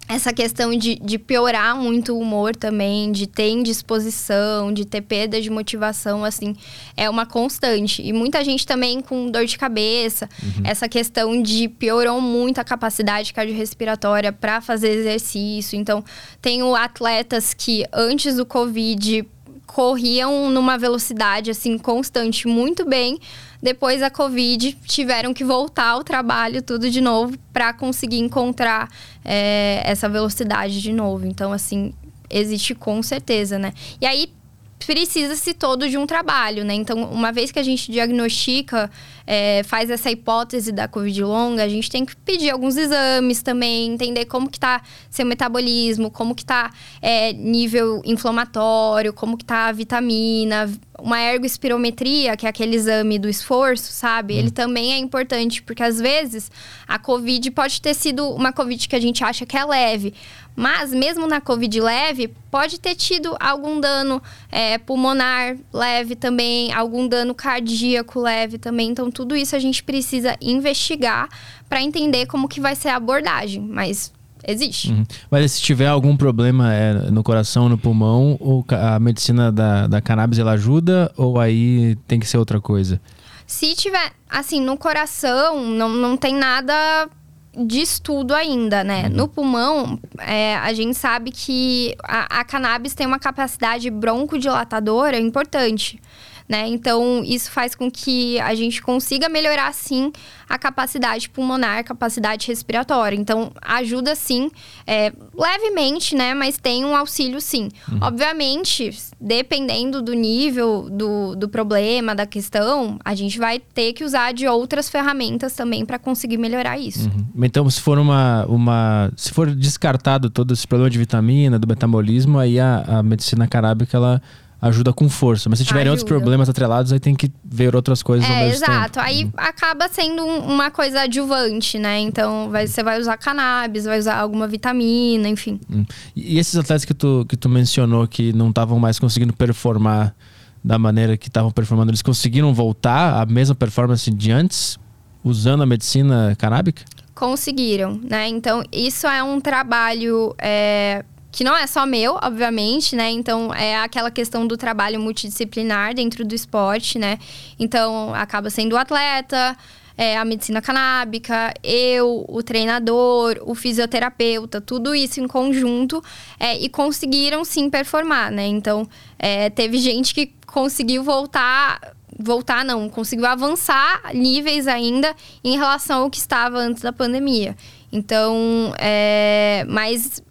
essa 0.09 0.33
questão 0.33 0.77
de, 0.77 0.97
de 0.97 1.19
piorar 1.19 1.77
muito 1.77 2.15
o 2.15 2.21
humor 2.21 2.55
também, 2.55 3.11
de 3.11 3.27
ter 3.27 3.49
indisposição, 3.49 4.73
de 4.73 4.85
ter 4.85 5.01
perda 5.01 5.41
de 5.41 5.51
motivação, 5.51 6.25
assim, 6.25 6.55
é 6.97 7.11
uma 7.11 7.27
constante. 7.27 8.03
E 8.03 8.13
muita 8.13 8.45
gente 8.45 8.67
também 8.67 9.01
com 9.01 9.31
dor 9.31 9.45
de 9.47 9.59
cabeça, 9.59 10.29
uhum. 10.43 10.63
essa 10.65 10.89
questão 10.89 11.43
de 11.43 11.69
piorou 11.69 12.21
muito 12.21 12.61
a 12.61 12.65
capacidade 12.65 13.33
cardiorrespiratória 13.33 14.33
para 14.33 14.61
fazer 14.61 14.91
exercício. 14.91 15.77
Então, 15.77 16.05
tenho 16.41 16.75
atletas 16.75 17.53
que 17.53 17.85
antes 17.93 18.37
do 18.37 18.47
Covid 18.47 19.27
corriam 19.67 20.49
numa 20.49 20.79
velocidade 20.79 21.51
assim 21.51 21.77
constante 21.77 22.47
muito 22.47 22.85
bem. 22.85 23.19
Depois 23.63 24.01
da 24.01 24.11
Covid, 24.11 24.73
tiveram 24.87 25.33
que 25.33 25.45
voltar 25.45 25.91
ao 25.91 26.05
trabalho 26.05 26.63
tudo 26.63 26.91
de 26.91 27.01
novo 27.01 27.37
para 27.53 27.73
conseguir 27.73 28.19
encontrar 28.19 28.89
é, 29.25 29.83
essa 29.85 30.09
velocidade 30.09 30.81
de 30.81 30.93
novo. 30.93 31.27
Então, 31.27 31.53
assim, 31.53 31.93
existe 32.31 32.75
com 32.75 33.03
certeza, 33.03 33.59
né? 33.59 33.73
E 34.01 34.07
aí 34.07 34.31
precisa-se 34.79 35.55
todo 35.55 35.89
de 35.89 35.97
um 35.97 36.07
trabalho, 36.07 36.65
né? 36.65 36.75
Então, 36.75 37.05
uma 37.05 37.33
vez 37.33 37.51
que 37.51 37.59
a 37.59 37.63
gente 37.63 37.91
diagnostica, 37.91 38.91
é, 39.27 39.63
faz 39.65 39.91
essa 39.91 40.11
hipótese 40.11 40.71
da 40.71 40.87
Covid 40.87 41.23
longa, 41.25 41.63
a 41.63 41.69
gente 41.69 41.91
tem 41.91 42.05
que 42.05 42.15
pedir 42.17 42.51
alguns 42.51 42.77
exames 42.77 43.43
também, 43.43 43.93
entender 43.93 44.27
como 44.27 44.49
que 44.51 44.61
tá 44.61 44.83
seu 45.11 45.27
metabolismo, 45.27 46.11
como 46.11 46.35
que 46.35 46.45
tá 46.45 46.71
é, 47.01 47.33
nível 47.33 48.03
inflamatório, 48.05 49.13
como 49.13 49.37
que 49.37 49.45
tá 49.45 49.67
a 49.67 49.73
vitamina, 49.73 50.71
uma 50.99 51.21
ergoespirometria, 51.21 52.37
que 52.37 52.47
é 52.47 52.49
aquele 52.49 52.77
exame 52.77 53.19
do 53.19 53.29
esforço, 53.29 53.93
sabe? 53.93 54.35
Hum. 54.35 54.39
Ele 54.39 54.51
também 54.51 54.93
é 54.93 54.99
importante, 54.99 55.63
porque 55.63 55.83
às 55.83 56.01
vezes 56.01 56.51
a 56.87 56.99
Covid 56.99 57.51
pode 57.51 57.81
ter 57.81 57.95
sido 57.95 58.29
uma 58.31 58.53
Covid 58.53 58.89
que 58.89 58.97
a 58.97 59.01
gente 59.01 59.25
acha 59.25 59.45
que 59.45 59.57
é 59.57 59.65
leve, 59.65 60.15
mas 60.57 60.93
mesmo 60.93 61.27
na 61.27 61.39
Covid 61.39 61.81
leve, 61.81 62.29
pode 62.51 62.81
ter 62.81 62.95
tido 62.95 63.37
algum 63.39 63.79
dano 63.79 64.23
é, 64.51 64.79
pulmonar 64.79 65.57
leve 65.71 66.17
também, 66.17 66.73
algum 66.73 67.07
dano 67.07 67.35
cardíaco 67.35 68.19
leve 68.19 68.57
também. 68.57 68.89
Então, 68.89 69.11
tudo 69.11 69.37
isso 69.37 69.55
a 69.55 69.59
gente 69.59 69.85
precisa 69.85 70.35
investigar 70.41 71.29
para 71.69 71.83
entender 71.83 72.25
como 72.25 72.49
que 72.49 72.59
vai 72.59 72.75
ser 72.75 72.89
a 72.89 72.97
abordagem. 72.97 73.61
Mas 73.61 74.11
existe. 74.47 74.91
Uhum. 74.91 75.05
Mas 75.31 75.53
se 75.53 75.61
tiver 75.61 75.89
algum 75.89 76.17
problema 76.17 76.73
é, 76.73 76.95
no 77.11 77.23
coração, 77.23 77.69
no 77.69 77.77
pulmão, 77.77 78.39
a 78.71 78.99
medicina 78.99 79.53
da, 79.53 79.87
da 79.87 80.01
cannabis 80.01 80.39
ela 80.39 80.53
ajuda 80.53 81.13
ou 81.17 81.39
aí 81.39 81.97
tem 82.07 82.19
que 82.19 82.27
ser 82.27 82.39
outra 82.39 82.61
coisa? 82.61 83.01
Se 83.47 83.75
tiver, 83.77 84.11
assim, 84.29 84.61
no 84.61 84.77
coração, 84.77 85.65
não, 85.65 85.89
não 85.89 86.17
tem 86.17 86.35
nada 86.35 87.09
de 87.57 87.81
estudo 87.81 88.35
ainda, 88.35 88.85
né? 88.85 89.05
Uhum. 89.05 89.11
No 89.11 89.29
pulmão, 89.29 89.99
é, 90.19 90.57
a 90.57 90.73
gente 90.73 90.97
sabe 90.97 91.31
que 91.31 91.95
a, 92.03 92.41
a 92.41 92.45
cannabis 92.45 92.95
tem 92.95 93.07
uma 93.07 93.19
capacidade 93.19 93.91
broncodilatadora 93.91 95.19
importante 95.19 96.01
né? 96.49 96.67
Então, 96.69 97.23
isso 97.25 97.51
faz 97.51 97.75
com 97.75 97.91
que 97.91 98.39
a 98.41 98.55
gente 98.55 98.81
consiga 98.81 99.29
melhorar, 99.29 99.73
sim, 99.75 100.13
a 100.49 100.59
capacidade 100.59 101.29
pulmonar, 101.29 101.85
capacidade 101.85 102.47
respiratória. 102.47 103.17
Então, 103.17 103.51
ajuda, 103.61 104.15
sim, 104.15 104.51
é, 104.87 105.13
levemente, 105.37 106.15
né? 106.15 106.35
Mas 106.35 106.57
tem 106.57 106.85
um 106.85 106.95
auxílio, 106.95 107.41
sim. 107.41 107.69
Uhum. 107.91 107.99
Obviamente, 108.01 108.91
dependendo 109.21 110.01
do 110.01 110.13
nível 110.13 110.89
do, 110.91 111.35
do 111.35 111.49
problema, 111.49 112.15
da 112.15 112.27
questão, 112.27 112.99
a 113.05 113.15
gente 113.15 113.39
vai 113.39 113.59
ter 113.59 113.93
que 113.93 114.05
usar 114.05 114.33
de 114.33 114.47
outras 114.47 114.89
ferramentas 114.89 115.55
também 115.55 115.85
para 115.85 115.99
conseguir 115.99 116.37
melhorar 116.37 116.79
isso. 116.79 117.09
Uhum. 117.09 117.45
Então, 117.45 117.69
se 117.69 117.81
for 117.81 117.99
uma, 117.99 118.47
uma. 118.47 119.11
Se 119.17 119.33
for 119.33 119.55
descartado 119.55 120.31
todo 120.31 120.55
esse 120.55 120.67
problema 120.67 120.91
de 120.91 120.99
vitamina, 120.99 121.59
do 121.59 121.67
metabolismo, 121.67 122.39
aí 122.39 122.61
a, 122.61 122.85
a 122.87 123.03
medicina 123.03 123.49
carábica, 123.49 123.97
ela 123.97 124.23
ajuda 124.67 124.93
com 124.93 125.09
força. 125.09 125.49
Mas 125.49 125.59
se 125.59 125.65
tiverem 125.65 125.91
outros 125.91 126.07
problemas 126.07 126.49
atrelados, 126.49 126.93
aí 126.93 127.01
tem 127.01 127.15
que 127.15 127.31
ver 127.45 127.75
outras 127.75 128.03
coisas 128.03 128.29
é, 128.29 128.33
ao 128.33 128.39
mesmo 128.49 128.65
exato. 128.65 128.93
tempo. 128.95 129.07
Aí 129.07 129.31
acaba 129.37 129.89
sendo 129.89 130.25
um, 130.25 130.39
uma 130.41 130.71
coisa 130.71 131.03
adjuvante, 131.03 131.79
né? 131.79 131.99
Então 132.01 132.51
vai, 132.51 132.67
você 132.67 132.83
vai 132.83 133.01
usar 133.01 133.17
cannabis, 133.17 133.85
vai 133.85 133.99
usar 133.99 134.19
alguma 134.19 134.47
vitamina, 134.47 135.29
enfim. 135.29 135.61
Hum. 135.71 135.85
E 136.15 136.39
esses 136.39 136.57
atletas 136.57 136.85
que 136.85 136.95
tu, 136.95 137.25
que 137.29 137.37
tu 137.37 137.49
mencionou 137.49 138.07
que 138.07 138.33
não 138.33 138.51
estavam 138.51 138.79
mais 138.79 138.99
conseguindo 138.99 139.33
performar 139.33 140.15
da 140.63 140.79
maneira 140.79 141.17
que 141.17 141.29
estavam 141.29 141.51
performando, 141.53 141.91
eles 141.91 142.03
conseguiram 142.03 142.53
voltar 142.53 143.23
à 143.23 143.25
mesma 143.25 143.55
performance 143.55 144.11
de 144.11 144.33
antes, 144.33 144.79
usando 145.23 145.63
a 145.63 145.67
medicina 145.67 146.35
canábica? 146.37 146.83
Conseguiram, 147.15 148.01
né? 148.03 148.29
Então, 148.29 148.65
isso 148.73 149.07
é 149.07 149.23
um 149.23 149.41
trabalho 149.41 150.35
é, 150.39 151.05
que 151.37 151.45
não 151.45 151.55
é 151.55 151.67
só 151.67 151.85
meu, 151.85 152.19
obviamente, 152.23 152.97
né? 152.97 153.11
Então 153.11 153.53
é 153.53 153.77
aquela 153.77 154.11
questão 154.11 154.47
do 154.47 154.57
trabalho 154.57 154.99
multidisciplinar 154.99 155.93
dentro 155.93 156.25
do 156.25 156.35
esporte, 156.35 156.99
né? 156.99 157.19
Então 157.59 158.15
acaba 158.15 158.49
sendo 158.49 158.73
o 158.73 158.79
atleta, 158.79 159.55
é, 159.99 160.17
a 160.17 160.25
medicina 160.25 160.63
canábica, 160.63 161.53
eu, 161.63 162.25
o 162.27 162.43
treinador, 162.43 163.39
o 163.43 163.55
fisioterapeuta, 163.55 164.63
tudo 164.63 164.95
isso 164.95 165.21
em 165.21 165.29
conjunto 165.29 166.03
é, 166.41 166.57
e 166.59 166.71
conseguiram 166.71 167.45
sim 167.45 167.69
performar, 167.69 168.31
né? 168.33 168.47
Então 168.47 168.89
é, 169.19 169.51
teve 169.51 169.77
gente 169.77 170.15
que 170.15 170.33
conseguiu 170.47 171.03
voltar 171.05 171.79
voltar 172.19 172.65
não, 172.65 172.89
conseguiu 172.89 173.27
avançar 173.27 174.01
níveis 174.15 174.67
ainda 174.67 175.15
em 175.45 175.59
relação 175.59 176.05
ao 176.05 176.11
que 176.11 176.17
estava 176.17 176.57
antes 176.57 176.83
da 176.83 176.95
pandemia. 176.95 177.55
Então, 177.93 178.73
é, 178.79 179.67
mas 179.69 180.23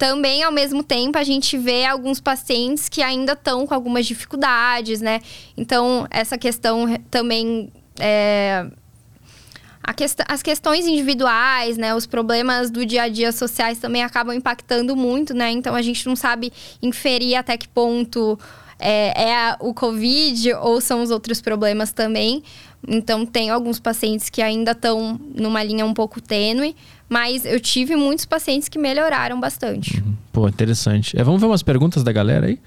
também, 0.00 0.42
ao 0.42 0.50
mesmo 0.50 0.82
tempo, 0.82 1.18
a 1.18 1.22
gente 1.22 1.58
vê 1.58 1.84
alguns 1.84 2.18
pacientes 2.20 2.88
que 2.88 3.02
ainda 3.02 3.34
estão 3.34 3.66
com 3.66 3.74
algumas 3.74 4.06
dificuldades, 4.06 5.02
né? 5.02 5.20
Então, 5.54 6.06
essa 6.10 6.38
questão 6.38 6.86
também. 7.10 7.70
É, 7.98 8.66
quest 9.94 10.20
as 10.26 10.42
questões 10.42 10.86
individuais, 10.86 11.76
né? 11.76 11.94
Os 11.94 12.06
problemas 12.06 12.70
do 12.70 12.86
dia 12.86 13.02
a 13.02 13.08
dia 13.10 13.30
sociais 13.30 13.78
também 13.78 14.02
acabam 14.02 14.34
impactando 14.34 14.96
muito, 14.96 15.34
né? 15.34 15.50
Então, 15.50 15.74
a 15.74 15.82
gente 15.82 16.06
não 16.06 16.16
sabe 16.16 16.50
inferir 16.80 17.34
até 17.34 17.58
que 17.58 17.68
ponto 17.68 18.38
é, 18.78 19.32
é 19.32 19.56
o 19.60 19.74
Covid 19.74 20.54
ou 20.54 20.80
são 20.80 21.02
os 21.02 21.10
outros 21.10 21.42
problemas 21.42 21.92
também. 21.92 22.42
Então, 22.88 23.26
tem 23.26 23.50
alguns 23.50 23.78
pacientes 23.78 24.30
que 24.30 24.40
ainda 24.40 24.70
estão 24.70 25.20
numa 25.34 25.62
linha 25.62 25.84
um 25.84 25.92
pouco 25.92 26.22
tênue, 26.22 26.74
mas 27.10 27.44
eu 27.44 27.58
tive 27.58 27.96
muitos 27.96 28.24
pacientes 28.24 28.68
que 28.68 28.78
melhoraram 28.78 29.40
bastante. 29.40 30.00
Uhum. 30.00 30.14
Pô, 30.32 30.48
interessante. 30.48 31.18
É, 31.18 31.24
vamos 31.24 31.40
ver 31.40 31.48
umas 31.48 31.62
perguntas 31.62 32.04
da 32.04 32.12
galera 32.12 32.46
aí? 32.46 32.60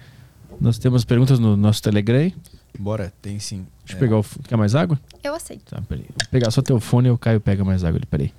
Nós 0.60 0.78
temos 0.78 1.06
perguntas 1.06 1.40
no 1.40 1.56
nosso 1.56 1.82
Telegram. 1.82 2.30
Bora, 2.78 3.14
tem 3.22 3.40
sim. 3.40 3.65
Deixa 3.86 3.94
eu 3.94 3.98
é. 3.98 3.99
pegar 4.02 4.20
o. 4.20 4.26
Quer 4.45 4.57
mais 4.57 4.76
água? 4.76 4.99
Eu 5.24 5.34
aceito. 5.34 5.74
Tá, 5.74 5.82
peraí. 5.88 6.06
Vou 6.10 6.30
pegar 6.30 6.52
só 6.52 6.61
teu 6.61 6.78
fone 6.82 7.07
e 7.07 7.11
o 7.11 7.18
Caio 7.18 7.40
pega 7.40 7.64
mais 7.64 7.86
água 7.86 7.98
ali, 7.99 8.06
peraí. 8.06 8.34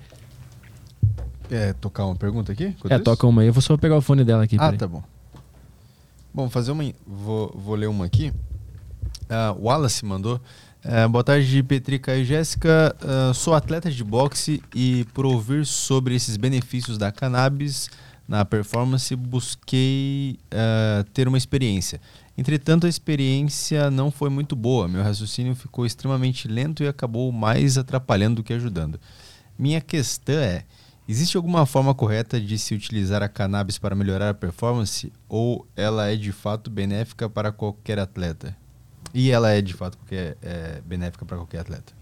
É, 1.49 1.73
tocar 1.73 2.05
uma 2.05 2.15
pergunta 2.15 2.51
aqui? 2.51 2.75
É, 2.87 2.99
toca 2.99 3.25
uma 3.25 3.41
aí. 3.41 3.47
Eu 3.47 3.53
vou 3.53 3.61
só 3.61 3.75
pegar 3.75 3.97
o 3.97 4.01
fone 4.01 4.23
dela 4.23 4.43
aqui. 4.43 4.57
Ah, 4.59 4.71
tá 4.73 4.87
bom. 4.87 5.03
Bom, 6.31 6.49
fazer 6.51 6.71
uma. 6.71 6.83
Vou, 7.07 7.51
vou 7.55 7.73
ler 7.73 7.87
uma 7.87 8.05
aqui. 8.05 8.31
Uh, 9.23 9.59
Wallace 9.59 10.05
mandou. 10.05 10.39
Uh, 10.85 11.09
boa 11.09 11.23
tarde, 11.23 11.63
Petrica 11.63 12.15
e 12.15 12.23
Jéssica. 12.23 12.95
Uh, 13.01 13.33
sou 13.33 13.55
atleta 13.55 13.89
de 13.89 14.03
boxe 14.03 14.61
e, 14.75 15.03
por 15.15 15.25
ouvir 15.25 15.65
sobre 15.65 16.13
esses 16.13 16.37
benefícios 16.37 16.95
da 16.95 17.11
cannabis 17.11 17.89
na 18.27 18.45
performance, 18.45 19.15
busquei 19.15 20.37
uh, 20.53 21.03
ter 21.05 21.27
uma 21.27 21.39
experiência. 21.39 21.99
Entretanto, 22.37 22.85
a 22.85 22.89
experiência 22.89 23.89
não 23.89 24.11
foi 24.11 24.29
muito 24.29 24.55
boa. 24.55 24.87
Meu 24.87 25.01
raciocínio 25.01 25.55
ficou 25.55 25.87
extremamente 25.87 26.47
lento 26.47 26.83
e 26.83 26.87
acabou 26.87 27.31
mais 27.31 27.79
atrapalhando 27.79 28.35
do 28.35 28.43
que 28.43 28.53
ajudando. 28.53 28.99
Minha 29.57 29.81
questão 29.81 30.35
é: 30.35 30.65
existe 31.09 31.35
alguma 31.35 31.65
forma 31.65 31.95
correta 31.95 32.39
de 32.39 32.59
se 32.59 32.75
utilizar 32.75 33.23
a 33.23 33.27
cannabis 33.27 33.79
para 33.79 33.95
melhorar 33.95 34.29
a 34.29 34.35
performance 34.35 35.11
ou 35.27 35.67
ela 35.75 36.11
é 36.11 36.15
de 36.15 36.31
fato 36.31 36.69
benéfica 36.69 37.27
para 37.27 37.51
qualquer 37.51 37.97
atleta? 37.97 38.55
E 39.15 39.31
ela 39.31 39.49
é 39.49 39.61
de 39.61 39.73
fato 39.73 39.97
qualquer, 39.97 40.37
é, 40.41 40.81
benéfica 40.85 41.25
para 41.25 41.37
qualquer 41.37 41.59
atleta? 41.59 41.93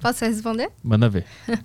Posso 0.00 0.24
responder? 0.24 0.72
Manda 0.82 1.08
ver. 1.08 1.24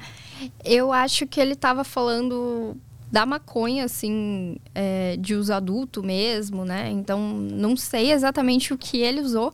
Eu 0.63 0.93
acho 0.93 1.25
que 1.25 1.41
ele 1.41 1.53
estava 1.53 1.83
falando 1.83 2.77
da 3.11 3.25
maconha, 3.25 3.85
assim, 3.85 4.57
é, 4.75 5.17
de 5.17 5.33
uso 5.33 5.51
adulto 5.51 6.03
mesmo, 6.03 6.63
né? 6.63 6.91
Então, 6.91 7.19
não 7.19 7.75
sei 7.75 8.11
exatamente 8.11 8.71
o 8.71 8.77
que 8.77 8.99
ele 8.99 9.21
usou, 9.21 9.51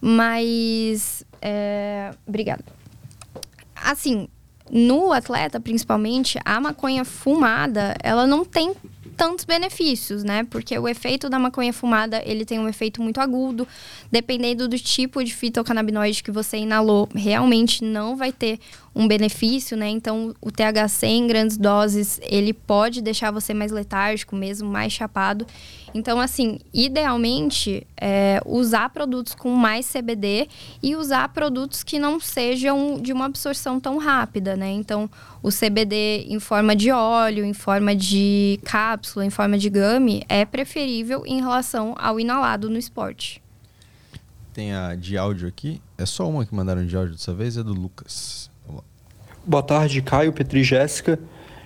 mas. 0.00 1.24
É... 1.42 2.14
Obrigada. 2.24 2.64
Assim, 3.74 4.28
no 4.70 5.12
atleta, 5.12 5.58
principalmente, 5.58 6.38
a 6.44 6.60
maconha 6.60 7.04
fumada, 7.04 7.96
ela 8.00 8.24
não 8.24 8.44
tem 8.44 8.72
tantos 9.16 9.44
benefícios, 9.44 10.22
né? 10.22 10.44
Porque 10.44 10.78
o 10.78 10.86
efeito 10.86 11.28
da 11.28 11.38
maconha 11.38 11.72
fumada, 11.72 12.22
ele 12.24 12.44
tem 12.44 12.58
um 12.58 12.68
efeito 12.68 13.02
muito 13.02 13.20
agudo. 13.20 13.66
Dependendo 14.10 14.68
do 14.68 14.78
tipo 14.78 15.22
de 15.22 15.34
fitocannabinoide 15.34 16.22
que 16.22 16.30
você 16.30 16.58
inalou, 16.58 17.08
realmente 17.14 17.82
não 17.82 18.16
vai 18.16 18.32
ter 18.32 18.58
um 18.94 19.08
benefício, 19.08 19.76
né? 19.76 19.88
Então, 19.88 20.34
o 20.40 20.52
THC 20.52 21.06
em 21.06 21.26
grandes 21.26 21.56
doses, 21.56 22.20
ele 22.22 22.52
pode 22.52 23.02
deixar 23.02 23.32
você 23.32 23.52
mais 23.52 23.72
letárgico 23.72 24.36
mesmo, 24.36 24.70
mais 24.70 24.92
chapado. 24.92 25.44
Então, 25.92 26.20
assim, 26.20 26.60
idealmente, 26.72 27.86
é, 27.96 28.40
usar 28.46 28.90
produtos 28.90 29.34
com 29.34 29.50
mais 29.50 29.90
CBD 29.90 30.48
e 30.82 30.94
usar 30.94 31.28
produtos 31.28 31.82
que 31.82 31.98
não 31.98 32.20
sejam 32.20 33.00
de 33.00 33.12
uma 33.12 33.26
absorção 33.26 33.80
tão 33.80 33.98
rápida, 33.98 34.56
né? 34.56 34.70
Então, 34.70 35.10
o 35.42 35.50
CBD 35.50 36.26
em 36.28 36.38
forma 36.38 36.76
de 36.76 36.90
óleo, 36.90 37.44
em 37.44 37.52
forma 37.52 37.96
de 37.96 38.60
cápsula, 38.64 39.24
em 39.24 39.30
forma 39.30 39.58
de 39.58 39.68
gummy, 39.70 40.24
é 40.28 40.44
preferível 40.44 41.24
em 41.26 41.40
relação 41.40 41.94
ao 41.98 42.20
inalado 42.20 42.70
no 42.70 42.78
esporte. 42.78 43.42
Tem 44.52 44.72
a 44.72 44.94
de 44.94 45.18
áudio 45.18 45.48
aqui. 45.48 45.82
É 45.98 46.06
só 46.06 46.28
uma 46.28 46.46
que 46.46 46.54
mandaram 46.54 46.86
de 46.86 46.96
áudio 46.96 47.14
dessa 47.14 47.34
vez, 47.34 47.56
é 47.56 47.62
do 47.62 47.72
Lucas. 47.72 48.53
Boa 49.46 49.62
tarde, 49.62 50.00
Caio, 50.00 50.32
Petri 50.32 50.60
e 50.60 50.64
Jéssica. 50.64 51.18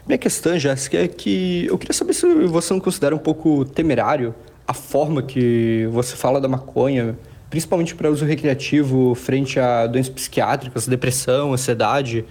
Minha 0.05 0.19
questão, 0.19 0.59
Jéssica, 0.59 0.99
é 0.99 1.07
que 1.07 1.67
eu 1.67 1.79
queria 1.79 1.93
saber 1.95 2.13
se 2.13 2.27
você 2.47 2.73
não 2.73 2.81
considera 2.81 3.15
um 3.15 3.21
pouco 3.21 3.65
temerário 3.65 4.35
a 4.67 4.75
forma 4.75 5.23
que 5.23 5.89
você 5.93 6.17
fala 6.17 6.41
da 6.41 6.49
maconha, 6.49 7.17
principalmente 7.49 7.95
para 7.95 8.11
uso 8.11 8.25
recreativo 8.25 9.15
frente 9.15 9.61
a 9.61 9.87
doenças 9.87 10.13
psiquiátricas, 10.13 10.89
depressão, 10.89 11.53
ansiedade, 11.53 12.25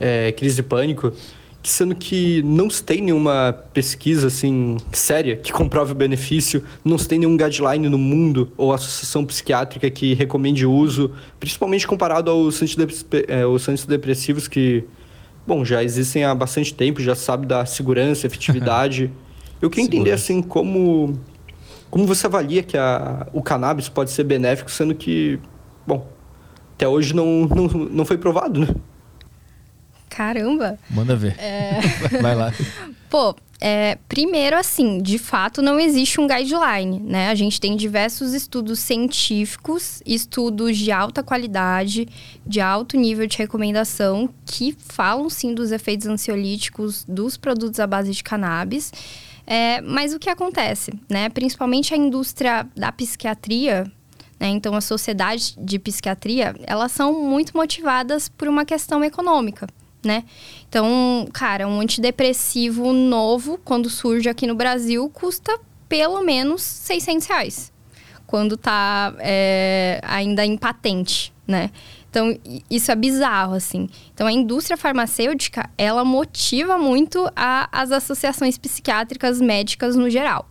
é, 0.00 0.32
crise 0.32 0.56
de 0.56 0.62
pânico, 0.62 1.12
sendo 1.70 1.94
que 1.94 2.42
não 2.42 2.70
se 2.70 2.82
tem 2.82 3.00
nenhuma 3.00 3.52
pesquisa 3.72 4.28
assim 4.28 4.76
séria 4.92 5.36
que 5.36 5.52
comprove 5.52 5.92
o 5.92 5.94
benefício, 5.94 6.62
não 6.84 6.96
se 6.96 7.08
tem 7.08 7.18
nenhum 7.18 7.36
guideline 7.36 7.88
no 7.88 7.98
mundo 7.98 8.52
ou 8.56 8.72
associação 8.72 9.24
psiquiátrica 9.24 9.90
que 9.90 10.14
recomende 10.14 10.64
o 10.64 10.72
uso, 10.72 11.12
principalmente 11.40 11.86
comparado 11.86 12.30
aos 12.30 12.60
é, 12.62 13.72
antidepressivos 13.72 14.48
que, 14.48 14.84
bom, 15.46 15.64
já 15.64 15.82
existem 15.82 16.24
há 16.24 16.34
bastante 16.34 16.72
tempo, 16.72 17.00
já 17.00 17.14
sabe 17.14 17.46
da 17.46 17.66
segurança, 17.66 18.26
efetividade. 18.28 19.10
Eu 19.60 19.70
queria 19.70 19.86
entender 19.86 20.12
assim 20.12 20.42
como 20.42 21.18
como 21.90 22.06
você 22.06 22.26
avalia 22.26 22.62
que 22.62 22.76
a, 22.76 23.26
o 23.32 23.40
cannabis 23.42 23.88
pode 23.88 24.10
ser 24.10 24.24
benéfico, 24.24 24.70
sendo 24.70 24.94
que, 24.94 25.38
bom, 25.86 26.06
até 26.74 26.86
hoje 26.86 27.14
não, 27.14 27.46
não, 27.46 27.66
não 27.66 28.04
foi 28.04 28.18
provado, 28.18 28.60
né? 28.60 28.68
Caramba! 30.16 30.78
Manda 30.88 31.14
ver. 31.14 31.38
É... 31.38 31.78
Vai 32.22 32.34
lá. 32.34 32.50
Pô, 33.10 33.36
é, 33.60 33.98
primeiro, 34.08 34.56
assim, 34.56 34.96
de 35.02 35.18
fato 35.18 35.60
não 35.60 35.78
existe 35.78 36.18
um 36.18 36.26
guideline, 36.26 37.00
né? 37.00 37.28
A 37.28 37.34
gente 37.34 37.60
tem 37.60 37.76
diversos 37.76 38.32
estudos 38.32 38.78
científicos, 38.78 40.02
estudos 40.06 40.78
de 40.78 40.90
alta 40.90 41.22
qualidade, 41.22 42.08
de 42.46 42.62
alto 42.62 42.96
nível 42.96 43.26
de 43.26 43.36
recomendação, 43.36 44.30
que 44.46 44.74
falam 44.78 45.28
sim 45.28 45.52
dos 45.52 45.70
efeitos 45.70 46.06
ansiolíticos 46.06 47.04
dos 47.06 47.36
produtos 47.36 47.78
à 47.78 47.86
base 47.86 48.12
de 48.12 48.24
cannabis. 48.24 48.90
É, 49.46 49.82
mas 49.82 50.14
o 50.14 50.18
que 50.18 50.30
acontece, 50.30 50.92
né? 51.10 51.28
Principalmente 51.28 51.92
a 51.92 51.96
indústria 51.96 52.66
da 52.74 52.90
psiquiatria, 52.90 53.84
né? 54.40 54.48
Então, 54.48 54.74
a 54.74 54.80
sociedade 54.80 55.54
de 55.58 55.78
psiquiatria, 55.78 56.54
elas 56.62 56.90
são 56.92 57.22
muito 57.22 57.54
motivadas 57.54 58.30
por 58.30 58.48
uma 58.48 58.64
questão 58.64 59.04
econômica 59.04 59.66
né? 60.06 60.24
Então, 60.68 61.28
cara, 61.32 61.66
um 61.68 61.80
antidepressivo 61.80 62.92
novo, 62.92 63.58
quando 63.64 63.90
surge 63.90 64.28
aqui 64.28 64.46
no 64.46 64.54
Brasil, 64.54 65.10
custa 65.10 65.58
pelo 65.88 66.22
menos 66.22 66.62
600 66.62 67.26
reais. 67.26 67.72
Quando 68.26 68.56
tá 68.56 69.14
é, 69.18 70.00
ainda 70.02 70.44
em 70.44 70.56
patente, 70.56 71.32
né? 71.46 71.70
Então, 72.10 72.34
isso 72.70 72.90
é 72.90 72.96
bizarro, 72.96 73.54
assim. 73.54 73.88
Então, 74.14 74.26
a 74.26 74.32
indústria 74.32 74.76
farmacêutica, 74.76 75.68
ela 75.76 76.02
motiva 76.04 76.78
muito 76.78 77.30
a, 77.36 77.68
as 77.70 77.92
associações 77.92 78.56
psiquiátricas 78.56 79.40
médicas 79.40 79.96
no 79.96 80.08
geral 80.08 80.48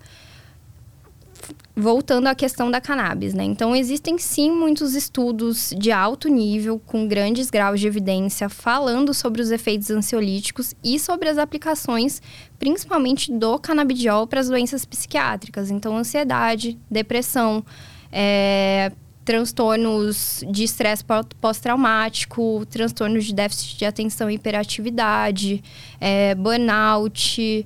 voltando 1.75 2.27
à 2.27 2.35
questão 2.35 2.71
da 2.71 2.79
cannabis, 2.79 3.33
né? 3.33 3.43
Então, 3.43 3.75
existem 3.75 4.17
sim 4.17 4.51
muitos 4.51 4.95
estudos 4.95 5.73
de 5.77 5.91
alto 5.91 6.29
nível, 6.29 6.79
com 6.79 7.07
grandes 7.07 7.49
graus 7.49 7.79
de 7.79 7.87
evidência, 7.87 8.47
falando 8.47 9.13
sobre 9.13 9.41
os 9.41 9.51
efeitos 9.51 9.91
ansiolíticos 9.91 10.73
e 10.83 10.97
sobre 10.97 11.27
as 11.27 11.37
aplicações, 11.37 12.21
principalmente 12.57 13.31
do 13.31 13.59
canabidiol 13.59 14.25
para 14.25 14.39
as 14.39 14.47
doenças 14.47 14.85
psiquiátricas. 14.85 15.69
Então, 15.69 15.97
ansiedade, 15.97 16.79
depressão, 16.89 17.65
é, 18.11 18.91
transtornos 19.25 20.43
de 20.49 20.63
estresse 20.63 21.03
pós-traumático, 21.41 22.65
transtornos 22.69 23.25
de 23.25 23.33
déficit 23.33 23.77
de 23.77 23.85
atenção 23.85 24.29
e 24.29 24.35
hiperatividade, 24.35 25.61
é, 25.99 26.35
burnout. 26.35 27.65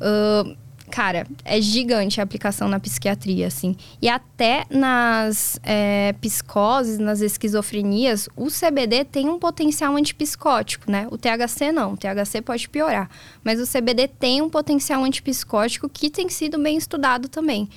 Uh, 0.00 0.61
cara, 0.92 1.26
é 1.42 1.58
gigante 1.58 2.20
a 2.20 2.22
aplicação 2.22 2.68
na 2.68 2.78
psiquiatria, 2.78 3.46
assim. 3.46 3.74
E 4.00 4.10
até 4.10 4.66
nas 4.68 5.58
é, 5.64 6.14
psicoses, 6.20 6.98
nas 6.98 7.22
esquizofrenias, 7.22 8.28
o 8.36 8.48
CBD 8.48 9.02
tem 9.02 9.26
um 9.26 9.38
potencial 9.38 9.96
antipsicótico, 9.96 10.90
né? 10.90 11.08
O 11.10 11.16
THC 11.16 11.72
não, 11.72 11.94
o 11.94 11.96
THC 11.96 12.42
pode 12.42 12.68
piorar. 12.68 13.08
Mas 13.42 13.58
o 13.58 13.66
CBD 13.66 14.06
tem 14.06 14.42
um 14.42 14.50
potencial 14.50 15.02
antipsicótico 15.02 15.88
que 15.88 16.10
tem 16.10 16.28
sido 16.28 16.58
bem 16.58 16.76
estudado 16.76 17.26
também. 17.26 17.70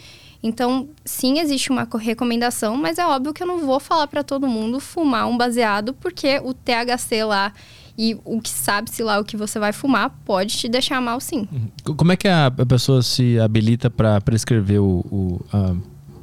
Então, 0.44 0.90
sim, 1.06 1.40
existe 1.40 1.70
uma 1.70 1.88
recomendação, 1.98 2.76
mas 2.76 3.00
é 3.00 3.06
óbvio 3.08 3.34
que 3.34 3.42
eu 3.42 3.48
não 3.48 3.60
vou 3.60 3.80
falar 3.80 4.08
para 4.08 4.24
todo 4.24 4.46
mundo 4.46 4.82
fumar 4.82 5.26
um 5.26 5.38
baseado, 5.38 5.94
porque 5.94 6.42
o 6.44 6.54
THC 6.54 7.24
lá 7.24 7.54
e 7.98 8.18
o 8.26 8.42
que 8.42 8.50
sabe-se 8.50 9.02
lá 9.04 9.20
o 9.20 9.24
que 9.24 9.38
você 9.38 9.58
vai 9.58 9.72
fumar 9.72 10.10
pode 10.26 10.58
te 10.58 10.68
deixar 10.68 11.02
mal, 11.02 11.20
sim. 11.20 11.48
Uhum. 11.52 11.96
Como 11.96 12.12
é 12.12 12.18
que 12.18 12.28
a 12.28 12.52
pessoa 12.68 13.02
se 13.02 13.40
habilita 13.40 13.90
para 13.90 14.20
prescrever 14.22 14.82
o, 14.82 15.06
o 15.12 15.42
a, 15.52 15.76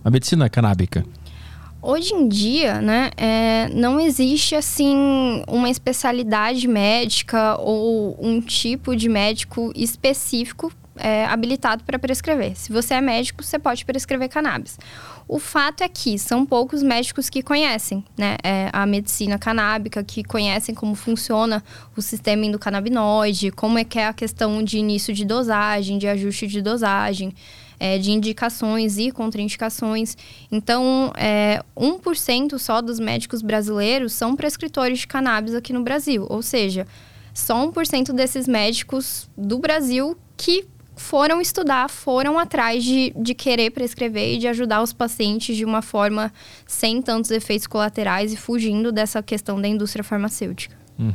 a, 0.05 0.11
medicina 0.11 0.49
canábica? 0.49 1.05
Hoje 1.81 2.15
em 2.15 2.29
dia, 2.29 2.81
né, 2.81 3.11
é, 3.17 3.69
não 3.75 3.99
existe 3.99 4.55
assim 4.55 5.43
uma 5.49 5.69
especialidade 5.69 6.69
médica 6.69 7.57
ou 7.59 8.17
um 8.21 8.41
tipo 8.41 8.95
de 8.95 9.09
médico 9.09 9.73
específico 9.75 10.73
é, 10.97 11.25
habilitado 11.27 11.85
para 11.85 11.99
prescrever. 11.99 12.57
Se 12.57 12.73
você 12.73 12.95
é 12.95 13.01
médico, 13.01 13.43
você 13.43 13.59
pode 13.59 13.85
prescrever 13.85 14.29
cannabis. 14.29 14.79
O 15.27 15.39
fato 15.39 15.83
é 15.83 15.89
que 15.89 16.19
são 16.19 16.45
poucos 16.45 16.83
médicos 16.83 17.31
que 17.31 17.43
conhecem 17.43 18.05
né, 18.17 18.37
é, 18.43 18.69
a 18.73 18.85
medicina 18.85 19.39
canábica, 19.39 20.03
que 20.03 20.23
conhecem 20.23 20.75
como 20.75 20.95
funciona 20.95 21.63
o 21.97 22.03
sistema 22.03 22.45
endocannabinoide, 22.45 23.51
como 23.51 23.79
é 23.79 23.85
que 23.85 23.99
é 23.99 24.07
a 24.07 24.13
questão 24.13 24.63
de 24.63 24.79
início 24.79 25.15
de 25.15 25.25
dosagem, 25.25 25.99
de 25.99 26.07
ajuste 26.07 26.47
de 26.47 26.61
dosagem, 26.61 27.33
é, 27.81 27.99
de 27.99 28.13
indicações 28.13 28.99
e 28.99 29.11
contraindicações. 29.11 30.17
Então, 30.51 31.13
é, 31.17 31.63
1% 31.77 32.59
só 32.59 32.81
dos 32.81 33.01
médicos 33.01 33.43
brasileiros 33.43 34.13
são 34.13 34.37
prescritores 34.37 35.01
de 35.01 35.07
cannabis 35.07 35.55
aqui 35.55 35.73
no 35.73 35.83
Brasil. 35.83 36.27
Ou 36.29 36.43
seja, 36.43 36.87
só 37.35 37.67
1% 37.67 38.13
desses 38.13 38.47
médicos 38.47 39.29
do 39.37 39.59
Brasil 39.59 40.17
que 40.37 40.65
foram 40.97 41.41
estudar, 41.41 41.89
foram 41.89 42.39
atrás 42.39 42.85
de, 42.85 43.13
de 43.17 43.35
querer 43.35 43.71
prescrever 43.71 44.35
e 44.35 44.39
de 44.39 44.49
ajudar 44.49 44.83
os 44.83 44.93
pacientes 44.93 45.57
de 45.57 45.65
uma 45.65 45.83
forma 45.83 46.33
sem 46.67 47.01
tantos 47.01 47.31
efeitos 47.31 47.67
colaterais 47.67 48.33
e 48.33 48.37
fugindo 48.37 48.93
dessa 48.93 49.23
questão 49.23 49.61
da 49.61 49.69
indústria 49.69 50.05
farmacêutica. 50.05 50.77
Hum. 50.99 51.13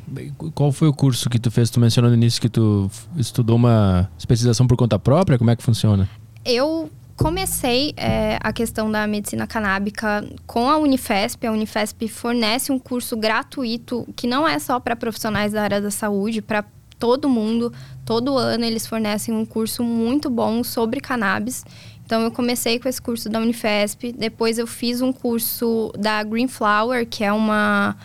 Qual 0.54 0.72
foi 0.72 0.88
o 0.88 0.94
curso 0.94 1.30
que 1.30 1.40
tu 1.40 1.52
fez? 1.52 1.70
Tu 1.70 1.80
mencionou 1.80 2.10
no 2.10 2.18
início 2.18 2.42
que 2.42 2.50
tu 2.50 2.90
estudou 3.16 3.56
uma 3.56 4.10
especialização 4.18 4.68
por 4.68 4.76
conta 4.76 4.98
própria? 4.98 5.38
Como 5.38 5.50
é 5.50 5.56
que 5.56 5.64
funciona? 5.64 6.10
Eu 6.44 6.90
comecei 7.16 7.94
é, 7.96 8.38
a 8.42 8.52
questão 8.52 8.90
da 8.92 9.06
medicina 9.08 9.46
canábica 9.48 10.28
com 10.46 10.70
a 10.70 10.78
Unifesp. 10.78 11.46
A 11.46 11.52
Unifesp 11.52 12.08
fornece 12.08 12.72
um 12.72 12.80
curso 12.80 13.16
gratuito 13.16 14.08
que 14.16 14.28
não 14.28 14.48
é 14.48 14.58
só 14.60 14.80
para 14.80 14.96
profissionais 14.96 15.54
da 15.54 15.62
área 15.64 15.82
da 15.82 15.92
saúde, 15.92 16.42
para 16.42 16.66
todo 17.00 17.30
mundo. 17.30 17.72
Todo 18.08 18.38
ano 18.38 18.64
eles 18.64 18.88
fornecem 18.88 19.34
um 19.34 19.46
curso 19.46 19.84
muito 19.84 20.30
bom 20.30 20.64
sobre 20.64 21.02
cannabis. 21.02 21.66
Então 22.06 22.22
eu 22.22 22.32
comecei 22.32 22.80
com 22.80 22.88
esse 22.88 23.02
curso 23.02 23.28
da 23.28 23.38
Unifesp, 23.38 24.14
depois 24.14 24.58
eu 24.58 24.66
fiz 24.66 25.02
um 25.02 25.12
curso 25.12 25.92
da 26.00 26.24
Green 26.24 26.48
Flower, 26.48 27.06
que 27.06 27.22
é 27.22 27.34
uma 27.34 27.98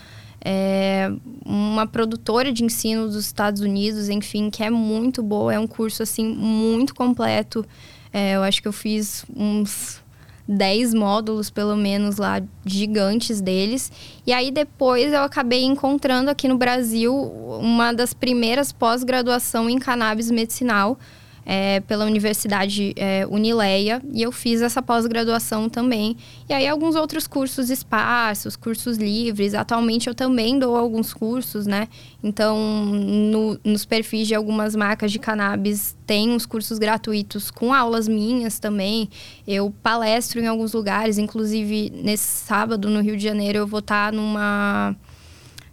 é, 0.44 1.08
uma 1.46 1.86
produtora 1.86 2.52
de 2.52 2.64
ensino 2.64 3.06
dos 3.06 3.24
Estados 3.24 3.60
Unidos, 3.60 4.08
enfim, 4.08 4.50
que 4.50 4.64
é 4.64 4.70
muito 4.70 5.22
boa, 5.22 5.54
é 5.54 5.58
um 5.60 5.68
curso 5.68 6.02
assim 6.02 6.26
muito 6.26 6.96
completo. 6.96 7.64
É, 8.12 8.34
eu 8.34 8.42
acho 8.42 8.60
que 8.60 8.66
eu 8.66 8.72
fiz 8.72 9.24
uns 9.32 10.01
10 10.46 10.94
módulos, 10.94 11.50
pelo 11.50 11.76
menos, 11.76 12.16
lá, 12.16 12.42
gigantes 12.64 13.40
deles. 13.40 13.90
E 14.26 14.32
aí, 14.32 14.50
depois, 14.50 15.12
eu 15.12 15.22
acabei 15.22 15.62
encontrando 15.64 16.30
aqui 16.30 16.48
no 16.48 16.58
Brasil 16.58 17.14
uma 17.60 17.92
das 17.92 18.12
primeiras 18.12 18.72
pós-graduação 18.72 19.70
em 19.70 19.78
cannabis 19.78 20.30
medicinal, 20.30 20.98
é, 21.44 21.80
pela 21.80 22.04
Universidade 22.04 22.92
é, 22.96 23.26
Unileia 23.28 24.00
e 24.12 24.22
eu 24.22 24.30
fiz 24.30 24.62
essa 24.62 24.80
pós-graduação 24.80 25.68
também. 25.68 26.16
E 26.48 26.52
aí 26.52 26.66
alguns 26.66 26.94
outros 26.94 27.26
cursos 27.26 27.70
esparsos, 27.70 28.56
cursos 28.56 28.96
livres. 28.96 29.54
Atualmente 29.54 30.08
eu 30.08 30.14
também 30.14 30.58
dou 30.58 30.76
alguns 30.76 31.12
cursos, 31.12 31.66
né? 31.66 31.88
Então, 32.22 32.56
no, 32.56 33.58
nos 33.64 33.84
perfis 33.84 34.28
de 34.28 34.34
algumas 34.34 34.76
marcas 34.76 35.10
de 35.10 35.18
cannabis 35.18 35.96
tem 36.06 36.30
uns 36.30 36.46
cursos 36.46 36.78
gratuitos 36.78 37.50
com 37.50 37.72
aulas 37.72 38.06
minhas 38.06 38.58
também. 38.58 39.08
Eu 39.46 39.72
palestro 39.82 40.40
em 40.40 40.46
alguns 40.46 40.72
lugares, 40.72 41.18
inclusive 41.18 41.90
nesse 41.90 42.46
sábado 42.46 42.88
no 42.88 43.00
Rio 43.00 43.16
de 43.16 43.22
Janeiro 43.24 43.58
eu 43.58 43.66
vou 43.66 43.80
estar 43.80 44.12
numa 44.12 44.96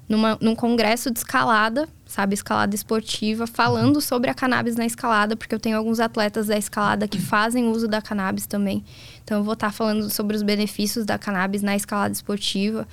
numa, 0.09 0.35
num 0.41 0.55
congresso 0.55 1.11
de 1.11 1.19
escalada, 1.19 1.87
sabe, 2.09 2.33
escalada 2.33 2.73
esportiva, 2.73 3.45
falando 3.45 3.97
uhum. 3.97 4.01
sobre 4.01 4.31
a 4.31 4.33
cannabis 4.33 4.75
na 4.75 4.83
escalada, 4.83 5.35
porque 5.35 5.53
eu 5.53 5.59
tenho 5.59 5.77
alguns 5.77 5.99
atletas 5.99 6.47
da 6.47 6.57
escalada 6.57 7.07
que 7.07 7.19
fazem 7.19 7.69
uso 7.69 7.87
da 7.87 8.01
cannabis 8.01 8.47
também. 8.47 8.83
Então 9.23 9.37
eu 9.37 9.43
vou 9.43 9.53
estar 9.53 9.71
falando 9.71 10.09
sobre 10.09 10.35
os 10.35 10.41
benefícios 10.41 11.05
da 11.05 11.19
cannabis 11.19 11.61
na 11.61 11.75
escalada 11.75 12.11
esportiva. 12.11 12.87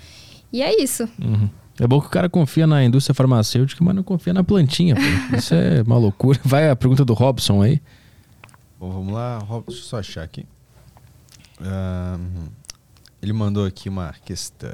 E 0.52 0.60
é 0.60 0.82
isso. 0.82 1.08
Uhum. 1.18 1.48
É 1.80 1.86
bom 1.86 1.98
que 1.98 2.08
o 2.08 2.10
cara 2.10 2.28
confia 2.28 2.66
na 2.66 2.84
indústria 2.84 3.14
farmacêutica, 3.14 3.82
mas 3.82 3.96
não 3.96 4.02
confia 4.02 4.34
na 4.34 4.44
plantinha. 4.44 4.94
Pô. 4.94 5.36
Isso 5.36 5.54
é 5.54 5.80
uma 5.80 5.96
loucura. 5.96 6.38
Vai 6.44 6.68
a 6.68 6.76
pergunta 6.76 7.02
do 7.02 7.14
Robson 7.14 7.62
aí. 7.62 7.80
Bom, 8.78 8.90
vamos 8.90 9.14
lá. 9.14 9.38
Deixa 9.66 9.80
eu 9.80 9.84
só 9.84 9.98
achar 9.98 10.24
aqui. 10.24 10.46
ele 13.22 13.32
mandou 13.32 13.64
aqui 13.64 13.88
uma 13.88 14.14
questão, 14.26 14.70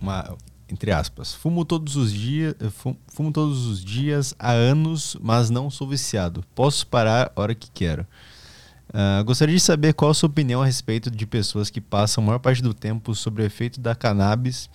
uma, 0.00 0.36
entre 0.70 0.92
aspas, 0.92 1.34
fumo 1.34 1.64
todos 1.64 1.96
os 1.96 2.12
dias, 2.12 2.54
eh, 2.60 2.70
fumo 3.08 3.32
todos 3.32 3.66
os 3.66 3.84
dias 3.84 4.34
há 4.38 4.52
anos, 4.52 5.16
mas 5.20 5.50
não 5.50 5.68
sou 5.68 5.88
viciado. 5.88 6.44
Posso 6.54 6.86
parar 6.86 7.32
a 7.34 7.40
hora 7.40 7.54
que 7.54 7.70
quero. 7.70 8.06
Uh, 8.88 9.22
gostaria 9.24 9.54
de 9.54 9.60
saber 9.60 9.94
qual 9.94 10.10
a 10.10 10.14
sua 10.14 10.28
opinião 10.28 10.62
a 10.62 10.66
respeito 10.66 11.10
de 11.10 11.24
pessoas 11.24 11.70
que 11.70 11.80
passam 11.80 12.24
a 12.24 12.26
maior 12.26 12.38
parte 12.38 12.60
do 12.60 12.74
tempo 12.74 13.14
sobre 13.14 13.42
o 13.42 13.46
efeito 13.46 13.80
da 13.80 13.94
cannabis, 13.94 14.68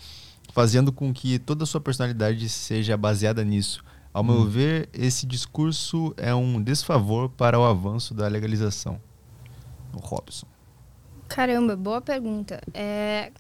fazendo 0.54 0.92
com 0.92 1.14
que 1.14 1.38
toda 1.38 1.64
a 1.64 1.68
sua 1.68 1.82
personalidade 1.82 2.48
seja 2.48 2.96
baseada 2.96 3.44
nisso. 3.44 3.84
Ao 4.14 4.24
hum. 4.24 4.28
meu 4.28 4.46
ver, 4.46 4.90
esse 4.94 5.26
discurso 5.26 6.14
é 6.18 6.34
um 6.34 6.62
desfavor 6.62 7.30
para 7.30 7.60
o 7.60 7.66
avanço 7.66 8.14
da 8.14 8.28
legalização. 8.28 9.00
O 9.94 10.00
Robson. 10.00 10.48
Caramba, 11.28 11.76
boa 11.76 12.00
pergunta. 12.00 12.62
É, 12.74 13.32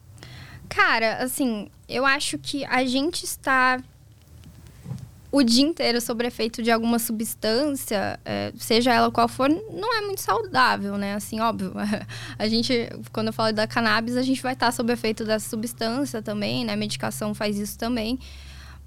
Cara, 0.69 1.17
assim, 1.17 1.69
eu 1.87 2.05
acho 2.05 2.37
que 2.37 2.65
a 2.65 2.85
gente 2.85 3.23
está 3.23 3.81
o 5.35 5.43
dia 5.43 5.65
inteiro 5.65 5.99
sobre 5.99 6.27
efeito 6.27 6.63
de 6.63 6.71
alguma 6.71 6.97
substância, 6.97 8.17
é, 8.23 8.53
seja 8.57 8.93
ela 8.93 9.11
qual 9.11 9.27
for, 9.27 9.49
não 9.49 9.93
é 9.93 9.99
muito 9.99 10.21
saudável, 10.21 10.97
né? 10.97 11.13
Assim, 11.13 11.41
óbvio. 11.41 11.73
A 12.39 12.47
gente, 12.47 12.89
quando 13.11 13.27
eu 13.27 13.33
falo 13.33 13.51
da 13.51 13.67
cannabis, 13.67 14.15
a 14.15 14.21
gente 14.21 14.41
vai 14.41 14.53
estar 14.53 14.71
sob 14.71 14.93
efeito 14.93 15.25
dessa 15.25 15.49
substância 15.49 16.21
também, 16.21 16.63
né? 16.63 16.73
A 16.73 16.77
medicação 16.77 17.33
faz 17.33 17.57
isso 17.57 17.77
também. 17.77 18.17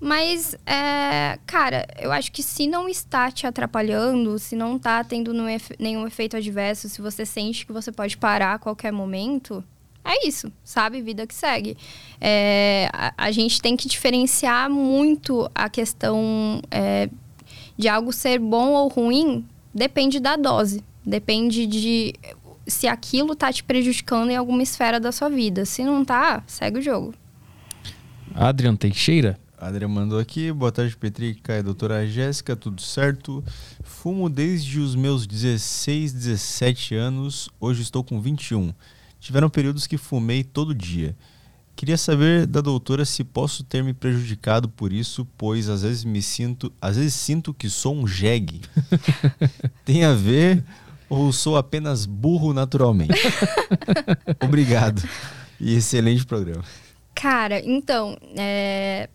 Mas, 0.01 0.55
é, 0.65 1.39
cara, 1.45 1.87
eu 1.99 2.13
acho 2.13 2.31
que 2.33 2.43
se 2.43 2.67
não 2.67 2.89
está 2.89 3.31
te 3.31 3.47
atrapalhando, 3.47 4.39
se 4.39 4.57
não 4.57 4.77
está 4.77 5.03
tendo 5.05 5.35
nenhum 5.79 6.07
efeito 6.07 6.37
adverso, 6.37 6.89
se 6.89 7.03
você 7.03 7.27
sente 7.27 7.67
que 7.67 7.73
você 7.73 7.93
pode 7.93 8.17
parar 8.17 8.55
a 8.55 8.59
qualquer 8.59 8.93
momento, 8.93 9.63
é 10.09 10.27
isso, 10.27 10.51
sabe? 10.65 11.03
Vida 11.03 11.27
que 11.27 11.35
segue. 11.35 11.77
É, 12.21 12.89
a, 12.93 13.13
a, 13.17 13.31
gente 13.31 13.61
tem 13.61 13.77
que 13.77 13.87
diferenciar 13.87 14.71
muito 14.71 15.51
a 15.55 15.69
questão 15.69 16.63
é, 16.71 17.11
de 17.77 17.89
algo 17.89 18.13
ser 18.13 18.39
bom 18.39 18.73
ou 18.73 18.89
ruim, 18.89 19.47
depende 19.73 20.19
da 20.19 20.37
dose. 20.37 20.83
Depende 21.05 21.67
de 21.67 22.15
se 22.67 22.87
aquilo 22.87 23.35
tá 23.35 23.53
te 23.53 23.63
prejudicando 23.63 24.31
em 24.31 24.37
alguma 24.37 24.63
esfera 24.63 24.99
da 24.99 25.13
sua 25.13 25.29
vida. 25.29 25.65
Se 25.65 25.85
não 25.85 26.05
tá, 26.05 26.43
segue 26.47 26.79
o 26.79 26.83
jogo. 26.83 27.15
Adrian 28.35 28.77
Teixeira. 28.77 29.39
Adrian 29.61 29.89
mandou 29.89 30.19
aqui. 30.19 30.53
Boa 30.53 30.71
tarde, 30.71 30.97
Petrica 30.97 31.59
e 31.59 31.63
doutora 31.63 32.07
Jéssica. 32.07 32.55
Tudo 32.55 32.81
certo? 32.81 33.43
Fumo 33.83 34.31
desde 34.31 34.79
os 34.79 34.95
meus 34.95 35.27
16, 35.27 36.13
17 36.13 36.95
anos. 36.95 37.49
Hoje 37.61 37.83
estou 37.83 38.05
com 38.05 38.21
21. 38.21 38.73
Tiveram 39.21 39.51
períodos 39.51 39.87
que 39.87 39.97
fumei 39.97 40.45
todo 40.45 40.75
dia. 40.75 41.17
Queria 41.79 41.97
saber 41.97 42.45
da 42.45 42.61
doutora 42.61 43.05
se 43.05 43.23
posso 43.23 43.63
ter 43.63 43.85
me 43.85 43.95
prejudicado 43.95 44.69
por 44.69 44.93
isso, 44.93 45.25
pois 45.37 45.69
às 45.69 45.83
vezes 45.83 46.03
me 46.03 46.21
sinto, 46.21 46.73
às 46.81 46.97
vezes 46.97 47.15
sinto 47.15 47.55
que 47.55 47.71
sou 47.71 47.95
um 47.95 48.05
jegue. 48.05 48.63
Tem 49.85 50.05
a 50.05 50.13
ver 50.13 50.65
ou 51.09 51.33
sou 51.33 51.57
apenas 51.57 52.05
burro 52.05 52.53
naturalmente? 52.53 53.15
Obrigado 54.43 55.03
e 55.61 55.77
excelente 55.77 56.27
programa. 56.27 56.65
Cara, 57.15 57.61
então, 57.65 58.17
é... 58.37 59.09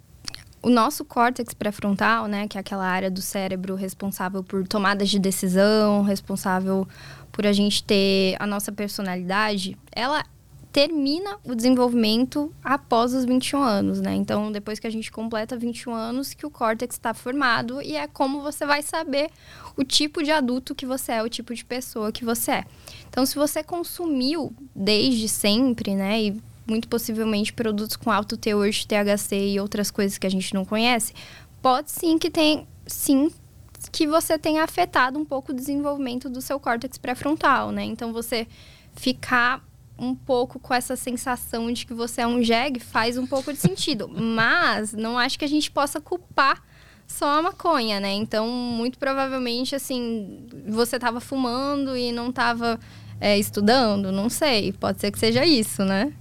o 0.62 0.70
nosso 0.70 1.06
córtex 1.06 1.54
pré-frontal, 1.54 2.28
né, 2.28 2.48
que 2.48 2.58
é 2.58 2.62
aquela 2.62 2.86
área 2.86 3.12
do 3.12 3.22
cérebro 3.22 3.76
responsável 3.76 4.44
por 4.44 4.68
tomadas 4.68 5.10
de 5.10 5.20
decisão, 5.20 6.02
responsável 6.04 6.88
por 7.34 7.46
a 7.46 7.52
gente 7.52 7.84
ter 7.84 8.38
a 8.40 8.48
nossa 8.48 8.72
personalidade, 8.72 9.76
ela 9.92 10.24
termina 10.72 11.38
o 11.44 11.54
desenvolvimento 11.54 12.52
após 12.64 13.14
os 13.14 13.26
21 13.26 13.62
anos, 13.62 14.02
né? 14.02 14.16
Então, 14.16 14.52
depois 14.52 14.80
que 14.80 14.88
a 14.88 14.90
gente 14.90 15.12
completa 15.12 15.58
21 15.58 15.94
anos, 15.94 16.34
que 16.34 16.46
o 16.46 16.50
córtex 16.50 16.96
está 16.96 17.14
formado 17.14 17.82
e 17.82 17.96
é 17.96 18.08
como 18.08 18.42
você 18.42 18.66
vai 18.66 18.82
saber 18.82 19.30
o 19.76 19.84
tipo 19.84 20.24
de 20.24 20.32
adulto 20.32 20.74
que 20.74 20.86
você 20.86 21.14
é, 21.14 21.24
o 21.24 21.30
tipo 21.30 21.54
de 21.54 21.66
pessoa 21.66 22.12
que 22.12 22.24
você 22.24 22.52
é. 22.52 22.66
Então, 23.10 23.26
se 23.26 23.36
você 23.36 23.64
consumiu 23.64 24.54
desde 24.76 25.28
sempre, 25.28 25.96
né, 25.96 26.24
e 26.24 26.42
muito 26.68 26.88
possivelmente 26.88 27.52
produtos 27.52 27.96
com 27.96 28.12
alto 28.12 28.38
teor 28.38 28.70
de 28.70 28.88
THC 28.88 29.54
e 29.54 29.60
outras 29.60 29.92
coisas 29.92 30.18
que 30.18 30.26
a 30.26 30.32
gente 30.32 30.54
não 30.54 30.66
conhece, 30.66 31.14
pode 31.62 31.92
sim 31.92 32.18
que 32.18 32.32
tem 32.32 32.68
sim 32.88 33.32
que 33.92 34.08
você 34.08 34.38
tenha 34.38 34.64
afetado 34.64 35.20
um 35.20 35.26
pouco 35.26 35.52
o 35.52 35.56
desenvolvimento 35.56 36.30
do 36.30 36.42
seu 36.42 36.60
córtex 36.60 36.98
pré-frontal, 36.98 37.72
né? 37.72 37.84
Então 37.84 38.14
você 38.14 38.48
ficar 38.96 39.64
um 39.98 40.16
pouco 40.16 40.60
com 40.60 40.74
essa 40.74 40.96
sensação 40.96 41.72
de 41.72 41.86
que 41.86 41.94
você 41.94 42.22
é 42.22 42.28
um 42.28 42.42
jegue 42.42 42.80
faz 42.80 43.18
um 43.18 43.28
pouco 43.28 43.54
de 43.54 43.60
sentido, 43.60 44.10
mas 44.14 44.94
não 44.94 45.18
acho 45.18 45.38
que 45.38 45.46
a 45.46 45.50
gente 45.50 45.70
possa 45.72 46.02
culpar 46.02 46.62
só 47.08 47.40
a 47.40 47.42
maconha, 47.42 48.00
né? 48.00 48.14
Então, 48.14 48.48
muito 48.48 48.98
provavelmente, 48.98 49.76
assim, 49.76 50.48
você 50.68 50.96
estava 50.96 51.20
fumando 51.20 51.96
e 51.96 52.12
não 52.12 52.30
estava 52.30 52.80
é, 53.20 53.38
estudando, 53.38 54.12
não 54.12 54.30
sei. 54.30 54.72
Pode 54.74 55.00
ser 55.00 55.12
que 55.12 55.20
seja 55.20 55.46
isso, 55.46 55.84
né? 55.84 56.12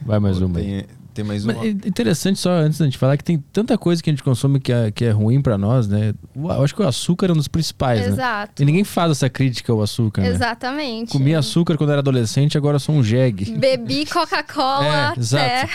Vai 0.00 0.18
mais 0.18 0.40
uma 0.40 0.58
aí. 0.58 0.86
Tem 1.16 1.24
mais 1.24 1.44
uma. 1.44 1.54
Mas 1.54 1.64
é 1.64 1.68
interessante 1.70 2.38
só 2.38 2.50
antes 2.50 2.78
da 2.78 2.84
gente 2.84 2.98
falar 2.98 3.16
que 3.16 3.24
tem 3.24 3.42
tanta 3.52 3.76
coisa 3.78 4.02
que 4.02 4.10
a 4.10 4.12
gente 4.12 4.22
consome 4.22 4.60
que 4.60 4.70
é, 4.72 4.90
que 4.90 5.04
é 5.04 5.10
ruim 5.10 5.40
pra 5.40 5.56
nós, 5.58 5.88
né? 5.88 6.12
O- 6.34 6.52
Eu 6.52 6.62
acho 6.62 6.74
que 6.74 6.82
o 6.82 6.86
açúcar 6.86 7.28
é 7.28 7.32
um 7.32 7.36
dos 7.36 7.48
principais, 7.48 8.00
né? 8.02 8.06
Exato. 8.08 8.62
E 8.62 8.66
ninguém 8.66 8.84
faz 8.84 9.10
essa 9.10 9.28
crítica 9.30 9.72
ao 9.72 9.80
açúcar, 9.82 10.20
né? 10.22 10.28
Exatamente. 10.28 11.10
Comi 11.10 11.34
açúcar 11.34 11.76
quando 11.78 11.90
era 11.90 12.00
adolescente, 12.00 12.56
agora 12.58 12.76
eu 12.76 12.80
sou 12.80 12.94
um 12.94 13.02
jegue. 13.02 13.50
Bebi 13.56 14.04
Coca-Cola 14.06 14.84
É, 14.86 15.04
até. 15.06 15.20
exato. 15.20 15.70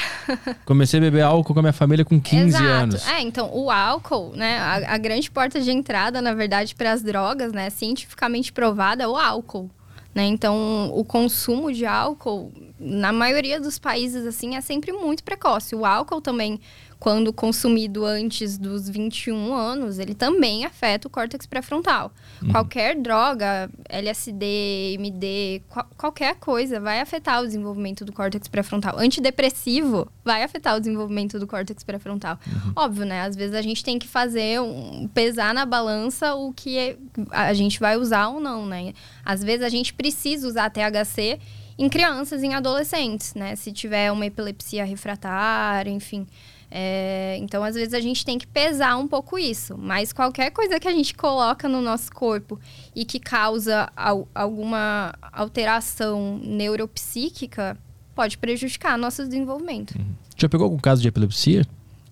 Comecei 0.65 0.99
a 0.99 1.01
beber 1.01 1.23
álcool 1.23 1.53
com 1.53 1.59
a 1.59 1.63
minha 1.63 1.73
família 1.73 2.05
com 2.05 2.21
15 2.21 2.45
Exato. 2.49 2.63
anos. 2.65 3.07
É, 3.07 3.19
então 3.21 3.49
o 3.51 3.71
álcool, 3.71 4.33
né? 4.35 4.59
A, 4.59 4.93
a 4.93 4.97
grande 4.97 5.29
porta 5.31 5.59
de 5.59 5.71
entrada, 5.71 6.21
na 6.21 6.33
verdade, 6.33 6.75
para 6.75 6.91
as 6.91 7.01
drogas, 7.01 7.51
né? 7.51 7.69
Cientificamente 7.69 8.53
provada 8.53 9.03
é 9.03 9.07
o 9.07 9.15
álcool. 9.17 9.69
Né? 10.13 10.25
Então, 10.25 10.91
o 10.93 11.03
consumo 11.05 11.71
de 11.71 11.85
álcool, 11.85 12.51
na 12.79 13.13
maioria 13.13 13.59
dos 13.59 13.79
países, 13.79 14.25
assim, 14.25 14.55
é 14.55 14.61
sempre 14.61 14.91
muito 14.91 15.23
precoce. 15.23 15.75
O 15.75 15.85
álcool 15.85 16.21
também, 16.21 16.59
quando 17.01 17.33
consumido 17.33 18.05
antes 18.05 18.59
dos 18.59 18.87
21 18.87 19.55
anos, 19.55 19.97
ele 19.97 20.13
também 20.13 20.65
afeta 20.65 21.07
o 21.07 21.11
córtex 21.11 21.47
pré-frontal. 21.47 22.11
Qualquer 22.51 22.95
droga, 22.95 23.71
LSD, 23.89 24.45
MD, 24.99 25.63
qual- 25.67 25.87
qualquer 25.97 26.35
coisa 26.35 26.79
vai 26.79 26.99
afetar 26.99 27.41
o 27.41 27.45
desenvolvimento 27.47 28.05
do 28.05 28.13
córtex 28.13 28.47
pré-frontal. 28.47 28.99
Antidepressivo 28.99 30.07
vai 30.23 30.43
afetar 30.43 30.75
o 30.77 30.79
desenvolvimento 30.79 31.39
do 31.39 31.47
córtex 31.47 31.83
pré-frontal. 31.83 32.37
Óbvio, 32.75 33.03
né? 33.05 33.21
Às 33.23 33.35
vezes 33.35 33.55
a 33.55 33.63
gente 33.63 33.83
tem 33.83 33.97
que 33.97 34.07
fazer 34.07 34.61
um 34.61 35.07
pesar 35.11 35.55
na 35.55 35.65
balança 35.65 36.35
o 36.35 36.53
que 36.53 36.77
é- 36.77 36.97
a 37.31 37.51
gente 37.55 37.79
vai 37.79 37.97
usar 37.97 38.27
ou 38.27 38.39
não, 38.39 38.63
né? 38.67 38.93
Às 39.25 39.43
vezes 39.43 39.65
a 39.65 39.69
gente 39.69 39.91
precisa 39.91 40.47
usar 40.47 40.69
THC 40.69 41.39
em 41.79 41.89
crianças 41.89 42.43
e 42.43 42.45
em 42.45 42.53
adolescentes, 42.53 43.33
né? 43.33 43.55
Se 43.55 43.71
tiver 43.71 44.11
uma 44.11 44.27
epilepsia 44.27 44.85
refratária, 44.85 45.89
enfim. 45.89 46.27
É, 46.73 47.35
então, 47.41 47.63
às 47.65 47.75
vezes, 47.75 47.93
a 47.93 47.99
gente 47.99 48.23
tem 48.23 48.37
que 48.39 48.47
pesar 48.47 48.95
um 48.95 49.05
pouco 49.07 49.37
isso. 49.37 49.77
Mas 49.77 50.13
qualquer 50.13 50.51
coisa 50.51 50.79
que 50.79 50.87
a 50.87 50.91
gente 50.93 51.13
coloca 51.13 51.67
no 51.67 51.81
nosso 51.81 52.09
corpo 52.13 52.57
e 52.95 53.03
que 53.03 53.19
causa 53.19 53.91
al- 53.93 54.27
alguma 54.33 55.13
alteração 55.33 56.39
neuropsíquica 56.41 57.77
pode 58.15 58.37
prejudicar 58.37 58.97
nosso 58.97 59.23
desenvolvimento. 59.25 59.93
Já 60.37 60.47
pegou 60.47 60.65
algum 60.65 60.77
caso 60.77 61.01
de 61.01 61.07
epilepsia? 61.07 61.65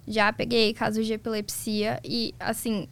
Já 0.07 0.34
peguei 0.34 0.73
casos 0.73 1.06
de 1.06 1.14
epilepsia 1.14 1.99
e, 2.03 2.34
assim, 2.40 2.88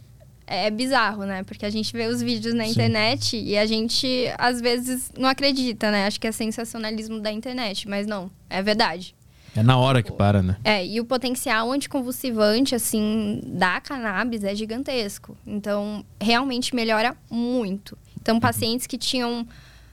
é 0.45 0.69
bizarro, 0.69 1.25
né? 1.25 1.43
Porque 1.43 1.65
a 1.65 1.69
gente 1.69 1.91
vê 1.91 2.07
os 2.07 2.21
vídeos 2.21 2.53
na 2.53 2.63
Sim. 2.65 2.71
internet 2.71 3.35
e 3.37 3.57
a 3.57 3.65
gente, 3.65 4.07
às 4.37 4.61
vezes, 4.61 5.11
não 5.17 5.27
acredita, 5.27 5.91
né? 5.91 6.05
Acho 6.05 6.19
que 6.19 6.27
é 6.27 6.31
sensacionalismo 6.31 7.19
da 7.19 7.31
internet, 7.31 7.89
mas 7.89 8.05
não, 8.07 8.29
é 8.49 8.61
verdade. 8.61 9.15
É 9.57 9.63
na 9.63 9.75
hora 9.75 10.03
que 10.03 10.11
para, 10.11 10.43
né? 10.43 10.55
É, 10.63 10.85
e 10.85 11.01
o 11.01 11.05
potencial 11.05 11.71
anticonvulsivante, 11.71 12.75
assim, 12.75 13.41
da 13.43 13.81
cannabis 13.81 14.43
é 14.43 14.53
gigantesco. 14.53 15.35
Então, 15.47 16.05
realmente 16.21 16.75
melhora 16.75 17.17
muito. 17.27 17.97
Então, 18.21 18.39
pacientes 18.39 18.85
que 18.85 18.99
tinham, 18.99 19.47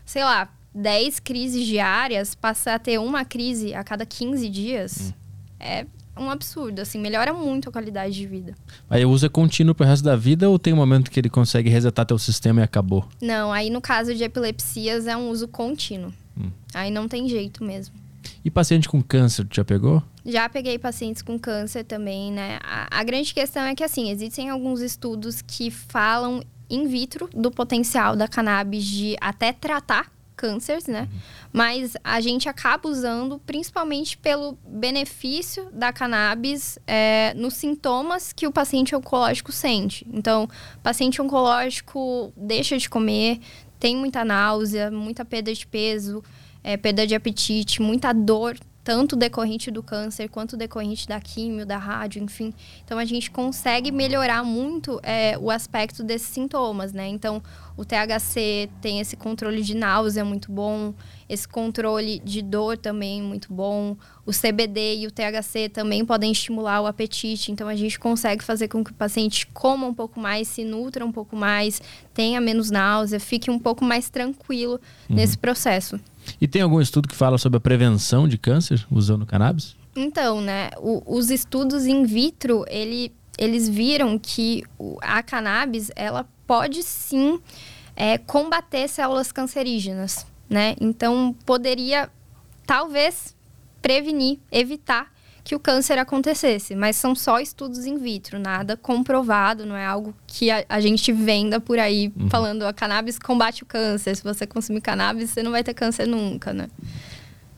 sei 0.05 0.23
lá, 0.23 0.51
10 0.75 1.19
crises 1.21 1.65
diárias, 1.65 2.35
passar 2.35 2.75
a 2.75 2.79
ter 2.79 2.99
uma 3.01 3.25
crise 3.25 3.75
a 3.75 3.83
cada 3.83 4.05
15 4.05 4.51
dias, 4.51 5.15
é 5.59 5.87
um 6.15 6.29
absurdo, 6.29 6.81
assim, 6.81 6.99
melhora 6.99 7.33
muito 7.33 7.71
a 7.71 7.73
qualidade 7.73 8.13
de 8.13 8.27
vida. 8.27 8.55
Aí 8.91 9.03
o 9.03 9.09
uso 9.09 9.25
é 9.25 9.31
contínuo 9.31 9.75
pro 9.75 9.87
resto 9.87 10.05
da 10.05 10.15
vida 10.15 10.51
ou 10.51 10.59
tem 10.59 10.75
um 10.75 10.77
momento 10.77 11.11
que 11.11 11.19
ele 11.19 11.31
consegue 11.31 11.71
resetar 11.71 12.05
teu 12.05 12.19
sistema 12.19 12.61
e 12.61 12.65
acabou? 12.65 13.09
Não, 13.19 13.51
aí 13.51 13.71
no 13.71 13.81
caso 13.81 14.15
de 14.15 14.25
epilepsias 14.25 15.07
é 15.07 15.17
um 15.17 15.31
uso 15.31 15.49
contínuo. 15.49 16.13
Aí 16.75 16.91
não 16.91 17.09
tem 17.09 17.27
jeito 17.29 17.65
mesmo. 17.65 18.04
E 18.45 18.51
paciente 18.51 18.89
com 18.89 19.03
câncer, 19.03 19.45
tu 19.45 19.57
já 19.57 19.65
pegou? 19.65 20.03
Já 20.25 20.49
peguei 20.49 20.79
pacientes 20.79 21.23
com 21.23 21.39
câncer 21.39 21.85
também, 21.85 22.33
né? 22.33 22.59
A, 22.63 23.01
a 23.01 23.05
grande 23.05 23.33
questão 23.33 23.63
é 23.65 23.75
que, 23.75 23.85
assim, 23.85 24.11
existem 24.11 24.51
alguns 24.51 24.81
estudos 24.81 25.43
que 25.43 25.71
falam 25.71 26.43
in 26.69 26.87
vitro 26.87 27.29
do 27.35 27.51
potencial 27.51 28.17
da 28.17 28.27
cannabis 28.27 28.85
de 28.85 29.17
até 29.21 29.53
tratar 29.53 30.11
cânceres, 30.37 30.87
né? 30.87 31.09
Mas 31.53 31.97
a 32.03 32.21
gente 32.21 32.49
acaba 32.49 32.89
usando 32.89 33.39
principalmente 33.47 34.19
pelo 34.19 34.59
benefício 34.67 35.69
da 35.73 35.93
cannabis 35.93 36.79
é, 36.87 37.33
nos 37.35 37.55
sintomas 37.55 38.33
que 38.33 38.47
o 38.47 38.53
paciente 38.53 38.95
oncológico 38.95 39.53
sente. 39.53 40.07
Então, 40.13 40.49
paciente 40.83 41.23
oncológico 41.23 42.33
deixa 42.37 42.77
de 42.77 42.91
comer, 42.91 43.41
tem 43.79 43.97
muita 43.97 44.25
náusea, 44.25 44.91
muita 44.91 45.25
perda 45.25 45.53
de 45.53 45.67
peso, 45.67 46.23
é, 46.65 46.77
perda 46.79 47.07
de 47.07 47.15
apetite, 47.15 47.83
muita 47.83 48.13
dor, 48.13 48.57
tanto 48.85 49.17
decorrente 49.17 49.71
do 49.71 49.83
câncer 49.83 50.29
quanto 50.29 50.59
decorrente 50.59 51.09
da 51.09 51.19
químio, 51.19 51.65
da 51.65 51.79
rádio, 51.79 52.23
enfim. 52.23 52.53
Então 52.85 52.99
a 52.99 53.05
gente 53.07 53.31
consegue 53.31 53.91
melhorar 53.91 54.45
muito 54.45 55.01
é, 55.03 55.39
o 55.39 55.51
aspecto 55.51 56.05
desses 56.05 56.29
sintomas, 56.29 56.93
né? 56.93 57.09
Então 57.09 57.43
o 57.79 57.85
THC 57.85 58.69
tem 58.83 59.01
esse 59.01 59.17
controle 59.17 59.63
de 59.63 59.75
náusea 59.75 60.23
muito 60.23 60.53
bom, 60.53 60.93
esse 61.27 61.49
controle 61.49 62.21
de 62.21 62.43
dor 62.43 62.77
também 62.77 63.23
muito 63.23 63.53
bom. 63.53 63.97
O 64.27 64.31
CBD 64.31 64.99
e 64.99 65.07
o 65.07 65.11
THC 65.11 65.71
também 65.71 66.05
podem 66.05 66.31
estimular 66.31 66.83
o 66.83 66.87
apetite, 66.87 67.51
então 67.51 67.67
a 67.67 67.75
gente 67.75 67.99
consegue 67.99 68.45
fazer 68.45 68.69
com 68.69 68.85
que 68.85 68.91
o 68.91 68.95
paciente 68.95 69.47
coma 69.47 69.87
um 69.87 69.95
pouco 69.95 70.21
mais, 70.21 70.47
se 70.49 70.63
nutra 70.63 71.05
um 71.07 71.13
pouco 71.13 71.35
mais, 71.35 71.81
tenha 72.13 72.39
menos 72.39 72.71
náusea, 72.71 73.19
fique 73.19 73.51
um 73.51 73.59
pouco 73.59 73.83
mais 73.83 74.11
tranquilo 74.11 74.79
nesse 75.09 75.39
processo. 75.39 75.99
E 76.41 76.47
tem 76.49 76.63
algum 76.63 76.81
estudo 76.81 77.09
que 77.09 77.15
fala 77.15 77.39
sobre 77.39 77.57
a 77.59 77.61
prevenção 77.61 78.27
de 78.29 78.37
câncer 78.39 78.87
usando 78.91 79.25
cannabis? 79.27 79.77
Então, 79.97 80.41
né, 80.41 80.71
o- 80.79 81.03
os 81.07 81.31
estudos 81.31 81.87
in 81.87 82.05
vitro, 82.05 82.65
ele, 82.69 83.13
eles 83.39 83.69
viram 83.69 84.19
que 84.19 84.63
a 85.01 85.23
cannabis, 85.23 85.91
ela 85.95 86.27
pode 86.47 86.83
sim 86.83 87.39
é, 87.97 88.19
combater 88.19 88.89
células 88.89 89.31
cancerígenas, 89.31 90.27
né? 90.51 90.75
Então, 90.81 91.33
poderia, 91.47 92.11
talvez, 92.67 93.37
prevenir, 93.81 94.39
evitar 94.51 95.13
que 95.45 95.55
o 95.55 95.61
câncer 95.61 95.99
acontecesse, 95.99 96.75
mas 96.75 96.97
são 96.97 97.15
só 97.15 97.39
estudos 97.39 97.85
in 97.85 97.99
vitro, 97.99 98.39
nada 98.39 98.79
comprovado, 98.79 99.67
não 99.67 99.77
é 99.77 99.85
algo 99.85 100.15
que 100.27 100.51
a, 100.51 100.65
a 100.67 100.81
gente 100.81 101.13
venda 101.13 101.61
por 101.61 101.79
aí 101.79 102.11
falando 102.31 102.63
a 102.63 102.73
cannabis 102.73 103.19
combate 103.19 103.63
o 103.63 103.67
câncer, 103.67 104.17
se 104.17 104.25
você 104.25 104.47
consumir 104.47 104.81
cannabis, 104.81 105.31
você 105.31 105.43
não 105.43 105.51
vai 105.51 105.63
ter 105.63 105.75
câncer 105.75 106.07
nunca, 106.07 106.55
né? 106.55 106.69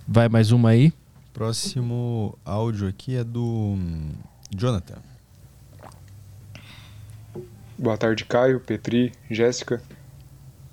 Vai 0.06 0.28
mais 0.28 0.50
uma 0.50 0.70
aí. 0.70 0.92
Próximo 1.32 2.36
áudio 2.44 2.88
aqui 2.88 3.14
é 3.14 3.22
do 3.22 3.44
hum, 3.44 4.12
Jonathan. 4.50 4.96
Boa 7.78 7.96
tarde, 7.96 8.24
Caio, 8.24 8.58
Petri, 8.58 9.12
Jéssica. 9.30 9.80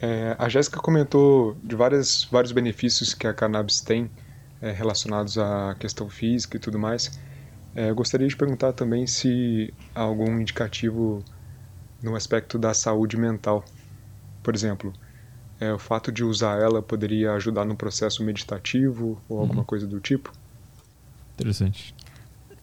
É, 0.02 0.36
a 0.40 0.50
Jéssica 0.50 0.80
comentou 0.80 1.56
de 1.64 1.76
várias, 1.76 2.24
vários 2.32 2.52
benefícios 2.52 3.14
que 3.14 3.28
a 3.28 3.34
cannabis 3.34 3.82
tem 3.82 4.10
é, 4.64 4.72
relacionados 4.72 5.38
à 5.38 5.76
questão 5.78 6.10
física 6.10 6.56
e 6.56 6.60
tudo 6.60 6.80
mais. 6.80 7.20
É, 7.76 7.90
eu 7.90 7.96
gostaria 7.96 8.28
de 8.28 8.36
perguntar 8.36 8.72
também 8.72 9.06
se 9.06 9.74
há 9.94 10.00
algum 10.00 10.40
indicativo 10.40 11.22
no 12.02 12.16
aspecto 12.16 12.58
da 12.58 12.74
saúde 12.74 13.18
mental. 13.18 13.66
Por 14.42 14.56
exemplo, 14.56 14.94
é, 15.60 15.74
o 15.74 15.78
fato 15.78 16.14
de 16.14 16.24
usar 16.24 16.62
ela 16.62 16.82
poderia 16.82 17.34
ajudar 17.34 17.66
no 17.66 17.76
processo 17.76 18.24
meditativo 18.24 19.22
ou 19.28 19.40
alguma 19.40 19.66
coisa 19.66 19.86
do 19.86 20.00
tipo? 20.00 20.32
Interessante. 21.34 21.94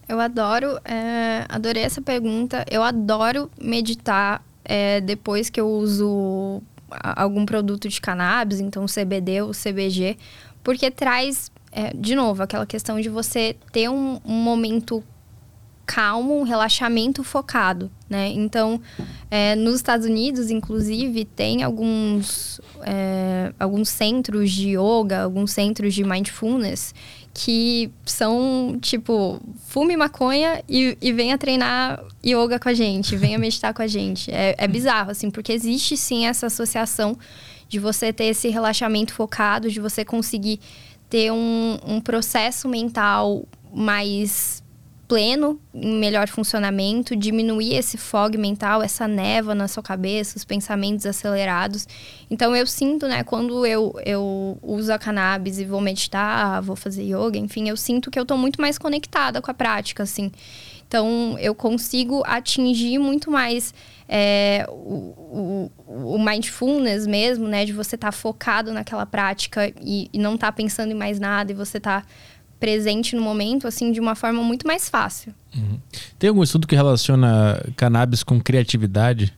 Eu 0.08 0.18
adoro, 0.18 0.80
é, 0.84 1.44
adorei 1.50 1.82
essa 1.82 2.00
pergunta. 2.00 2.64
Eu 2.70 2.82
adoro 2.82 3.50
meditar 3.60 4.42
é, 4.64 5.02
depois 5.02 5.50
que 5.50 5.60
eu 5.60 5.68
uso 5.68 6.62
algum 6.90 7.44
produto 7.44 7.88
de 7.88 8.00
cannabis, 8.00 8.58
então 8.58 8.86
CBD 8.86 9.42
ou 9.42 9.52
CBG, 9.52 10.16
porque 10.64 10.90
traz, 10.90 11.50
é, 11.72 11.92
de 11.94 12.14
novo, 12.14 12.42
aquela 12.42 12.66
questão 12.66 13.00
de 13.00 13.08
você 13.08 13.56
ter 13.72 13.88
um, 13.88 14.20
um 14.24 14.34
momento 14.34 15.04
calmo, 15.90 16.38
um 16.38 16.42
relaxamento 16.44 17.24
focado, 17.24 17.90
né? 18.08 18.28
Então, 18.28 18.80
é, 19.28 19.56
nos 19.56 19.74
Estados 19.74 20.06
Unidos, 20.06 20.48
inclusive, 20.48 21.24
tem 21.24 21.64
alguns, 21.64 22.60
é, 22.82 23.52
alguns 23.58 23.88
centros 23.88 24.52
de 24.52 24.76
yoga, 24.76 25.24
alguns 25.24 25.50
centros 25.50 25.92
de 25.92 26.04
mindfulness 26.04 26.94
que 27.34 27.90
são, 28.04 28.78
tipo, 28.80 29.40
fume 29.66 29.96
maconha 29.96 30.62
e, 30.68 30.96
e 31.00 31.12
venha 31.12 31.36
treinar 31.36 32.00
yoga 32.24 32.60
com 32.60 32.68
a 32.68 32.74
gente, 32.74 33.16
venha 33.16 33.38
meditar 33.38 33.74
com 33.74 33.82
a 33.82 33.86
gente. 33.88 34.30
É, 34.30 34.54
é 34.58 34.68
bizarro, 34.68 35.10
assim, 35.10 35.28
porque 35.28 35.52
existe 35.52 35.96
sim 35.96 36.24
essa 36.26 36.46
associação 36.46 37.18
de 37.68 37.78
você 37.78 38.12
ter 38.12 38.26
esse 38.26 38.48
relaxamento 38.48 39.12
focado, 39.12 39.70
de 39.70 39.80
você 39.80 40.04
conseguir 40.04 40.60
ter 41.10 41.32
um, 41.32 41.78
um 41.86 42.00
processo 42.00 42.68
mental 42.68 43.44
mais 43.74 44.62
pleno, 45.10 45.60
em 45.74 45.98
melhor 45.98 46.28
funcionamento, 46.28 47.16
diminuir 47.16 47.74
esse 47.74 47.98
fog 47.98 48.38
mental, 48.38 48.80
essa 48.80 49.08
névoa 49.08 49.56
na 49.56 49.66
sua 49.66 49.82
cabeça, 49.82 50.36
os 50.36 50.44
pensamentos 50.44 51.04
acelerados. 51.04 51.88
Então 52.30 52.54
eu 52.54 52.64
sinto, 52.64 53.08
né, 53.08 53.24
quando 53.24 53.66
eu, 53.66 53.92
eu 54.06 54.56
uso 54.62 54.92
a 54.92 55.00
cannabis 55.00 55.58
e 55.58 55.64
vou 55.64 55.80
meditar, 55.80 56.62
vou 56.62 56.76
fazer 56.76 57.02
yoga, 57.02 57.36
enfim, 57.36 57.68
eu 57.68 57.76
sinto 57.76 58.08
que 58.08 58.20
eu 58.20 58.22
estou 58.22 58.38
muito 58.38 58.60
mais 58.60 58.78
conectada 58.78 59.42
com 59.42 59.50
a 59.50 59.54
prática, 59.54 60.04
assim. 60.04 60.30
Então 60.86 61.36
eu 61.40 61.56
consigo 61.56 62.22
atingir 62.24 62.98
muito 62.98 63.32
mais 63.32 63.74
é, 64.12 64.66
o, 64.68 65.70
o, 65.86 66.14
o, 66.14 66.18
mindfulness 66.18 67.06
mesmo, 67.06 67.46
né? 67.46 67.64
De 67.64 67.72
você 67.72 67.94
estar 67.94 68.08
tá 68.08 68.12
focado 68.12 68.72
naquela 68.72 69.06
prática 69.06 69.72
e, 69.80 70.10
e 70.12 70.18
não 70.18 70.34
estar 70.34 70.48
tá 70.48 70.52
pensando 70.52 70.90
em 70.90 70.96
mais 70.96 71.20
nada 71.20 71.52
e 71.52 71.54
você 71.54 71.78
estar 71.78 72.02
tá 72.02 72.06
presente 72.58 73.14
no 73.14 73.22
momento, 73.22 73.68
assim, 73.68 73.92
de 73.92 74.00
uma 74.00 74.16
forma 74.16 74.42
muito 74.42 74.66
mais 74.66 74.88
fácil. 74.88 75.32
Uhum. 75.54 75.78
Tem 76.18 76.28
algum 76.28 76.42
estudo 76.42 76.66
que 76.66 76.74
relaciona 76.74 77.64
cannabis 77.76 78.24
com 78.24 78.40
criatividade? 78.40 79.32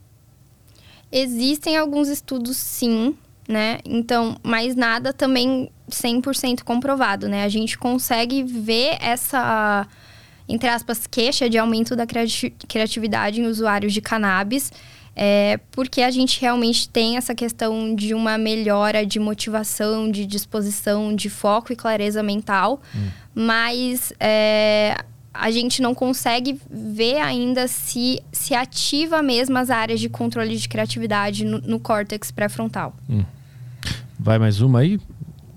Existem 1.12 1.76
alguns 1.76 2.08
estudos, 2.08 2.56
sim, 2.56 3.14
né? 3.46 3.78
Então, 3.84 4.38
mas 4.42 4.74
nada 4.74 5.12
também 5.12 5.70
100% 5.90 6.62
comprovado, 6.62 7.28
né? 7.28 7.44
A 7.44 7.48
gente 7.50 7.76
consegue 7.76 8.42
ver 8.42 8.96
essa 9.02 9.86
entre 10.48 10.68
aspas, 10.68 11.06
queixa 11.06 11.48
de 11.48 11.58
aumento 11.58 11.94
da 11.94 12.06
criatividade 12.06 13.40
em 13.40 13.46
usuários 13.46 13.92
de 13.92 14.00
cannabis, 14.00 14.72
é, 15.14 15.60
porque 15.70 16.00
a 16.02 16.10
gente 16.10 16.40
realmente 16.40 16.88
tem 16.88 17.16
essa 17.16 17.34
questão 17.34 17.94
de 17.94 18.14
uma 18.14 18.38
melhora 18.38 19.04
de 19.04 19.18
motivação, 19.18 20.10
de 20.10 20.24
disposição, 20.24 21.14
de 21.14 21.28
foco 21.28 21.72
e 21.72 21.76
clareza 21.76 22.22
mental, 22.22 22.80
hum. 22.94 23.08
mas 23.34 24.12
é, 24.18 24.96
a 25.34 25.50
gente 25.50 25.82
não 25.82 25.94
consegue 25.94 26.58
ver 26.70 27.18
ainda 27.18 27.68
se, 27.68 28.22
se 28.32 28.54
ativa 28.54 29.22
mesmo 29.22 29.58
as 29.58 29.70
áreas 29.70 30.00
de 30.00 30.08
controle 30.08 30.56
de 30.56 30.68
criatividade 30.68 31.44
no, 31.44 31.58
no 31.58 31.78
córtex 31.78 32.30
pré-frontal. 32.30 32.94
Hum. 33.08 33.24
Vai 34.18 34.38
mais 34.38 34.60
uma 34.60 34.80
aí? 34.80 34.98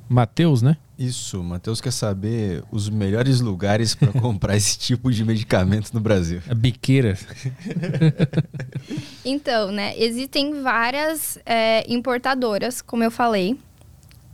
Matheus, 0.10 0.62
né? 0.62 0.78
Isso, 0.98 1.44
Matheus 1.44 1.82
quer 1.82 1.92
saber 1.92 2.64
os 2.72 2.90
melhores 2.90 3.42
lugares 3.42 3.94
para 3.94 4.12
comprar 4.20 4.56
esse 4.56 4.78
tipo 4.78 5.12
de 5.12 5.26
medicamento 5.26 5.94
no 5.94 6.00
Brasil. 6.00 6.42
A 6.50 6.54
biqueira. 6.54 7.18
então, 9.24 9.72
né, 9.72 9.94
existem 9.98 10.62
várias 10.62 11.38
é, 11.46 11.86
importadoras, 11.92 12.82
como 12.82 13.04
eu 13.04 13.12
falei. 13.12 13.58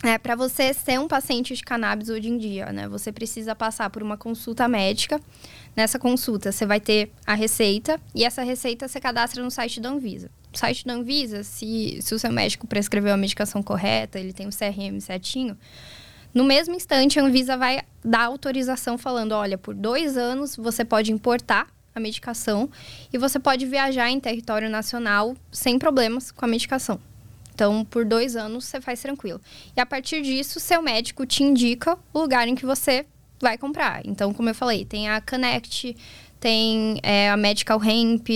É, 0.03 0.17
para 0.17 0.35
você 0.35 0.73
ser 0.73 0.99
um 0.99 1.07
paciente 1.07 1.55
de 1.55 1.63
cannabis 1.63 2.09
hoje 2.09 2.27
em 2.27 2.37
dia, 2.37 2.71
né, 2.71 2.87
você 2.87 3.11
precisa 3.11 3.55
passar 3.55 3.89
por 3.89 4.01
uma 4.01 4.17
consulta 4.17 4.67
médica. 4.67 5.19
Nessa 5.75 5.97
consulta, 5.97 6.51
você 6.51 6.65
vai 6.65 6.79
ter 6.79 7.11
a 7.25 7.33
receita 7.33 7.99
e 8.13 8.25
essa 8.25 8.43
receita 8.43 8.87
você 8.87 8.99
cadastra 8.99 9.43
no 9.43 9.49
site 9.49 9.79
da 9.79 9.89
Anvisa. 9.89 10.29
O 10.53 10.57
site 10.57 10.85
da 10.85 10.93
Anvisa, 10.93 11.43
se, 11.43 11.99
se 12.01 12.13
o 12.13 12.19
seu 12.19 12.31
médico 12.31 12.67
prescreveu 12.67 13.13
a 13.13 13.17
medicação 13.17 13.63
correta, 13.63 14.19
ele 14.19 14.33
tem 14.33 14.47
o 14.47 14.49
CRM 14.49 14.99
certinho, 14.99 15.57
no 16.33 16.43
mesmo 16.43 16.73
instante, 16.75 17.19
a 17.19 17.23
Anvisa 17.23 17.57
vai 17.57 17.81
dar 18.03 18.25
autorização 18.25 18.97
falando: 18.97 19.33
olha, 19.33 19.57
por 19.57 19.73
dois 19.73 20.17
anos 20.17 20.55
você 20.55 20.85
pode 20.85 21.11
importar 21.11 21.67
a 21.93 21.99
medicação 21.99 22.69
e 23.11 23.17
você 23.17 23.39
pode 23.39 23.65
viajar 23.65 24.09
em 24.09 24.19
território 24.19 24.69
nacional 24.69 25.35
sem 25.51 25.77
problemas 25.77 26.31
com 26.31 26.45
a 26.45 26.47
medicação. 26.47 26.99
Então, 27.53 27.83
por 27.85 28.05
dois 28.05 28.35
anos 28.35 28.65
você 28.65 28.79
faz 28.79 29.01
tranquilo. 29.01 29.41
E 29.75 29.81
a 29.81 29.85
partir 29.85 30.21
disso, 30.21 30.59
seu 30.59 30.81
médico 30.81 31.25
te 31.25 31.43
indica 31.43 31.97
o 32.13 32.19
lugar 32.19 32.47
em 32.47 32.55
que 32.55 32.65
você 32.65 33.05
vai 33.39 33.57
comprar. 33.57 34.01
Então, 34.05 34.33
como 34.33 34.49
eu 34.49 34.55
falei, 34.55 34.85
tem 34.85 35.09
a 35.09 35.19
Connect, 35.19 35.95
tem 36.41 36.99
é, 37.03 37.29
a 37.29 37.37
Medical 37.37 37.79
Hemp, 37.81 38.27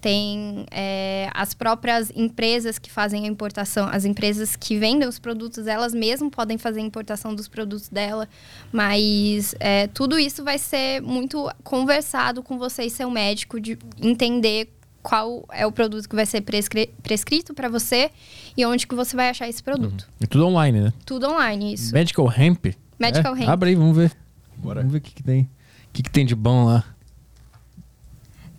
tem 0.00 0.66
é, 0.72 1.30
as 1.32 1.54
próprias 1.54 2.10
empresas 2.14 2.76
que 2.76 2.90
fazem 2.90 3.24
a 3.24 3.28
importação, 3.28 3.88
as 3.88 4.04
empresas 4.04 4.56
que 4.56 4.76
vendem 4.76 5.08
os 5.08 5.20
produtos, 5.20 5.68
elas 5.68 5.94
mesmas 5.94 6.28
podem 6.30 6.58
fazer 6.58 6.80
a 6.80 6.82
importação 6.82 7.32
dos 7.32 7.46
produtos 7.46 7.88
dela, 7.88 8.28
mas 8.72 9.54
é, 9.60 9.86
tudo 9.86 10.18
isso 10.18 10.42
vai 10.42 10.58
ser 10.58 11.00
muito 11.02 11.48
conversado 11.62 12.42
com 12.42 12.58
você 12.58 12.82
e 12.82 12.90
seu 12.90 13.08
médico, 13.08 13.60
de 13.60 13.78
entender 14.02 14.68
qual 15.00 15.44
é 15.52 15.64
o 15.64 15.70
produto 15.70 16.08
que 16.08 16.16
vai 16.16 16.26
ser 16.26 16.40
prescri 16.40 16.90
prescrito 17.00 17.54
para 17.54 17.68
você 17.68 18.10
e 18.56 18.66
onde 18.66 18.88
que 18.88 18.94
você 18.96 19.14
vai 19.14 19.28
achar 19.28 19.48
esse 19.48 19.62
produto. 19.62 20.02
Uhum. 20.02 20.14
E 20.20 20.26
tudo 20.26 20.46
online, 20.46 20.80
né? 20.80 20.92
Tudo 21.06 21.28
online, 21.28 21.74
isso. 21.74 21.94
Medical 21.94 22.32
Hemp? 22.36 22.74
Medical 22.98 23.36
é? 23.36 23.42
Hemp. 23.42 23.48
Abre 23.48 23.70
aí, 23.70 23.76
vamos 23.76 23.96
ver. 23.96 24.12
Bora. 24.56 24.80
Vamos 24.80 24.92
ver 24.92 24.98
o 24.98 25.00
que, 25.00 25.14
que 25.14 25.22
tem. 25.22 25.42
O 25.42 25.48
que, 25.92 26.02
que 26.02 26.10
tem 26.10 26.26
de 26.26 26.34
bom 26.34 26.64
lá? 26.64 26.84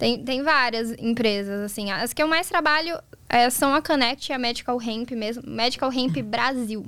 Tem, 0.03 0.21
tem 0.21 0.43
várias 0.43 0.91
empresas, 0.99 1.61
assim. 1.61 1.89
As 1.89 2.11
que 2.11 2.21
eu 2.21 2.27
mais 2.27 2.49
trabalho 2.49 2.99
é, 3.30 3.49
são 3.49 3.73
a 3.73 3.81
Connect 3.81 4.30
e 4.30 4.35
a 4.35 4.38
Medical 4.38 4.77
Hemp 4.81 5.11
mesmo. 5.11 5.43
Medical 5.47 5.89
Hemp 5.93 6.17
Brasil. 6.17 6.85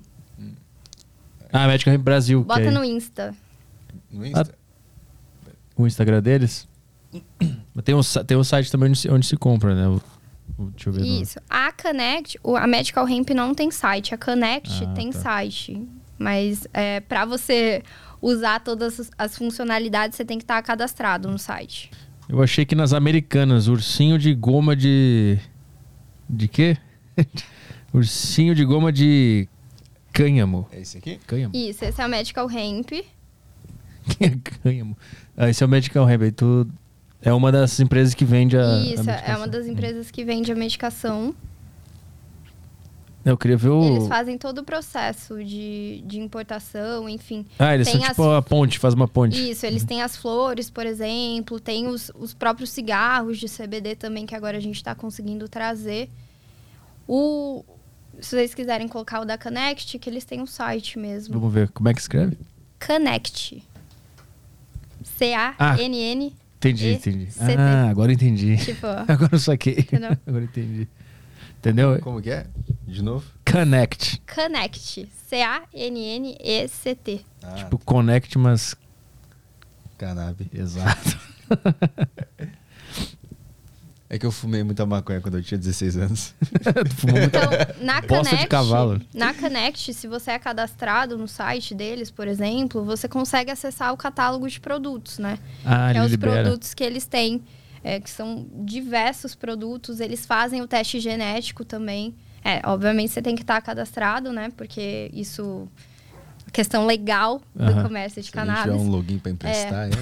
Ah, 1.50 1.66
Medical 1.66 1.94
Hemp 1.94 2.04
Brasil. 2.04 2.44
Bota 2.44 2.70
no 2.70 2.84
Insta. 2.84 3.34
No 4.12 4.26
Insta? 4.26 4.54
Ah, 4.54 5.52
o 5.78 5.88
Instagram 5.88 6.22
deles? 6.22 6.68
tem, 7.86 7.96
um, 7.96 8.02
tem 8.28 8.36
um 8.36 8.44
site 8.44 8.70
também 8.70 8.90
onde 8.90 9.00
se, 9.00 9.10
onde 9.10 9.26
se 9.26 9.38
compra, 9.38 9.74
né? 9.74 9.98
Deixa 10.74 10.90
eu 10.90 10.94
ver. 10.94 11.06
Isso. 11.06 11.40
A 11.50 11.72
Connect, 11.72 12.38
a 12.44 12.68
Medical 12.68 13.08
Hemp 13.08 13.30
não 13.30 13.56
tem 13.56 13.72
site. 13.72 14.14
A 14.14 14.18
Connect 14.18 14.84
ah, 14.84 14.94
tem 14.94 15.10
tá. 15.10 15.20
site. 15.20 15.88
Mas 16.20 16.68
é, 16.74 17.00
para 17.00 17.24
você 17.24 17.82
usar 18.22 18.60
todas 18.60 19.10
as 19.18 19.38
funcionalidades, 19.38 20.18
você 20.18 20.26
tem 20.26 20.38
que 20.38 20.44
estar 20.44 20.62
cadastrado 20.62 21.32
no 21.32 21.40
site. 21.40 21.90
Eu 22.28 22.42
achei 22.42 22.66
que 22.66 22.76
nas 22.76 22.94
americanas, 22.94 23.68
ursinho 23.68 24.18
de 24.18 24.34
goma 24.34 24.76
de. 24.76 25.38
De 26.28 26.48
quê? 26.48 26.78
ursinho 27.94 28.56
de 28.56 28.66
goma 28.66 28.92
de 28.92 29.48
cânhamo. 30.12 30.68
É 30.72 30.82
esse 30.82 30.98
aqui? 30.98 31.20
Cânhamo. 31.28 31.56
Isso, 31.56 31.86
esse 31.86 32.02
é 32.02 32.06
o 32.06 32.10
Medical 32.10 32.50
Hemp. 32.50 32.90
Quem 34.18 34.28
é 34.28 34.38
cânhamo? 34.64 34.98
Ah, 35.38 35.50
esse 35.50 35.64
é 35.64 35.66
o 35.66 35.70
Medical 35.70 36.10
Hemp. 36.10 36.22
Aí 36.24 36.32
tu. 36.32 36.68
É 37.22 37.34
uma 37.34 37.52
das 37.52 37.80
empresas 37.80 38.14
que 38.14 38.26
vende 38.26 38.58
a. 38.58 38.80
Isso, 38.80 39.10
a 39.10 39.14
é 39.14 39.36
uma 39.38 39.48
das 39.48 39.68
empresas 39.68 40.10
que 40.12 40.24
vende 40.24 40.52
a 40.52 40.56
medicação. 40.56 41.34
Eu 43.26 43.36
queria 43.36 43.58
ver 43.58 43.70
o. 43.70 43.84
Eles 43.84 44.08
fazem 44.08 44.38
todo 44.38 44.60
o 44.60 44.64
processo 44.64 45.44
de, 45.44 46.04
de 46.06 46.20
importação, 46.20 47.10
enfim. 47.10 47.44
Ah, 47.58 47.74
eles 47.74 47.88
tem 47.88 48.00
são 48.00 48.08
tipo 48.08 48.24
as... 48.30 48.38
a 48.38 48.42
ponte, 48.44 48.78
faz 48.78 48.94
uma 48.94 49.08
ponte. 49.08 49.50
Isso, 49.50 49.66
eles 49.66 49.82
uhum. 49.82 49.88
têm 49.88 50.02
as 50.04 50.16
flores, 50.16 50.70
por 50.70 50.86
exemplo, 50.86 51.60
tem 51.60 51.88
os, 51.88 52.12
os 52.14 52.36
próprios 52.36 52.70
cigarros 52.70 53.40
de 53.40 53.48
CBD 53.48 53.96
também, 53.96 54.28
que 54.28 54.36
agora 54.36 54.58
a 54.58 54.60
gente 54.60 54.76
está 54.76 54.94
conseguindo 54.94 55.50
trazer. 55.50 56.08
O. 57.08 57.66
Se 58.22 58.30
vocês 58.30 58.54
quiserem 58.54 58.88
colocar 58.88 59.22
o 59.22 59.26
da 59.26 59.40
Connect, 59.40 59.98
que 59.98 60.08
eles 60.08 60.24
têm 60.24 60.40
um 60.40 60.46
site 60.46 61.00
mesmo. 61.00 61.34
Vamos 61.34 61.52
ver, 61.52 61.70
como 61.70 61.90
é 61.90 61.94
que 61.96 62.00
escreve? 62.00 62.38
Connect. 62.86 63.64
C-A-N-N. 65.18 66.34
Ah, 66.38 66.46
entendi, 66.58 66.94
entendi. 66.94 67.28
Ah, 67.58 67.90
agora 67.90 68.14
entendi. 68.14 68.56
Tipo, 68.58 68.86
agora 69.08 69.30
eu 69.34 69.40
saquei. 69.40 69.80
Entendeu? 69.80 70.16
agora 70.28 70.44
entendi. 70.44 70.88
Entendeu? 71.66 72.00
Como 72.00 72.22
que 72.22 72.30
é? 72.30 72.46
De 72.86 73.02
novo? 73.02 73.26
Connect. 73.52 74.22
Connect. 74.32 75.10
C-A-N-N-E-C-T. 75.28 77.26
Ah, 77.42 77.54
tipo, 77.54 77.80
connect, 77.80 78.38
mas. 78.38 78.76
Cannabis. 79.98 80.48
Exato. 80.54 81.18
É 84.08 84.20
que 84.20 84.26
eu 84.26 84.32
fumei 84.32 84.64
muita 84.64 84.86
maconha 84.86 85.20
quando 85.20 85.38
eu 85.38 85.44
tinha 85.44 85.58
16 85.58 85.98
anos. 85.98 86.36
Fumou 86.96 87.18
muita 87.20 87.40
então, 87.40 87.50
na 87.84 88.04
Connect, 88.04 88.38
de 88.38 88.48
cavalo. 88.48 89.02
Na 89.12 89.34
Connect, 89.34 89.94
se 89.96 90.08
você 90.08 90.30
é 90.32 90.40
cadastrado 90.40 91.18
no 91.18 91.28
site 91.28 91.74
deles, 91.74 92.12
por 92.12 92.28
exemplo, 92.28 92.86
você 92.86 93.08
consegue 93.08 93.50
acessar 93.50 93.92
o 93.92 93.98
catálogo 93.98 94.48
de 94.48 94.60
produtos, 94.60 95.18
né? 95.18 95.40
Ah, 95.66 95.92
que 95.92 95.98
é 95.98 96.04
os 96.04 96.12
libera. 96.12 96.44
produtos 96.44 96.76
que 96.76 96.84
eles 96.84 97.08
têm 97.08 97.44
é, 97.86 97.99
que 97.99 98.10
são 98.10 98.48
diversos 98.66 99.36
produtos. 99.36 99.99
Eles 99.99 100.26
fazem 100.26 100.60
o 100.60 100.68
teste 100.68 100.99
genético 100.99 101.64
também. 101.64 102.16
É, 102.44 102.60
obviamente 102.66 103.12
você 103.12 103.22
tem 103.22 103.36
que 103.36 103.44
estar 103.44 103.62
cadastrado, 103.62 104.34
né? 104.34 104.52
Porque 104.57 105.12
isso 105.14 105.68
questão 106.52 106.88
legal 106.88 107.41
do 107.53 107.64
uhum. 107.64 107.84
comércio 107.84 108.22
de 108.24 108.28
Se 108.28 108.34
cannabis. 108.34 108.74
Se 108.74 108.80
um 108.80 108.90
login 108.90 109.20
para 109.20 109.32
emprestar, 109.32 109.88
é. 109.88 109.90
é. 109.90 109.94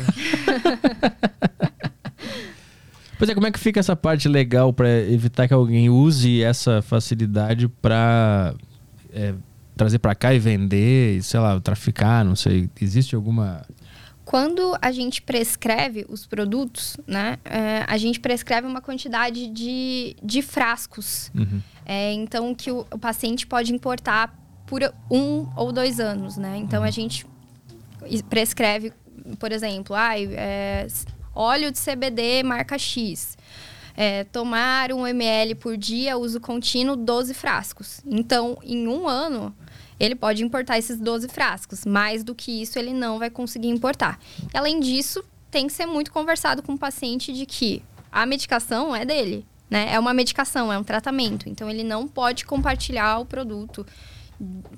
pois 3.19 3.29
é, 3.29 3.35
como 3.35 3.47
é 3.47 3.51
que 3.51 3.59
fica 3.59 3.81
essa 3.81 3.97
parte 3.97 4.29
legal 4.29 4.71
para 4.71 4.87
evitar 5.01 5.45
que 5.49 5.53
alguém 5.53 5.89
use 5.89 6.41
essa 6.41 6.81
facilidade 6.81 7.67
para 7.67 8.55
é, 9.11 9.33
trazer 9.75 9.99
para 9.99 10.15
cá 10.15 10.33
e 10.33 10.39
vender, 10.39 11.21
sei 11.21 11.39
lá, 11.41 11.59
traficar, 11.59 12.23
não 12.23 12.35
sei. 12.35 12.69
Existe 12.79 13.13
alguma 13.13 13.65
quando 14.25 14.77
a 14.81 14.91
gente 14.91 15.21
prescreve 15.21 16.05
os 16.07 16.25
produtos, 16.25 16.97
né, 17.05 17.37
é, 17.43 17.83
a 17.87 17.97
gente 17.97 18.19
prescreve 18.19 18.65
uma 18.65 18.81
quantidade 18.81 19.47
de, 19.47 20.15
de 20.23 20.41
frascos. 20.41 21.29
Uhum. 21.35 21.61
É, 21.85 22.13
então, 22.13 22.55
que 22.55 22.71
o, 22.71 22.85
o, 22.91 22.97
paciente 22.97 23.45
pode 23.45 23.73
importar 23.73 24.33
por 24.65 24.81
um 25.11 25.47
ou 25.55 25.71
dois 25.71 25.99
anos, 25.99 26.37
né? 26.37 26.57
Então, 26.57 26.81
uhum. 26.81 26.87
a 26.87 26.91
gente 26.91 27.25
prescreve, 28.29 28.93
por 29.37 29.51
exemplo, 29.51 29.95
ah, 29.95 30.17
é, 30.17 30.87
óleo 31.35 31.71
de 31.71 31.79
CBD 31.79 32.43
marca 32.43 32.77
X. 32.77 33.37
É, 33.95 34.23
tomar 34.23 34.91
um 34.91 35.05
ml 35.05 35.53
por 35.55 35.77
dia, 35.77 36.17
uso 36.17 36.39
contínuo, 36.39 36.95
12 36.95 37.33
frascos. 37.33 38.01
Então, 38.05 38.57
em 38.63 38.87
um 38.87 39.07
ano, 39.07 39.55
ele 40.03 40.15
pode 40.15 40.43
importar 40.43 40.77
esses 40.77 40.99
12 40.99 41.29
frascos. 41.29 41.85
Mais 41.85 42.23
do 42.23 42.35
que 42.35 42.61
isso, 42.61 42.77
ele 42.77 42.93
não 42.93 43.17
vai 43.17 43.29
conseguir 43.29 43.69
importar. 43.69 44.19
Além 44.53 44.79
disso, 44.79 45.23
tem 45.49 45.67
que 45.67 45.73
ser 45.73 45.85
muito 45.85 46.11
conversado 46.11 46.61
com 46.61 46.73
o 46.73 46.77
paciente 46.77 47.31
de 47.31 47.45
que 47.45 47.81
a 48.11 48.25
medicação 48.25 48.95
é 48.95 49.05
dele, 49.05 49.45
né? 49.69 49.93
É 49.93 49.99
uma 49.99 50.13
medicação, 50.13 50.71
é 50.71 50.77
um 50.77 50.83
tratamento. 50.83 51.47
Então, 51.47 51.69
ele 51.69 51.83
não 51.83 52.07
pode 52.07 52.45
compartilhar 52.45 53.19
o 53.19 53.25
produto 53.25 53.85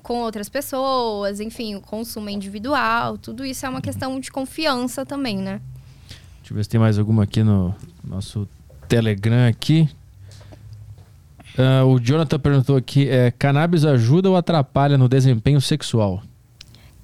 com 0.04 0.22
outras 0.22 0.48
pessoas, 0.48 1.40
enfim, 1.40 1.76
o 1.76 1.82
consumo 1.82 2.30
é 2.30 2.32
individual, 2.32 3.18
tudo 3.18 3.44
isso 3.44 3.66
é 3.66 3.70
uma 3.70 3.82
questão 3.82 4.20
de 4.20 4.32
confiança 4.32 5.06
também, 5.06 5.38
né? 5.38 5.60
Deixa 6.40 6.54
eu 6.54 6.58
ver 6.58 6.64
se 6.64 6.70
tem 6.70 6.80
mais 6.80 7.00
alguma 7.00 7.24
aqui 7.24 7.42
no 7.42 7.74
nosso 8.04 8.48
Telegram 8.88 9.48
aqui. 9.48 9.90
Uh, 11.58 11.86
o 11.86 12.00
Jonathan 12.00 12.40
perguntou 12.40 12.76
aqui: 12.76 13.10
é, 13.10 13.32
cannabis 13.32 13.86
ajuda 13.86 14.30
ou 14.30 14.36
atrapalha 14.36 14.98
no 14.98 15.08
desempenho 15.08 15.62
sexual? 15.62 16.22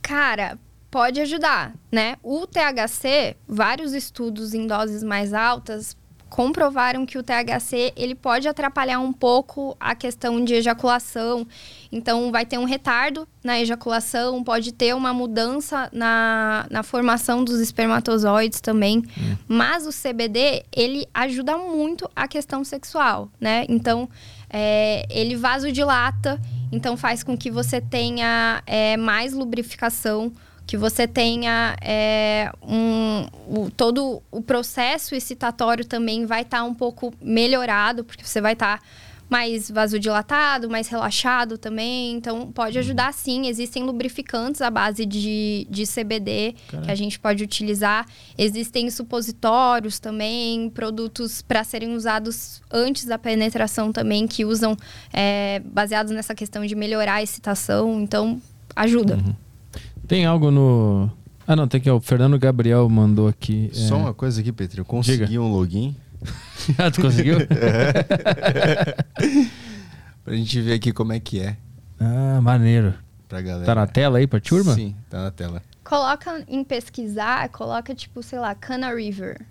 Cara, 0.02 0.57
pode 0.90 1.22
ajudar, 1.22 1.73
né? 1.91 2.15
O 2.22 2.45
THC, 2.45 3.38
vários 3.48 3.94
estudos 3.94 4.53
em 4.53 4.68
doses 4.68 5.03
mais 5.03 5.34
altas 5.34 5.95
comprovaram 6.32 7.06
que 7.06 7.18
o 7.18 7.23
THC 7.23 7.91
ele 7.94 8.15
pode 8.15 8.48
atrapalhar 8.48 8.99
um 8.99 9.11
pouco 9.11 9.76
a 9.78 9.94
questão 9.94 10.41
de 10.41 10.53
ejaculação. 10.53 11.45
Então, 11.91 12.32
vai 12.32 12.45
ter 12.45 12.57
um 12.57 12.64
retardo 12.64 13.28
na 13.44 13.60
ejaculação, 13.60 14.41
pode 14.41 14.72
ter 14.72 14.95
uma 14.95 15.14
mudança 15.14 15.90
na, 15.91 16.65
na 16.72 16.84
formação 16.84 17.44
dos 17.44 17.60
espermatozoides 17.60 18.61
também. 18.61 18.99
Hum. 18.99 19.36
Mas 19.45 19.86
o 19.86 19.90
CBD, 19.90 20.64
ele 20.72 21.06
ajuda 21.14 21.57
muito 21.57 22.10
a 22.15 22.30
questão 22.30 22.64
sexual, 22.64 23.30
né? 23.38 23.65
Então, 23.68 24.07
é, 24.52 25.06
ele 25.10 25.36
vasodilata, 25.36 26.40
então 26.72 26.98
faz 26.98 27.23
com 27.23 27.38
que 27.38 27.49
você 27.49 27.80
tenha 27.80 28.61
é, 28.65 28.98
mais 28.98 29.34
lubrificação 29.34 30.32
que 30.72 30.78
você 30.78 31.06
tenha 31.06 31.76
é, 31.82 32.49
um, 32.64 33.28
o, 33.48 33.69
todo 33.69 34.23
o 34.32 34.41
processo 34.41 35.14
excitatório 35.14 35.84
também 35.84 36.26
vai 36.26 36.44
estar 36.44 36.60
tá 36.60 36.64
um 36.64 36.73
pouco 36.73 37.14
melhorado, 37.22 38.06
porque 38.06 38.23
você 38.23 38.40
vai 38.40 38.53
estar 38.53 38.78
tá 38.78 38.84
mais 39.32 39.72
vasodilatado, 39.72 40.70
mais 40.70 40.90
relaxado 40.90 41.58
também. 41.58 42.12
Então, 42.12 42.52
pode 42.52 42.78
uhum. 42.78 42.84
ajudar 42.84 43.14
sim. 43.14 43.48
Existem 43.48 43.82
lubrificantes 43.82 44.62
à 44.62 44.70
base 44.70 45.06
de, 45.06 45.66
de 45.70 45.86
CBD 45.88 46.53
Caramba. 46.68 46.86
que 46.86 46.91
a 46.91 46.95
gente 46.95 47.18
pode 47.18 47.41
utilizar. 47.41 48.06
Existem 48.38 48.90
supositórios 48.91 49.99
também, 49.99 50.70
produtos 50.70 51.41
para 51.41 51.64
serem 51.64 51.95
usados 51.95 52.62
antes 52.70 53.06
da 53.06 53.18
penetração 53.18 53.94
também, 53.94 54.28
que 54.28 54.44
usam 54.44 54.76
é, 55.14 55.62
baseados 55.64 56.12
nessa 56.12 56.36
questão 56.36 56.66
de 56.66 56.76
melhorar 56.76 57.16
a 57.16 57.24
excitação. 57.24 58.02
Então, 58.02 58.41
ajuda. 58.76 59.16
Uhum. 59.16 59.34
Tem 60.10 60.26
algo 60.26 60.52
no. 60.52 61.10
Ah, 61.48 61.56
não, 61.56 61.70
tem 61.70 61.80
que. 61.80 61.90
O 61.90 62.02
Fernando 62.02 62.38
Gabriel 62.38 62.90
mandou 62.90 63.30
aqui. 63.30 63.70
Só 63.72 63.95
é... 63.95 63.98
uma 63.98 64.14
coisa 64.14 64.41
aqui, 64.41 64.52
Petri. 64.52 64.80
Eu 64.80 64.86
consegui 64.86 65.26
Diga. 65.26 65.41
um 65.41 65.53
login. 65.53 65.95
ah, 66.77 66.91
tu 66.91 67.02
conseguiu? 67.02 67.38
é. 67.41 68.93
pra 70.23 70.35
gente 70.35 70.61
ver 70.61 70.73
aqui 70.73 70.91
como 70.91 71.14
é 71.14 71.19
que 71.19 71.39
é. 71.39 71.57
Ah, 71.99 72.39
maneiro. 72.41 72.93
Pra 73.27 73.41
galera. 73.41 73.65
Tá 73.65 73.76
na 73.76 73.88
tela 73.88 74.18
aí 74.18 74.27
pra 74.27 74.39
turma? 74.39 74.73
Sim, 74.73 74.95
tá 75.10 75.23
na 75.23 75.31
tela. 75.31 75.64
Coloca 75.84 76.43
em 76.48 76.64
pesquisar, 76.64 77.49
coloca 77.49 77.95
tipo, 77.95 78.22
sei 78.22 78.39
lá, 78.39 78.53
Cana 78.53 78.93
River. 78.93 79.45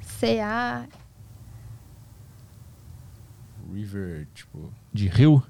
C-A. 0.00 0.86
River, 3.72 4.28
tipo. 4.34 4.72
De 4.92 5.08
rio? 5.08 5.42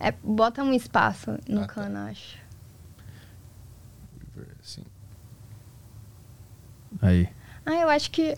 É, 0.00 0.12
bota 0.12 0.62
um 0.62 0.72
espaço 0.72 1.38
no 1.48 1.62
ah, 1.62 1.66
tá. 1.66 1.74
Cana, 1.74 2.04
tá. 2.04 2.10
acho. 2.10 2.38
Sim. 4.62 4.84
Aí. 7.00 7.28
Ah, 7.66 7.74
eu 7.74 7.88
acho 7.90 8.12
que 8.12 8.36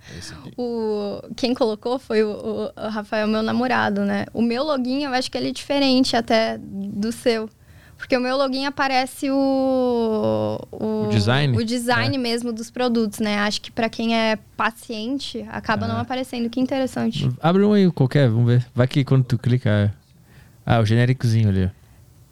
o 0.56 1.20
quem 1.36 1.52
colocou 1.52 1.98
foi 1.98 2.24
o, 2.24 2.72
o, 2.74 2.88
Rafael, 2.88 3.28
meu 3.28 3.42
namorado, 3.42 4.00
né? 4.00 4.24
O 4.32 4.40
meu 4.40 4.62
login, 4.64 5.04
eu 5.04 5.12
acho 5.12 5.30
que 5.30 5.36
ele 5.36 5.50
é 5.50 5.52
diferente 5.52 6.16
até 6.16 6.56
do 6.58 7.12
seu. 7.12 7.50
Porque 7.98 8.16
o 8.16 8.20
meu 8.20 8.36
login 8.36 8.64
aparece 8.64 9.30
o... 9.30 10.58
O, 10.72 11.04
o 11.04 11.08
design? 11.10 11.56
O 11.56 11.64
design 11.64 12.16
é. 12.16 12.18
mesmo 12.18 12.52
dos 12.52 12.68
produtos, 12.68 13.20
né? 13.20 13.38
Acho 13.40 13.60
que 13.60 13.70
para 13.70 13.88
quem 13.88 14.18
é 14.18 14.36
paciente, 14.56 15.46
acaba 15.50 15.84
é. 15.84 15.88
não 15.88 15.98
aparecendo. 15.98 16.50
Que 16.50 16.58
interessante. 16.58 17.30
Abre 17.40 17.62
um 17.62 17.74
aí, 17.74 17.88
qualquer, 17.92 18.28
vamos 18.28 18.46
ver. 18.46 18.66
Vai 18.74 18.88
que 18.88 19.04
quando 19.04 19.22
tu 19.22 19.38
clica... 19.38 19.94
Ah, 20.66 20.80
o 20.80 20.86
genéricozinho 20.86 21.48
ali. 21.48 21.70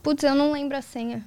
Putz, 0.02 0.24
eu 0.24 0.34
não 0.34 0.52
lembro 0.52 0.76
a 0.76 0.82
senha. 0.82 1.22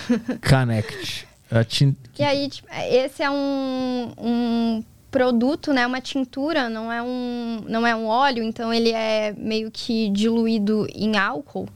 Connect. 0.46 1.26
Tint... 1.64 1.96
E 2.18 2.22
aí, 2.22 2.48
tipo, 2.48 2.68
esse 2.72 3.22
é 3.22 3.30
um, 3.30 4.12
um 4.18 4.84
produto, 5.10 5.72
né? 5.72 5.86
Uma 5.86 6.00
tintura, 6.00 6.68
não 6.68 6.92
é 6.92 7.02
um, 7.02 7.64
não 7.68 7.86
é 7.86 7.94
um 7.94 8.06
óleo, 8.06 8.42
então 8.42 8.72
ele 8.72 8.90
é 8.90 9.32
meio 9.36 9.70
que 9.70 10.10
diluído 10.10 10.86
em 10.94 11.16
álcool, 11.16 11.68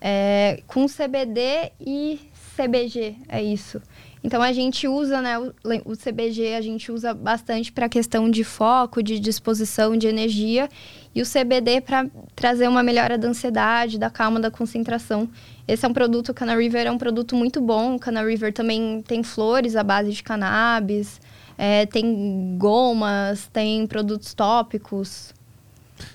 é, 0.00 0.62
com 0.66 0.86
CBD 0.86 1.72
e 1.80 2.20
CBG, 2.56 3.16
é 3.28 3.42
isso. 3.42 3.80
Então 4.22 4.40
a 4.40 4.52
gente 4.52 4.88
usa, 4.88 5.20
né, 5.20 5.38
o, 5.38 5.52
o 5.84 5.96
CBG 5.96 6.54
a 6.54 6.60
gente 6.60 6.90
usa 6.90 7.12
bastante 7.12 7.70
para 7.70 7.88
questão 7.88 8.30
de 8.30 8.42
foco, 8.42 9.02
de 9.02 9.18
disposição, 9.18 9.96
de 9.96 10.06
energia, 10.06 10.68
e 11.14 11.20
o 11.20 11.26
CBD 11.26 11.80
para 11.80 12.06
trazer 12.34 12.66
uma 12.68 12.82
melhora 12.82 13.18
da 13.18 13.28
ansiedade, 13.28 13.98
da 13.98 14.08
calma, 14.08 14.40
da 14.40 14.50
concentração. 14.50 15.28
Esse 15.66 15.86
é 15.86 15.88
um 15.88 15.92
produto, 15.92 16.28
o 16.30 16.34
Cana 16.34 16.54
River 16.54 16.86
é 16.86 16.90
um 16.90 16.98
produto 16.98 17.34
muito 17.34 17.60
bom. 17.60 17.96
O 17.96 17.98
Cana 17.98 18.22
River 18.22 18.52
também 18.52 19.02
tem 19.06 19.22
flores 19.22 19.76
à 19.76 19.82
base 19.82 20.12
de 20.12 20.22
cannabis, 20.22 21.20
é, 21.56 21.86
tem 21.86 22.56
gomas, 22.58 23.48
tem 23.52 23.86
produtos 23.86 24.34
tópicos. 24.34 25.32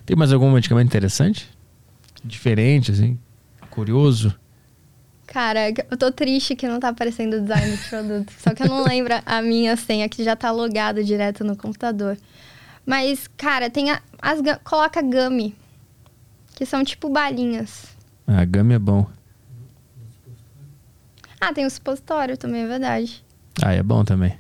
Tem 0.06 0.16
mais 0.16 0.32
algum 0.32 0.52
medicamento 0.52 0.88
interessante? 0.88 1.50
Diferente, 2.24 2.92
assim? 2.92 3.18
Curioso? 3.70 4.38
Cara, 5.26 5.70
eu 5.70 5.98
tô 5.98 6.12
triste 6.12 6.56
que 6.56 6.68
não 6.68 6.80
tá 6.80 6.90
aparecendo 6.90 7.36
o 7.36 7.42
design 7.42 7.76
do 7.76 7.90
produto. 7.90 8.34
Só 8.40 8.54
que 8.54 8.64
eu 8.64 8.68
não 8.68 8.84
lembro 8.84 9.14
a 9.26 9.42
minha 9.42 9.76
senha, 9.76 10.10
que 10.10 10.24
já 10.24 10.36
tá 10.36 10.52
logada 10.52 11.04
direto 11.04 11.44
no 11.44 11.56
computador. 11.56 12.18
Mas, 12.86 13.28
cara, 13.38 13.70
tem 13.70 13.92
a, 13.92 14.02
as... 14.20 14.40
Coloca 14.64 15.02
gummy. 15.02 15.56
Que 16.56 16.66
são 16.66 16.84
tipo 16.84 17.10
balinhas. 17.10 17.86
Ah, 18.28 18.44
gummy 18.44 18.74
é 18.74 18.80
bom. 18.80 19.08
Ah, 21.40 21.54
tem 21.54 21.66
o 21.66 21.70
supositório 21.70 22.38
também, 22.38 22.64
é 22.64 22.68
verdade. 22.68 23.24
Ah, 23.64 23.74
é 23.74 23.82
bom 23.82 24.04
também. 24.04 24.38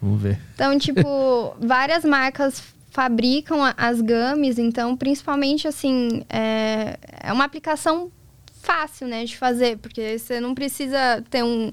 Vamos 0.00 0.22
ver. 0.22 0.38
Então, 0.54 0.78
tipo, 0.78 1.56
várias 1.60 2.04
marcas 2.04 2.62
fabricam 2.90 3.60
as 3.76 4.00
gummies, 4.00 4.58
então, 4.58 4.96
principalmente, 4.96 5.68
assim, 5.68 6.24
é, 6.28 6.98
é 7.22 7.32
uma 7.32 7.44
aplicação 7.44 8.10
fácil, 8.62 9.06
né, 9.06 9.24
de 9.24 9.36
fazer, 9.36 9.78
porque 9.78 10.18
você 10.18 10.40
não 10.40 10.54
precisa 10.54 11.22
ter 11.30 11.42
um... 11.42 11.72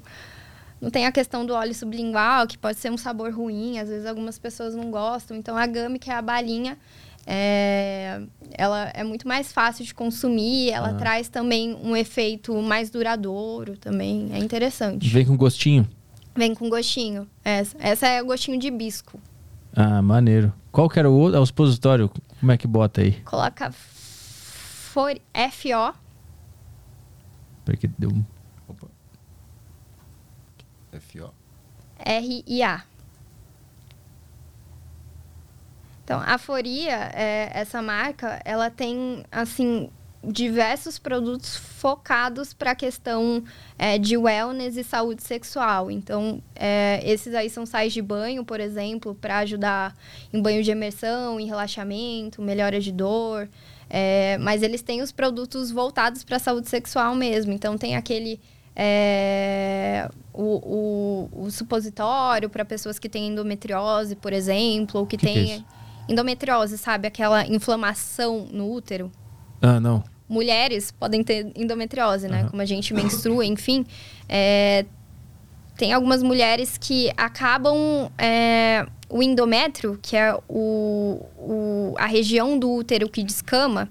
Não 0.79 0.91
tem 0.91 1.07
a 1.07 1.11
questão 1.11 1.43
do 1.43 1.55
óleo 1.55 1.73
sublingual, 1.73 2.45
que 2.45 2.55
pode 2.55 2.77
ser 2.77 2.91
um 2.91 2.97
sabor 2.97 3.33
ruim, 3.33 3.79
às 3.79 3.89
vezes 3.89 4.05
algumas 4.05 4.37
pessoas 4.37 4.75
não 4.75 4.91
gostam. 4.91 5.35
Então, 5.35 5.57
a 5.57 5.65
gummy, 5.65 5.97
que 5.97 6.11
é 6.11 6.13
a 6.13 6.21
balinha, 6.21 6.77
é, 7.29 8.21
ela 8.51 8.89
é 8.93 9.03
muito 9.03 9.27
mais 9.27 9.51
fácil 9.51 9.83
de 9.83 9.93
consumir, 9.93 10.71
ela 10.71 10.91
ah. 10.91 10.93
traz 10.93 11.27
também 11.27 11.77
um 11.83 11.95
efeito 11.95 12.55
mais 12.61 12.89
duradouro 12.89 13.77
também, 13.77 14.29
é 14.31 14.37
interessante. 14.37 15.09
Vem 15.09 15.25
com 15.25 15.35
gostinho? 15.35 15.85
Vem 16.33 16.55
com 16.55 16.69
gostinho, 16.69 17.27
essa, 17.43 17.75
essa 17.79 18.07
é 18.07 18.23
o 18.23 18.25
gostinho 18.25 18.57
de 18.57 18.71
bisco. 18.71 19.19
Ah, 19.75 20.01
maneiro. 20.01 20.53
Qual 20.71 20.89
que 20.89 20.97
era 20.97 21.09
o 21.09 21.13
outro? 21.13 21.37
É 21.37 21.39
o 21.41 21.45
supositório, 21.45 22.09
como 22.39 22.51
é 22.51 22.57
que 22.57 22.65
bota 22.65 23.01
aí? 23.01 23.13
Coloca 23.23 23.71
for, 23.71 25.13
FO. 25.51 25.93
Porque 27.65 27.87
deu 27.99 28.09
um... 28.09 28.23
Opa. 28.67 28.87
FO. 30.93 31.33
R-I-A. 31.99 32.83
Então, 36.07 36.23
a 36.25 36.37
Foria, 36.37 37.11
é, 37.13 37.51
essa 37.53 37.81
marca, 37.81 38.41
ela 38.45 38.69
tem, 38.69 39.25
assim, 39.29 39.89
diversos 40.23 40.97
produtos 40.97 41.57
focados 41.57 42.53
para 42.53 42.71
a 42.71 42.75
questão 42.75 43.43
é, 43.77 43.97
de 43.97 44.15
wellness 44.15 44.77
e 44.77 44.85
saúde 44.85 45.21
sexual. 45.21 45.91
Então, 45.91 46.41
é, 46.55 47.01
esses 47.03 47.35
aí 47.35 47.49
são 47.49 47.65
sais 47.65 47.91
de 47.91 48.01
banho, 48.01 48.45
por 48.45 48.61
exemplo, 48.61 49.15
para 49.15 49.39
ajudar 49.39 49.93
em 50.31 50.41
banho 50.41 50.63
de 50.63 50.71
imersão, 50.71 51.41
em 51.41 51.45
relaxamento, 51.45 52.41
melhora 52.41 52.79
de 52.79 52.93
dor. 52.93 53.49
É, 53.89 54.37
mas 54.37 54.63
eles 54.63 54.81
têm 54.81 55.01
os 55.01 55.11
produtos 55.11 55.71
voltados 55.71 56.23
para 56.23 56.37
a 56.37 56.39
saúde 56.39 56.69
sexual 56.69 57.15
mesmo. 57.15 57.51
Então, 57.51 57.77
tem 57.77 57.97
aquele 57.97 58.39
é, 58.73 60.09
o, 60.33 61.27
o, 61.33 61.47
o, 61.47 61.51
supositório 61.51 62.49
para 62.49 62.63
pessoas 62.63 62.97
que 62.97 63.09
têm 63.09 63.27
endometriose, 63.27 64.15
por 64.15 64.31
exemplo, 64.31 65.01
ou 65.01 65.05
que, 65.05 65.17
que 65.17 65.25
têm 65.25 65.53
é 65.53 65.76
endometriose, 66.07 66.77
sabe? 66.77 67.07
Aquela 67.07 67.45
inflamação 67.47 68.47
no 68.51 68.71
útero. 68.71 69.11
Ah, 69.61 69.79
não. 69.79 70.03
Mulheres 70.29 70.91
podem 70.91 71.23
ter 71.23 71.51
endometriose, 71.55 72.27
né? 72.27 72.43
Uhum. 72.43 72.49
Como 72.49 72.61
a 72.61 72.65
gente 72.65 72.93
menstrua, 72.93 73.45
enfim. 73.45 73.85
É, 74.27 74.85
tem 75.77 75.93
algumas 75.93 76.21
mulheres 76.21 76.77
que 76.77 77.11
acabam. 77.15 78.11
É, 78.17 78.85
o 79.09 79.23
endométrio, 79.23 79.97
que 80.01 80.17
é 80.17 80.37
o, 80.49 81.25
o, 81.37 81.95
a 81.97 82.05
região 82.05 82.59
do 82.59 82.69
útero 82.69 83.09
que 83.09 83.23
descama, 83.23 83.89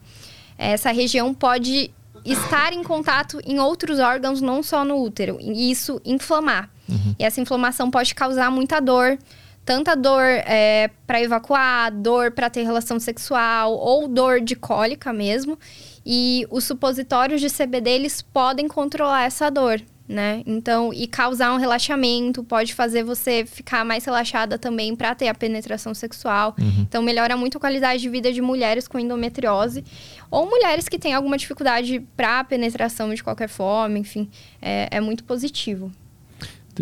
essa 0.59 0.93
região 0.93 1.33
pode 1.33 1.91
estar 2.25 2.73
em 2.73 2.83
contato 2.83 3.41
em 3.47 3.59
outros 3.59 3.99
órgãos, 3.99 4.41
não 4.41 4.63
só 4.63 4.85
no 4.85 5.01
útero, 5.03 5.39
e 5.41 5.71
isso 5.71 6.01
inflamar. 6.05 6.69
Uhum. 6.89 7.15
E 7.19 7.25
essa 7.25 7.41
inflamação 7.41 7.91
pode 7.91 8.15
causar 8.15 8.51
muita 8.51 8.81
dor, 8.81 9.19
tanta 9.67 9.95
dor 9.95 10.23
é, 10.23 10.89
para 11.07 11.21
evacuar, 11.21 11.93
dor 11.93 12.31
para 12.31 12.49
ter 12.49 12.63
relação 12.63 12.99
sexual 12.99 13.75
ou 13.75 14.09
dor 14.09 14.41
de 14.41 14.57
cólica 14.57 15.13
mesmo. 15.13 15.59
E 16.07 16.47
os 16.51 16.65
supositórios 16.65 17.41
de 17.41 17.49
CBD 17.51 17.91
eles 17.91 18.23
podem 18.23 18.69
controlar 18.69 19.25
essa 19.25 19.51
dor 19.51 19.83
né? 20.09 20.43
Então, 20.47 20.93
e 20.93 21.07
causar 21.07 21.53
um 21.53 21.57
relaxamento, 21.57 22.45
pode 22.45 22.75
fazer 22.75 23.03
você 23.03 23.45
ficar 23.45 23.85
mais 23.85 24.05
relaxada 24.05 24.57
também 24.57 24.95
para 24.95 25.15
ter 25.15 25.29
a 25.29 25.35
penetração 25.35 25.93
sexual. 25.95 26.55
Uhum. 26.59 26.83
Então, 26.83 27.03
melhora 27.03 27.37
muito 27.37 27.59
a 27.59 27.61
qualidade 27.61 28.03
de 28.03 28.09
vida 28.09 28.33
de 28.33 28.41
mulheres 28.41 28.87
com 28.87 28.99
endometriose 28.99 29.85
ou 30.31 30.49
mulheres 30.49 30.89
que 30.89 30.99
têm 30.99 31.13
alguma 31.13 31.37
dificuldade 31.37 32.01
para 32.17 32.45
penetração 32.45 33.13
de 33.13 33.23
qualquer 33.23 33.49
forma, 33.49 33.99
enfim, 33.99 34.31
é, 34.63 34.89
é 34.93 35.01
muito 35.01 35.25
positivo. 35.25 35.91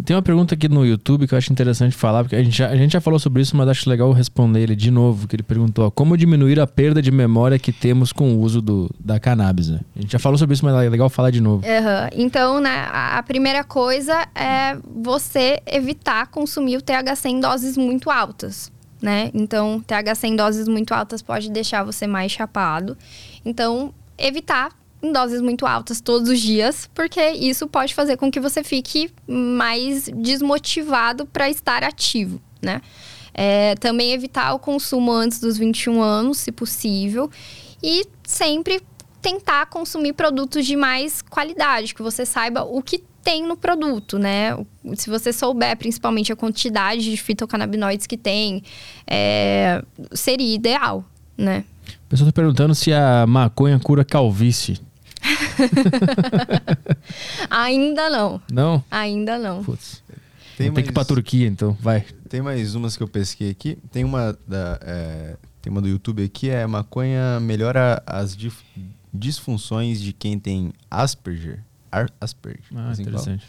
Tem 0.03 0.17
uma 0.17 0.23
pergunta 0.23 0.55
aqui 0.55 0.69
no 0.69 0.85
YouTube 0.85 1.27
que 1.27 1.35
eu 1.35 1.39
acho 1.39 1.53
interessante 1.53 1.95
falar, 1.95 2.25
porque 2.25 2.37
a 2.37 2.43
gente 2.43 2.57
já, 2.57 2.69
a 2.69 2.77
gente 2.77 2.93
já 2.93 3.01
falou 3.01 3.19
sobre 3.19 3.43
isso, 3.43 3.57
mas 3.57 3.69
acho 3.69 3.89
legal 3.89 4.13
responder 4.13 4.61
ele 4.61 4.77
de 4.77 4.91
novo, 4.91 5.29
que 5.29 5.37
ele 5.37 5.43
perguntou, 5.43 5.87
ó, 5.87 5.91
como 5.91 6.17
diminuir 6.17 6.59
a 6.61 6.67
perda 6.67 7.01
de 7.01 7.11
memória 7.11 7.59
que 7.59 7.73
temos 7.73 8.13
com 8.13 8.35
o 8.35 8.41
uso 8.41 8.61
do, 8.61 8.91
da 8.99 9.21
cannabis, 9.21 9.69
né? 9.69 9.81
A 9.97 10.01
gente 10.01 10.13
já 10.13 10.19
falou 10.19 10.37
sobre 10.39 10.55
isso, 10.55 10.65
mas 10.65 10.75
é 10.85 10.89
legal 10.89 11.09
falar 11.09 11.31
de 11.31 11.41
novo. 11.41 11.65
Uhum. 11.67 12.09
Então, 12.13 12.61
né, 12.61 12.89
a 12.91 13.23
primeira 13.23 13.63
coisa 13.63 14.27
é 14.35 14.77
você 14.95 15.61
evitar 15.67 16.27
consumir 16.29 16.77
o 16.77 16.83
THC 16.83 17.29
em 17.29 17.41
doses 17.41 17.77
muito 17.77 18.11
altas, 18.11 18.73
né? 19.01 19.31
Então, 19.35 19.81
THC 19.81 20.27
em 20.29 20.37
doses 20.37 20.67
muito 20.67 20.93
altas 20.93 21.23
pode 21.23 21.51
deixar 21.51 21.85
você 21.85 22.07
mais 22.07 22.33
chapado. 22.33 22.97
Então, 23.45 23.93
evitar 24.19 24.71
em 25.05 25.13
doses 25.13 25.41
muito 25.41 25.67
altas 25.67 26.01
todos 26.01 26.29
os 26.29 26.41
dias, 26.41 26.89
porque 26.95 27.21
isso 27.33 27.67
pode 27.69 27.95
fazer 27.95 28.17
com 28.17 28.31
que 28.31 28.41
você 28.41 28.63
fique 28.65 29.11
mais 29.27 30.09
desmotivado 30.15 31.27
para 31.27 31.49
estar 31.49 31.85
ativo, 31.85 32.41
né? 32.63 32.81
É, 33.33 33.75
também 33.77 34.13
evitar 34.13 34.55
o 34.55 34.59
consumo 34.59 35.11
antes 35.13 35.41
dos 35.41 35.59
21 35.59 36.01
anos, 36.01 36.39
se 36.39 36.53
possível, 36.53 37.31
e 37.83 38.07
sempre 38.23 38.81
tentar 39.21 39.67
consumir 39.67 40.13
produtos 40.13 40.67
de 40.67 40.77
mais 40.77 41.21
qualidade, 41.23 41.95
que 41.95 42.03
você 42.03 42.25
saiba 42.25 42.63
o 42.63 42.83
que 42.83 43.03
tem 43.25 43.43
no 43.43 43.57
produto, 43.57 44.19
né? 44.19 44.57
Se 44.97 45.09
você 45.09 45.33
souber 45.33 45.77
principalmente 45.79 46.31
a 46.31 46.37
quantidade 46.37 47.11
de 47.11 47.17
fitocannabinoides 47.17 48.07
que 48.07 48.19
tem, 48.19 48.63
é, 49.07 49.83
seria 50.13 50.55
ideal, 50.55 51.05
né? 51.37 51.65
O 52.07 52.09
pessoal 52.09 52.29
está 52.29 52.41
perguntando 52.41 52.75
se 52.75 52.93
a 52.93 53.27
maconha 53.27 53.79
cura 53.81 54.05
calvície. 54.05 54.79
Ainda 57.51 58.11
não. 58.11 58.41
Não? 58.51 58.85
Ainda 58.91 59.39
não. 59.39 59.65
Putz. 59.65 60.03
Tem, 60.57 60.71
mais... 60.71 60.85
que 60.85 60.91
ir 60.91 60.93
pra 60.93 61.05
Turquia, 61.05 61.47
então, 61.47 61.77
vai. 61.81 62.05
Tem 62.29 62.41
mais 62.41 62.75
umas 62.75 62.97
que 62.97 63.03
eu 63.03 63.09
pesquei 63.09 63.51
aqui. 63.51 63.79
Tem 63.91 64.05
uma 64.05 64.37
da. 64.47 64.79
É... 64.83 65.37
Tem 65.61 65.71
uma 65.71 65.81
do 65.81 65.89
YouTube 65.89 66.23
aqui, 66.23 66.51
é 66.51 66.67
maconha 66.67 67.41
melhora 67.41 68.03
as 68.07 68.37
dif... 68.37 68.63
disfunções 69.13 70.01
de 70.01 70.13
quem 70.13 70.39
tem 70.39 70.73
Asperger. 70.91 71.65
Ar... 71.91 72.11
Asperger. 72.21 72.65
Ah, 72.75 72.91
assim 72.91 73.03
interessante. 73.03 73.47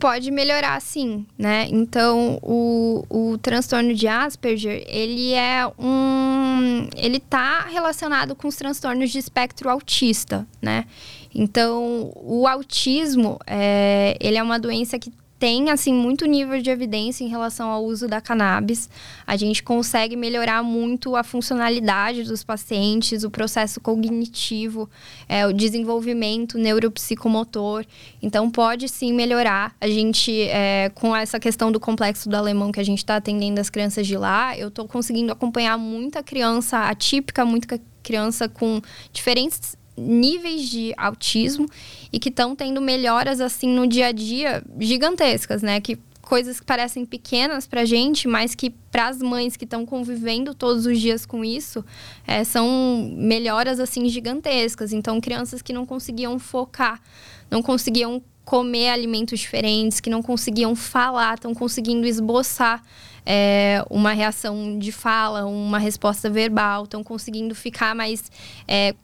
Pode 0.00 0.30
melhorar 0.30 0.80
sim, 0.80 1.24
né? 1.38 1.66
Então, 1.70 2.38
o, 2.42 3.04
o 3.08 3.38
transtorno 3.38 3.94
de 3.94 4.08
Asperger, 4.08 4.84
ele 4.88 5.32
é 5.32 5.66
um... 5.78 6.88
Ele 6.96 7.20
tá 7.20 7.66
relacionado 7.70 8.34
com 8.34 8.48
os 8.48 8.56
transtornos 8.56 9.10
de 9.10 9.18
espectro 9.18 9.70
autista, 9.70 10.46
né? 10.60 10.86
Então, 11.34 12.10
o 12.16 12.46
autismo, 12.46 13.38
é, 13.46 14.16
ele 14.20 14.36
é 14.36 14.42
uma 14.42 14.58
doença 14.58 14.98
que 14.98 15.12
tem 15.38 15.70
assim 15.70 15.92
muito 15.92 16.24
nível 16.26 16.60
de 16.60 16.70
evidência 16.70 17.24
em 17.24 17.28
relação 17.28 17.70
ao 17.70 17.84
uso 17.84 18.08
da 18.08 18.20
cannabis. 18.20 18.88
A 19.26 19.36
gente 19.36 19.62
consegue 19.62 20.16
melhorar 20.16 20.62
muito 20.62 21.14
a 21.14 21.22
funcionalidade 21.22 22.22
dos 22.22 22.42
pacientes, 22.42 23.22
o 23.22 23.30
processo 23.30 23.80
cognitivo, 23.80 24.88
é, 25.28 25.46
o 25.46 25.52
desenvolvimento 25.52 26.56
neuropsicomotor. 26.56 27.84
Então 28.22 28.50
pode 28.50 28.88
sim 28.88 29.12
melhorar. 29.12 29.74
A 29.80 29.88
gente 29.88 30.42
é, 30.42 30.90
com 30.94 31.14
essa 31.14 31.38
questão 31.38 31.70
do 31.70 31.78
complexo 31.78 32.28
do 32.28 32.36
alemão 32.36 32.72
que 32.72 32.80
a 32.80 32.84
gente 32.84 32.98
está 32.98 33.16
atendendo 33.16 33.60
as 33.60 33.68
crianças 33.68 34.06
de 34.06 34.16
lá, 34.16 34.56
eu 34.56 34.68
estou 34.68 34.88
conseguindo 34.88 35.32
acompanhar 35.32 35.76
muita 35.76 36.22
criança 36.22 36.88
atípica, 36.88 37.44
muita 37.44 37.78
criança 38.02 38.48
com 38.48 38.80
diferentes 39.12 39.76
níveis 39.96 40.68
de 40.68 40.92
autismo 40.96 41.66
e 42.12 42.18
que 42.18 42.28
estão 42.28 42.54
tendo 42.54 42.80
melhoras 42.80 43.40
assim 43.40 43.68
no 43.68 43.86
dia 43.86 44.08
a 44.08 44.12
dia 44.12 44.62
gigantescas, 44.78 45.62
né? 45.62 45.80
Que 45.80 45.98
coisas 46.26 46.58
que 46.58 46.66
parecem 46.66 47.06
pequenas 47.06 47.66
para 47.66 47.84
gente, 47.84 48.26
mas 48.26 48.54
que 48.54 48.70
para 48.90 49.08
as 49.08 49.22
mães 49.22 49.56
que 49.56 49.64
estão 49.64 49.86
convivendo 49.86 50.54
todos 50.54 50.84
os 50.84 51.00
dias 51.00 51.24
com 51.24 51.44
isso, 51.44 51.84
é, 52.26 52.42
são 52.42 53.12
melhoras 53.16 53.78
assim 53.78 54.08
gigantescas. 54.08 54.92
Então, 54.92 55.20
crianças 55.20 55.62
que 55.62 55.72
não 55.72 55.86
conseguiam 55.86 56.38
focar, 56.38 57.00
não 57.48 57.62
conseguiam 57.62 58.20
comer 58.44 58.90
alimentos 58.90 59.40
diferentes, 59.40 60.00
que 60.00 60.10
não 60.10 60.22
conseguiam 60.22 60.74
falar, 60.76 61.34
estão 61.34 61.54
conseguindo 61.54 62.06
esboçar 62.06 62.82
é, 63.24 63.84
uma 63.90 64.12
reação 64.12 64.78
de 64.78 64.92
fala, 64.92 65.44
uma 65.46 65.78
resposta 65.78 66.30
verbal, 66.30 66.84
estão 66.84 67.02
conseguindo 67.02 67.54
ficar 67.54 67.94
mais 67.94 68.30
é, 68.68 68.94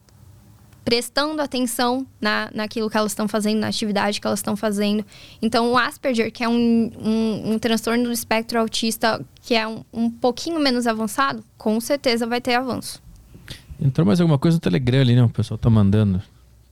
prestando 0.85 1.41
atenção 1.41 2.07
na, 2.21 2.51
naquilo 2.53 2.91
que 2.91 2.97
elas 2.97 3.13
estão 3.13 3.29
fazendo, 3.29 3.61
na 3.61 3.69
atividade 3.69 4.21
que 4.21 4.27
elas 4.27 4.41
estão 4.41 4.57
fazendo. 4.57 5.05
Então, 5.41 5.71
o 5.73 5.79
Asperger, 5.79 6.33
que 6.33 6.43
é 6.43 6.49
um, 6.49 6.91
um, 6.99 7.53
um 7.53 7.59
transtorno 7.59 8.05
do 8.05 8.13
espectro 8.13 8.59
autista 8.59 9.25
que 9.43 9.55
é 9.55 9.67
um, 9.67 9.85
um 9.93 10.11
pouquinho 10.11 10.61
menos 10.61 10.87
avançado, 10.87 11.45
com 11.57 11.81
certeza 11.81 12.27
vai 12.27 12.41
ter 12.41 12.55
avanço. 12.55 13.03
Entrou 13.81 14.07
mais 14.07 14.21
alguma 14.21 14.39
coisa 14.39 14.57
no 14.57 14.61
Telegram 14.61 15.01
ali, 15.01 15.15
né? 15.15 15.23
O 15.25 15.29
pessoal 15.29 15.59
tá 15.59 15.69
mandando. 15.69 16.23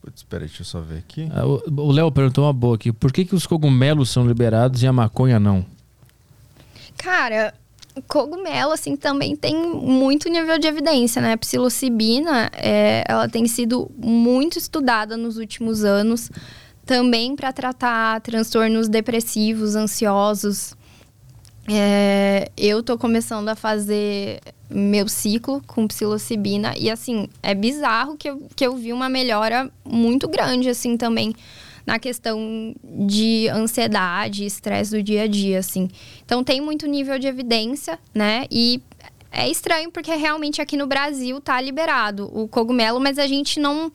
Putz, 0.01 0.21
espera, 0.21 0.47
deixa 0.47 0.63
eu 0.63 0.67
só 0.67 0.81
ver 0.81 0.99
aqui. 0.99 1.29
Ah, 1.33 1.45
o 1.45 1.93
Léo 1.93 2.11
perguntou 2.11 2.45
uma 2.45 2.53
boa 2.53 2.77
aqui. 2.77 2.93
Por 2.93 3.13
que, 3.13 3.25
que 3.25 3.35
os 3.35 3.47
cogumelos 3.47 4.11
são 4.11 4.27
liberados 4.27 4.83
e 4.83 4.87
a 4.87 4.93
maconha 4.93 5.39
não? 5.39 5.67
Cara, 6.97 7.53
cogumelo, 8.07 8.73
assim, 8.73 8.97
também 8.97 9.35
tem 9.37 9.57
muito 9.57 10.29
nível 10.29 10.59
de 10.59 10.67
evidência, 10.67 11.21
né? 11.21 11.33
A 11.33 11.39
psilocibina, 11.39 12.51
é, 12.55 13.05
ela 13.07 13.29
tem 13.29 13.47
sido 13.47 13.91
muito 13.97 14.59
estudada 14.59 15.17
nos 15.17 15.37
últimos 15.37 15.85
anos, 15.85 16.31
também 16.85 17.37
para 17.37 17.53
tratar 17.53 18.21
transtornos 18.21 18.89
depressivos, 18.89 19.75
ansiosos. 19.75 20.75
É, 21.69 22.51
eu 22.57 22.83
tô 22.83 22.99
começando 22.99 23.49
a 23.49 23.55
fazer 23.55 24.41
meu 24.69 25.09
ciclo 25.09 25.63
com 25.67 25.87
psilocibina 25.87 26.75
e, 26.77 26.91
assim, 26.91 27.29
é 27.43 27.55
bizarro 27.55 28.17
que 28.17 28.31
eu, 28.31 28.43
que 28.55 28.67
eu 28.67 28.77
vi 28.77 28.93
uma 28.93 29.09
melhora 29.09 29.71
muito 29.85 30.29
grande, 30.29 30.69
assim, 30.69 30.97
também 30.97 31.35
na 31.91 31.99
questão 31.99 32.73
de 32.85 33.49
ansiedade, 33.49 34.45
estresse 34.45 34.93
do 34.93 35.03
dia 35.03 35.25
a 35.25 35.27
dia, 35.27 35.59
assim. 35.59 35.89
Então 36.25 36.45
tem 36.45 36.61
muito 36.61 36.87
nível 36.87 37.19
de 37.19 37.27
evidência, 37.27 37.99
né? 38.15 38.47
E 38.49 38.81
é 39.33 39.49
estranho 39.49 39.91
porque 39.91 40.15
realmente 40.15 40.63
aqui 40.63 40.77
no 40.77 40.87
Brasil 40.87 41.41
tá 41.41 41.61
liberado 41.61 42.31
o 42.33 42.47
cogumelo, 42.47 43.01
mas 43.01 43.19
a 43.19 43.27
gente 43.27 43.59
não 43.59 43.91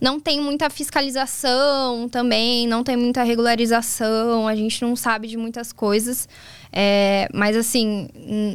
não 0.00 0.20
tem 0.20 0.40
muita 0.40 0.70
fiscalização 0.70 2.08
também, 2.08 2.68
não 2.68 2.84
tem 2.84 2.96
muita 2.96 3.24
regularização, 3.24 4.46
a 4.46 4.54
gente 4.54 4.80
não 4.80 4.94
sabe 4.94 5.26
de 5.26 5.36
muitas 5.36 5.72
coisas. 5.72 6.28
É, 6.72 7.28
mas 7.34 7.56
assim, 7.56 8.08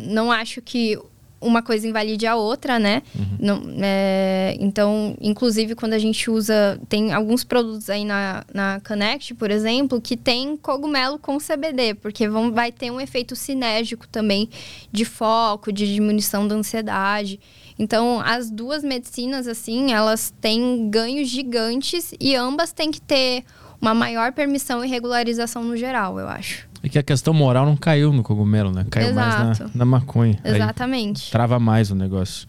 não 0.08 0.32
acho 0.32 0.62
que 0.62 0.98
uma 1.46 1.62
coisa 1.62 1.88
invalide 1.88 2.26
a 2.26 2.36
outra, 2.36 2.80
né? 2.80 3.02
Uhum. 3.18 3.38
Não, 3.40 3.64
é, 3.82 4.58
então, 4.60 5.16
inclusive, 5.22 5.76
quando 5.76 5.94
a 5.94 6.00
gente 6.00 6.30
usa. 6.30 6.80
Tem 6.90 7.14
alguns 7.14 7.44
produtos 7.44 7.90
aí 7.90 8.04
na, 8.04 8.44
na 8.54 8.82
Connect, 8.86 9.34
por 9.36 9.52
exemplo, 9.52 10.02
que 10.02 10.18
tem 10.18 10.58
cogumelo 10.58 11.20
com 11.20 11.38
CBD, 11.38 11.94
porque 11.96 12.28
vão, 12.28 12.52
vai 12.52 12.72
ter 12.72 12.92
um 12.92 13.00
efeito 13.00 13.36
sinérgico 13.36 14.08
também 14.08 14.50
de 14.92 15.06
foco, 15.06 15.72
de 15.72 15.94
diminuição 15.94 16.48
da 16.48 16.56
ansiedade. 16.56 17.40
Então, 17.78 18.22
as 18.22 18.50
duas 18.50 18.84
medicinas, 18.84 19.48
assim, 19.48 19.92
elas 19.92 20.34
têm 20.42 20.90
ganhos 20.90 21.28
gigantes 21.28 22.14
e 22.20 22.36
ambas 22.36 22.72
têm 22.72 22.90
que 22.90 23.02
ter 23.02 23.44
uma 23.82 23.94
maior 23.94 24.32
permissão 24.32 24.84
e 24.84 24.88
regularização 24.88 25.64
no 25.64 25.76
geral, 25.76 26.20
eu 26.20 26.28
acho. 26.28 26.68
É 26.86 26.90
que 26.90 27.00
a 27.00 27.04
questão 27.04 27.34
moral 27.34 27.66
não 27.66 27.76
caiu 27.76 28.14
no 28.14 28.22
cogumelo, 28.22 28.72
né? 28.72 28.86
Caiu 28.92 29.12
mais 29.16 29.40
na, 29.40 29.52
Exato. 29.52 29.72
na 29.74 29.86
maconha. 29.86 30.38
Aí 30.44 30.54
Exatamente. 30.54 31.32
trava 31.32 31.60
mais 31.60 31.90
o 31.90 31.96
negócio. 31.96 32.48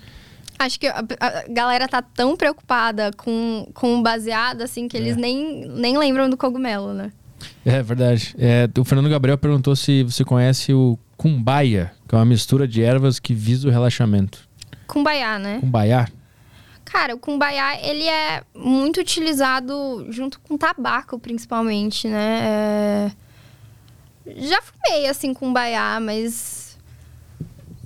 Acho 0.58 0.78
que 0.78 0.86
a, 0.86 1.02
a 1.18 1.44
galera 1.48 1.88
tá 1.88 2.02
tão 2.02 2.36
preocupada 2.36 3.10
com, 3.16 3.66
com 3.72 3.98
o 3.98 4.02
baseado, 4.02 4.60
assim, 4.60 4.88
que 4.88 4.96
eles 4.96 5.16
É. 5.16 5.20
nem, 5.20 5.66
nem 5.68 5.96
lembram 5.96 6.28
do 6.28 6.36
cogumelo, 6.36 6.92
né? 6.92 7.12
É 7.64 7.82
verdade. 7.82 8.34
É, 8.38 8.68
o 8.78 8.84
Fernando 8.84 9.08
Gabriel 9.08 9.38
perguntou 9.38 9.74
se 9.74 10.02
você 10.02 10.22
conhece 10.22 10.70
o 10.74 10.98
Kumbaya, 11.16 11.92
que 12.06 12.14
é 12.14 12.18
uma 12.18 12.24
mistura 12.26 12.68
de 12.68 12.82
ervas 12.82 13.18
que 13.18 13.32
visa 13.32 13.66
o 13.66 13.70
relaxamento. 13.70 14.46
Kumbaya, 14.86 15.38
né? 15.38 15.58
Kumbaya? 15.60 16.08
Cara, 16.84 17.14
o 17.14 17.18
kumbaya, 17.18 17.80
ele 17.82 18.04
é 18.04 18.42
muito 18.54 19.00
utilizado 19.00 20.06
junto 20.10 20.38
com 20.40 20.56
tabaco, 20.58 21.18
principalmente, 21.18 22.06
né? 22.06 22.40
É... 22.42 23.10
Já 24.36 24.60
fumei, 24.62 25.06
assim, 25.06 25.32
kumbaya, 25.32 26.00
mas... 26.00 26.76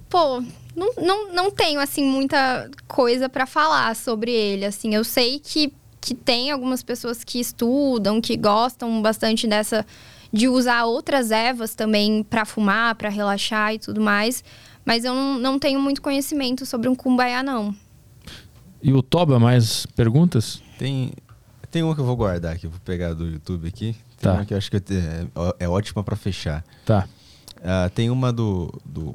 Pô, 0.08 0.42
não, 0.74 0.92
não, 0.96 1.32
não 1.32 1.50
tenho, 1.50 1.80
assim, 1.80 2.04
muita 2.04 2.70
coisa 2.88 3.28
pra 3.28 3.46
falar 3.46 3.94
sobre 3.96 4.32
ele, 4.32 4.64
assim. 4.64 4.94
Eu 4.94 5.04
sei 5.04 5.38
que, 5.38 5.72
que 6.00 6.14
tem 6.14 6.50
algumas 6.50 6.82
pessoas 6.82 7.22
que 7.22 7.38
estudam, 7.40 8.20
que 8.20 8.36
gostam 8.36 9.02
bastante 9.02 9.46
dessa... 9.46 9.84
De 10.32 10.46
usar 10.46 10.84
outras 10.84 11.32
ervas 11.32 11.74
também 11.74 12.22
pra 12.22 12.44
fumar, 12.44 12.94
pra 12.94 13.08
relaxar 13.08 13.74
e 13.74 13.80
tudo 13.80 14.00
mais. 14.00 14.44
Mas 14.84 15.04
eu 15.04 15.12
não, 15.12 15.38
não 15.40 15.58
tenho 15.58 15.80
muito 15.80 16.00
conhecimento 16.00 16.64
sobre 16.64 16.88
um 16.88 16.94
kumbaya, 16.94 17.42
não. 17.42 17.74
E 18.80 18.92
o 18.92 19.02
Toba, 19.02 19.40
mais 19.40 19.86
perguntas? 19.86 20.62
Tem, 20.78 21.12
tem 21.68 21.82
uma 21.82 21.96
que 21.96 22.00
eu 22.00 22.04
vou 22.04 22.14
guardar 22.14 22.54
aqui, 22.54 22.68
vou 22.68 22.78
pegar 22.84 23.12
do 23.12 23.26
YouTube 23.26 23.66
aqui. 23.66 23.96
Tem 24.20 24.30
Tá. 24.30 24.34
uma 24.34 24.44
que 24.44 24.52
eu 24.54 24.58
acho 24.58 24.70
que 24.70 24.76
é, 24.76 25.64
é 25.64 25.68
ótima 25.68 26.04
pra 26.04 26.14
fechar. 26.14 26.62
Tá. 26.84 27.08
Ah, 27.64 27.90
tem 27.94 28.10
uma 28.10 28.32
do, 28.32 28.70
do 28.84 29.14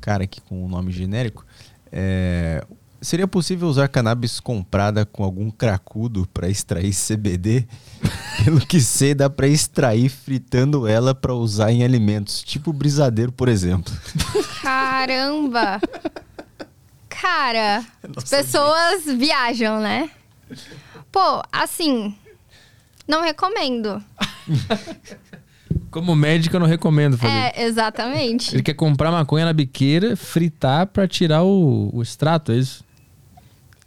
cara 0.00 0.24
aqui 0.24 0.40
com 0.40 0.64
um 0.64 0.68
nome 0.68 0.92
genérico. 0.92 1.44
É, 1.90 2.64
seria 3.02 3.26
possível 3.26 3.68
usar 3.68 3.88
cannabis 3.88 4.38
comprada 4.40 5.04
com 5.04 5.24
algum 5.24 5.50
cracudo 5.50 6.26
para 6.32 6.48
extrair 6.48 6.92
CBD? 6.94 7.66
Pelo 8.44 8.60
que 8.60 8.80
sei, 8.80 9.12
dá 9.14 9.28
para 9.28 9.48
extrair 9.48 10.08
fritando 10.08 10.86
ela 10.86 11.14
para 11.14 11.34
usar 11.34 11.72
em 11.72 11.82
alimentos, 11.84 12.40
tipo 12.42 12.72
brisadeiro, 12.72 13.32
por 13.32 13.48
exemplo. 13.48 13.92
Caramba! 14.62 15.80
Cara, 17.08 17.84
as 18.16 18.30
pessoas 18.30 19.04
viajam, 19.04 19.80
né? 19.80 20.10
Pô, 21.10 21.42
assim, 21.52 22.14
não 23.06 23.22
recomendo. 23.22 24.02
Como 25.90 26.14
médico, 26.14 26.56
eu 26.56 26.60
não 26.60 26.66
recomendo 26.66 27.16
fazer. 27.16 27.32
É, 27.32 27.64
exatamente. 27.64 28.54
Ele 28.54 28.62
quer 28.62 28.74
comprar 28.74 29.10
maconha 29.10 29.44
na 29.44 29.52
biqueira, 29.52 30.16
fritar 30.16 30.86
pra 30.88 31.06
tirar 31.08 31.42
o, 31.42 31.90
o 31.92 32.02
extrato, 32.02 32.52
é 32.52 32.56
isso? 32.56 32.84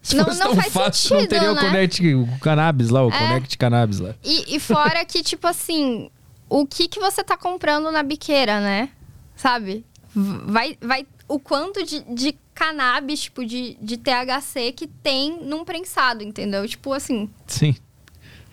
Se 0.02 0.16
Não- 0.16 0.24
fosse 0.26 0.40
não 0.40 0.48
tão 0.48 0.56
faz 0.56 0.74
fácil, 0.74 1.14
não 1.16 1.22
sentido, 1.22 1.30
teria 1.30 1.52
o 1.52 1.56
né? 1.56 1.62
Connect, 1.62 2.16
o 2.16 2.40
cannabis 2.40 2.90
lá, 2.90 3.06
o 3.06 3.10
É. 3.10 3.18
Connect 3.18 3.58
Cannabis 3.58 4.00
lá. 4.00 4.16
E, 4.24 4.56
e 4.56 4.60
fora 4.60 5.04
que, 5.06 5.22
tipo 5.22 5.46
assim, 5.48 6.10
o 6.50 6.66
que 6.66 6.88
que 6.88 7.00
você 7.00 7.24
tá 7.24 7.36
comprando 7.36 7.92
na 7.92 8.04
biqueira, 8.04 8.60
né? 8.62 8.90
Sabe? 9.36 9.86
Vai, 10.16 10.78
vai 10.82 11.06
o 11.28 11.38
quanto 11.40 11.84
de, 11.86 12.00
de 12.14 12.36
cannabis, 12.56 13.24
tipo, 13.24 13.46
de, 13.46 13.78
de 13.82 13.98
THC 13.98 14.72
que 14.72 14.88
tem 14.88 15.42
num 15.44 15.66
prensado, 15.66 16.24
entendeu? 16.24 16.66
Tipo 16.68 16.94
assim, 16.94 17.30
Sim. 17.46 17.76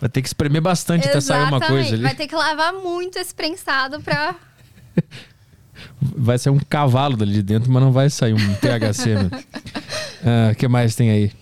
Vai 0.01 0.09
ter 0.09 0.23
que 0.23 0.29
espremer 0.29 0.61
bastante 0.61 1.09
até 1.09 1.21
sair 1.21 1.45
uma 1.45 1.61
coisa 1.61 1.95
ali. 1.95 2.03
Vai 2.03 2.15
ter 2.15 2.27
que 2.27 2.35
lavar 2.35 2.73
muito 2.73 3.19
esse 3.19 3.35
prensado 3.35 4.01
pra. 4.01 4.35
Vai 6.01 6.39
sair 6.39 6.53
um 6.53 6.59
cavalo 6.59 7.16
dali 7.16 7.33
de 7.33 7.43
dentro, 7.43 7.71
mas 7.71 7.83
não 7.83 7.91
vai 7.91 8.09
sair 8.09 8.33
um 8.33 8.55
THC, 8.55 9.15
né? 9.15 9.31
O 10.53 10.55
que 10.57 10.69
mais 10.69 10.95
tem 10.95 11.11
aí? 11.11 11.33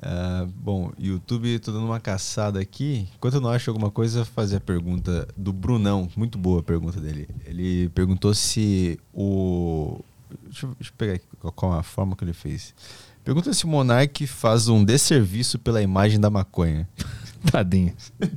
Ah, 0.00 0.46
bom, 0.54 0.92
YouTube, 0.98 1.58
tô 1.58 1.72
dando 1.72 1.86
uma 1.86 1.98
caçada 1.98 2.60
aqui. 2.60 3.08
Enquanto 3.16 3.34
eu 3.34 3.40
não 3.40 3.50
acho 3.50 3.68
alguma 3.68 3.90
coisa, 3.90 4.24
fazer 4.24 4.56
a 4.56 4.60
pergunta 4.60 5.26
do 5.36 5.52
Brunão. 5.52 6.08
Muito 6.16 6.38
boa 6.38 6.60
a 6.60 6.62
pergunta 6.62 7.00
dele. 7.00 7.28
Ele 7.44 7.88
perguntou 7.90 8.32
se 8.32 8.98
o. 9.12 10.00
Deixa 10.44 10.66
eu, 10.66 10.76
deixa 10.78 10.92
eu 10.92 10.96
pegar 10.96 11.14
aqui 11.14 11.26
qual, 11.40 11.52
qual 11.52 11.72
a 11.72 11.82
forma 11.82 12.14
que 12.14 12.22
ele 12.22 12.32
fez. 12.32 12.74
Pergunta 13.24 13.52
se 13.52 13.64
o 13.64 13.68
Monark 13.68 14.26
faz 14.26 14.68
um 14.68 14.84
desserviço 14.84 15.58
pela 15.58 15.82
imagem 15.82 16.20
da 16.20 16.30
maconha. 16.30 16.88
Tadinho. 17.50 17.94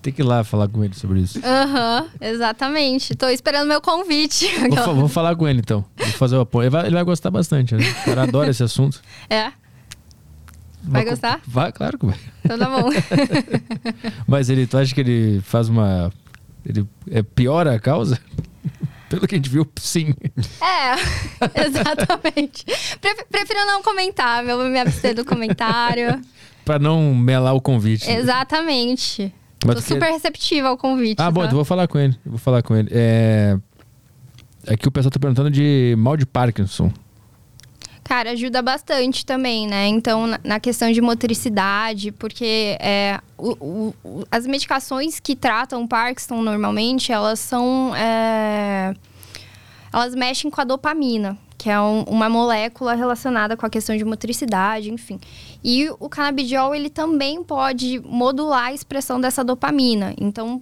Tem 0.00 0.12
que 0.12 0.22
ir 0.22 0.24
lá 0.24 0.44
falar 0.44 0.68
com 0.68 0.84
ele 0.84 0.94
sobre 0.94 1.20
isso. 1.20 1.40
Aham, 1.44 2.08
exatamente. 2.20 3.14
Tô 3.16 3.28
esperando 3.28 3.66
meu 3.68 3.80
convite. 3.80 4.46
Vou, 4.68 4.76
fa- 4.76 4.92
vou 4.92 5.08
falar 5.08 5.34
com 5.34 5.48
ele 5.48 5.58
então. 5.58 5.84
Vou 5.96 6.06
fazer 6.08 6.36
o 6.36 6.40
apoio. 6.40 6.64
Ele 6.64 6.70
vai, 6.70 6.86
ele 6.86 6.94
vai 6.94 7.04
gostar 7.04 7.30
bastante, 7.32 7.74
né? 7.74 7.82
O 8.02 8.04
cara 8.04 8.22
adora 8.22 8.50
esse 8.50 8.62
assunto. 8.62 9.00
É, 9.28 9.50
Vai 10.84 11.04
co- 11.04 11.10
gostar? 11.10 11.40
Vai, 11.46 11.72
claro 11.72 11.98
que 11.98 12.06
vai. 12.06 12.16
então 12.44 12.58
tá 12.58 12.66
bom. 12.68 12.90
Mas 14.26 14.48
ele, 14.50 14.66
tu 14.66 14.78
acha 14.78 14.94
que 14.94 15.00
ele 15.00 15.40
faz 15.42 15.68
uma. 15.68 16.12
Ele 16.64 16.86
é, 17.10 17.22
piora 17.22 17.74
a 17.74 17.80
causa? 17.80 18.20
Pelo 19.08 19.26
que 19.26 19.34
a 19.34 19.38
gente 19.38 19.50
viu, 19.50 19.66
sim. 19.76 20.14
É, 20.60 21.60
exatamente. 21.66 22.64
Pref- 23.00 23.26
Prefiro 23.30 23.66
não 23.66 23.82
comentar, 23.82 24.46
eu 24.46 24.56
vou 24.56 24.68
me 24.68 24.78
abster 24.80 25.14
do 25.14 25.24
comentário. 25.24 26.20
Pra 26.64 26.78
não 26.78 27.14
melar 27.14 27.54
o 27.54 27.60
convite. 27.60 28.06
né? 28.06 28.14
Exatamente. 28.18 29.32
Mas 29.64 29.76
Tô 29.76 29.80
tu 29.80 29.86
quer- 29.88 29.94
super 29.94 30.10
receptiva 30.12 30.68
ao 30.68 30.76
convite. 30.76 31.20
Ah, 31.20 31.30
bom, 31.30 31.40
tá? 31.40 31.46
então 31.46 31.56
vou 31.56 31.64
falar 31.64 31.86
com 31.88 31.98
ele. 31.98 32.16
Eu 32.24 32.30
Vou 32.32 32.38
falar 32.38 32.62
com 32.62 32.74
ele. 32.76 32.88
É... 32.92 33.56
Aqui 34.68 34.86
o 34.86 34.92
pessoal 34.92 35.10
tá 35.10 35.18
perguntando 35.18 35.50
de 35.50 35.94
mal 35.98 36.16
de 36.16 36.24
Parkinson. 36.26 36.92
Cara, 38.04 38.30
ajuda 38.32 38.60
bastante 38.60 39.24
também, 39.24 39.66
né? 39.66 39.86
Então, 39.86 40.26
na- 40.44 40.58
questão 40.60 40.90
de 40.92 41.00
motricidade, 41.00 42.10
porque 42.12 42.76
é, 42.80 43.18
o- 43.38 43.56
o- 43.60 43.94
o- 44.04 44.24
as 44.30 44.44
medicações 44.46 45.18
que 45.20 45.34
tratam 45.36 45.86
Parkinson 45.86 46.42
normalmente, 46.42 47.10
elas 47.12 47.38
são. 47.38 47.92
é, 47.96 48.94
elas 49.92 50.14
mexem 50.14 50.50
com 50.50 50.60
a 50.60 50.64
dopamina, 50.64 51.38
que 51.62 51.70
é 51.70 51.80
um- 51.80 52.02
uma 52.04 52.28
molécula 52.28 52.92
relacionada 52.94 53.56
com 53.56 53.64
a 53.64 53.70
questão 53.70 53.96
de 53.96 54.04
motricidade, 54.04 54.90
enfim. 54.90 55.20
E 55.62 55.88
o 56.00 56.08
canabidiol, 56.08 56.74
ele 56.74 56.90
também 56.90 57.44
pode 57.44 58.00
modular 58.04 58.64
a 58.66 58.72
expressão 58.72 59.20
dessa 59.20 59.44
dopamina. 59.44 60.12
Então, 60.20 60.60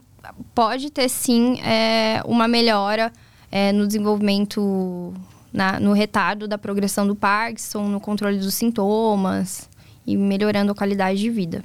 pode 0.55 0.91
ter 0.91 1.09
sim 1.09 1.59
é, 1.63 2.21
uma 2.27 2.47
melhora 2.47 3.11
é, 3.51 3.73
no 3.73 3.87
desenvolvimento, 3.87 5.15
na- 5.53 5.81
no 5.81 5.93
retardo 5.95 6.47
da 6.47 6.59
progressão 6.59 7.07
do 7.07 7.17
Parkinson, 7.17 7.89
no 7.89 7.99
controle 7.99 8.39
dos 8.39 8.53
sintomas 8.55 9.69
e 10.07 10.17
melhorando 10.19 10.71
a 10.71 10.75
qualidade 10.75 11.19
de 11.19 11.31
vida. 11.31 11.65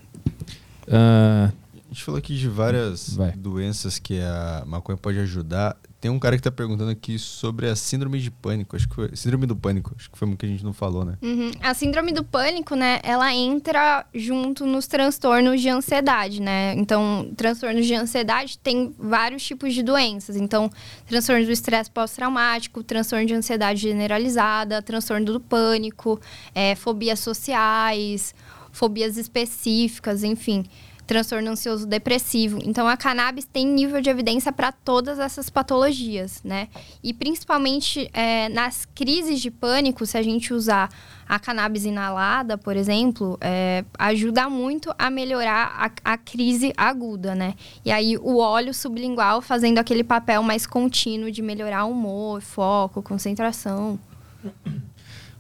Ah, 0.89 1.51
A 1.73 1.87
gente 1.89 2.03
falou 2.03 2.17
aqui 2.19 2.35
de 2.35 2.47
várias 2.49 3.15
Vai. 3.15 3.31
doenças 3.33 3.99
que 3.99 4.19
a 4.19 4.63
maconha 4.65 4.97
pode 4.97 5.19
ajudar. 5.19 5.75
Tem 6.05 6.11
um 6.11 6.19
cara 6.19 6.37
que 6.37 6.43
tá 6.43 6.51
perguntando 6.51 6.91
aqui 6.91 7.17
sobre 7.17 7.67
a 7.67 7.75
síndrome 7.75 8.19
de 8.19 8.29
pânico. 8.29 8.75
Acho 8.75 8.87
que 8.87 8.93
foi. 8.93 9.15
Síndrome 9.15 9.47
do 9.47 9.55
pânico. 9.55 9.91
Acho 9.97 10.11
que 10.11 10.15
foi 10.15 10.27
uma 10.27 10.37
que 10.37 10.45
a 10.45 10.49
gente 10.49 10.63
não 10.63 10.71
falou, 10.71 11.03
né? 11.03 11.17
Uhum. 11.19 11.49
A 11.59 11.73
síndrome 11.73 12.11
do 12.11 12.23
pânico, 12.23 12.75
né, 12.75 12.99
ela 13.01 13.33
entra 13.33 14.05
junto 14.13 14.67
nos 14.67 14.85
transtornos 14.85 15.59
de 15.59 15.67
ansiedade, 15.67 16.39
né? 16.39 16.75
Então, 16.75 17.31
transtornos 17.35 17.87
de 17.87 17.95
ansiedade 17.95 18.59
tem 18.59 18.93
vários 18.99 19.43
tipos 19.43 19.73
de 19.73 19.81
doenças. 19.81 20.35
Então, 20.35 20.69
transtorno 21.07 21.43
do 21.43 21.51
estresse 21.51 21.89
pós-traumático, 21.89 22.83
transtorno 22.83 23.25
de 23.25 23.33
ansiedade 23.33 23.81
generalizada, 23.81 24.83
transtorno 24.83 25.25
do 25.25 25.39
pânico, 25.39 26.21
é, 26.53 26.75
fobias 26.75 27.19
sociais, 27.19 28.35
fobias 28.71 29.17
específicas, 29.17 30.23
enfim. 30.23 30.65
Transtorno 31.05 31.51
ansioso 31.51 31.85
depressivo. 31.85 32.59
Então, 32.63 32.87
a 32.87 32.97
cannabis 32.97 33.45
tem 33.45 33.65
nível 33.67 34.01
de 34.01 34.09
evidência 34.09 34.51
para 34.51 34.71
todas 34.71 35.19
essas 35.19 35.49
patologias, 35.49 36.41
né? 36.43 36.67
E 37.03 37.13
principalmente 37.13 38.09
é, 38.13 38.49
nas 38.49 38.85
crises 38.85 39.39
de 39.39 39.51
pânico, 39.51 40.05
se 40.05 40.17
a 40.17 40.23
gente 40.23 40.53
usar 40.53 40.89
a 41.27 41.39
cannabis 41.39 41.85
inalada, 41.85 42.57
por 42.57 42.75
exemplo, 42.75 43.37
é, 43.41 43.83
ajuda 43.97 44.49
muito 44.49 44.93
a 44.97 45.09
melhorar 45.09 45.91
a, 46.03 46.13
a 46.13 46.17
crise 46.17 46.73
aguda, 46.77 47.35
né? 47.35 47.55
E 47.83 47.91
aí 47.91 48.17
o 48.17 48.37
óleo 48.37 48.73
sublingual 48.73 49.41
fazendo 49.41 49.79
aquele 49.79 50.03
papel 50.03 50.43
mais 50.43 50.65
contínuo 50.65 51.31
de 51.31 51.41
melhorar 51.41 51.85
o 51.85 51.91
humor, 51.91 52.41
foco, 52.41 53.01
concentração. 53.01 53.99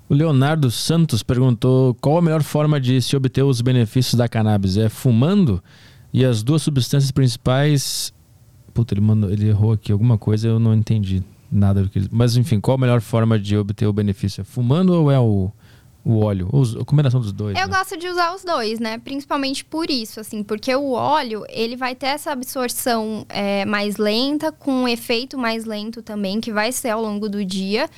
O 0.07 0.13
Leonardo 0.13 0.69
Santos 0.69 1.23
perguntou 1.23 1.95
qual 1.95 2.17
a 2.17 2.21
melhor 2.21 2.43
forma 2.43 2.79
de 2.79 3.01
se 3.01 3.15
obter 3.15 3.43
os 3.43 3.61
benefícios 3.61 4.15
da 4.15 4.27
cannabis. 4.27 4.77
É 4.77 4.89
fumando? 4.89 5.63
E 6.13 6.23
as 6.23 6.43
duas 6.43 6.61
substâncias 6.61 7.11
principais. 7.11 8.13
Puta, 8.73 8.93
ele, 8.93 9.01
mandou, 9.01 9.31
ele 9.31 9.47
errou 9.47 9.71
aqui 9.71 9.91
alguma 9.91 10.17
coisa, 10.17 10.47
eu 10.47 10.59
não 10.59 10.73
entendi 10.73 11.23
nada 11.51 11.81
do 11.81 11.89
que 11.89 11.99
ele... 11.99 12.09
Mas 12.11 12.35
enfim, 12.35 12.59
qual 12.59 12.75
a 12.75 12.77
melhor 12.77 12.99
forma 12.99 13.39
de 13.39 13.57
obter 13.57 13.87
o 13.87 13.93
benefício? 13.93 14.41
É 14.41 14.43
fumando 14.43 14.93
ou 14.93 15.09
é 15.09 15.19
o, 15.19 15.49
o 16.03 16.19
óleo? 16.19 16.49
Ou 16.51 16.63
a 16.81 16.85
combinação 16.85 17.21
dos 17.21 17.31
dois? 17.31 17.57
Eu 17.57 17.67
né? 17.67 17.73
gosto 17.73 17.97
de 17.97 18.07
usar 18.07 18.35
os 18.35 18.43
dois, 18.43 18.79
né? 18.79 18.97
Principalmente 18.97 19.63
por 19.63 19.89
isso, 19.89 20.19
assim, 20.19 20.43
porque 20.43 20.75
o 20.75 20.91
óleo 20.91 21.45
ele 21.49 21.75
vai 21.75 21.95
ter 21.95 22.07
essa 22.07 22.31
absorção 22.31 23.25
é, 23.29 23.65
mais 23.65 23.95
lenta, 23.97 24.51
com 24.51 24.71
um 24.71 24.87
efeito 24.87 25.37
mais 25.37 25.63
lento 25.63 26.01
também, 26.01 26.41
que 26.41 26.51
vai 26.51 26.71
ser 26.71 26.89
ao 26.89 27.01
longo 27.01 27.29
do 27.29 27.43
dia. 27.45 27.89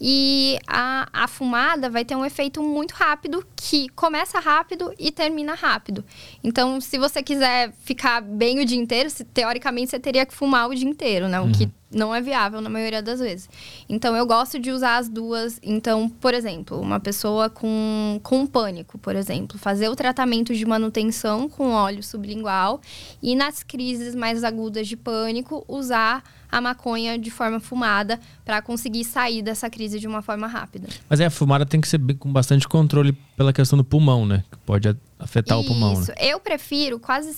E 0.00 0.58
a, 0.66 1.08
a 1.12 1.28
fumada 1.28 1.90
vai 1.90 2.04
ter 2.04 2.14
um 2.14 2.24
efeito 2.24 2.62
muito 2.62 2.92
rápido, 2.92 3.44
que 3.56 3.88
começa 3.90 4.38
rápido 4.38 4.92
e 4.98 5.10
termina 5.10 5.54
rápido. 5.54 6.04
Então, 6.42 6.80
se 6.80 6.98
você 6.98 7.22
quiser 7.22 7.72
ficar 7.82 8.20
bem 8.20 8.60
o 8.60 8.64
dia 8.64 8.78
inteiro, 8.78 9.10
se, 9.10 9.24
teoricamente 9.24 9.90
você 9.90 9.98
teria 9.98 10.24
que 10.24 10.34
fumar 10.34 10.68
o 10.68 10.74
dia 10.74 10.88
inteiro, 10.88 11.28
né? 11.28 11.40
O 11.40 11.50
que 11.50 11.68
não 11.90 12.14
é 12.14 12.20
viável 12.20 12.60
na 12.60 12.68
maioria 12.68 13.02
das 13.02 13.18
vezes. 13.18 13.48
Então, 13.88 14.14
eu 14.14 14.26
gosto 14.26 14.58
de 14.58 14.70
usar 14.70 14.98
as 14.98 15.08
duas. 15.08 15.58
Então, 15.62 16.08
por 16.08 16.34
exemplo, 16.34 16.80
uma 16.80 17.00
pessoa 17.00 17.48
com, 17.50 18.20
com 18.22 18.46
pânico, 18.46 18.98
por 18.98 19.16
exemplo, 19.16 19.58
fazer 19.58 19.88
o 19.88 19.96
tratamento 19.96 20.54
de 20.54 20.64
manutenção 20.64 21.48
com 21.48 21.72
óleo 21.72 22.02
sublingual 22.02 22.80
e 23.22 23.34
nas 23.34 23.62
crises 23.62 24.14
mais 24.14 24.44
agudas 24.44 24.86
de 24.86 24.96
pânico, 24.96 25.64
usar 25.66 26.22
a 26.50 26.60
maconha 26.60 27.18
de 27.18 27.30
forma 27.30 27.60
fumada 27.60 28.18
para 28.44 28.60
conseguir 28.62 29.04
sair 29.04 29.42
dessa 29.42 29.68
crise 29.68 29.98
de 29.98 30.06
uma 30.06 30.22
forma 30.22 30.46
rápida. 30.46 30.88
Mas 31.08 31.20
é, 31.20 31.26
a 31.26 31.30
fumada 31.30 31.66
tem 31.66 31.80
que 31.80 31.88
ser 31.88 32.00
com 32.18 32.32
bastante 32.32 32.66
controle 32.66 33.12
pela 33.36 33.52
questão 33.52 33.76
do 33.76 33.84
pulmão, 33.84 34.26
né? 34.26 34.44
Que 34.50 34.58
pode 34.58 34.96
afetar 35.18 35.58
o 35.58 35.64
pulmão, 35.64 35.94
né? 35.94 36.02
Isso. 36.02 36.12
Eu 36.18 36.40
prefiro 36.40 36.98
quase. 36.98 37.36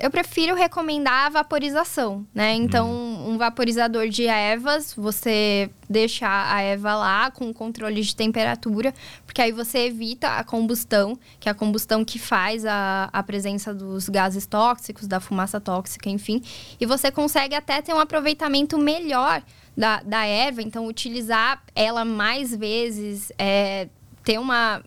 Eu 0.00 0.10
prefiro 0.10 0.54
recomendar 0.54 1.26
a 1.26 1.28
vaporização, 1.28 2.26
né? 2.32 2.54
Então, 2.54 2.88
Hum. 2.90 3.32
um 3.32 3.38
vaporizador 3.38 4.08
de 4.08 4.26
ervas, 4.26 4.94
você 4.94 5.70
deixa 5.90 6.26
a 6.28 6.60
erva 6.62 6.94
lá 6.94 7.30
com 7.30 7.52
controle 7.52 8.00
de 8.02 8.14
temperatura, 8.14 8.94
porque 9.26 9.42
aí 9.42 9.50
você 9.50 9.86
evita 9.86 10.28
a 10.36 10.44
combustão, 10.44 11.18
que 11.40 11.48
é 11.48 11.52
a 11.52 11.54
combustão 11.54 12.04
que 12.04 12.18
faz 12.18 12.64
a, 12.64 13.08
a 13.12 13.22
presença 13.22 13.74
dos 13.74 14.08
gases 14.08 14.46
tóxicos, 14.46 15.06
da 15.06 15.18
fumaça 15.18 15.60
tóxica, 15.60 16.08
enfim. 16.08 16.42
E 16.80 16.86
você 16.86 17.10
consegue 17.10 17.54
até 17.54 17.82
ter 17.82 17.92
um 17.92 17.98
aproveitamento 17.98 18.78
melhor 18.78 19.42
da, 19.76 20.00
da 20.02 20.24
erva, 20.24 20.62
então 20.62 20.86
utilizar 20.86 21.62
ela 21.74 22.04
mais 22.04 22.54
vezes, 22.54 23.32
é, 23.38 23.88
ter 24.22 24.38
uma. 24.38 24.82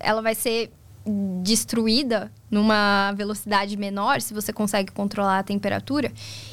Ela 0.00 0.22
vai 0.22 0.34
ser 0.34 0.72
destruída 1.42 2.30
numa 2.50 3.12
velocidade 3.12 3.76
menor, 3.76 4.20
se 4.20 4.32
você 4.32 4.52
consegue 4.52 4.92
controlar 4.92 5.38
a 5.38 5.42
temperatura. 5.42 6.12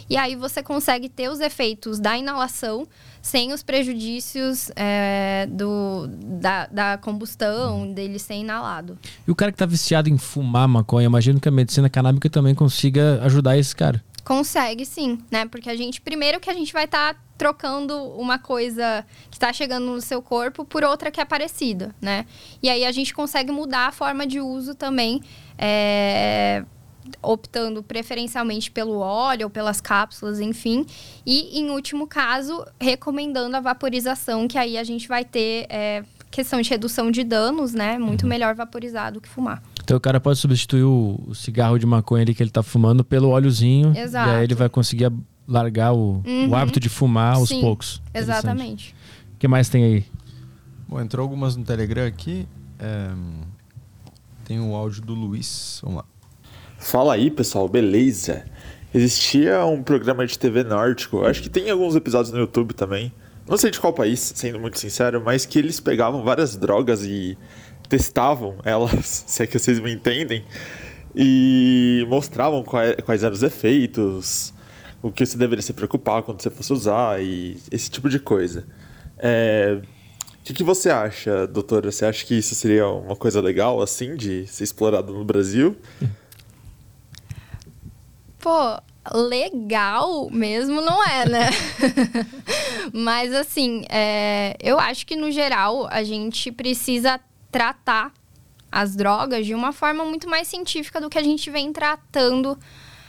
E 0.10 0.18
aí 0.18 0.36
você 0.36 0.62
consegue 0.62 1.10
ter 1.10 1.30
os 1.30 1.40
efeitos 1.40 2.00
da 2.00 2.18
inalação 2.18 2.88
sem 3.22 3.54
os 3.54 3.64
prejuízos 3.64 4.72
é, 4.76 5.48
do, 5.50 6.08
da, 6.08 6.68
da 6.68 6.98
combustão, 6.98 7.92
dele 7.92 8.20
ser 8.20 8.36
inalado. 8.36 8.98
E 9.28 9.32
o 9.32 9.36
cara 9.36 9.52
que 9.52 9.58
tá 9.58 9.66
viciado 9.66 10.10
em 10.10 10.18
fumar 10.18 10.68
maconha, 10.68 11.06
imagino 11.06 11.40
que 11.40 11.48
a 11.48 11.52
medicina 11.52 11.90
canábica 11.90 12.30
também 12.30 12.54
consiga 12.54 13.20
ajudar 13.24 13.58
esse 13.58 13.76
cara. 13.76 14.04
Consegue 14.26 14.88
sim, 14.88 15.20
né? 15.30 15.46
Porque 15.46 15.70
a 15.70 15.76
gente, 15.76 16.02
primeiro 16.02 16.40
que 16.40 16.50
a 16.50 16.54
gente 16.54 16.74
vai 16.74 16.86
estar 16.86 17.16
trocando 17.38 17.96
uma 18.14 18.40
coisa 18.40 19.06
que 19.30 19.36
está 19.36 19.54
chegando 19.54 19.86
no 19.86 20.02
seu 20.02 20.20
corpo 20.20 20.66
por 20.66 20.84
outra 20.84 21.12
que 21.12 21.22
é 21.22 21.26
parecida, 21.26 21.96
né? 22.02 22.26
E 22.62 22.68
aí 22.68 22.86
a 22.86 22.92
gente 22.92 23.14
consegue 23.14 23.52
mudar 23.52 23.88
a 23.88 23.92
forma 23.92 24.26
de 24.26 24.42
uso 24.42 24.74
também, 24.74 25.22
é, 25.60 26.66
optando 27.22 27.84
preferencialmente 27.84 28.72
pelo 28.72 28.98
óleo 28.98 29.44
ou 29.44 29.50
pelas 29.52 29.80
cápsulas, 29.80 30.40
enfim. 30.40 30.88
E, 31.24 31.60
em 31.60 31.70
último 31.70 32.08
caso, 32.08 32.66
recomendando 32.82 33.56
a 33.56 33.60
vaporização, 33.60 34.48
que 34.48 34.58
aí 34.58 34.76
a 34.76 34.84
gente 34.84 35.08
vai 35.08 35.24
ter 35.24 35.68
é, 35.70 36.04
questão 36.32 36.60
de 36.60 36.70
redução 36.72 37.12
de 37.12 37.24
danos, 37.24 37.76
né? 37.76 38.00
Muito 38.00 38.26
melhor 38.26 38.56
vaporizado 38.56 39.22
que 39.22 39.30
fumar. 39.30 39.62
Então 39.86 39.98
o 39.98 40.00
cara 40.00 40.20
pode 40.20 40.40
substituir 40.40 40.84
o, 40.84 41.24
o 41.28 41.36
cigarro 41.36 41.78
de 41.78 41.86
maconha 41.86 42.24
ali 42.24 42.34
que 42.34 42.42
ele 42.42 42.50
tá 42.50 42.64
fumando 42.64 43.04
pelo 43.06 43.30
óleozinho. 43.30 43.96
Exato. 43.96 44.32
E 44.32 44.34
aí 44.34 44.44
ele 44.44 44.56
vai 44.56 44.68
conseguir 44.68 45.12
largar 45.48 45.94
o, 45.94 46.24
Uhum. 46.26 46.50
o 46.50 46.56
hábito 46.56 46.80
de 46.80 46.90
fumar 46.90 47.36
aos 47.36 47.50
Sim, 47.50 47.62
poucos. 47.62 48.02
Exatamente. 48.12 48.96
O 49.36 49.38
que 49.38 49.48
mais 49.48 49.70
tem 49.70 49.84
aí? 49.84 50.06
Bom, 50.90 51.00
entrou 51.00 51.22
algumas 51.22 51.56
no 51.56 51.64
Telegram 51.64 52.08
aqui. 52.08 52.48
É, 52.80 53.12
Tem 54.44 54.60
o 54.60 54.74
áudio 54.76 55.04
do 55.04 55.14
Luiz. 55.14 55.80
Vamos 55.84 55.98
lá. 55.98 56.06
Fala 56.80 57.14
aí, 57.14 57.30
pessoal, 57.30 57.70
beleza? 57.70 58.44
Existia 58.92 59.64
um 59.66 59.84
programa 59.84 60.26
de 60.26 60.38
TV 60.40 60.64
nórdico, 60.64 61.24
acho 61.26 61.44
que 61.44 61.50
tem 61.50 61.70
alguns 61.70 61.96
episódios 61.96 62.32
no 62.34 62.40
YouTube 62.40 62.74
também. 62.74 63.12
Não 63.48 63.56
sei 63.58 63.70
de 63.70 63.80
qual 63.80 63.94
país, 63.94 64.34
sendo 64.36 64.60
muito 64.60 64.80
sincero, 64.80 65.22
mas 65.24 65.46
que 65.46 65.60
eles 65.60 65.80
pegavam 65.80 66.24
várias 66.24 66.56
drogas 66.56 67.04
e 67.04 67.38
testavam 67.88 68.58
elas, 68.64 69.24
se 69.28 69.44
é 69.44 69.48
que 69.48 69.58
vocês 69.58 69.80
me 69.80 69.92
entendem, 69.92 70.44
e 71.16 72.06
mostravam 72.10 72.64
quais, 72.64 73.24
eram 73.24 73.34
os 73.34 73.44
efeitos, 73.44 74.54
o 75.02 75.12
que 75.12 75.26
você 75.26 75.38
deveria 75.38 75.62
se 75.62 75.74
preocupar 75.74 76.24
quando 76.24 76.42
você 76.42 76.50
fosse 76.50 76.74
usar 76.74 77.22
e 77.22 77.58
esse 77.72 77.90
tipo 77.90 78.10
de 78.10 78.20
coisa. 78.20 78.66
É, 79.18 79.80
o 80.40 80.44
que, 80.44 80.54
que 80.54 80.64
você 80.64 80.90
acha, 80.90 81.48
doutora? 81.48 81.92
Você 81.92 82.06
acha 82.06 82.26
que 82.26 82.36
isso 82.36 82.54
seria 82.54 82.88
uma 82.88 83.16
coisa 83.16 83.42
legal, 83.42 83.82
assim, 83.82 84.16
de 84.16 84.46
ser 84.48 84.64
explorado 84.64 85.14
no 85.14 85.24
Brasil? 85.24 85.78
Pô, 88.40 88.80
legal 89.14 90.30
mesmo 90.30 90.82
não 90.82 91.04
é, 91.04 91.28
né? 91.28 91.50
Mas 92.94 93.34
assim, 93.34 93.86
é, 93.90 94.56
eu 94.62 94.80
acho 94.80 95.06
que 95.06 95.16
no 95.16 95.32
geral 95.32 95.88
a 95.90 96.04
gente 96.04 96.52
precisa 96.52 97.20
tratar 97.56 98.12
as 98.70 98.98
drogas 98.98 99.46
de 99.46 99.56
uma 99.56 99.72
forma 99.72 100.04
muito 100.04 100.30
mais 100.30 100.46
científica 100.46 101.00
do 101.00 101.10
que 101.10 101.18
a 101.18 101.24
gente 101.24 101.50
vem 101.50 101.72
tratando 101.72 102.60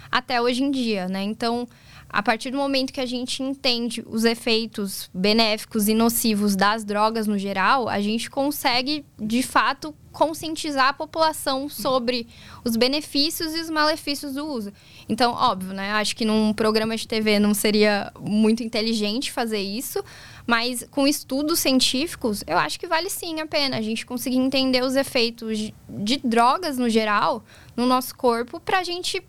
até 0.08 0.40
hoje 0.40 0.62
em 0.62 0.70
dia, 0.70 1.08
né? 1.08 1.20
Então, 1.24 1.66
a 2.08 2.22
partir 2.22 2.52
do 2.52 2.56
momento 2.56 2.92
que 2.92 3.00
a 3.00 3.06
gente 3.06 3.42
entende 3.42 4.04
os 4.06 4.24
efeitos 4.24 5.10
benéficos 5.12 5.88
e 5.88 5.94
nocivos 5.94 6.54
das 6.54 6.84
drogas 6.84 7.26
no 7.26 7.36
geral, 7.36 7.88
a 7.88 8.00
gente 8.00 8.30
consegue, 8.30 9.04
de 9.18 9.42
fato, 9.42 9.92
conscientizar 10.12 10.90
a 10.90 10.92
população 10.92 11.68
sobre 11.68 12.28
os 12.64 12.76
benefícios 12.76 13.52
e 13.52 13.60
os 13.60 13.68
malefícios 13.68 14.34
do 14.34 14.46
uso. 14.46 14.72
Então, 15.08 15.32
óbvio, 15.32 15.74
né? 15.74 15.90
Acho 15.90 16.14
que 16.14 16.24
num 16.24 16.52
programa 16.54 16.96
de 16.96 17.08
TV 17.08 17.40
não 17.40 17.52
seria 17.52 18.12
muito 18.20 18.62
inteligente 18.62 19.32
fazer 19.32 19.60
isso, 19.60 20.02
mas 20.46 20.86
com 20.90 21.06
estudos 21.06 21.58
científicos, 21.58 22.44
eu 22.46 22.56
acho 22.56 22.78
que 22.78 22.86
vale 22.86 23.10
sim 23.10 23.40
a 23.40 23.46
pena 23.46 23.78
a 23.78 23.82
gente 23.82 24.06
conseguir 24.06 24.36
entender 24.36 24.82
os 24.82 24.94
efeitos 24.94 25.72
de, 25.88 26.20
drogas 26.22 26.78
no 26.78 26.88
geral 26.88 27.44
no 27.76 27.84
nosso 27.84 28.14
corpo 28.14 28.60
para 28.60 28.78
a 28.78 28.84
gente 28.84 29.22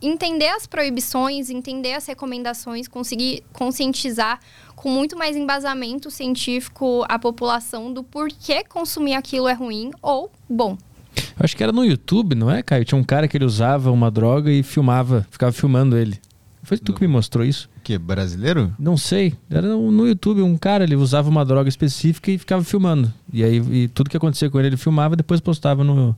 entender 0.00 0.48
as 0.48 0.66
proibições, 0.66 1.50
entender 1.50 1.94
as 1.94 2.06
recomendações, 2.06 2.88
conseguir 2.88 3.42
conscientizar 3.52 4.40
com 4.74 4.90
muito 4.90 5.16
mais 5.16 5.36
embasamento 5.36 6.10
científico 6.10 7.04
a 7.08 7.18
população 7.18 7.92
do 7.92 8.02
porquê 8.02 8.62
consumir 8.64 9.14
aquilo 9.14 9.48
é 9.48 9.54
ruim 9.54 9.90
ou 10.02 10.30
bom. 10.48 10.76
Eu 11.16 11.44
acho 11.44 11.56
que 11.56 11.62
era 11.62 11.72
no 11.72 11.84
YouTube, 11.84 12.34
não 12.34 12.50
é, 12.50 12.62
Caio? 12.62 12.84
Tinha 12.84 12.98
um 12.98 13.04
cara 13.04 13.26
que 13.26 13.36
ele 13.36 13.44
usava 13.44 13.90
uma 13.90 14.10
droga 14.10 14.50
e 14.50 14.62
filmava, 14.62 15.26
ficava 15.30 15.52
filmando 15.52 15.96
ele. 15.96 16.18
Foi 16.66 16.76
tu 16.76 16.92
que 16.92 17.00
me 17.00 17.06
mostrou 17.06 17.44
isso? 17.44 17.70
O 17.76 17.80
quê? 17.80 17.96
Brasileiro? 17.96 18.74
Não 18.76 18.96
sei. 18.96 19.34
Era 19.48 19.68
no 19.68 19.92
no 19.92 20.04
YouTube, 20.04 20.42
um 20.42 20.56
cara, 20.58 20.82
ele 20.82 20.96
usava 20.96 21.28
uma 21.30 21.44
droga 21.44 21.68
específica 21.68 22.28
e 22.28 22.36
ficava 22.36 22.64
filmando. 22.64 23.12
E 23.32 23.44
aí 23.44 23.56
e 23.84 23.86
tudo 23.88 24.10
que 24.10 24.16
acontecia 24.16 24.50
com 24.50 24.58
ele, 24.58 24.70
ele 24.70 24.76
filmava 24.76 25.14
e 25.14 25.16
depois 25.16 25.40
postava 25.40 25.84
no, 25.84 26.14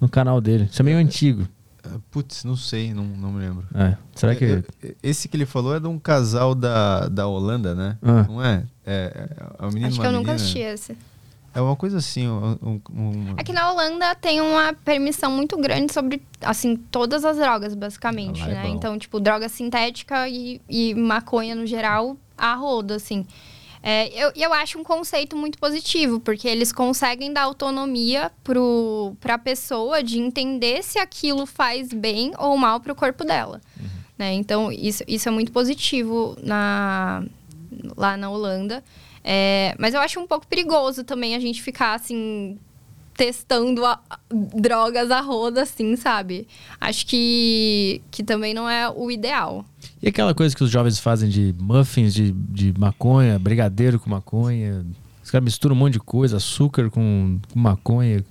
no 0.00 0.08
canal 0.08 0.40
dele. 0.40 0.68
Isso 0.70 0.80
é 0.80 0.84
meio 0.84 0.98
antigo. 0.98 1.48
Ah, 1.84 1.98
Putz, 2.12 2.44
não 2.44 2.54
sei, 2.54 2.94
não, 2.94 3.02
não 3.02 3.32
me 3.32 3.40
lembro. 3.40 3.66
É. 3.74 3.96
Será 4.14 4.36
que. 4.36 4.44
É, 4.44 4.62
é, 4.84 4.94
Esse 5.02 5.26
que 5.28 5.36
ele 5.36 5.46
falou 5.46 5.74
é 5.74 5.80
de 5.80 5.88
um 5.88 5.98
casal 5.98 6.54
da, 6.54 7.08
da 7.08 7.26
Holanda, 7.26 7.74
né? 7.74 7.98
Ah. 8.00 8.24
Não 8.28 8.44
é? 8.44 8.64
É, 8.86 9.28
é, 9.30 9.46
é 9.58 9.66
um 9.66 9.68
menino 9.70 9.88
Acho 9.88 10.00
que 10.00 10.06
eu 10.06 10.12
nunca 10.12 10.32
menina. 10.32 10.34
assisti 10.34 10.58
esse. 10.60 10.96
É 11.54 11.60
uma 11.60 11.74
coisa 11.74 11.98
assim. 11.98 12.28
Um, 12.28 12.80
um- 12.90 13.34
Aqui 13.36 13.52
na 13.52 13.70
Holanda 13.72 14.14
tem 14.14 14.40
uma 14.40 14.72
permissão 14.72 15.30
muito 15.30 15.56
grande 15.56 15.92
sobre, 15.92 16.22
assim, 16.40 16.76
todas 16.76 17.24
as 17.24 17.36
drogas, 17.36 17.74
basicamente, 17.74 18.40
Lá 18.40 18.48
é 18.48 18.54
né? 18.54 18.68
Então, 18.68 18.98
tipo, 18.98 19.18
droga 19.18 19.48
sintética 19.48 20.28
e, 20.28 20.60
e 20.68 20.94
maconha 20.94 21.54
no 21.54 21.66
geral, 21.66 22.16
a 22.36 22.54
roda, 22.54 22.96
assim. 22.96 23.26
É, 23.82 24.08
eu, 24.12 24.32
eu 24.34 24.52
acho 24.52 24.78
um 24.78 24.84
conceito 24.84 25.36
muito 25.36 25.56
positivo, 25.58 26.18
porque 26.20 26.48
eles 26.48 26.72
conseguem 26.72 27.32
dar 27.32 27.42
autonomia 27.42 28.30
pro, 28.44 29.14
pra 29.20 29.38
pessoa 29.38 30.02
de 30.02 30.18
entender 30.18 30.82
se 30.82 30.98
aquilo 30.98 31.46
faz 31.46 31.88
bem 31.92 32.32
ou 32.38 32.56
mal 32.56 32.80
pro 32.80 32.94
corpo 32.94 33.24
dela. 33.24 33.60
Né? 34.18 34.34
Então, 34.34 34.70
isso, 34.72 35.04
isso 35.06 35.28
é 35.28 35.32
muito 35.32 35.52
positivo 35.52 36.36
na, 36.42 37.22
lá 37.96 38.16
na 38.16 38.28
Holanda. 38.28 38.82
É, 39.30 39.74
mas 39.78 39.92
eu 39.92 40.00
acho 40.00 40.18
um 40.18 40.26
pouco 40.26 40.46
perigoso 40.46 41.04
também 41.04 41.34
a 41.34 41.38
gente 41.38 41.60
ficar, 41.60 41.92
assim, 41.94 42.58
testando 43.14 43.84
a- 43.84 44.00
drogas 44.30 45.10
a 45.10 45.20
roda, 45.20 45.62
assim, 45.64 45.96
sabe? 45.96 46.46
Acho 46.80 47.04
que, 47.06 48.00
que 48.10 48.22
também 48.22 48.54
não 48.54 48.70
é 48.70 48.88
o 48.88 49.10
ideal. 49.10 49.66
E 50.02 50.08
aquela 50.08 50.32
coisa 50.34 50.56
que 50.56 50.64
os 50.64 50.70
jovens 50.70 50.98
fazem 50.98 51.28
de 51.28 51.54
muffins 51.60 52.14
de, 52.14 52.32
de 52.32 52.72
maconha, 52.78 53.38
brigadeiro 53.38 54.00
com 54.00 54.08
maconha. 54.08 54.86
Os 55.22 55.30
caras 55.30 55.44
misturam 55.44 55.76
um 55.76 55.78
monte 55.78 55.94
de 55.94 56.00
coisa, 56.00 56.38
açúcar 56.38 56.88
com, 56.88 57.38
com 57.52 57.58
maconha. 57.58 58.24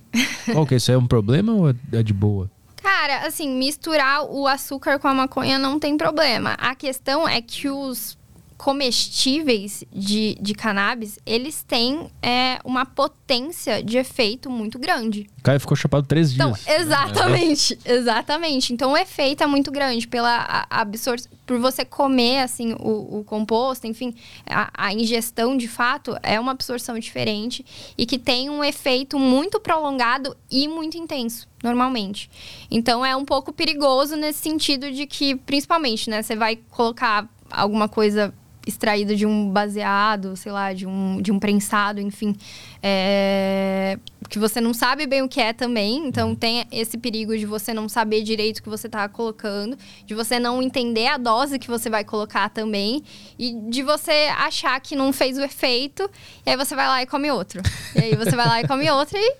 Qual 0.52 0.66
que 0.66 0.74
é 0.74 0.78
isso? 0.78 0.90
É 0.90 0.98
um 0.98 1.06
problema 1.06 1.52
ou 1.52 1.68
é 1.92 2.02
de 2.02 2.12
boa? 2.12 2.50
Cara, 2.82 3.24
assim, 3.26 3.48
misturar 3.56 4.24
o 4.24 4.48
açúcar 4.48 4.98
com 4.98 5.06
a 5.06 5.14
maconha 5.14 5.58
não 5.60 5.78
tem 5.78 5.96
problema. 5.96 6.54
A 6.54 6.74
questão 6.74 7.28
é 7.28 7.40
que 7.40 7.68
os 7.68 8.18
comestíveis 8.58 9.84
de, 9.92 10.36
de 10.40 10.52
cannabis, 10.52 11.16
eles 11.24 11.62
têm 11.62 12.10
é, 12.20 12.58
uma 12.64 12.84
potência 12.84 13.80
de 13.80 13.96
efeito 13.96 14.50
muito 14.50 14.80
grande. 14.80 15.30
O 15.38 15.42
Caio 15.44 15.60
ficou 15.60 15.76
chapado 15.76 16.04
três 16.04 16.32
Então, 16.34 16.50
dias. 16.50 16.66
exatamente, 16.66 17.78
exatamente. 17.86 18.72
Então, 18.72 18.92
o 18.92 18.96
efeito 18.96 19.44
é 19.44 19.46
muito 19.46 19.70
grande 19.70 20.08
pela 20.08 20.66
absorção, 20.68 21.30
por 21.46 21.58
você 21.60 21.84
comer, 21.84 22.40
assim, 22.40 22.74
o, 22.80 23.20
o 23.20 23.24
composto, 23.24 23.86
enfim, 23.86 24.12
a, 24.44 24.70
a, 24.76 24.92
ingestão, 24.92 25.56
de 25.56 25.68
fato, 25.68 26.16
é 26.20 26.38
uma 26.38 26.50
absorção 26.50 26.98
diferente 26.98 27.64
e 27.96 28.04
que 28.04 28.18
tem 28.18 28.50
um 28.50 28.64
efeito 28.64 29.20
muito 29.20 29.60
prolongado 29.60 30.36
e 30.50 30.66
muito 30.66 30.98
intenso, 30.98 31.48
normalmente. 31.62 32.28
Então, 32.68 33.06
é 33.06 33.16
um 33.16 33.24
pouco 33.24 33.52
perigoso 33.52 34.16
nesse 34.16 34.40
sentido 34.40 34.90
de 34.90 35.06
que, 35.06 35.36
principalmente, 35.36 36.10
né, 36.10 36.22
você 36.22 36.34
vai 36.34 36.56
colocar 36.56 37.28
alguma 37.50 37.88
coisa 37.88 38.34
extraída 38.68 39.16
de 39.16 39.24
um 39.24 39.48
baseado, 39.50 40.36
sei 40.36 40.52
lá, 40.52 40.72
de 40.72 40.86
um, 40.86 41.20
de 41.22 41.32
um 41.32 41.38
prensado, 41.38 42.00
enfim. 42.00 42.36
É, 42.82 43.98
que 44.28 44.38
você 44.38 44.60
não 44.60 44.74
sabe 44.74 45.06
bem 45.06 45.22
o 45.22 45.28
que 45.28 45.40
é 45.40 45.52
também. 45.52 46.06
Então 46.06 46.34
tem 46.34 46.66
esse 46.70 46.98
perigo 46.98 47.36
de 47.36 47.46
você 47.46 47.72
não 47.72 47.88
saber 47.88 48.22
direito 48.22 48.58
o 48.58 48.62
que 48.62 48.68
você 48.68 48.86
está 48.86 49.08
colocando, 49.08 49.76
de 50.06 50.14
você 50.14 50.38
não 50.38 50.62
entender 50.62 51.06
a 51.06 51.16
dose 51.16 51.58
que 51.58 51.68
você 51.68 51.88
vai 51.88 52.04
colocar 52.04 52.50
também, 52.50 53.02
e 53.38 53.52
de 53.68 53.82
você 53.82 54.28
achar 54.36 54.78
que 54.80 54.94
não 54.94 55.12
fez 55.12 55.38
o 55.38 55.42
efeito, 55.42 56.08
e 56.44 56.50
aí 56.50 56.56
você 56.56 56.76
vai 56.76 56.86
lá 56.86 57.02
e 57.02 57.06
come 57.06 57.30
outro. 57.30 57.62
E 57.96 58.00
aí 58.00 58.14
você 58.14 58.36
vai 58.36 58.46
lá 58.46 58.60
e 58.60 58.68
come 58.68 58.88
outro 58.92 59.16
e 59.16 59.36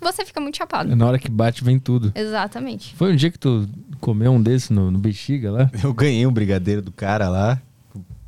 você 0.00 0.24
fica 0.24 0.40
muito 0.40 0.56
chapado. 0.56 0.94
Na 0.94 1.06
hora 1.06 1.18
que 1.18 1.30
bate, 1.30 1.62
vem 1.64 1.78
tudo. 1.78 2.12
Exatamente. 2.14 2.94
Foi 2.94 3.12
um 3.12 3.16
dia 3.16 3.30
que 3.30 3.38
tu 3.38 3.66
comeu 4.00 4.32
um 4.32 4.42
desse 4.42 4.72
no, 4.72 4.90
no 4.90 4.98
bexiga 4.98 5.50
lá? 5.50 5.70
Eu 5.82 5.94
ganhei 5.94 6.26
um 6.26 6.32
brigadeiro 6.32 6.82
do 6.82 6.92
cara 6.92 7.28
lá. 7.28 7.60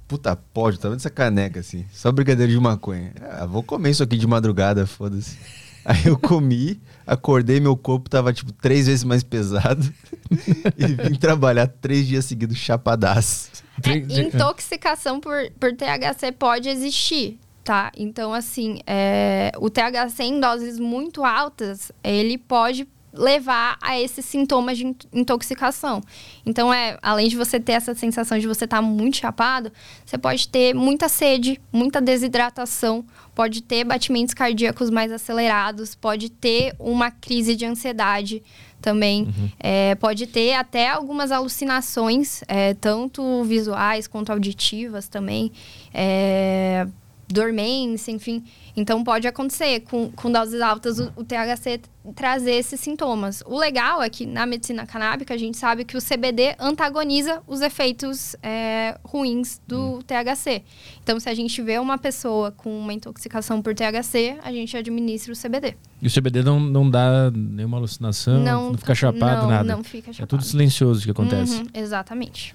Puta 0.09 0.37
pódio, 0.37 0.79
tá 0.79 0.89
vendo 0.89 0.99
essa 0.99 1.11
caneca 1.11 1.61
assim? 1.61 1.85
Só 1.93 2.13
brigadeiro 2.13 2.53
de 2.53 2.61
maconha. 2.61 3.13
Ah, 3.21 3.47
vou 3.47 3.63
comer 3.63 3.91
isso 3.91 4.03
aqui 4.03 4.17
de 4.17 4.27
madrugada, 4.27 4.87
foda-se. 4.87 5.37
Aí 5.85 6.07
eu 6.07 6.19
comi, 6.19 6.81
acordei, 7.07 7.61
meu 7.61 7.77
corpo 7.77 8.11
tava 8.11 8.33
tipo 8.33 8.53
três 8.53 8.87
vezes 8.87 9.05
mais 9.05 9.23
pesado. 9.23 9.93
e 10.77 10.87
vim 10.87 11.15
trabalhar 11.15 11.69
três 11.69 12.07
dias 12.07 12.25
seguidos 12.25 12.57
chapadaço. 12.57 13.51
É, 13.85 14.21
intoxicação 14.21 15.21
por, 15.21 15.51
por 15.61 15.73
THC 15.73 16.33
pode 16.33 16.69
existir, 16.69 17.39
tá? 17.63 17.93
Então, 17.97 18.33
assim, 18.33 18.81
é, 18.87 19.53
o 19.59 19.71
THC 19.71 20.25
em 20.25 20.41
doses 20.41 20.81
muito 20.81 21.25
altas, 21.25 21.93
ele 22.03 22.37
pode 22.37 22.89
levar 23.17 23.77
a 23.81 24.01
esses 24.01 24.25
sintomas 24.25 24.79
de 24.79 24.95
intoxicação. 25.13 26.03
Então, 26.45 26.73
é, 26.73 26.99
além 27.03 27.29
de 27.29 27.37
você 27.37 27.59
ter 27.59 27.73
essa 27.73 27.95
sensação 27.95 28.39
de 28.39 28.47
você 28.47 28.65
estar 28.65 28.77
tá 28.77 28.83
muito 28.83 29.17
chapado, 29.17 29.73
você 30.05 30.19
pode 30.19 30.49
ter 30.49 30.75
muita 30.75 31.09
sede, 31.09 31.61
muita 31.73 32.01
desidratação, 32.01 33.05
pode 33.35 33.63
ter 33.63 33.85
batimentos 33.85 34.35
cardíacos 34.35 34.91
mais 34.91 35.11
acelerados, 35.11 35.95
pode 35.95 36.31
ter 36.31 36.75
uma 36.79 37.11
crise 37.11 37.57
de 37.57 37.67
ansiedade 37.67 38.43
também, 38.81 39.25
uhum. 39.25 39.51
é, 39.59 39.95
pode 39.97 40.27
ter 40.27 40.55
até 40.55 40.89
algumas 40.89 41.33
alucinações, 41.33 42.43
é, 42.47 42.75
tanto 42.75 43.43
visuais 43.45 44.07
quanto 44.07 44.31
auditivas 44.31 45.09
também. 45.09 45.51
É, 45.93 46.87
dormência, 47.29 48.13
enfim. 48.13 48.45
Então 48.77 49.03
pode 49.03 49.27
acontecer 49.27 49.81
com, 49.81 50.11
com 50.11 50.31
doses 50.31 50.61
altas 50.61 50.99
o, 51.01 51.11
o, 51.17 51.25
THC 51.25 51.81
trazer 52.15 52.53
esses 52.53 52.79
sintomas. 52.79 53.43
O 53.47 53.59
legal 53.59 54.03
é 54.03 54.11
que 54.11 54.27
na 54.27 54.45
medicina 54.45 54.87
canábica 54.87 55.33
a 55.33 55.37
gente 55.37 55.57
sabe 55.57 55.83
que 55.85 55.97
o 55.97 56.01
CBD 56.01 56.55
antagoniza 56.59 57.43
os 57.47 57.63
efeitos 57.63 58.37
é, 58.43 58.99
ruins 59.03 59.61
do 59.67 59.97
hum. 59.97 59.99
THC. 60.03 60.63
Então 61.03 61.19
se 61.19 61.29
a 61.29 61.35
gente 61.35 61.61
vê 61.63 61.79
uma 61.79 61.97
pessoa 61.97 62.53
com 62.53 62.79
uma 62.79 62.93
intoxicação 62.93 63.63
por 63.63 63.75
THC, 63.75 64.37
a 64.43 64.53
gente 64.53 64.77
administra 64.77 65.33
o 65.33 65.37
CBD. 65.37 65.75
E 66.03 66.07
o 66.07 66.11
CBD 66.13 66.43
não, 66.43 66.61
não 66.61 66.89
dá 66.89 67.31
nenhuma 67.35 67.79
alucinação, 67.79 68.39
não, 68.41 68.71
não 68.73 68.79
fica 68.79 68.95
chapado, 68.95 69.43
não, 69.43 69.49
nada? 69.49 69.77
Não, 69.77 69.83
fica 69.83 70.13
chapado. 70.13 70.25
É 70.25 70.27
tudo 70.27 70.45
silencioso 70.45 71.03
que 71.03 71.11
acontece. 71.11 71.57
Uhum, 71.57 71.67
exatamente. 71.73 72.55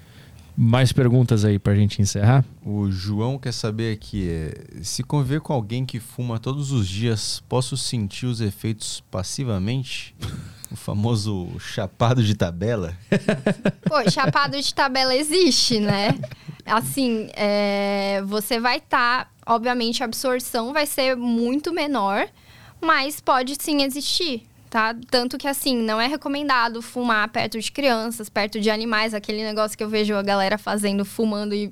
Mais 0.56 0.92
perguntas 0.92 1.44
aí 1.44 1.58
pra 1.58 1.74
gente 1.74 2.02
encerrar? 2.02 2.44
O 2.64 2.90
João 2.90 3.38
quer 3.38 3.52
saber 3.52 3.94
aqui, 3.94 4.28
é, 4.28 4.82
se 4.82 5.02
conviver 5.02 5.40
com 5.40 5.52
alguém 5.52 5.84
que 5.86 5.98
fuma 5.98 6.38
todos 6.38 6.72
os 6.72 6.86
dias, 6.86 7.42
posso 7.48 7.76
sentir 7.76 8.26
os 8.26 8.40
efeitos 8.40 9.02
passivamente? 9.10 10.14
o 10.70 10.76
famoso 10.76 11.48
chapado 11.60 12.22
de 12.22 12.34
tabela? 12.34 12.96
Pô, 13.84 14.10
chapado 14.10 14.58
de 14.58 14.74
tabela 14.74 15.14
existe, 15.14 15.78
né? 15.78 16.18
Assim, 16.64 17.28
é, 17.34 18.22
você 18.24 18.58
vai 18.58 18.78
estar, 18.78 19.26
tá, 19.26 19.30
obviamente 19.46 20.02
a 20.02 20.06
absorção 20.06 20.72
vai 20.72 20.86
ser 20.86 21.14
muito 21.14 21.74
menor, 21.74 22.26
mas 22.80 23.20
pode 23.20 23.56
sim 23.60 23.82
existir 23.82 24.44
tá? 24.72 24.96
Tanto 25.10 25.36
que, 25.36 25.46
assim, 25.46 25.76
não 25.76 26.00
é 26.00 26.06
recomendado 26.06 26.80
fumar 26.80 27.28
perto 27.28 27.60
de 27.60 27.70
crianças, 27.70 28.30
perto 28.30 28.58
de 28.58 28.70
animais, 28.70 29.12
aquele 29.12 29.44
negócio 29.44 29.76
que 29.76 29.84
eu 29.84 29.88
vejo 29.88 30.14
a 30.14 30.22
galera 30.22 30.56
fazendo, 30.56 31.04
fumando 31.04 31.54
e. 31.54 31.70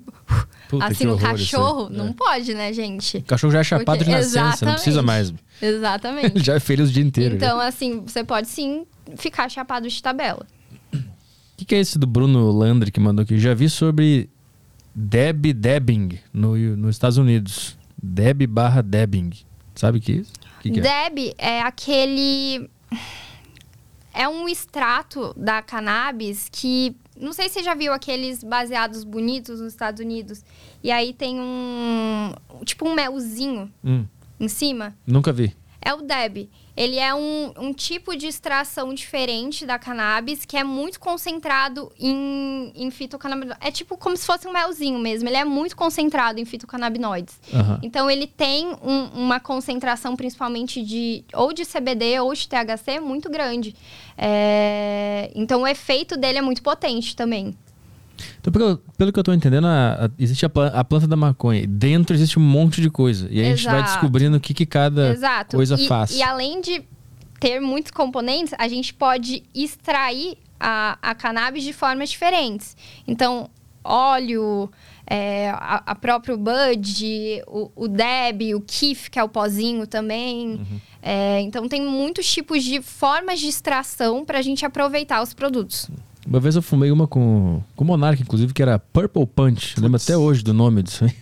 Puta, 0.68 0.84
assim, 0.84 1.06
no 1.06 1.18
cachorro, 1.18 1.88
não 1.88 2.08
é. 2.08 2.12
pode, 2.12 2.52
né, 2.52 2.70
gente? 2.74 3.16
O 3.16 3.22
cachorro 3.22 3.54
já 3.54 3.60
é 3.60 3.64
chapado 3.64 4.04
Porque, 4.04 4.04
de 4.04 4.10
nascença, 4.10 4.66
não 4.66 4.74
precisa 4.74 5.02
mais. 5.02 5.32
Exatamente. 5.62 6.40
já 6.44 6.56
é 6.56 6.60
feliz 6.60 6.90
o 6.90 6.92
dia 6.92 7.02
inteiro. 7.02 7.36
Então, 7.36 7.56
já. 7.56 7.68
assim, 7.68 8.02
você 8.02 8.22
pode 8.22 8.48
sim 8.48 8.84
ficar 9.16 9.48
chapado 9.48 9.88
de 9.88 10.02
tabela. 10.02 10.46
O 10.92 10.98
que, 11.56 11.64
que, 11.64 11.74
é 11.74 11.78
esse 11.78 11.98
do 11.98 12.06
Bruno 12.06 12.50
Landry 12.50 12.92
que 12.92 13.00
mandou 13.00 13.22
aqui? 13.22 13.38
Já 13.38 13.54
vi 13.54 13.70
sobre 13.70 14.28
Deb 14.94 15.54
Debbing 15.54 16.18
no, 16.34 16.54
nos 16.76 16.96
Estados 16.96 17.16
Unidos. 17.16 17.78
Deb 18.00 18.46
barra 18.46 18.82
Debbing. 18.82 19.30
Sabe 19.74 19.98
o 19.98 20.00
que 20.02 20.12
é 20.12 20.14
isso? 20.16 20.32
Que 20.60 20.70
que 20.70 20.80
é? 20.80 20.82
Deb 20.82 21.34
é 21.38 21.62
aquele 21.62 22.68
é 24.12 24.28
um 24.28 24.48
extrato 24.48 25.32
da 25.36 25.62
cannabis 25.62 26.48
que. 26.50 26.96
Não 27.16 27.32
sei 27.34 27.48
se 27.48 27.54
você 27.54 27.62
já 27.62 27.74
viu 27.74 27.92
aqueles 27.92 28.42
baseados 28.42 29.04
bonitos 29.04 29.60
nos 29.60 29.72
Estados 29.72 30.00
Unidos. 30.00 30.42
E 30.82 30.90
aí 30.90 31.12
tem 31.12 31.38
um. 31.38 32.32
Tipo 32.64 32.88
um 32.88 32.94
melzinho 32.94 33.70
hum. 33.84 34.04
em 34.38 34.48
cima. 34.48 34.96
Nunca 35.06 35.32
vi. 35.32 35.54
É 35.80 35.94
o 35.94 36.02
Deb. 36.02 36.48
Ele 36.76 36.98
é 36.98 37.14
um, 37.14 37.52
um 37.58 37.72
tipo 37.72 38.16
de 38.16 38.26
extração 38.26 38.94
diferente 38.94 39.66
da 39.66 39.78
cannabis 39.78 40.44
que 40.44 40.56
é 40.56 40.64
muito 40.64 40.98
concentrado 40.98 41.90
em, 41.98 42.72
em 42.74 42.90
fitocannabinoides. 42.90 43.66
É 43.66 43.70
tipo 43.70 43.96
como 43.96 44.16
se 44.16 44.24
fosse 44.24 44.46
um 44.46 44.52
melzinho 44.52 44.98
mesmo. 44.98 45.28
Ele 45.28 45.36
é 45.36 45.44
muito 45.44 45.76
concentrado 45.76 46.40
em 46.40 46.44
fitocannabinoides. 46.44 47.40
Uhum. 47.52 47.78
Então, 47.82 48.10
ele 48.10 48.26
tem 48.26 48.68
um, 48.82 49.04
uma 49.14 49.40
concentração 49.40 50.16
principalmente 50.16 50.82
de 50.82 51.24
ou 51.34 51.52
de 51.52 51.64
CBD 51.64 52.20
ou 52.20 52.32
de 52.32 52.48
THC 52.48 53.00
muito 53.00 53.28
grande. 53.30 53.74
É... 54.16 55.30
Então, 55.34 55.62
o 55.62 55.66
efeito 55.66 56.16
dele 56.16 56.38
é 56.38 56.42
muito 56.42 56.62
potente 56.62 57.16
também. 57.16 57.54
Então, 58.40 58.50
pelo, 58.50 58.78
pelo 58.96 59.12
que 59.12 59.18
eu 59.18 59.20
estou 59.20 59.34
entendendo, 59.34 59.66
a, 59.66 60.06
a, 60.06 60.10
existe 60.18 60.46
a, 60.46 60.50
a, 60.72 60.82
planta 60.82 61.06
da 61.06 61.16
maconha. 61.16 61.66
Dentro 61.66 62.16
existe 62.16 62.38
um 62.38 62.42
monte 62.42 62.80
de 62.80 62.88
coisa. 62.88 63.28
E 63.30 63.38
aí 63.38 63.48
Exato. 63.48 63.52
a 63.52 63.56
gente 63.56 63.70
vai 63.70 63.82
descobrindo 63.82 64.36
o 64.38 64.40
que, 64.40 64.54
que 64.54 64.64
cada 64.64 65.10
Exato. 65.10 65.56
coisa 65.56 65.74
e, 65.74 65.86
faz. 65.86 66.10
E 66.12 66.22
além 66.22 66.60
de 66.62 66.82
ter 67.38 67.60
muitos 67.60 67.90
componentes, 67.90 68.54
a 68.58 68.66
gente 68.66 68.94
pode 68.94 69.42
extrair 69.54 70.38
a, 70.58 70.98
a 71.02 71.14
cannabis 71.14 71.62
de 71.62 71.74
formas 71.74 72.08
diferentes. 72.08 72.74
Então, 73.06 73.50
óleo, 73.84 74.70
é, 75.06 75.50
a, 75.50 75.82
a 75.86 75.94
próprio 75.94 76.38
bud, 76.38 77.42
o, 77.46 77.70
o 77.76 77.88
deb, 77.88 78.54
o 78.54 78.60
kif, 78.62 79.10
que 79.10 79.18
é 79.18 79.24
o 79.24 79.28
pozinho 79.28 79.86
também. 79.86 80.52
Uhum. 80.52 80.80
É, 81.02 81.40
então, 81.40 81.68
tem 81.68 81.82
muitos 81.82 82.32
tipos 82.32 82.64
de 82.64 82.80
formas 82.80 83.38
de 83.38 83.48
extração 83.48 84.24
para 84.24 84.38
a 84.38 84.42
gente 84.42 84.64
aproveitar 84.64 85.22
os 85.22 85.34
produtos. 85.34 85.90
Uma 86.30 86.38
vez 86.38 86.54
eu 86.54 86.62
fumei 86.62 86.92
uma 86.92 87.08
com, 87.08 87.60
com 87.74 87.82
o 87.82 87.86
Monark, 87.88 88.22
inclusive, 88.22 88.54
que 88.54 88.62
era 88.62 88.78
Purple 88.78 89.26
Punch. 89.26 89.74
Eu 89.76 89.82
lembro 89.82 90.00
até 90.00 90.16
hoje 90.16 90.44
do 90.44 90.54
nome 90.54 90.80
disso 90.80 91.04
aí. 91.04 91.12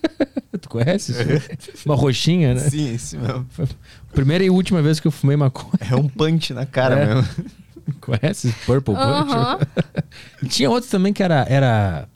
tu 0.58 0.70
conhece 0.70 1.12
isso? 1.12 1.22
Uma 1.84 1.94
roxinha, 1.94 2.54
né? 2.54 2.60
Sim, 2.60 2.96
sim 2.96 3.18
mesmo. 3.18 3.46
Foi 3.50 3.66
a 3.66 4.12
primeira 4.14 4.42
e 4.42 4.48
última 4.48 4.80
vez 4.80 4.98
que 4.98 5.06
eu 5.06 5.10
fumei 5.10 5.36
maconha. 5.36 5.74
É 5.80 5.94
um 5.94 6.08
punch 6.08 6.54
na 6.54 6.64
cara 6.64 6.98
é. 6.98 7.14
mesmo. 7.14 7.28
Conhece 8.00 8.54
Purple 8.64 8.94
Punch? 8.94 10.48
Tinha 10.48 10.70
outros 10.70 10.90
também 10.90 11.12
que 11.12 11.22
era, 11.22 11.44
era 11.46 12.08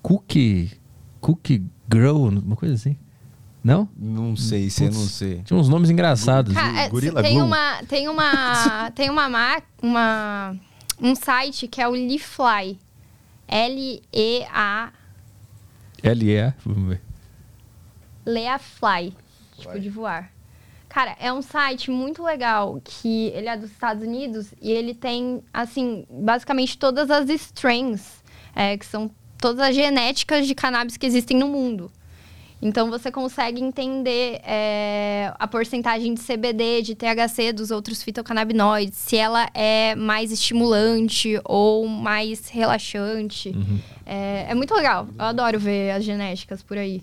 Cookie, 0.00 0.72
Cookie 1.20 1.66
Grow, 1.86 2.28
uma 2.28 2.56
coisa 2.56 2.76
assim. 2.76 2.96
Não? 3.62 3.86
Não 3.94 4.34
sei, 4.34 4.70
se 4.70 4.84
não 4.86 4.92
sei. 4.92 5.42
Tinha 5.44 5.60
uns 5.60 5.68
nomes 5.68 5.90
engraçados. 5.90 6.54
Cara, 6.54 6.88
Gorila 6.88 7.22
tem 7.22 7.42
uma 7.42 7.82
Tem 7.86 8.08
uma. 8.08 8.90
tem 8.92 9.10
uma, 9.10 9.62
uma 9.82 10.56
um 11.02 11.14
site 11.16 11.66
que 11.66 11.82
é 11.82 11.88
o 11.88 11.90
Leafly. 11.90 12.78
L-E-A. 13.48 14.92
L-E-A? 16.02 16.54
Vamos 16.64 16.88
ver. 16.88 17.02
Leafly. 18.24 19.14
tipo 19.58 19.80
de 19.80 19.90
voar. 19.90 20.32
Cara, 20.88 21.16
é 21.18 21.32
um 21.32 21.42
site 21.42 21.90
muito 21.90 22.22
legal 22.22 22.80
que 22.84 23.28
ele 23.28 23.48
é 23.48 23.56
dos 23.56 23.70
Estados 23.70 24.02
Unidos 24.02 24.54
e 24.60 24.70
ele 24.70 24.94
tem, 24.94 25.42
assim, 25.52 26.06
basicamente 26.08 26.78
todas 26.78 27.10
as 27.10 27.28
strains, 27.30 28.22
é, 28.54 28.76
que 28.76 28.86
são 28.86 29.10
todas 29.38 29.60
as 29.60 29.74
genéticas 29.74 30.46
de 30.46 30.54
cannabis 30.54 30.96
que 30.96 31.06
existem 31.06 31.36
no 31.36 31.48
mundo. 31.48 31.90
Então 32.62 32.88
você 32.88 33.10
consegue 33.10 33.60
entender 33.60 34.40
é, 34.44 35.34
a 35.36 35.48
porcentagem 35.48 36.14
de 36.14 36.20
CBD, 36.20 36.82
de 36.82 36.94
THC 36.94 37.52
dos 37.52 37.72
outros 37.72 38.04
fitocannabinoides, 38.04 38.96
se 38.96 39.16
ela 39.16 39.48
é 39.52 39.96
mais 39.96 40.30
estimulante 40.30 41.40
ou 41.44 41.88
mais 41.88 42.48
relaxante. 42.48 43.48
Uhum. 43.48 43.80
É, 44.06 44.46
é, 44.48 44.54
muito 44.54 44.72
legal. 44.74 45.08
Eu 45.18 45.24
adoro 45.24 45.58
ver 45.58 45.90
as 45.90 46.04
genéticas 46.04 46.62
por 46.62 46.78
aí. 46.78 47.02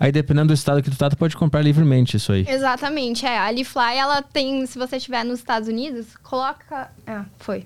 Aí, 0.00 0.10
dependendo 0.10 0.48
do 0.48 0.54
estado 0.54 0.82
que 0.82 0.90
tu 0.90 0.96
tá, 0.96 1.10
tu 1.10 1.18
pode 1.18 1.36
comprar 1.36 1.60
livremente 1.60 2.16
isso 2.16 2.32
aí. 2.32 2.46
Exatamente, 2.48 3.26
é. 3.26 3.36
A 3.36 3.50
Leafly, 3.50 3.96
ela 3.96 4.22
tem, 4.22 4.64
se 4.64 4.78
você 4.78 4.96
estiver 4.96 5.22
nos 5.24 5.40
Estados 5.40 5.68
Unidos, 5.68 6.16
coloca... 6.22 6.90
Ah, 7.06 7.26
foi. 7.38 7.64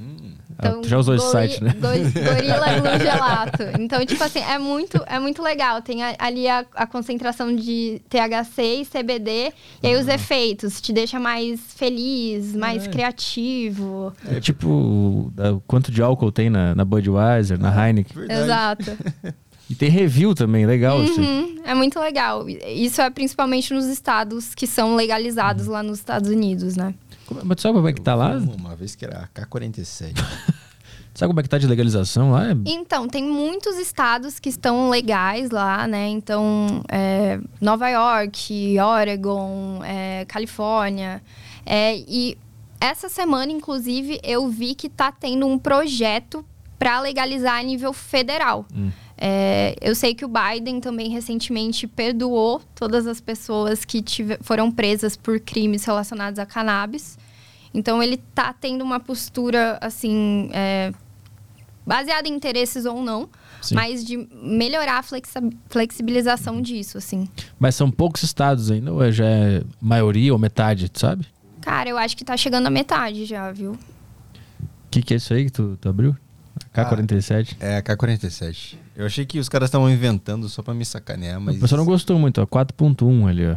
Hum. 0.00 0.34
Então, 0.58 0.80
ah, 0.82 0.88
já 0.88 0.98
usou 0.98 1.14
esse 1.14 1.30
site, 1.30 1.62
né? 1.62 1.74
Gorila 1.78 2.66
Blue 2.80 2.98
Gelato. 2.98 3.62
Então, 3.78 4.04
tipo 4.06 4.22
assim, 4.24 4.40
é 4.40 4.58
muito, 4.58 5.02
é 5.06 5.18
muito 5.18 5.42
legal. 5.42 5.82
Tem 5.82 6.02
ali 6.18 6.48
a, 6.48 6.64
a 6.74 6.86
concentração 6.86 7.54
de 7.54 8.00
THC 8.08 8.82
e 8.82 8.86
CBD. 8.86 9.52
E 9.82 9.86
aí 9.86 9.94
uhum. 9.94 10.00
os 10.00 10.08
efeitos. 10.08 10.80
Te 10.80 10.92
deixa 10.92 11.20
mais 11.20 11.60
feliz, 11.74 12.56
mais 12.56 12.86
é. 12.86 12.88
criativo. 12.88 14.12
É 14.30 14.40
tipo 14.40 15.30
da, 15.34 15.58
quanto 15.66 15.92
de 15.92 16.00
álcool 16.00 16.32
tem 16.32 16.48
na, 16.48 16.74
na 16.74 16.84
Budweiser, 16.84 17.58
na 17.58 17.70
ah, 17.70 17.88
Heineken. 17.88 18.16
Verdade. 18.16 18.42
Exato. 18.42 18.98
E 19.68 19.74
tem 19.74 19.90
review 19.90 20.34
também, 20.34 20.64
legal. 20.64 21.00
Assim. 21.00 21.20
Uhum, 21.20 21.42
assim. 21.42 21.60
É 21.64 21.74
muito 21.74 21.98
legal. 21.98 22.48
Isso 22.48 23.00
é 23.02 23.10
principalmente 23.10 23.74
nos 23.74 23.86
estados 23.86 24.54
que 24.54 24.66
são 24.66 24.94
legalizados 24.94 25.66
uhum. 25.66 25.72
lá 25.72 25.82
nos 25.82 25.98
Estados 25.98 26.30
Unidos, 26.30 26.76
né? 26.76 26.94
Mas 27.44 27.60
sabe 27.60 27.74
como 27.74 27.88
é 27.88 27.92
que 27.92 28.00
tá 28.00 28.14
lá? 28.14 28.36
Uma 28.36 28.76
vez 28.76 28.94
que 28.94 29.04
era 29.04 29.28
K-47. 29.34 30.14
sabe 31.14 31.30
como 31.30 31.40
é 31.40 31.42
que 31.42 31.48
tá 31.48 31.58
de 31.58 31.66
legalização 31.66 32.32
lá? 32.32 32.44
Então, 32.66 33.08
tem 33.08 33.24
muitos 33.24 33.76
estados 33.76 34.38
que 34.38 34.48
estão 34.48 34.90
legais 34.90 35.50
lá, 35.50 35.86
né? 35.86 36.08
Então, 36.08 36.82
é, 36.88 37.40
Nova 37.60 37.88
York, 37.88 38.78
Oregon, 38.78 39.82
é, 39.82 40.24
Califórnia. 40.26 41.22
É, 41.64 41.96
e 41.96 42.36
essa 42.80 43.08
semana, 43.08 43.50
inclusive, 43.50 44.20
eu 44.22 44.48
vi 44.48 44.74
que 44.74 44.88
tá 44.88 45.10
tendo 45.10 45.46
um 45.46 45.58
projeto 45.58 46.44
para 46.78 47.00
legalizar 47.00 47.58
a 47.58 47.62
nível 47.62 47.92
federal. 47.92 48.66
Hum. 48.74 48.90
É, 49.18 49.74
eu 49.80 49.94
sei 49.94 50.14
que 50.14 50.24
o 50.24 50.28
Biden 50.28 50.80
também 50.80 51.08
recentemente 51.08 51.86
perdoou 51.86 52.60
todas 52.74 53.06
as 53.06 53.20
pessoas 53.20 53.84
que 53.84 54.02
tive, 54.02 54.36
foram 54.42 54.70
presas 54.70 55.16
por 55.16 55.40
crimes 55.40 55.84
relacionados 55.84 56.38
a 56.38 56.44
cannabis. 56.44 57.18
Então 57.72 58.02
ele 58.02 58.14
está 58.16 58.52
tendo 58.52 58.82
uma 58.82 59.00
postura 59.00 59.78
assim 59.80 60.50
é, 60.52 60.92
baseada 61.86 62.28
em 62.28 62.34
interesses 62.34 62.84
ou 62.84 63.02
não, 63.02 63.28
Sim. 63.62 63.74
mas 63.74 64.04
de 64.04 64.28
melhorar 64.42 64.98
a 64.98 65.04
flexibilização 65.68 66.60
disso, 66.60 66.98
assim. 66.98 67.28
Mas 67.58 67.74
são 67.74 67.90
poucos 67.90 68.22
estados 68.22 68.70
ainda, 68.70 68.92
ou 68.92 69.02
é 69.02 69.12
já 69.12 69.26
é 69.26 69.62
maioria 69.80 70.32
ou 70.32 70.38
metade, 70.38 70.90
sabe? 70.94 71.26
Cara, 71.62 71.88
eu 71.88 71.96
acho 71.96 72.16
que 72.16 72.22
está 72.22 72.36
chegando 72.36 72.66
a 72.66 72.70
metade 72.70 73.24
já, 73.24 73.50
viu? 73.50 73.72
O 73.72 73.78
que, 74.90 75.02
que 75.02 75.14
é 75.14 75.16
isso 75.16 75.32
aí 75.32 75.46
que 75.46 75.52
tu, 75.52 75.76
tu 75.80 75.88
abriu? 75.88 76.16
K47? 76.74 77.56
Ah, 77.60 77.66
é, 77.66 77.82
K47. 77.82 78.76
Eu 78.96 79.04
achei 79.04 79.26
que 79.26 79.38
os 79.38 79.48
caras 79.48 79.68
estavam 79.68 79.90
inventando 79.90 80.48
só 80.48 80.62
pra 80.62 80.72
me 80.72 80.84
sacanear, 80.84 81.38
mas. 81.38 81.56
O 81.56 81.60
pessoal 81.60 81.80
não 81.80 81.84
gostou 81.84 82.18
muito, 82.18 82.40
ó. 82.40 82.46
4.1 82.46 83.28
ali, 83.28 83.46
ó. 83.46 83.56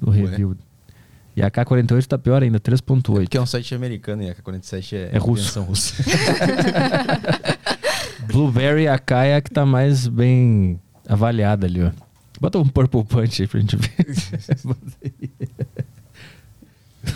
No 0.00 0.10
review. 0.10 0.56
E 1.36 1.42
a 1.42 1.50
K48 1.50 2.06
tá 2.06 2.18
pior 2.18 2.42
ainda, 2.42 2.58
3.8. 2.58 2.98
É 2.98 3.22
porque 3.22 3.38
é 3.38 3.40
um 3.40 3.46
site 3.46 3.74
americano 3.74 4.22
e 4.22 4.30
a 4.30 4.34
K47 4.34 4.92
é, 4.94 5.10
é 5.12 5.18
russo. 5.18 5.60
russa. 5.62 6.02
Blueberry 8.26 8.88
AK 8.88 9.10
é 9.12 9.36
a 9.36 9.40
que 9.40 9.50
tá 9.50 9.66
mais 9.66 10.08
bem 10.08 10.80
avaliada 11.08 11.66
ali, 11.66 11.82
ó. 11.82 11.90
Bota 12.40 12.58
um 12.58 12.66
Purple 12.66 13.04
Punch 13.04 13.42
aí 13.42 13.48
pra 13.48 13.60
gente 13.60 13.76
ver. 13.76 13.92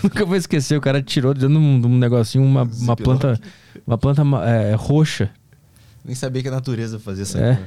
Nunca 0.03 0.25
vou 0.25 0.37
esquecer, 0.37 0.77
o 0.77 0.81
cara 0.81 1.03
tirou 1.03 1.35
dentro 1.35 1.51
de 1.51 1.57
um, 1.57 1.81
de 1.81 1.87
um 1.87 1.99
negocinho 1.99 2.45
uma, 2.45 2.63
uma 2.63 2.97
planta, 2.97 3.41
uma 3.87 3.99
planta 3.99 4.23
é, 4.45 4.75
roxa. 4.75 5.31
Nem 6.09 6.15
sabia 6.15 6.41
que 6.41 6.49
a 6.49 6.53
natureza 6.53 6.99
fazia 6.99 7.25
essa 7.25 7.39
é. 7.39 7.55
Cor. 7.57 7.67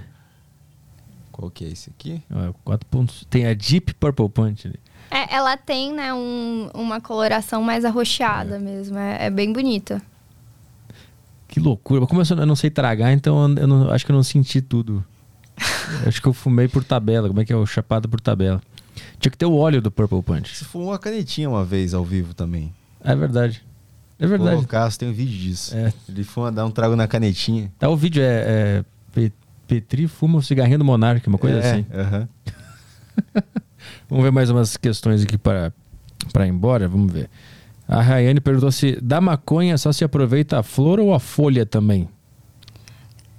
Qual 1.31 1.51
que 1.51 1.63
é 1.63 1.68
esse 1.68 1.91
aqui? 1.91 2.23
É, 2.27 2.53
quatro 2.63 2.88
pontos. 2.89 3.23
Tem 3.30 3.45
a 3.45 3.53
Deep 3.53 3.93
Purple 3.93 4.27
Punch 4.30 4.68
ali. 4.68 4.80
É, 5.11 5.35
ela 5.35 5.55
tem, 5.55 5.93
né, 5.93 6.11
um, 6.11 6.72
uma 6.73 6.99
coloração 6.99 7.61
mais 7.61 7.85
arroxeada 7.85 8.55
é. 8.55 8.59
mesmo. 8.59 8.97
É, 8.97 9.27
é, 9.27 9.30
bem 9.30 9.53
bonita. 9.53 10.01
Que 11.47 11.59
loucura. 11.59 12.07
Como 12.07 12.19
eu 12.19 12.45
não 12.47 12.55
sei 12.55 12.72
tragar, 12.72 13.13
então 13.13 13.55
eu 13.55 13.68
não, 13.68 13.91
acho 13.91 14.03
que 14.03 14.11
eu 14.11 14.15
não 14.15 14.23
senti 14.23 14.59
tudo. 14.59 15.05
acho 16.07 16.19
que 16.19 16.27
eu 16.27 16.34
fumei 16.34 16.68
por 16.68 16.84
tabela. 16.84 17.27
Como 17.27 17.41
é 17.41 17.45
que 17.45 17.53
é 17.53 17.55
o 17.55 17.68
chapado 17.68 18.09
por 18.09 18.19
tabela? 18.19 18.59
Tinha 19.19 19.31
que 19.31 19.38
ter 19.38 19.45
o 19.45 19.53
óleo 19.55 19.84
do 19.84 19.91
Purple 19.91 20.23
Punch. 20.23 20.57
Você 20.57 20.65
fumou 20.65 20.88
uma 20.88 20.97
canetinha 20.97 21.47
uma 21.47 21.63
vez 21.63 21.93
ao 21.93 22.03
vivo 22.03 22.34
também. 22.34 22.73
É 23.03 23.15
verdade. 23.15 23.63
É 24.22 24.27
verdade. 24.27 24.64
O 24.64 24.68
Carlos 24.68 24.98
tem 24.98 25.10
um 25.10 25.14
vídeo 25.14 25.35
disso. 25.35 25.76
É. 25.76 25.91
Ele 26.07 26.23
fuma, 26.23 26.52
dá 26.52 26.64
um 26.64 26.69
trago 26.69 26.95
na 26.95 27.07
canetinha. 27.07 27.72
Tá, 27.80 27.89
o 27.89 27.98
vídeo 27.98 28.22
é, 28.22 28.84
é 29.15 29.31
Petri 29.68 30.07
fuma 30.07 30.38
o 30.38 30.43
cigarrinho 30.43 30.77
do 30.77 30.85
Monark, 30.85 31.27
uma 31.27 31.38
coisa 31.39 31.57
é, 31.57 31.72
assim. 31.72 31.81
Uh 31.89 32.27
-huh. 33.34 33.43
vamos 34.07 34.23
ver 34.23 34.31
mais 34.31 34.49
umas 34.49 34.77
questões 34.77 35.23
aqui 35.23 35.38
para 35.38 35.73
para 36.31 36.45
ir 36.45 36.49
embora, 36.49 36.88
vamos 36.88 37.11
ver. 37.11 37.30
A 37.88 38.02
Rayane 38.02 38.39
perguntou 38.39 38.72
se 38.72 38.99
da 39.02 39.19
maconha 39.19 39.77
só 39.77 39.91
se 39.91 40.03
aproveita 40.03 40.60
a 40.60 40.64
flor 40.64 40.99
ou 40.99 41.14
a 41.14 41.19
folha 41.19 41.65
também. 41.65 42.07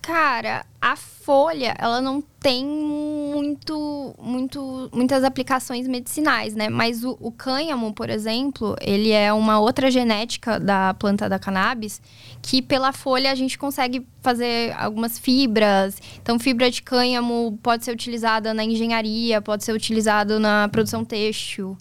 Cara, 0.02 0.66
a 0.80 0.96
folha, 0.96 1.76
ela 1.78 2.00
não 2.00 2.20
tem 2.20 2.66
muito, 2.66 4.12
muito, 4.20 4.90
muitas 4.92 5.22
aplicações 5.22 5.86
medicinais, 5.86 6.56
né? 6.56 6.68
Mas 6.68 7.04
o, 7.04 7.16
o, 7.20 7.30
cânhamo, 7.30 7.94
por 7.94 8.10
exemplo, 8.10 8.74
ele 8.80 9.12
é 9.12 9.32
uma 9.32 9.60
outra 9.60 9.92
genética 9.92 10.58
da 10.58 10.92
planta 10.94 11.28
da 11.28 11.38
cannabis 11.38 12.02
que 12.42 12.60
pela 12.60 12.92
folha 12.92 13.30
a 13.30 13.34
gente 13.36 13.56
consegue 13.56 14.04
fazer 14.20 14.74
algumas 14.76 15.20
fibras. 15.20 15.96
Então, 16.20 16.36
fibra 16.36 16.68
de 16.68 16.82
cânhamo 16.82 17.56
pode 17.62 17.84
ser 17.84 17.92
utilizada 17.92 18.52
na 18.52 18.64
engenharia, 18.64 19.40
pode 19.40 19.62
ser 19.62 19.72
utilizado 19.72 20.40
na 20.40 20.68
produção 20.68 21.04
têxtil. 21.04 21.78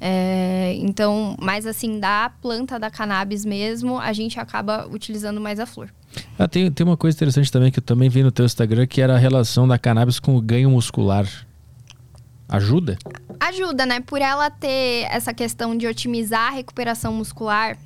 É, 0.00 0.74
então, 0.78 1.36
mas 1.38 1.66
assim, 1.66 2.00
da 2.00 2.32
planta 2.40 2.78
da 2.78 2.90
cannabis 2.90 3.44
mesmo, 3.44 3.98
a 3.98 4.14
gente 4.14 4.40
acaba 4.40 4.88
utilizando 4.90 5.38
mais 5.38 5.60
a 5.60 5.66
flor. 5.66 5.92
Ah, 6.38 6.46
tem, 6.46 6.70
tem 6.70 6.86
uma 6.86 6.96
coisa 6.96 7.16
interessante 7.16 7.50
também 7.50 7.72
que 7.72 7.80
eu 7.80 7.82
também 7.82 8.08
vi 8.08 8.22
no 8.22 8.30
teu 8.30 8.44
Instagram, 8.44 8.86
que 8.86 9.00
era 9.00 9.14
a 9.14 9.18
relação 9.18 9.66
da 9.66 9.76
cannabis 9.76 10.20
com 10.20 10.36
o 10.36 10.40
ganho 10.40 10.70
muscular. 10.70 11.26
Ajuda? 12.48 12.96
Ajuda, 13.40 13.84
né? 13.84 14.00
Por 14.00 14.22
ela 14.22 14.48
ter 14.48 15.06
essa 15.10 15.34
questão 15.34 15.76
de 15.76 15.86
otimizar 15.86 16.52
a 16.52 16.54
recuperação 16.54 17.12
muscular, 17.12 17.76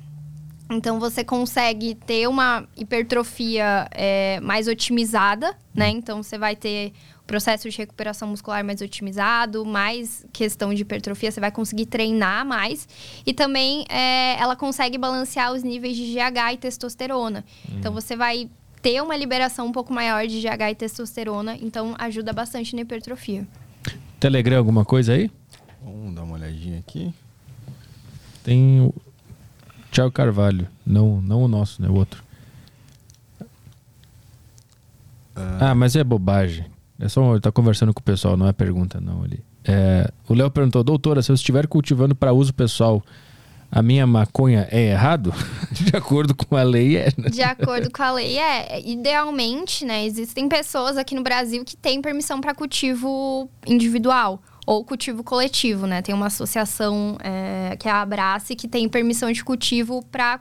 então 0.69 0.99
você 0.99 1.23
consegue 1.23 1.95
ter 1.95 2.27
uma 2.27 2.65
hipertrofia 2.77 3.87
é, 3.91 4.39
mais 4.39 4.67
otimizada, 4.67 5.55
né? 5.73 5.89
Então 5.89 6.21
você 6.21 6.37
vai 6.37 6.55
ter 6.55 6.93
processo 7.33 7.67
de 7.67 7.75
recuperação 7.75 8.27
muscular 8.27 8.63
mais 8.63 8.79
otimizado, 8.79 9.65
mais 9.65 10.23
questão 10.31 10.71
de 10.71 10.83
hipertrofia, 10.83 11.31
você 11.31 11.39
vai 11.39 11.51
conseguir 11.51 11.87
treinar 11.87 12.45
mais. 12.45 12.87
E 13.25 13.33
também 13.33 13.85
é, 13.89 14.39
ela 14.39 14.55
consegue 14.55 14.99
balancear 14.99 15.51
os 15.51 15.63
níveis 15.63 15.97
de 15.97 16.13
GH 16.13 16.53
e 16.53 16.57
testosterona. 16.57 17.43
Uhum. 17.67 17.79
Então 17.79 17.91
você 17.91 18.15
vai 18.15 18.47
ter 18.83 19.01
uma 19.01 19.17
liberação 19.17 19.65
um 19.65 19.71
pouco 19.71 19.91
maior 19.91 20.27
de 20.27 20.39
GH 20.41 20.69
e 20.69 20.75
testosterona, 20.75 21.57
então 21.59 21.95
ajuda 21.97 22.31
bastante 22.31 22.75
na 22.75 22.83
hipertrofia. 22.83 23.47
Telegram, 24.19 24.59
alguma 24.59 24.85
coisa 24.85 25.13
aí? 25.13 25.31
Vamos 25.83 26.13
dar 26.13 26.21
uma 26.21 26.35
olhadinha 26.35 26.77
aqui. 26.77 27.11
Tem 28.43 28.79
o 28.79 28.93
Thiago 29.91 30.11
Carvalho, 30.11 30.67
não, 30.85 31.19
não 31.19 31.41
o 31.41 31.47
nosso, 31.47 31.81
né? 31.81 31.89
O 31.89 31.95
outro. 31.95 32.23
Ah, 35.35 35.71
ah 35.71 35.75
mas 35.75 35.95
é 35.95 36.03
bobagem. 36.03 36.72
É 37.03 37.09
só 37.09 37.31
ele 37.31 37.41
tá 37.41 37.51
conversando 37.51 37.93
com 37.93 37.99
o 37.99 38.03
pessoal, 38.03 38.37
não 38.37 38.47
é 38.47 38.53
pergunta 38.53 39.01
não 39.01 39.23
ali. 39.23 39.43
É, 39.65 40.09
o 40.27 40.33
Léo 40.33 40.49
perguntou, 40.49 40.81
doutora, 40.83 41.21
se 41.21 41.31
eu 41.31 41.33
estiver 41.33 41.67
cultivando 41.67 42.15
para 42.15 42.31
uso 42.31 42.53
pessoal, 42.53 43.03
a 43.69 43.81
minha 43.81 44.07
maconha 44.07 44.67
é 44.71 44.91
errado? 44.91 45.33
De 45.71 45.97
acordo 45.97 46.33
com 46.33 46.55
a 46.55 46.63
lei, 46.63 46.95
é. 46.95 47.11
Né? 47.17 47.29
De 47.29 47.41
acordo 47.41 47.91
com 47.91 48.01
a 48.01 48.11
lei, 48.13 48.37
é. 48.37 48.81
Idealmente, 48.87 49.83
né? 49.83 50.05
Existem 50.05 50.47
pessoas 50.47 50.95
aqui 50.95 51.13
no 51.13 51.23
Brasil 51.23 51.65
que 51.65 51.75
têm 51.75 52.01
permissão 52.01 52.39
para 52.39 52.55
cultivo 52.55 53.49
individual 53.67 54.41
ou 54.65 54.85
cultivo 54.85 55.25
coletivo, 55.25 55.85
né? 55.85 56.01
Tem 56.01 56.15
uma 56.15 56.27
associação 56.27 57.17
é, 57.21 57.75
que 57.77 57.89
é 57.89 57.91
a 57.91 58.01
Abrace 58.01 58.55
que 58.55 58.67
tem 58.67 58.87
permissão 58.87 59.29
de 59.29 59.43
cultivo 59.43 60.01
para 60.09 60.39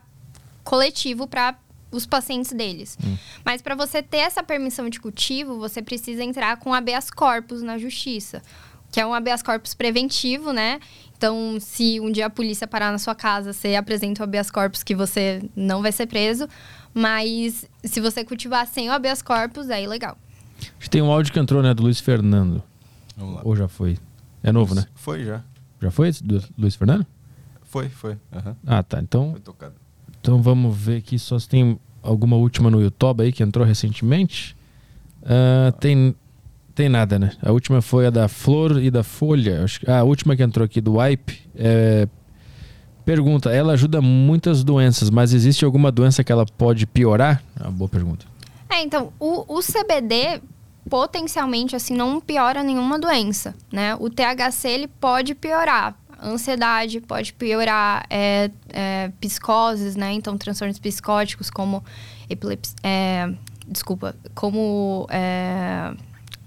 coletivo 0.62 1.26
para 1.26 1.56
os 1.92 2.06
pacientes 2.06 2.52
deles. 2.52 2.96
Hum. 3.04 3.16
Mas 3.44 3.62
para 3.62 3.74
você 3.74 4.02
ter 4.02 4.18
essa 4.18 4.42
permissão 4.42 4.88
de 4.88 4.98
cultivo, 4.98 5.58
você 5.58 5.80
precisa 5.82 6.24
entrar 6.24 6.56
com 6.56 6.72
habeas 6.74 7.10
corpus 7.10 7.62
na 7.62 7.78
justiça. 7.78 8.42
que 8.90 9.00
é 9.00 9.06
um 9.06 9.14
habeas 9.14 9.42
corpus 9.42 9.72
preventivo, 9.72 10.52
né? 10.52 10.78
Então, 11.16 11.56
se 11.58 11.98
um 11.98 12.10
dia 12.12 12.26
a 12.26 12.30
polícia 12.30 12.66
parar 12.66 12.92
na 12.92 12.98
sua 12.98 13.14
casa, 13.14 13.52
você 13.54 13.74
apresenta 13.74 14.20
o 14.22 14.24
habeas 14.24 14.50
corpus 14.50 14.82
que 14.82 14.94
você 14.94 15.42
não 15.56 15.80
vai 15.80 15.92
ser 15.92 16.06
preso. 16.06 16.46
Mas 16.92 17.66
se 17.82 18.00
você 18.00 18.22
cultivar 18.22 18.66
sem 18.66 18.90
o 18.90 18.92
habeas 18.92 19.22
corpus, 19.22 19.70
é 19.70 19.82
ilegal. 19.82 20.18
Tem 20.90 21.00
um 21.00 21.10
áudio 21.10 21.32
que 21.32 21.38
entrou, 21.38 21.62
né, 21.62 21.72
do 21.72 21.82
Luiz 21.82 22.00
Fernando. 22.00 22.62
Vamos 23.16 23.36
lá. 23.36 23.40
Ou 23.44 23.56
já 23.56 23.66
foi? 23.66 23.98
É 24.42 24.52
novo, 24.52 24.74
né? 24.74 24.84
Foi 24.94 25.24
já. 25.24 25.42
Já 25.80 25.90
foi 25.90 26.08
esse 26.08 26.22
do 26.22 26.42
Luiz 26.58 26.74
Fernando? 26.76 27.06
Foi, 27.62 27.88
foi. 27.88 28.18
Aham. 28.30 28.56
Ah, 28.66 28.82
tá. 28.82 29.00
Então, 29.00 29.30
Foi 29.30 29.40
tocado. 29.40 29.74
Então 30.22 30.40
vamos 30.40 30.76
ver 30.76 30.98
aqui 30.98 31.18
só 31.18 31.36
se 31.36 31.48
tem 31.48 31.76
alguma 32.00 32.36
última 32.36 32.70
no 32.70 32.80
YouTube 32.80 33.24
aí 33.24 33.32
que 33.32 33.42
entrou 33.42 33.66
recentemente. 33.66 34.56
Ah, 35.24 35.72
tem 35.80 36.14
tem 36.76 36.88
nada, 36.88 37.18
né? 37.18 37.32
A 37.42 37.50
última 37.52 37.82
foi 37.82 38.06
a 38.06 38.10
da 38.10 38.28
Flor 38.28 38.80
e 38.80 38.90
da 38.90 39.02
Folha. 39.02 39.66
Ah, 39.86 39.98
a 39.98 40.04
última 40.04 40.36
que 40.36 40.42
entrou 40.42 40.64
aqui 40.64 40.80
do 40.80 40.98
Wipe 40.98 41.40
é 41.56 42.08
Pergunta, 43.04 43.50
ela 43.50 43.72
ajuda 43.72 44.00
muitas 44.00 44.62
doenças, 44.62 45.10
mas 45.10 45.34
existe 45.34 45.64
alguma 45.64 45.90
doença 45.90 46.22
que 46.22 46.30
ela 46.30 46.46
pode 46.46 46.86
piorar? 46.86 47.42
Ah, 47.58 47.68
boa 47.68 47.88
pergunta. 47.88 48.24
É, 48.70 48.80
então, 48.80 49.12
o, 49.18 49.58
o 49.58 49.60
CBD 49.60 50.40
potencialmente 50.88 51.74
assim 51.74 51.94
não 51.94 52.20
piora 52.20 52.62
nenhuma 52.62 52.98
doença, 52.98 53.54
né? 53.72 53.96
O 53.96 54.08
THC 54.08 54.68
ele 54.68 54.86
pode 54.88 55.34
piorar 55.34 55.96
ansiedade, 56.22 57.00
pode 57.00 57.32
piorar 57.32 58.04
é, 58.08 58.50
é, 58.70 59.10
psicoses, 59.20 59.96
né? 59.96 60.12
Então 60.12 60.36
transtornos 60.38 60.78
psicóticos 60.78 61.50
como 61.50 61.84
epilepsia, 62.30 62.74
é, 62.82 63.32
desculpa, 63.68 64.14
como 64.34 65.06
é, 65.10 65.92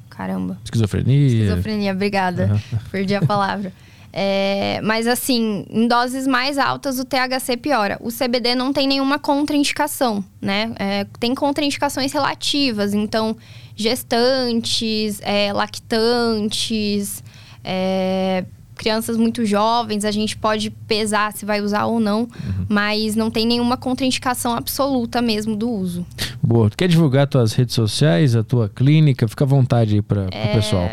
caramba, 0.10 0.58
Esquizofrenia. 0.64 1.28
esquizofrenia, 1.28 1.92
obrigada, 1.92 2.62
perdi 2.92 3.16
a 3.16 3.22
palavra. 3.22 3.72
É, 4.18 4.80
mas 4.82 5.08
assim, 5.08 5.66
em 5.70 5.90
doses 5.90 6.26
mais 6.26 6.58
altas 6.58 6.98
o 7.00 7.04
THC 7.04 7.58
piora. 7.58 7.98
O 8.00 8.08
CBD 8.10 8.56
não 8.56 8.72
tem 8.72 8.88
nenhuma 8.88 9.20
contraindicação, 9.20 10.24
né? 10.42 10.74
É, 10.80 11.06
tem 11.20 11.36
contraindicações 11.36 12.14
relativas, 12.14 12.94
então 12.94 13.36
gestantes, 13.76 15.20
é, 15.22 15.52
lactantes, 15.52 17.22
é, 17.62 18.46
crianças 18.76 19.18
muito 19.18 19.46
jovens, 19.46 20.06
a 20.06 20.12
gente 20.12 20.38
pode 20.38 20.70
pesar 20.70 21.34
se 21.34 21.46
vai 21.46 21.62
usar 21.62 21.86
ou 21.86 22.00
não, 22.00 22.28
mas 22.70 23.16
não 23.16 23.32
tem 23.32 23.48
nenhuma 23.48 23.78
contraindicação 23.78 24.54
absoluta 24.54 25.22
mesmo 25.22 25.56
do 25.56 25.70
uso. 25.70 26.06
Boa. 26.42 26.70
Tu 26.70 26.78
quer 26.78 26.88
divulgar 26.88 27.28
tuas 27.28 27.54
redes 27.54 27.74
sociais, 27.74 28.36
a 28.36 28.44
tua 28.44 28.70
clínica? 28.70 29.28
Fica 29.28 29.44
à 29.44 29.48
vontade 29.48 29.96
aí 29.96 30.02
para 30.02 30.28
o 30.28 30.54
pessoal. 30.54 30.90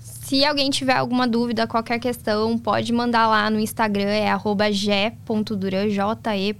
Se 0.00 0.44
alguém 0.44 0.68
tiver 0.68 0.94
alguma 0.94 1.26
dúvida, 1.26 1.66
qualquer 1.66 1.98
questão, 1.98 2.58
pode 2.58 2.92
mandar 2.92 3.26
lá 3.28 3.48
no 3.48 3.58
Instagram, 3.58 4.10
é 4.10 4.30
arroba 4.30 4.70
ge.duran, 4.70 5.88
J-E.D-U-R-A-N-D. 5.88 6.54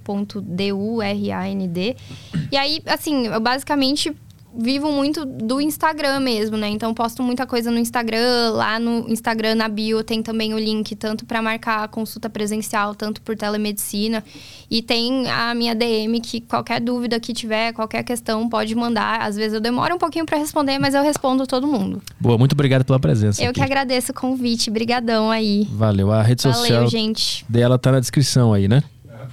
E 2.51 2.57
aí, 2.57 2.81
assim, 2.87 3.27
eu 3.27 3.39
basicamente 3.39 4.11
vivo 4.59 4.91
muito 4.91 5.25
do 5.25 5.61
Instagram 5.61 6.19
mesmo, 6.19 6.57
né? 6.57 6.67
Então, 6.67 6.93
posto 6.93 7.23
muita 7.23 7.47
coisa 7.47 7.71
no 7.71 7.79
Instagram. 7.79 8.51
Lá 8.51 8.79
no 8.79 9.09
Instagram, 9.09 9.55
na 9.55 9.67
bio, 9.67 10.03
tem 10.03 10.21
também 10.21 10.53
o 10.53 10.59
link 10.59 10.95
tanto 10.95 11.25
para 11.25 11.41
marcar 11.41 11.83
a 11.83 11.87
consulta 11.87 12.29
presencial, 12.29 12.93
tanto 12.93 13.21
por 13.21 13.35
telemedicina. 13.35 14.23
E 14.69 14.81
tem 14.81 15.29
a 15.29 15.55
minha 15.55 15.73
DM, 15.73 16.19
que 16.19 16.41
qualquer 16.41 16.79
dúvida 16.79 17.19
que 17.19 17.33
tiver, 17.33 17.73
qualquer 17.73 18.03
questão, 18.03 18.47
pode 18.47 18.75
mandar. 18.75 19.21
Às 19.21 19.35
vezes 19.35 19.53
eu 19.53 19.61
demoro 19.61 19.95
um 19.95 19.97
pouquinho 19.97 20.25
para 20.25 20.37
responder, 20.37 20.77
mas 20.77 20.93
eu 20.93 21.01
respondo 21.01 21.47
todo 21.47 21.65
mundo. 21.65 22.01
Boa, 22.19 22.37
muito 22.37 22.53
obrigado 22.53 22.83
pela 22.83 22.99
presença. 22.99 23.41
Eu 23.41 23.49
aqui. 23.49 23.59
que 23.59 23.65
agradeço 23.65 24.11
o 24.11 24.15
convite. 24.15 24.69
Brigadão 24.69 25.31
aí. 25.31 25.67
Valeu. 25.71 26.11
A 26.11 26.21
rede 26.21 26.41
social 26.41 26.75
Valeu, 26.75 26.89
gente. 26.89 27.45
dela 27.47 27.79
tá 27.79 27.91
na 27.91 27.99
descrição 27.99 28.53
aí, 28.53 28.67
né? 28.67 28.83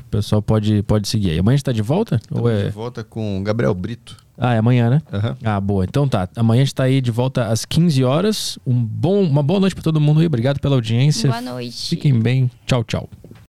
O 0.07 0.09
pessoal 0.11 0.40
pode, 0.40 0.82
pode 0.85 1.09
seguir 1.09 1.31
aí. 1.31 1.39
Amanhã 1.39 1.55
a 1.55 1.57
gente 1.57 1.65
tá 1.65 1.73
de 1.73 1.82
volta? 1.82 2.20
Ou 2.31 2.48
é... 2.48 2.65
de 2.65 2.70
volta 2.70 3.03
com 3.03 3.40
o 3.40 3.43
Gabriel 3.43 3.74
Brito. 3.74 4.26
Ah, 4.39 4.55
é 4.55 4.59
amanhã, 4.59 4.91
né? 4.91 5.03
Aham. 5.13 5.37
Ah, 5.43 5.61
boa. 5.61 5.85
Então 5.85 6.07
tá. 6.07 6.29
Amanhã 6.37 6.63
a 6.63 6.65
gente 6.65 6.75
tá 6.75 6.85
aí 6.85 7.01
de 7.01 7.11
volta 7.11 7.47
às 7.47 7.65
15 7.65 8.05
horas. 8.05 8.59
Um 8.67 8.75
bom, 8.75 9.23
uma 9.23 9.43
boa 9.43 9.61
noite 9.61 9.75
para 9.75 9.83
todo 9.85 10.01
mundo 10.01 10.21
aí. 10.21 10.27
Obrigado 10.27 10.61
pela 10.61 10.75
audiência. 10.75 11.29
Boa 11.31 11.41
noite. 11.41 11.89
Fiquem 11.89 12.19
bem. 12.19 12.51
Tchau, 12.67 12.85
tchau. 12.85 13.09